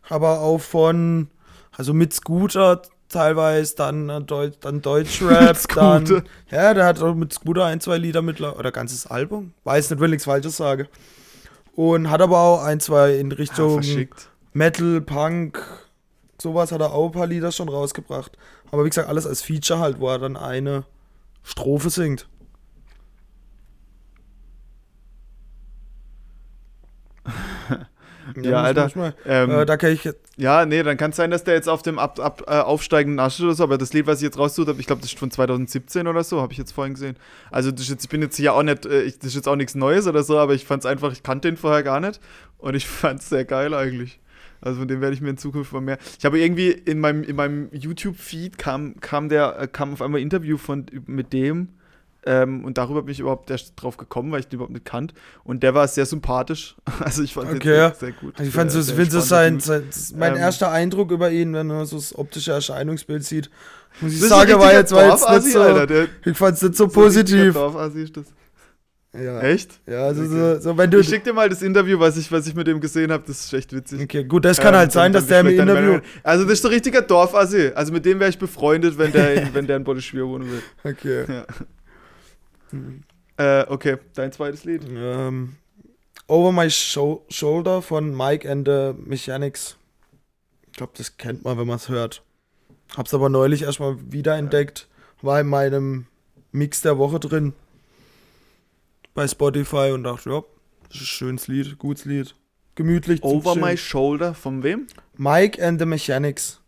Aber 0.08 0.40
auch 0.40 0.60
von, 0.60 1.28
also 1.72 1.94
mit 1.94 2.14
Scooter 2.14 2.82
teilweise, 3.10 3.76
dann, 3.76 4.10
äh, 4.10 4.22
Deu 4.22 4.52
dann 4.62 4.82
Deutschrap, 4.82 5.58
dann, 5.76 6.24
ja, 6.50 6.74
der 6.74 6.86
hat 6.86 7.02
auch 7.02 7.16
mit 7.16 7.34
Scooter 7.34 7.66
ein, 7.66 7.82
zwei 7.82 7.98
Lieder 7.98 8.22
mit, 8.22 8.40
oder 8.42 8.72
ganzes 8.72 9.08
Album, 9.08 9.54
weiß 9.64 9.90
nicht, 9.90 10.00
will 10.00 10.10
nichts 10.10 10.26
Falsches 10.26 10.58
sagen. 10.58 10.88
Und 11.76 12.10
hat 12.10 12.22
aber 12.22 12.40
auch 12.40 12.64
ein, 12.64 12.80
zwei 12.80 13.16
in 13.16 13.30
ja 13.30 13.38
Richtung 13.38 13.84
verschickt. 13.84 14.30
Metal, 14.54 15.02
Punk, 15.02 15.62
sowas 16.42 16.72
hat 16.72 16.80
er 16.80 16.94
auch 16.94 17.08
ein 17.08 17.12
paar 17.12 17.28
Lieder 17.28 17.52
schon 17.52 17.68
rausgebracht. 17.68 18.38
Aber 18.72 18.86
wie 18.86 18.90
gesagt, 18.90 19.10
alles 19.10 19.28
als 19.28 19.42
Feature 19.42 19.80
halt, 19.80 20.00
wo 20.00 20.10
er 20.10 20.20
dann 20.20 20.38
eine 20.38 20.86
Strophe 21.44 21.90
singt. 21.90 22.28
Ja, 28.42 28.60
muss- 28.60 28.68
Alter. 28.68 28.92
mal- 28.96 29.14
Ähm, 29.26 29.52
äh, 29.52 29.66
da 29.66 29.78
kann 29.78 29.92
ich 29.92 30.04
jetzt. 30.04 30.20
ja, 30.38 30.66
nee, 30.66 30.82
dann 30.84 30.98
kann 30.98 31.12
es 31.12 31.18
sein, 31.18 31.32
dass 31.32 31.44
der 31.44 31.54
jetzt 31.56 31.70
auf 31.70 31.82
dem 31.82 32.00
ab, 32.00 32.20
ab, 32.20 32.44
äh, 32.48 32.52
aufsteigenden 32.60 33.26
ist 33.26 33.40
oder 33.42 33.54
so, 33.54 33.64
aber 33.64 33.78
das 33.78 33.94
Lied, 33.94 34.08
was 34.08 34.18
ich 34.20 34.24
jetzt 34.24 34.38
rausgesucht 34.38 34.70
habe, 34.70 34.80
ich 34.80 34.88
glaube, 34.88 35.02
das 35.02 35.12
ist 35.12 35.20
von 35.20 35.32
2017 35.32 36.08
oder 36.08 36.24
so, 36.24 36.42
habe 36.42 36.52
ich 36.54 36.58
jetzt 36.58 36.72
vorhin 36.72 36.94
gesehen. 36.96 37.16
Also 37.52 37.70
jetzt, 37.70 38.04
ich 38.04 38.10
bin 38.10 38.22
jetzt 38.22 38.38
hier 38.38 38.54
auch 38.54 38.64
nicht, 38.64 38.86
äh, 38.86 39.04
ich, 39.04 39.18
das 39.20 39.28
ist 39.30 39.36
jetzt 39.36 39.48
auch 39.48 39.56
nichts 39.56 39.76
Neues 39.76 40.08
oder 40.08 40.24
so, 40.24 40.38
aber 40.38 40.54
ich 40.54 40.66
fand 40.66 40.84
es 40.84 40.86
einfach, 40.86 41.12
ich 41.12 41.24
kannte 41.24 41.48
den 41.50 41.58
vorher 41.58 41.84
gar 41.84 42.00
nicht 42.00 42.20
und 42.58 42.76
ich 42.76 42.88
fand 42.88 43.20
es 43.22 43.30
sehr 43.30 43.46
geil 43.46 43.74
eigentlich. 43.74 44.20
Also 44.62 44.80
von 44.80 44.88
dem 44.88 45.02
werde 45.02 45.14
ich 45.14 45.22
mir 45.22 45.30
in 45.30 45.38
Zukunft 45.38 45.74
mal 45.74 45.82
mehr. 45.82 45.98
Ich 46.18 46.26
habe 46.26 46.40
irgendwie 46.40 46.72
in 46.72 47.00
meinem, 47.00 47.24
in 47.24 47.36
meinem 47.36 47.70
YouTube-Feed 47.72 48.58
kam, 48.58 49.00
kam 49.00 49.30
der, 49.30 49.60
äh, 49.60 49.68
kam 49.68 49.94
auf 49.94 50.02
einmal 50.02 50.20
ein 50.20 50.24
Interview 50.24 50.58
von 50.58 50.86
mit 51.06 51.34
dem. 51.34 51.70
Ähm, 52.28 52.66
und 52.66 52.78
darüber 52.80 53.04
bin 53.04 53.12
ich 53.12 53.20
überhaupt 53.20 53.52
erst 53.52 53.74
drauf 53.76 53.98
gekommen, 53.98 54.32
weil 54.32 54.40
ich 54.40 54.48
den 54.48 54.56
überhaupt 54.56 54.74
nicht 54.74 54.86
kannte. 54.86 55.14
Und 55.44 55.62
der 55.62 55.76
war 55.76 55.88
sehr 55.88 56.06
sympathisch. 56.08 56.76
Also 57.00 57.22
ich 57.22 57.34
fand 57.36 57.50
den 57.50 57.58
Okay. 57.58 57.68
sehr, 57.76 57.94
sehr 58.00 58.12
gut. 58.14 58.40
Ich 58.40 58.50
fand 58.50 58.72
Sehr- 58.72 58.82
so, 58.82 58.88
sehr 58.88 58.96
find 58.96 59.12
so 59.12 59.20
sein, 59.20 59.60
sein, 59.60 59.84
mein 60.18 60.34
Ähm, 60.34 60.40
erster 60.40 60.72
Eindruck 60.72 61.12
über 61.12 61.30
ihn, 61.30 61.54
wenn 61.54 61.68
man 61.68 61.86
so 61.86 61.98
das 61.98 62.18
optische 62.18 62.52
Erscheinungsbild 62.52 63.24
sieht, 63.24 63.50
muss 64.02 64.14
ich 64.14 64.22
sagen, 64.22 64.60
war 64.60 64.74
jetzt, 64.74 64.92
war 64.92 65.08
jetzt 65.10 65.30
nicht 65.46 65.54
so, 65.54 65.62
Alter, 65.62 65.86
der- 65.88 66.08
ich 66.26 66.36
fand's 66.38 66.62
nicht 66.64 66.76
so 66.76 66.86
so 66.86 66.94
positiv. 66.94 67.54
Dorfassi 67.54 68.02
ist 68.04 68.18
das. 68.18 68.26
Ja. 69.14 69.40
Echt? 69.42 69.80
Ja, 69.88 70.08
also 70.08 70.24
Okay. 70.24 70.56
so, 70.56 70.60
so 70.60 70.78
wenn 70.78 70.92
du. 70.92 71.00
Ich 71.00 71.08
schick 71.08 71.24
dir 71.24 71.32
mal 71.32 71.48
das 71.48 71.62
Interview, 71.62 71.98
was 72.00 72.18
ich, 72.18 72.30
was 72.34 72.48
ich 72.48 72.56
mit 72.56 72.68
dem 72.68 72.82
gesehen 72.82 73.12
habe. 73.14 73.24
Das 73.26 73.40
ist 73.46 73.54
echt 73.54 73.72
witzig. 73.72 74.02
Okay, 74.02 74.26
gut, 74.26 74.44
das 74.44 74.60
kann 74.60 74.74
Ähm, 74.74 74.80
halt 74.82 74.92
sein, 74.92 75.14
dann- 75.14 75.22
dass 75.22 75.30
dann 75.30 75.46
der 75.46 75.54
im 75.54 75.60
Interview. 75.62 75.88
Meinung. 75.92 76.02
Also, 76.24 76.44
das 76.44 76.54
ist 76.54 76.64
so 76.64 76.68
ein 76.68 76.74
richtiger 76.74 77.02
Dorfassi. 77.02 77.72
Also, 77.76 77.94
mit 77.94 78.04
dem 78.06 78.20
wäre 78.20 78.30
ich 78.30 78.38
befreundet, 78.38 78.98
wenn 78.98 79.14
der 79.14 79.36
in, 79.36 79.50
wenn 79.54 79.68
der 79.68 79.78
in 79.78 79.84
Botteschwier 79.86 80.28
wohnen 80.28 80.52
will. 80.52 80.62
Okay. 80.84 81.24
Ja. 81.32 81.46
Äh, 83.38 83.66
okay, 83.68 83.98
dein 84.14 84.32
zweites 84.32 84.64
Lied. 84.64 84.84
Ähm, 84.90 85.56
Over 86.28 86.52
My 86.52 86.70
Sho 86.70 87.26
Shoulder 87.30 87.82
von 87.82 88.16
Mike 88.16 88.50
and 88.50 88.68
the 88.68 88.94
Mechanics. 88.98 89.78
Ich 90.68 90.74
glaube, 90.78 90.94
das 90.98 91.18
kennt 91.18 91.44
man, 91.44 91.58
wenn 91.58 91.68
man 91.68 91.78
es 91.78 91.90
hört. 91.90 92.24
Hab's 92.98 93.14
aber 93.14 93.30
neulich 93.30 93.62
erstmal 93.64 93.98
wiederentdeckt. 94.12 94.88
War 95.22 95.40
in 95.42 95.48
meinem 95.48 96.08
Mix 96.52 96.82
der 96.82 96.98
Woche 96.98 97.20
drin. 97.20 97.54
Bei 99.14 99.28
Spotify 99.28 99.92
und 99.94 100.04
dachte, 100.04 100.30
ja, 100.30 100.44
das 100.90 100.98
ist 100.98 101.02
ein 101.02 101.06
schönes 101.06 101.48
Lied, 101.48 101.78
gutes 101.78 102.06
Lied. 102.06 102.36
Gemütlich. 102.76 103.24
Over. 103.24 103.56
My 103.56 103.78
Shoulder, 103.78 104.34
von 104.34 104.64
wem? 104.64 104.88
Mike 105.16 105.66
and 105.66 105.80
the 105.80 105.86
Mechanics. 105.86 106.60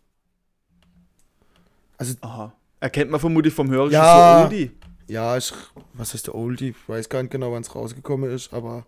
Aha. 2.20 2.52
Erkennt 2.80 3.10
man 3.10 3.20
vermutlich 3.20 3.52
vom 3.52 3.68
Hörer 3.70 3.90
Ja. 3.90 4.38
so 4.38 4.44
Oldie. 4.44 4.70
Ja, 5.08 5.36
ich, 5.36 5.52
was 5.94 6.12
heißt 6.14 6.26
der 6.26 6.34
Oldie? 6.34 6.70
Ich 6.70 6.88
weiß 6.88 7.08
gar 7.08 7.22
nicht 7.22 7.32
genau, 7.32 7.50
wann 7.52 7.62
es 7.62 7.74
rausgekommen 7.74 8.30
ist, 8.30 8.52
aber 8.52 8.86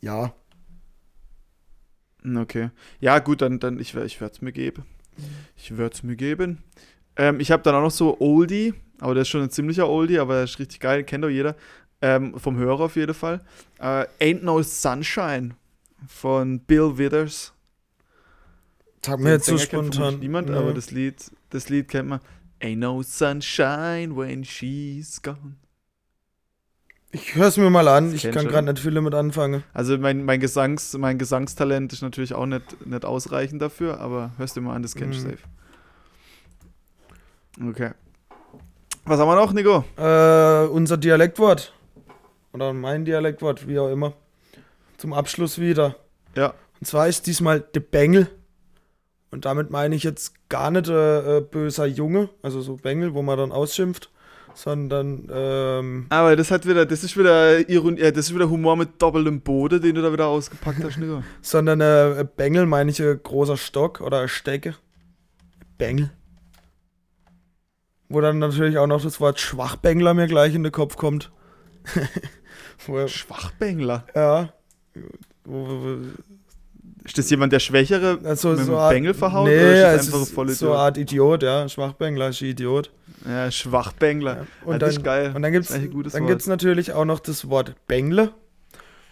ja. 0.00 0.32
Hm, 2.22 2.36
Okay. 2.38 2.70
Ja, 3.00 3.18
gut, 3.18 3.42
dann, 3.42 3.58
dann 3.60 3.78
ich, 3.78 3.94
ich 3.94 4.20
werde 4.20 4.34
es 4.34 4.40
mir 4.42 4.52
geben. 4.52 4.84
Ich 5.56 5.76
werde 5.76 5.94
es 5.94 6.02
mir 6.02 6.16
geben. 6.16 6.62
Ähm, 7.16 7.38
ich 7.40 7.50
habe 7.50 7.62
dann 7.62 7.74
auch 7.74 7.82
noch 7.82 7.90
so 7.90 8.18
Oldie, 8.20 8.72
aber 8.98 9.14
der 9.14 9.22
ist 9.22 9.28
schon 9.28 9.42
ein 9.42 9.50
ziemlicher 9.50 9.88
Oldie, 9.88 10.18
aber 10.18 10.34
der 10.34 10.44
ist 10.44 10.58
richtig 10.58 10.80
geil, 10.80 11.04
kennt 11.04 11.24
doch 11.24 11.28
jeder. 11.28 11.54
Ähm, 12.00 12.38
vom 12.38 12.56
Hörer 12.56 12.80
auf 12.84 12.96
jeden 12.96 13.14
Fall. 13.14 13.40
Äh, 13.78 14.06
Ain't 14.20 14.42
No 14.42 14.62
Sunshine 14.62 15.54
von 16.08 16.58
Bill 16.60 16.96
Withers. 16.98 17.52
Sag 19.04 19.16
Den 19.16 19.24
mir 19.24 19.30
jetzt 19.32 19.46
so 19.46 19.58
spontan. 19.58 20.18
Niemand, 20.20 20.48
Nee. 20.48 20.56
aber 20.56 20.72
das 20.72 20.90
Lied, 20.90 21.16
das 21.50 21.68
Lied 21.68 21.88
kennt 21.88 22.08
man. 22.08 22.20
Ain't 22.62 22.78
no 22.78 23.02
sunshine 23.02 24.16
when 24.16 24.44
she's 24.44 25.20
gone. 25.20 25.56
Ich 27.10 27.34
hör's 27.34 27.58
mir 27.58 27.68
mal 27.68 27.88
an, 27.88 28.14
ich 28.14 28.22
kann 28.30 28.48
gerade 28.48 28.72
nicht 28.72 28.78
viel 28.78 28.94
damit 28.94 29.14
anfangen. 29.14 29.64
Also 29.74 29.98
mein, 29.98 30.24
mein, 30.24 30.40
Gesangs, 30.40 30.96
mein 30.96 31.18
Gesangstalent 31.18 31.92
ist 31.92 32.00
natürlich 32.00 32.32
auch 32.32 32.46
nicht, 32.46 32.86
nicht 32.86 33.04
ausreichend 33.04 33.60
dafür, 33.60 34.00
aber 34.00 34.32
hörst 34.38 34.56
du 34.56 34.62
mal 34.62 34.74
an, 34.74 34.82
das 34.82 34.94
kennst 34.94 35.22
du 35.22 35.26
Mhm. 35.26 35.30
safe. 35.32 35.42
Okay. 37.68 37.90
Was 39.04 39.18
haben 39.18 39.28
wir 39.28 39.36
noch, 39.36 39.52
Nico? 39.52 39.84
Äh, 39.98 40.68
unser 40.68 40.96
Dialektwort. 40.96 41.74
Oder 42.52 42.72
mein 42.72 43.04
Dialektwort, 43.04 43.66
wie 43.66 43.78
auch 43.78 43.90
immer. 43.90 44.14
Zum 44.96 45.12
Abschluss 45.12 45.58
wieder. 45.58 45.96
Ja. 46.34 46.54
Und 46.80 46.86
zwar 46.86 47.08
ist 47.08 47.26
diesmal 47.26 47.60
de 47.60 47.82
Bengel. 47.82 48.30
Und 49.32 49.46
damit 49.46 49.70
meine 49.70 49.96
ich 49.96 50.02
jetzt 50.04 50.34
gar 50.50 50.70
nicht 50.70 50.88
äh, 50.88 51.38
äh, 51.38 51.40
böser 51.40 51.86
Junge, 51.86 52.28
also 52.42 52.60
so 52.60 52.76
Bengel, 52.76 53.14
wo 53.14 53.22
man 53.22 53.38
dann 53.38 53.50
ausschimpft, 53.50 54.10
sondern 54.54 55.26
ähm, 55.32 56.06
Aber 56.10 56.36
das 56.36 56.50
hat 56.50 56.66
wieder, 56.66 56.84
das 56.84 57.02
ist 57.02 57.16
wieder 57.16 57.66
Iron, 57.70 57.96
äh, 57.96 58.12
das 58.12 58.26
ist 58.26 58.34
wieder 58.34 58.50
Humor 58.50 58.76
mit 58.76 59.00
doppeltem 59.00 59.40
Boden, 59.40 59.80
den 59.80 59.94
du 59.94 60.02
da 60.02 60.12
wieder 60.12 60.26
ausgepackt 60.26 60.84
hast, 60.84 60.98
Nico. 60.98 61.22
sondern 61.40 61.80
äh, 61.80 62.26
Bengel 62.36 62.66
meine 62.66 62.90
ich 62.90 63.00
ein 63.02 63.20
großer 63.22 63.56
Stock 63.56 64.02
oder 64.02 64.28
Stecke. 64.28 64.74
Bengel. 65.78 66.10
Wo 68.10 68.20
dann 68.20 68.38
natürlich 68.38 68.76
auch 68.76 68.86
noch 68.86 69.02
das 69.02 69.18
Wort 69.18 69.40
Schwachbengler 69.40 70.12
mir 70.12 70.26
gleich 70.26 70.54
in 70.54 70.62
den 70.62 70.72
Kopf 70.72 70.96
kommt. 70.98 71.32
wo, 72.86 72.98
er- 72.98 73.08
Schwachbängler. 73.08 74.06
ja. 74.14 74.52
Ist 77.04 77.18
das 77.18 77.28
jemand, 77.30 77.52
der 77.52 77.58
Schwächere 77.58 78.18
also 78.24 78.50
mit 78.50 78.60
so 78.60 78.64
dem 78.66 78.74
Art- 78.76 78.90
Bengel 78.92 79.14
verhaut? 79.14 79.48
Nee, 79.48 79.56
oder 79.58 79.72
ist 79.72 79.82
das 79.82 80.00
es 80.00 80.06
einfach 80.08 80.18
ein 80.18 80.22
ist 80.22 80.32
Vollidiot? 80.34 80.58
so 80.58 80.72
eine 80.72 80.78
Art 80.80 80.96
Idiot, 80.98 81.42
ja. 81.42 81.68
Schwachbengler 81.68 82.28
ist 82.28 82.40
ein 82.42 82.48
Idiot. 82.48 82.90
Ja, 83.26 83.50
Schwachbängler. 83.50 84.36
Ja. 84.36 84.46
Und 84.64 84.80
das 84.82 84.90
ist 84.90 84.96
dann, 84.98 85.04
geil. 85.04 85.32
und 85.34 85.42
dann 85.42 85.52
ist 85.54 85.70
Wort. 86.20 86.28
gibt's 86.28 86.46
natürlich 86.46 86.92
auch 86.92 87.04
noch 87.04 87.20
das 87.20 87.48
Wort 87.48 87.74
Bengle. 87.88 88.32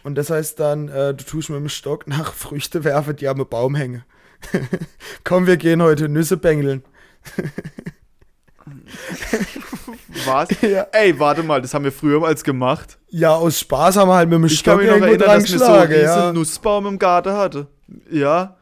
Und 0.02 0.14
das 0.16 0.30
heißt 0.30 0.58
dann, 0.60 0.88
äh, 0.88 1.14
du 1.14 1.24
tust 1.24 1.50
mit 1.50 1.58
dem 1.58 1.68
Stock 1.68 2.06
nach 2.06 2.32
Früchte 2.32 2.84
werfen, 2.84 3.16
die 3.16 3.28
am 3.28 3.44
Baum 3.48 3.74
hängen. 3.74 4.04
Komm, 5.24 5.46
wir 5.46 5.56
gehen 5.56 5.82
heute 5.82 6.08
Nüsse 6.08 6.36
bengeln. 6.36 6.82
Was? 10.26 10.48
Ja. 10.62 10.86
Ey, 10.92 11.18
warte 11.18 11.42
mal, 11.42 11.60
das 11.60 11.74
haben 11.74 11.84
wir 11.84 11.92
früher 11.92 12.20
mal 12.20 12.34
gemacht. 12.34 12.98
Ja, 13.08 13.34
aus 13.34 13.58
Spaß 13.60 13.96
haben 13.96 14.08
wir 14.08 14.14
halt 14.14 14.28
mit 14.28 14.38
dem 14.38 14.44
Ich 14.46 14.62
kann 14.62 14.74
Stock 14.78 14.82
mich 14.82 15.00
noch 15.00 15.06
erinnern, 15.06 15.28
dass 15.28 15.52
wir 15.52 15.58
so 15.58 15.64
einen 15.64 15.92
ja. 16.02 16.32
Nussbaum 16.32 16.86
im 16.86 16.98
Garten 16.98 17.32
hatte. 17.32 17.66
Ja. 18.10 18.56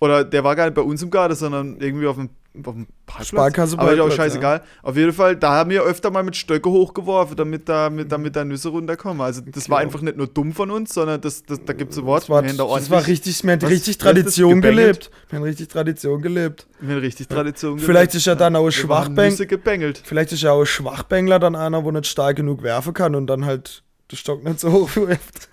Oder 0.00 0.24
der 0.24 0.44
war 0.44 0.54
gar 0.54 0.66
nicht 0.66 0.74
bei 0.74 0.82
uns 0.82 1.02
im 1.02 1.10
Garten, 1.10 1.34
sondern 1.34 1.80
irgendwie 1.80 2.06
auf 2.06 2.14
dem, 2.16 2.30
auf 2.64 2.74
dem 2.74 2.86
Parkplatz. 3.04 3.26
Sparkasse 3.28 3.78
Aber 3.78 3.92
ist 3.92 3.98
auch 4.00 4.12
scheißegal. 4.12 4.62
Auf 4.82 4.96
jeden 4.96 5.12
Fall, 5.12 5.34
da 5.34 5.50
haben 5.54 5.70
wir 5.70 5.82
öfter 5.82 6.10
mal 6.12 6.22
mit 6.22 6.36
Stöcke 6.36 6.70
hochgeworfen, 6.70 7.36
damit 7.36 7.68
da, 7.68 7.90
mit, 7.90 8.12
damit 8.12 8.36
da 8.36 8.44
Nüsse 8.44 8.68
runterkommen. 8.68 9.20
Also 9.20 9.40
das 9.40 9.64
Okay. 9.64 9.72
war 9.72 9.78
einfach 9.80 10.00
nicht 10.00 10.16
nur 10.16 10.28
dumm 10.28 10.52
von 10.52 10.70
uns, 10.70 10.94
sondern 10.94 11.20
das, 11.20 11.42
das, 11.42 11.64
da 11.64 11.72
gibt 11.72 11.90
es 11.92 11.98
ein 11.98 12.04
Wort. 12.04 12.22
Das 12.22 12.28
war, 12.28 12.42
das 12.42 12.90
war 12.90 13.06
richtig, 13.08 13.42
wir 13.42 13.50
haben 13.52 13.62
Was- 13.62 13.70
richtig 13.70 13.94
was 13.96 13.96
ist 13.96 14.04
das? 14.04 14.12
Tradition 14.14 14.60
gelebt. 14.60 15.10
Wir 15.30 15.36
haben 15.38 15.44
richtig 15.44 15.66
Tradition 15.68 16.22
gelebt. 16.22 16.66
wir 16.80 16.94
haben 16.94 17.00
richtig 17.00 17.26
Tradition 17.26 17.78
Vielleicht 17.80 18.12
gelebt. 18.12 18.14
ist 18.14 18.26
ja 18.26 18.34
dann 18.36 18.54
auch 18.54 18.66
ein 18.66 18.72
Schwachbängler. 18.72 19.92
Vielleicht 20.04 20.30
ist 20.32 20.42
ja 20.42 20.52
auch 20.52 20.60
ein 20.60 20.66
Schwachbängler 20.66 21.40
dann 21.40 21.56
einer, 21.56 21.82
wo 21.84 21.90
nicht 21.90 22.06
stark 22.06 22.36
genug 22.36 22.62
werfen 22.62 22.94
kann 22.94 23.16
und 23.16 23.26
dann 23.26 23.44
halt 23.46 23.82
den 24.12 24.16
Stock 24.16 24.44
nicht 24.44 24.60
so 24.60 24.70
hoch 24.70 24.94
wirft. 24.94 25.48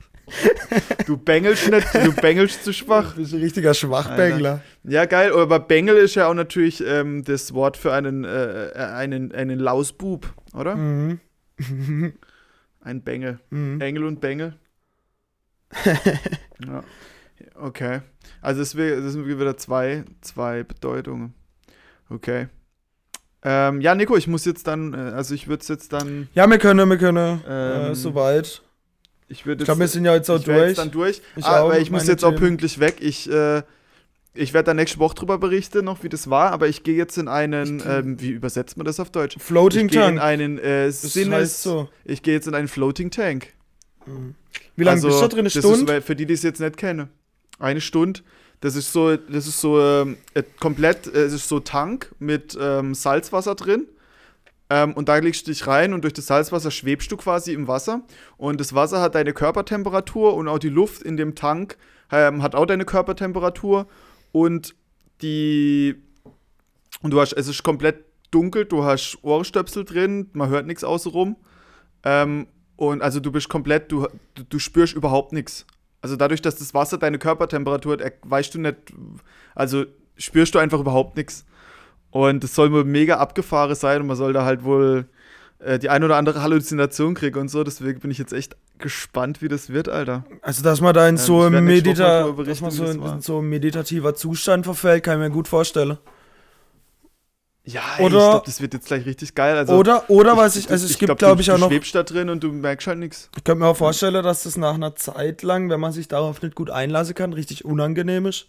Du 1.06 1.18
bängelst 1.18 1.70
nicht, 1.70 1.94
du 1.94 2.12
bängelst 2.14 2.64
zu 2.64 2.74
schwach. 2.74 3.14
Du 3.14 3.22
bist 3.22 3.34
ein 3.34 3.42
richtiger 3.42 3.74
Schwachbängler. 3.74 4.62
Ja, 4.84 5.06
geil, 5.06 5.32
aber 5.34 5.60
Bengel 5.60 5.98
ist 5.98 6.16
ja 6.16 6.28
auch 6.28 6.34
natürlich 6.34 6.84
ähm, 6.86 7.24
das 7.24 7.54
Wort 7.54 7.78
für 7.78 7.94
einen, 7.94 8.24
äh, 8.24 8.68
äh, 8.70 8.74
einen, 8.76 9.32
einen 9.32 9.60
Lausbub, 9.60 10.34
oder? 10.54 10.76
Mhm. 10.76 11.20
Ein 12.82 13.04
Bengel. 13.04 13.40
Mhm. 13.50 13.82
Engel 13.82 14.04
und 14.06 14.20
Bengel. 14.22 14.56
ja. 16.66 16.84
Okay. 17.56 18.02
Also 18.42 18.62
das 18.62 18.72
sind 18.72 19.28
wieder 19.28 19.58
zwei, 19.58 20.04
zwei 20.22 20.64
Bedeutungen. 20.64 21.34
Okay. 22.10 22.48
Ähm, 23.44 23.82
ja, 23.82 23.94
Nico, 23.94 24.18
ich 24.18 24.28
muss 24.28 24.46
jetzt 24.46 24.66
dann, 24.68 24.94
äh, 24.94 24.98
also 24.98 25.36
ich 25.36 25.48
würde 25.48 25.62
es 25.62 25.68
jetzt 25.68 25.94
dann, 25.94 26.28
Ja, 26.34 26.48
wir 26.50 26.58
können, 26.58 26.90
wir 26.90 26.98
können. 26.98 27.42
äh, 27.48 27.90
Ähm, 27.90 27.96
soweit. 27.96 28.64
Ich 29.28 29.46
würde 29.46 29.64
Ich 29.64 29.66
glaube, 29.66 29.82
wir 29.82 29.88
sind 29.88 30.06
ja 30.06 30.14
jetzt 30.16 30.30
auch 30.30 30.42
durch. 30.42 30.70
jetzt 30.70 30.78
dann 30.78 30.92
durch. 30.92 31.22
Ich 31.36 31.46
ah, 31.46 31.62
auch, 31.62 31.66
aber 31.66 31.80
ich 31.80 31.92
muss 31.92 32.08
jetzt 32.08 32.24
auch 32.24 32.30
Themen. 32.30 32.42
pünktlich 32.42 32.80
weg. 32.80 32.98
Ich, 33.00 33.30
äh, 33.30 33.64
ich 34.34 34.54
werde 34.54 34.68
da 34.68 34.74
nächste 34.74 35.00
Woche 35.00 35.16
drüber 35.16 35.38
berichten, 35.38 35.86
noch 35.86 36.04
wie 36.04 36.10
das 36.10 36.30
war, 36.30 36.52
aber 36.52 36.68
ich 36.68 36.84
gehe 36.84 36.96
jetzt 36.96 37.18
in 37.18 37.28
einen, 37.28 37.82
ähm, 37.88 38.20
wie 38.22 38.30
übersetzt 38.32 38.78
man 38.78 38.86
das 38.86 39.00
auf 39.00 39.10
Deutsch? 39.10 39.38
Floating 39.40 39.86
ich 39.88 39.94
gehe 39.94 40.02
in 40.02 40.16
Tank. 40.18 40.22
einen 40.22 40.58
äh, 40.60 40.88
Das 40.88 41.04
heißt 41.04 41.14
Sinnes, 41.14 41.64
so. 41.64 41.90
ich 42.04 42.22
gehe 42.22 42.34
jetzt 42.34 42.48
in 42.48 42.54
einen 42.54 42.68
Floating 42.68 43.12
Tank. 43.12 43.54
Mhm. 44.06 44.36
Wie 44.76 44.84
lange 44.84 44.96
Also, 44.96 45.08
bist 45.08 45.20
du 45.20 45.24
da 45.24 45.28
drin? 45.30 45.40
Eine 45.40 45.50
Stunde? 45.50 45.94
Ist, 45.96 46.06
für 46.06 46.16
die, 46.16 46.26
die 46.26 46.34
es 46.34 46.44
jetzt 46.44 46.60
nicht 46.60 46.78
kennen. 46.78 47.10
Eine 47.60 47.82
Stunde. 47.82 48.20
Das 48.62 48.76
ist 48.76 48.92
so, 48.92 49.16
das 49.16 49.48
ist 49.48 49.60
so 49.62 49.80
ähm, 49.80 50.18
äh, 50.34 50.44
komplett, 50.60 51.08
es 51.08 51.34
ist 51.34 51.48
so 51.48 51.60
Tank 51.60 52.12
mit 52.20 52.58
ähm, 52.60 52.94
Salzwasser 52.94 53.56
drin. 53.56 53.88
Ähm, 54.70 54.94
und 54.94 55.10
da 55.10 55.18
legst 55.18 55.46
du 55.48 55.52
dich 55.52 55.68
rein 55.68 55.94
und 55.94 56.04
durch 56.04 56.14
das 56.14 56.28
Salzwasser 56.28 56.72
schwebst 56.72 57.12
du 57.12 57.18
quasi 57.18 57.54
im 57.54 57.68
Wasser. 57.68 58.02
Und 58.38 58.60
das 58.60 58.74
Wasser 58.74 59.02
hat 59.02 59.16
deine 59.16 59.34
Körpertemperatur 59.34 60.36
und 60.36 60.48
auch 60.48 60.60
die 60.60 60.70
Luft 60.70 61.04
in 61.04 61.18
dem 61.18 61.36
Tank 61.36 61.78
ähm, 62.12 62.42
hat 62.42 62.56
auch 62.56 62.66
deine 62.66 62.86
Körpertemperatur. 62.86 63.88
Und 64.32 64.76
die. 65.22 65.96
Und 67.02 67.12
du 67.12 67.20
hast, 67.20 67.34
es 67.34 67.48
ist 67.48 67.64
komplett 67.64 68.06
dunkel, 68.32 68.66
du 68.66 68.84
hast 68.84 69.18
Ohrstöpsel 69.22 69.86
drin, 69.86 70.30
man 70.34 70.50
hört 70.50 70.66
nichts 70.66 70.84
außenrum. 70.84 71.38
Ähm, 72.04 72.48
und 72.76 73.02
also 73.02 73.20
du 73.20 73.32
bist 73.32 73.48
komplett, 73.48 73.92
du, 73.92 74.08
du, 74.50 74.60
spürst 74.60 74.94
überhaupt 74.94 75.32
nichts. 75.32 75.66
Also 76.02 76.16
dadurch, 76.16 76.42
dass 76.42 76.56
das 76.56 76.74
Wasser 76.74 76.98
deine 76.98 77.20
Körpertemperatur 77.20 77.94
hat, 77.94 78.14
weißt 78.24 78.56
du 78.56 78.60
nicht, 78.60 78.76
also 79.54 79.86
spürst 80.18 80.54
du 80.56 80.60
einfach 80.60 80.80
überhaupt 80.80 81.16
nichts. 81.16 81.46
Und 82.18 82.46
es 82.46 82.56
soll 82.56 82.72
wohl 82.72 82.86
mega 82.86 83.18
abgefahren 83.18 83.76
sein 83.76 84.00
und 84.00 84.08
man 84.08 84.16
soll 84.16 84.32
da 84.32 84.46
halt 84.46 84.64
wohl 84.64 85.06
äh, 85.60 85.78
die 85.80 85.90
ein 85.90 86.02
oder 86.02 86.16
andere 86.16 86.42
Halluzination 86.42 87.14
kriegen 87.14 87.38
und 87.38 87.50
so. 87.50 87.66
Deswegen 87.66 88.00
bin 88.00 88.10
ich 88.10 88.18
jetzt 88.18 88.32
echt 88.32 88.56
gespannt, 88.78 89.42
wie 89.42 89.50
das 89.50 89.70
wird, 89.70 89.90
Alter. 89.90 90.24
Also, 90.42 90.64
dass 90.64 90.80
man 90.80 90.94
da 90.94 91.10
in 91.10 91.16
Ähm, 91.16 91.22
so 91.22 91.46
ich 91.46 91.52
Medita 91.60 92.32
dass 92.32 92.62
man 92.62 92.72
so 92.72 92.86
in, 92.86 93.20
so 93.20 93.40
ein 93.42 93.50
meditativer 93.50 94.16
Zustand 94.16 94.64
verfällt, 94.64 95.04
kann 95.04 95.16
ich 95.22 95.28
mir 95.28 95.30
gut 95.30 95.50
vorstellen. 95.50 95.98
Ja, 97.66 97.82
Oder- 98.00 98.06
ich 98.06 98.10
glaube, 98.12 98.46
das 98.46 98.62
wird 98.62 98.74
jetzt 98.76 98.88
gleich 98.88 99.06
richtig 99.06 99.36
geil. 99.36 99.58
Also, 99.58 99.74
oder, 99.74 100.10
oder 100.10 100.38
was 100.38 100.56
ich, 100.56 100.70
also 100.72 100.86
es 100.86 100.98
gibt, 100.98 101.08
glaub, 101.08 101.18
glaube 101.18 101.36
du- 101.36 101.42
ich, 101.42 101.52
auch 101.52 101.56
du 101.56 101.62
noch, 101.64 101.70
schwebst 101.70 101.96
da 101.96 102.04
drin 102.04 102.30
und 102.30 102.42
du 102.44 102.54
merkst 102.54 102.88
halt 102.88 103.00
nichts. 103.00 103.30
ich 103.36 103.44
könnte 103.44 103.60
mir 103.60 103.68
auch 103.68 103.76
vorstellen, 103.76 104.24
dass 104.24 104.44
das 104.44 104.56
nach 104.56 104.76
einer 104.76 104.96
Zeit 104.96 105.42
lang, 105.42 105.70
wenn 105.70 105.82
man 105.82 105.92
sich 105.92 106.08
darauf 106.08 106.42
nicht 106.42 106.56
gut 106.56 106.70
einlassen 106.70 107.14
kann, 107.14 107.34
richtig 107.34 107.66
unangenehm 107.66 108.26
ist. 108.28 108.48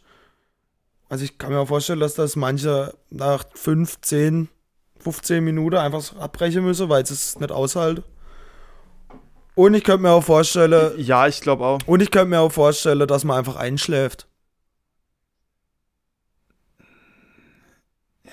Also 1.08 1.24
ich 1.24 1.38
kann 1.38 1.52
mir 1.52 1.60
auch 1.60 1.68
vorstellen, 1.68 2.00
dass 2.00 2.14
das 2.14 2.36
manche 2.36 2.94
nach 3.10 3.44
5, 3.54 4.00
10, 4.00 4.48
15 4.98 5.44
Minuten 5.44 5.76
einfach 5.76 6.16
abbrechen 6.16 6.64
müssen, 6.64 6.88
weil 6.88 7.06
sie 7.06 7.14
es 7.14 7.38
nicht 7.38 7.52
aushalten. 7.52 8.02
Und 9.54 9.74
ich 9.74 9.84
könnte 9.84 10.02
mir 10.02 10.10
auch 10.10 10.24
vorstellen, 10.24 10.92
Ja, 10.98 11.26
ich 11.26 11.40
glaube 11.40 11.64
auch. 11.64 11.80
und 11.86 12.02
ich 12.02 12.10
könnte 12.10 12.28
mir 12.28 12.40
auch 12.40 12.52
vorstellen, 12.52 13.06
dass 13.06 13.24
man 13.24 13.38
einfach 13.38 13.56
einschläft. 13.56 14.26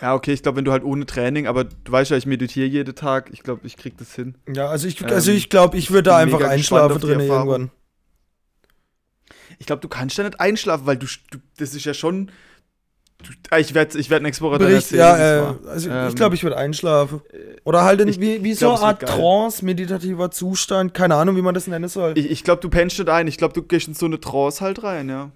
Ja, 0.02 0.16
okay, 0.16 0.34
ich 0.34 0.42
glaube, 0.44 0.58
wenn 0.58 0.66
du 0.66 0.72
halt 0.72 0.84
ohne 0.84 1.06
Training, 1.06 1.48
aber 1.48 1.64
du 1.64 1.92
weißt 1.92 2.12
ja, 2.12 2.18
ich 2.18 2.26
meditiere 2.26 2.68
jeden 2.68 2.96
Tag. 2.96 3.30
Ich 3.32 3.42
glaube, 3.44 3.66
ich 3.66 3.78
krieg 3.78 3.98
das 3.98 4.14
hin. 4.16 4.36
Ja, 4.54 4.68
also 4.68 4.88
ich, 4.88 5.00
Ähm, 5.02 5.08
also 5.10 5.32
ich 5.32 5.50
glaube, 5.50 5.78
ich 5.78 5.92
würde 5.92 6.10
bin 6.10 6.20
einfach 6.20 6.42
einschlafen 6.42 6.96
Erfahrung. 7.08 7.22
irgendwann. 7.22 7.72
Ich 9.60 9.66
glaube, 9.68 9.82
du 9.82 9.88
kannst 9.88 10.18
ja 10.18 10.24
nicht 10.26 10.40
einschlafen, 10.40 10.88
weil 10.88 10.98
du, 10.98 11.06
du 11.32 11.38
das 11.58 11.74
ist 11.76 11.86
ja 11.86 11.94
schon. 11.94 12.32
Du, 13.24 13.32
ah, 13.50 13.58
ich 13.58 13.74
werde 13.74 13.98
ich 13.98 14.10
werd 14.10 14.22
nächste 14.22 14.44
Woche 14.44 14.60
dann 14.60 14.68
Bericht, 14.68 14.92
erzählen, 14.92 15.00
ja, 15.00 15.52
äh, 15.52 15.70
also 15.70 15.90
Ähm, 15.90 16.10
ich 16.10 16.16
glaube, 16.16 16.36
ich 16.36 16.44
würde 16.44 16.58
einschlafen. 16.58 17.22
Oder 17.64 17.84
halt 17.84 18.02
in, 18.02 18.10
ich 18.10 18.20
wie, 18.20 18.44
wie 18.44 18.54
glaub, 18.54 18.78
so 18.78 18.84
eine 18.84 19.00
Art. 19.00 19.02
Trance, 19.02 19.64
meditativer 19.64 20.30
Zustand, 20.32 20.94
keine 20.94 21.16
Ahnung, 21.16 21.36
wie 21.38 21.42
man 21.42 21.54
das 21.54 21.68
nennen 21.68 21.88
soll. 21.88 22.14
Ich, 22.18 22.30
ich 22.30 22.44
glaube, 22.44 22.62
du 22.62 22.70
pennst 22.70 23.00
nicht 23.00 23.10
ein. 23.10 23.28
Ich 23.28 23.38
glaube, 23.38 23.54
du 23.54 23.64
gehst 23.64 23.88
in 23.88 23.94
so 23.94 24.06
eine 24.06 24.20
Trance 24.20 24.62
halt 24.62 24.84
rein, 24.84 25.10
ja. 25.10 25.32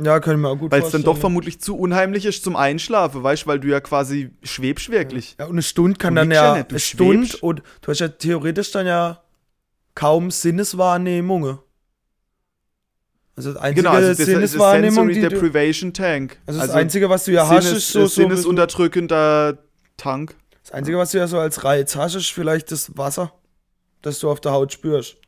ja, 0.00 0.20
können 0.20 0.40
wir 0.40 0.48
auch 0.48 0.58
gut 0.58 0.72
Weil 0.72 0.82
es 0.82 0.90
dann 0.90 1.02
doch 1.02 1.18
vermutlich 1.18 1.60
zu 1.60 1.76
unheimlich 1.76 2.24
ist 2.24 2.42
zum 2.42 2.56
Einschlafen, 2.56 3.22
weißt 3.22 3.44
du, 3.44 3.46
weil 3.48 3.60
du 3.60 3.68
ja 3.68 3.80
quasi 3.80 4.30
schwebst 4.42 4.90
wirklich. 4.90 5.36
Ja, 5.38 5.46
und 5.46 5.52
eine 5.52 5.62
Stunde 5.62 5.98
kann 5.98 6.14
Du 6.14 6.22
dann 6.22 6.30
ja, 6.30 6.56
ja 6.56 6.56
nicht, 6.56 6.70
du 6.70 6.74
eine 6.74 6.80
Stunde 7.26 7.36
und 7.42 7.62
du 7.82 7.90
hast 7.90 8.00
ja 8.00 8.08
theoretisch 8.08 8.70
dann 8.72 8.86
ja 8.86 9.22
kaum 9.94 10.30
Sinneswahrnehmungen. 10.30 11.58
Also 13.36 13.52
das 13.52 13.62
einzige 13.62 13.82
Genau, 13.82 13.94
also 13.94 14.08
das, 14.08 14.16
das 14.16 14.26
Sinneswahrnehmung, 14.26 15.08
du, 15.08 15.20
Deprivation 15.20 15.92
Tank. 15.92 16.38
also 16.46 16.60
das 16.60 16.70
einzige, 16.70 17.10
was 17.10 17.24
du 17.24 17.32
ja 17.32 17.46
hast, 17.48 17.70
ist 17.70 17.92
so, 17.92 18.00
so 18.00 18.06
sinnesunterdrückender 18.06 19.58
Tank. 19.98 20.34
das 20.62 20.72
einzige, 20.72 20.96
was 20.96 21.10
du 21.10 21.18
ja 21.18 21.26
so 21.26 21.38
als 21.38 21.62
Reiz 21.62 21.96
hast, 21.96 22.14
ist 22.14 22.30
vielleicht 22.30 22.72
das 22.72 22.96
Wasser, 22.96 23.32
das 24.00 24.18
du 24.20 24.30
auf 24.30 24.40
der 24.40 24.52
Haut 24.52 24.72
spürst. 24.72 25.18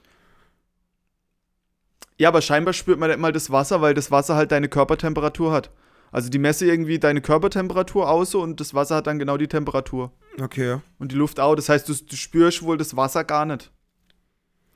Ja, 2.16 2.28
aber 2.28 2.40
scheinbar 2.40 2.72
spürt 2.72 2.98
man 2.98 3.11
nicht 3.11 3.20
mal 3.20 3.32
das 3.32 3.50
Wasser, 3.50 3.80
weil 3.80 3.94
das 3.94 4.11
Wasser 4.11 4.34
halt 4.34 4.50
deine 4.52 4.68
Körpertemperatur 4.68 5.52
hat. 5.52 5.70
Also 6.11 6.30
die 6.30 6.38
messe 6.38 6.66
irgendwie 6.66 6.98
deine 6.98 7.20
Körpertemperatur 7.20 8.09
aus 8.09 8.34
und 8.34 8.61
das 8.61 8.74
Wasser 8.74 8.96
hat 8.96 9.06
dann 9.06 9.18
genau 9.18 9.36
die 9.36 9.46
Temperatur. 9.46 10.11
Okay. 10.40 10.78
Und 10.98 11.12
die 11.12 11.16
Luft 11.16 11.38
auch. 11.38 11.54
Das 11.54 11.68
heißt, 11.68 11.88
du, 11.88 11.94
du 11.94 12.16
spürst 12.16 12.62
wohl 12.62 12.78
das 12.78 12.96
Wasser 12.96 13.24
gar 13.24 13.44
nicht. 13.44 13.70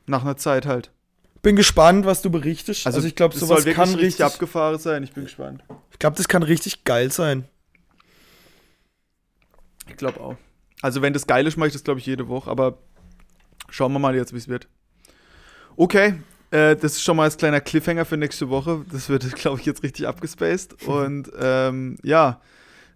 Nach 0.06 0.22
einer 0.22 0.36
Zeit 0.36 0.66
halt. 0.66 0.92
Bin 1.42 1.56
gespannt, 1.56 2.06
was 2.06 2.22
du 2.22 2.30
berichtest. 2.30 2.86
Also, 2.86 3.02
ich 3.02 3.16
glaube, 3.16 3.36
sowas 3.36 3.64
kann 3.64 3.88
richtig, 3.88 4.04
richtig, 4.04 4.24
abgefahren 4.24 4.78
sein. 4.78 5.02
Ich 5.02 5.12
bin 5.12 5.24
gespannt. 5.24 5.64
ich 5.90 5.98
glaube, 5.98 6.16
das 6.16 6.28
kann 6.28 6.42
richtig 6.42 6.84
geil 6.84 7.10
sein. 7.10 7.48
Ich 9.88 9.96
glaube 9.96 10.20
auch. 10.20 10.36
Also 10.82 11.00
wenn 11.00 11.12
das 11.12 11.26
geil 11.26 11.46
ist, 11.46 11.56
mache 11.56 11.68
ich 11.68 11.72
das, 11.72 11.84
glaube 11.84 12.00
ich, 12.00 12.06
jede 12.06 12.28
Woche. 12.28 12.50
Aber 12.50 12.78
schauen 13.70 13.92
wir 13.92 13.98
mal 13.98 14.14
jetzt, 14.14 14.32
wie 14.32 14.38
es 14.38 14.48
wird. 14.48 14.68
Okay, 15.76 16.14
äh, 16.50 16.76
das 16.76 16.92
ist 16.92 17.02
schon 17.02 17.16
mal 17.16 17.24
als 17.24 17.36
kleiner 17.36 17.60
Cliffhanger 17.60 18.04
für 18.04 18.16
nächste 18.16 18.48
Woche. 18.48 18.84
Das 18.90 19.08
wird, 19.08 19.34
glaube 19.36 19.60
ich, 19.60 19.66
jetzt 19.66 19.82
richtig 19.82 20.06
abgespaced. 20.06 20.82
Und 20.86 21.30
ähm, 21.38 21.96
ja, 22.02 22.40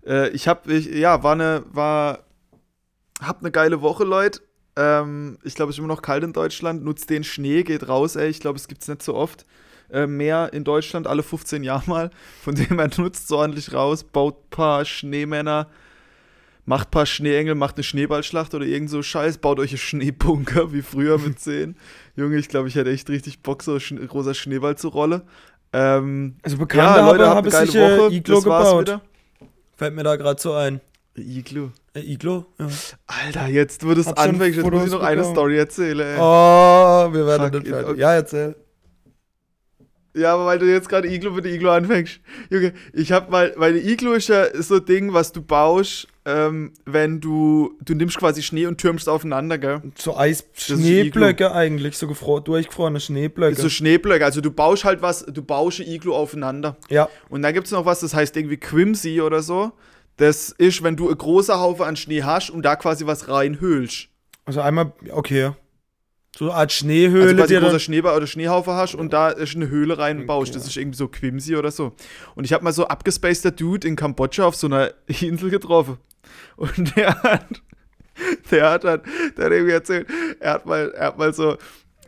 äh, 0.04 0.28
ich 0.30 0.48
habe, 0.48 0.72
ja, 0.74 1.22
war 1.22 1.32
eine, 1.32 1.64
war, 1.72 2.26
hab 3.20 3.40
eine 3.40 3.50
geile 3.50 3.80
Woche, 3.80 4.04
Leute. 4.04 4.40
Ähm, 4.76 5.38
ich 5.42 5.54
glaube, 5.54 5.70
es 5.70 5.76
ist 5.76 5.78
immer 5.78 5.88
noch 5.88 6.02
kalt 6.02 6.22
in 6.22 6.32
Deutschland. 6.32 6.84
Nutzt 6.84 7.08
den 7.10 7.24
Schnee, 7.24 7.62
geht 7.62 7.88
raus, 7.88 8.16
ey. 8.16 8.28
Ich 8.28 8.40
glaube, 8.40 8.58
es 8.58 8.68
gibt 8.68 8.82
es 8.82 8.88
nicht 8.88 9.02
so 9.02 9.14
oft. 9.14 9.46
Äh, 9.90 10.06
mehr 10.06 10.52
in 10.52 10.64
Deutschland, 10.64 11.06
alle 11.06 11.22
15 11.22 11.62
Jahre 11.62 11.84
mal. 11.90 12.10
Von 12.42 12.54
dem 12.54 12.78
her 12.78 12.90
nutzt 12.98 13.28
so 13.28 13.38
ordentlich 13.38 13.72
raus, 13.72 14.04
baut 14.04 14.36
ein 14.36 14.50
paar 14.50 14.84
Schneemänner, 14.84 15.68
macht 16.64 16.88
ein 16.88 16.90
paar 16.90 17.06
Schneeengel, 17.06 17.54
macht 17.54 17.76
eine 17.76 17.84
Schneeballschlacht 17.84 18.52
oder 18.54 18.66
irgend 18.66 18.90
so 18.90 19.02
Scheiß, 19.02 19.38
baut 19.38 19.60
euch 19.60 19.70
einen 19.70 19.78
Schneebunker 19.78 20.72
wie 20.72 20.82
früher 20.82 21.18
mit 21.18 21.38
10. 21.38 21.76
Junge, 22.16 22.36
ich 22.36 22.48
glaube, 22.48 22.68
ich 22.68 22.74
hätte 22.74 22.90
echt 22.90 23.08
richtig 23.08 23.42
Bock, 23.42 23.62
so 23.62 23.78
sch 23.78 23.94
großer 24.08 24.34
Schneeball 24.34 24.76
zu 24.76 24.88
rollen. 24.88 25.22
Ähm, 25.72 26.36
Also 26.42 26.58
Bekannte 26.58 27.00
ja, 27.00 27.10
Leute, 27.12 27.50
geile 27.50 27.66
sich 27.66 27.74
äh, 27.76 27.98
Woche. 27.98 28.14
Iglo 28.14 28.36
das 28.36 28.46
war's 28.46 28.64
gebaut. 28.68 28.80
wieder. 28.88 29.00
Fällt 29.76 29.94
mir 29.94 30.02
da 30.02 30.16
gerade 30.16 30.40
so 30.40 30.52
ein. 30.54 30.80
Iglu. 31.22 31.70
Äh, 31.94 32.00
Iglo? 32.00 32.46
Ja. 32.58 32.68
Alter, 33.06 33.46
jetzt 33.48 33.86
wird 33.86 33.98
es 33.98 34.06
anfängt, 34.08 34.56
jetzt 34.56 34.70
muss 34.70 34.84
ich 34.86 34.92
noch 34.92 35.00
eine 35.02 35.16
bekommen. 35.16 35.34
Story 35.34 35.58
erzählen, 35.58 36.00
ey. 36.00 36.16
Oh, 36.18 37.12
wir 37.12 37.26
werden 37.26 37.52
Fuck 37.52 37.62
nicht 37.62 37.68
fertig. 37.68 37.90
okay. 37.90 38.00
Ja, 38.00 38.14
erzähl. 38.14 38.56
Ja, 40.14 40.32
aber 40.32 40.46
weil 40.46 40.58
du 40.58 40.64
jetzt 40.64 40.88
gerade 40.88 41.08
Iglu 41.12 41.30
mit 41.30 41.44
der 41.44 41.52
Iglu 41.52 41.68
anfängst. 41.68 42.20
Junge, 42.48 42.72
ich 42.94 43.12
hab 43.12 43.30
mal, 43.30 43.52
weil 43.56 43.74
die 43.74 43.90
Iglu 43.92 44.12
ist 44.14 44.28
ja 44.28 44.46
so 44.62 44.76
ein 44.76 44.84
Ding, 44.86 45.12
was 45.12 45.30
du 45.30 45.42
baust, 45.42 46.08
ähm, 46.24 46.72
wenn 46.86 47.20
du, 47.20 47.74
du 47.84 47.94
nimmst 47.94 48.16
quasi 48.16 48.42
Schnee 48.42 48.64
und 48.64 48.78
türmst 48.78 49.10
aufeinander, 49.10 49.58
gell? 49.58 49.82
So 49.94 50.16
Eis 50.16 50.40
Iglo. 50.68 50.78
Schneeblöcke 50.78 51.52
eigentlich, 51.52 51.98
so 51.98 52.08
gefro 52.08 52.40
durchgefrorene 52.40 52.98
Schneeblöcke. 52.98 53.60
So 53.60 53.68
Schneeblöcke, 53.68 54.24
also 54.24 54.40
du 54.40 54.50
baust 54.50 54.84
halt 54.84 55.02
was, 55.02 55.26
du 55.26 55.42
baust 55.42 55.80
Iglu 55.80 56.14
aufeinander. 56.14 56.78
ja, 56.88 57.10
Und 57.28 57.42
dann 57.42 57.52
gibt 57.52 57.66
es 57.66 57.72
noch 57.72 57.84
was, 57.84 58.00
das 58.00 58.14
heißt 58.14 58.36
irgendwie 58.38 58.56
Quimsy 58.56 59.20
oder 59.20 59.42
so. 59.42 59.72
Das 60.16 60.50
ist, 60.50 60.82
wenn 60.82 60.96
du 60.96 61.10
ein 61.10 61.18
großer 61.18 61.60
Haufen 61.60 61.84
an 61.84 61.96
Schnee 61.96 62.22
hast 62.22 62.50
und 62.50 62.62
da 62.62 62.76
quasi 62.76 63.06
was 63.06 63.28
reinhüllst. 63.28 64.08
also 64.44 64.60
einmal, 64.60 64.92
okay. 65.10 65.52
So 66.38 66.46
eine 66.46 66.54
Art 66.54 66.72
Schneehöhle, 66.72 67.24
Also 67.28 67.36
quasi 67.36 67.56
ein 67.56 67.62
großer 67.62 67.78
Schneeball 67.78 68.16
oder 68.16 68.26
Schneehaufen 68.26 68.74
hast 68.74 68.94
und 68.94 69.12
da 69.12 69.30
ist 69.30 69.56
eine 69.56 69.68
Höhle 69.68 69.96
reinbaust. 69.98 70.50
Okay. 70.50 70.58
Das 70.58 70.68
ist 70.68 70.76
irgendwie 70.76 70.98
so 70.98 71.08
Quimsy 71.08 71.56
oder 71.56 71.70
so. 71.70 71.92
Und 72.34 72.44
ich 72.44 72.52
habe 72.52 72.62
mal 72.62 72.72
so 72.72 72.86
abgespaceter 72.86 73.50
Dude 73.52 73.88
in 73.88 73.96
Kambodscha 73.96 74.44
auf 74.44 74.54
so 74.54 74.66
einer 74.66 74.92
Insel 75.06 75.48
getroffen. 75.50 75.98
Und 76.56 76.94
der 76.96 77.22
hat, 77.22 77.46
der 78.50 78.70
hat 78.70 78.84
dann, 78.84 79.00
der 79.36 79.44
hat 79.46 79.52
irgendwie 79.52 79.72
erzählt, 79.72 80.08
er 80.40 80.54
hat 80.54 80.66
mal, 80.66 80.90
er 80.92 81.06
hat 81.08 81.18
mal 81.18 81.32
so, 81.32 81.56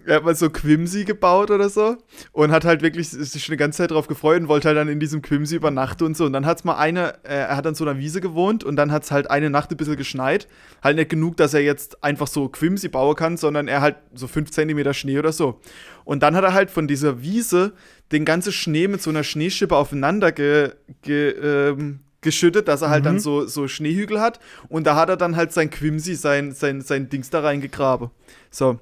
er 0.09 0.17
hat 0.17 0.25
mal 0.25 0.35
so 0.35 0.49
Quimsy 0.49 1.05
gebaut 1.05 1.51
oder 1.51 1.69
so 1.69 1.97
und 2.33 2.51
hat 2.51 2.65
halt 2.65 2.83
wirklich 2.83 3.11
sich 3.11 3.45
schon 3.45 3.53
eine 3.53 3.59
ganze 3.59 3.79
Zeit 3.79 3.91
drauf 3.91 4.09
gefreut 4.09 4.41
und 4.41 4.49
wollte 4.49 4.69
halt 4.69 4.79
dann 4.79 4.89
in 4.89 5.01
diesem 5.01 5.21
Quimsy 5.21 5.57
übernachten 5.57 6.05
und 6.05 6.17
so. 6.17 6.25
Und 6.25 6.33
dann 6.33 6.47
hat's 6.47 6.65
mal 6.65 6.77
eine, 6.77 7.15
äh, 7.25 7.35
er 7.35 7.57
hat 7.57 7.67
an 7.67 7.75
so 7.75 7.85
einer 7.85 7.99
Wiese 7.99 8.21
gewohnt 8.21 8.65
und 8.65 8.77
dann 8.77 8.91
hat's 8.91 9.11
halt 9.11 9.31
eine 9.31 9.51
Nacht 9.51 9.71
ein 9.71 9.77
bisschen 9.77 9.97
geschneit. 9.97 10.49
Halt 10.83 10.97
nicht 10.97 11.11
genug, 11.11 11.37
dass 11.37 11.53
er 11.53 11.61
jetzt 11.61 12.03
einfach 12.03 12.27
so 12.27 12.49
Quimsy 12.49 12.89
bauen 12.89 13.17
kann, 13.17 13.37
sondern 13.37 13.69
er 13.69 13.83
halt 13.83 13.97
so 14.15 14.27
5 14.27 14.51
cm 14.51 14.95
Schnee 14.95 15.19
oder 15.19 15.33
so. 15.33 15.61
Und 16.05 16.23
dann 16.23 16.35
hat 16.35 16.45
er 16.45 16.55
halt 16.55 16.71
von 16.71 16.89
dieser 16.89 17.21
Wiese 17.21 17.75
den 18.11 18.25
ganzen 18.25 18.53
Schnee 18.53 18.89
mit 18.89 19.03
so 19.03 19.11
einer 19.11 19.25
Schneeschippe 19.25 19.77
aufeinander 19.77 20.33
ge, 20.33 20.71
ge, 21.03 21.31
ähm, 21.31 22.01
geschüttet, 22.23 22.67
dass 22.67 22.83
er 22.83 22.89
halt 22.91 23.05
dann 23.07 23.21
so, 23.21 23.47
so 23.47 23.69
Schneehügel 23.69 24.21
hat. 24.21 24.41
Und 24.69 24.87
da 24.87 24.97
hat 24.97 25.11
er 25.11 25.19
dann 25.19 25.37
halt 25.37 25.53
sein 25.53 25.69
Quimsy, 25.71 26.15
sein, 26.15 26.53
sein, 26.53 26.81
sein 26.81 27.11
Dings 27.11 27.29
da 27.29 27.41
reingegraben. 27.41 28.11
So. 28.51 28.79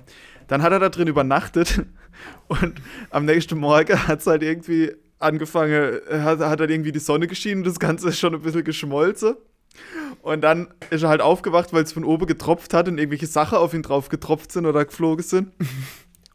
Dann 0.48 0.62
hat 0.62 0.72
er 0.72 0.78
da 0.78 0.88
drin 0.88 1.08
übernachtet 1.08 1.84
und 2.48 2.74
am 3.10 3.24
nächsten 3.24 3.58
Morgen 3.58 3.98
hat 4.08 4.20
es 4.20 4.26
halt 4.26 4.42
irgendwie 4.42 4.92
angefangen, 5.18 6.00
hat, 6.10 6.40
hat 6.40 6.60
dann 6.60 6.70
irgendwie 6.70 6.92
die 6.92 6.98
Sonne 6.98 7.26
geschienen 7.26 7.58
und 7.58 7.66
das 7.66 7.78
Ganze 7.78 8.08
ist 8.08 8.18
schon 8.20 8.34
ein 8.34 8.42
bisschen 8.42 8.64
geschmolzen. 8.64 9.36
Und 10.22 10.40
dann 10.40 10.68
ist 10.90 11.02
er 11.02 11.10
halt 11.10 11.20
aufgewacht, 11.20 11.72
weil 11.72 11.84
es 11.84 11.92
von 11.92 12.04
oben 12.04 12.26
getropft 12.26 12.74
hat 12.74 12.88
und 12.88 12.98
irgendwelche 12.98 13.26
Sachen 13.26 13.58
auf 13.58 13.74
ihn 13.74 13.82
drauf 13.82 14.08
getropft 14.08 14.50
sind 14.50 14.66
oder 14.66 14.84
geflogen 14.84 15.22
sind. 15.22 15.52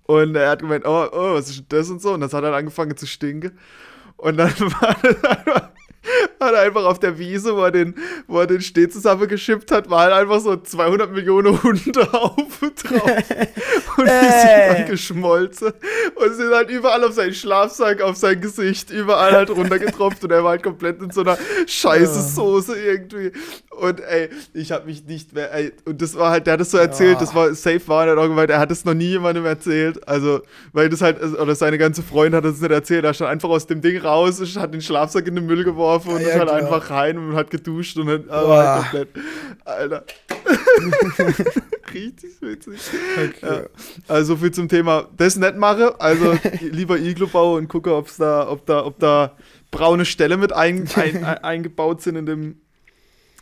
Und 0.03 0.35
er 0.35 0.51
hat 0.51 0.59
gemeint, 0.59 0.85
oh, 0.85 1.07
oh, 1.11 1.33
was 1.33 1.49
ist 1.49 1.57
denn 1.57 1.65
das 1.69 1.89
und 1.89 2.01
so? 2.01 2.13
Und 2.13 2.21
das 2.21 2.33
hat 2.33 2.43
dann 2.43 2.53
angefangen 2.53 2.95
zu 2.95 3.07
stinken. 3.07 3.57
Und 4.17 4.37
dann 4.37 4.53
war 4.59 4.95
das 5.01 5.23
einfach, 5.23 5.69
hat 6.39 6.53
er 6.53 6.61
einfach 6.61 6.85
auf 6.85 6.99
der 6.99 7.17
Wiese, 7.19 7.55
wo 7.55 7.61
er 7.61 7.71
den, 7.71 7.95
wo 8.27 8.39
er 8.39 8.47
den 8.47 8.61
Steh 8.61 8.89
zusammengeschippt 8.89 9.71
hat, 9.71 9.89
war 9.89 10.01
halt 10.01 10.13
einfach 10.13 10.39
so 10.39 10.55
200 10.55 11.11
Millionen 11.11 11.61
Hundehaufen 11.61 12.71
drauf. 12.75 13.23
Und 13.97 14.05
die 14.05 14.29
sind 14.31 14.77
dann 14.77 14.87
geschmolzen. 14.87 15.73
Und 16.15 16.33
sind 16.35 16.51
halt 16.53 16.69
überall 16.69 17.03
auf 17.03 17.13
seinen 17.13 17.33
Schlafsack, 17.33 18.01
auf 18.01 18.15
sein 18.15 18.41
Gesicht, 18.41 18.89
überall 18.89 19.33
halt 19.33 19.51
runtergetropft. 19.51 20.23
Und 20.23 20.31
er 20.31 20.43
war 20.43 20.51
halt 20.51 20.63
komplett 20.63 21.01
in 21.01 21.11
so 21.11 21.21
einer 21.21 21.37
scheiße. 21.67 22.21
Soße 22.21 22.79
irgendwie. 22.79 23.31
Und 23.69 23.99
ey, 23.99 24.29
ich 24.53 24.71
hab 24.71 24.85
mich 24.85 25.05
nicht 25.05 25.33
mehr, 25.33 25.53
ey, 25.53 25.71
und 25.85 26.01
das 26.01 26.15
war 26.17 26.31
halt, 26.31 26.47
der 26.47 26.53
hat 26.53 26.61
es 26.61 26.71
so 26.71 26.77
erzählt, 26.77 27.21
das 27.21 27.33
war 27.33 27.53
safe 27.53 27.81
war, 27.87 28.07
er 28.07 28.15
gemeint, 28.27 28.49
er 28.49 28.59
hat 28.59 28.71
es 28.71 28.85
noch 28.85 28.93
nie 28.93 29.09
jemandem 29.09 29.45
erzählt. 29.45 30.07
Also, 30.07 30.41
weil 30.73 30.89
das 30.89 31.01
halt, 31.01 31.21
oder 31.21 31.55
seine 31.55 31.77
ganze 31.77 32.03
Freundin 32.03 32.35
hat 32.35 32.45
es 32.45 32.59
nicht 32.61 32.71
erzählt, 32.71 33.05
er 33.05 33.13
stand 33.13 33.31
einfach 33.31 33.49
aus 33.49 33.67
dem 33.67 33.81
Ding 33.81 33.97
raus, 33.99 34.41
hat 34.55 34.73
den 34.73 34.81
Schlafsack 34.81 35.27
in 35.27 35.35
den 35.35 35.45
Müll 35.45 35.63
geworfen 35.63 35.90
und 36.05 36.21
Ja, 36.21 36.27
ist 36.27 36.33
halt 36.35 36.43
klar. 36.49 36.55
einfach 36.55 36.89
rein 36.89 37.17
und 37.17 37.35
hat 37.35 37.49
geduscht 37.51 37.97
und 37.97 38.07
hat, 38.07 38.23
halt 38.29 38.81
komplett, 38.83 39.09
Alter. 39.65 40.03
Richtig 41.93 42.41
witzig. 42.41 42.79
Okay. 43.17 43.33
Ja. 43.41 43.61
Also 44.07 44.37
viel 44.37 44.51
zum 44.51 44.67
Thema 44.69 45.07
das 45.17 45.35
nicht 45.35 45.55
mache. 45.57 45.99
Also 45.99 46.37
lieber 46.61 46.97
Iglu 46.97 47.27
baue 47.27 47.57
und 47.57 47.67
gucke, 47.67 47.93
ob's 47.95 48.17
da, 48.17 48.49
ob 48.49 48.65
da, 48.65 48.85
ob 48.85 48.99
da 48.99 49.35
braune 49.71 50.05
Stelle 50.05 50.37
mit 50.37 50.53
ein, 50.53 50.87
ein, 50.95 51.23
ein, 51.25 51.37
eingebaut 51.43 52.01
sind 52.01 52.15
in 52.15 52.25
dem. 52.25 52.61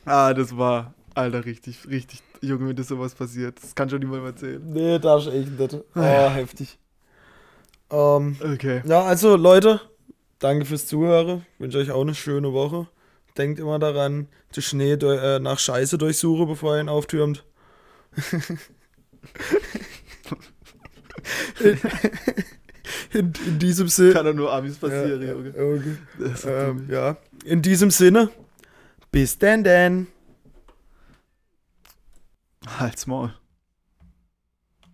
Ah, 0.05 0.33
das 0.33 0.57
war, 0.57 0.93
Alter, 1.13 1.45
richtig, 1.45 1.87
richtig, 1.89 2.21
Junge, 2.41 2.69
wenn 2.69 2.75
das 2.75 2.87
sowas 2.87 3.13
passiert. 3.13 3.61
Das 3.61 3.75
kann 3.75 3.89
schon 3.89 3.99
niemand 3.99 4.25
erzählen. 4.25 4.61
Nee, 4.65 4.97
darfst 4.97 5.27
echt 5.27 5.59
nicht. 5.59 5.77
Oh, 5.95 6.29
heftig. 6.29 6.79
Ähm, 7.91 8.35
Okay. 8.53 8.81
ja, 8.85 9.01
also 9.03 9.35
Leute, 9.35 9.81
danke 10.39 10.65
fürs 10.65 10.87
Zuhören. 10.87 11.45
Ich 11.53 11.59
wünsche 11.59 11.77
euch 11.77 11.91
auch 11.91 12.01
eine 12.01 12.15
schöne 12.15 12.53
Woche. 12.53 12.87
Denkt 13.37 13.59
immer 13.59 13.77
daran, 13.79 14.27
den 14.55 14.63
Schnee 14.63 14.93
äh, 14.93 15.39
nach 15.39 15.59
Scheiße 15.59 15.97
durchsuche, 15.97 16.45
bevor 16.45 16.75
ihr 16.75 16.81
ihn 16.81 16.89
auftürmt. 16.89 17.45
in, 23.13 23.33
in 23.45 23.59
diesem 23.59 23.87
Sinne. 23.87 24.13
Kann 24.13 24.25
doch 24.25 24.33
nur 24.33 24.51
Amis 24.51 24.77
passieren, 24.77 25.21
ja, 25.21 25.31
Junge. 25.31 25.49
okay. 25.49 25.97
So 26.35 26.49
ähm, 26.49 26.87
ja. 26.89 27.17
In 27.45 27.61
diesem 27.61 27.91
Sinne, 27.91 28.29
bis 29.11 29.37
denn 29.37 29.63
denn. 29.63 30.07
Halt's 32.77 33.07
Maul. 33.07 33.38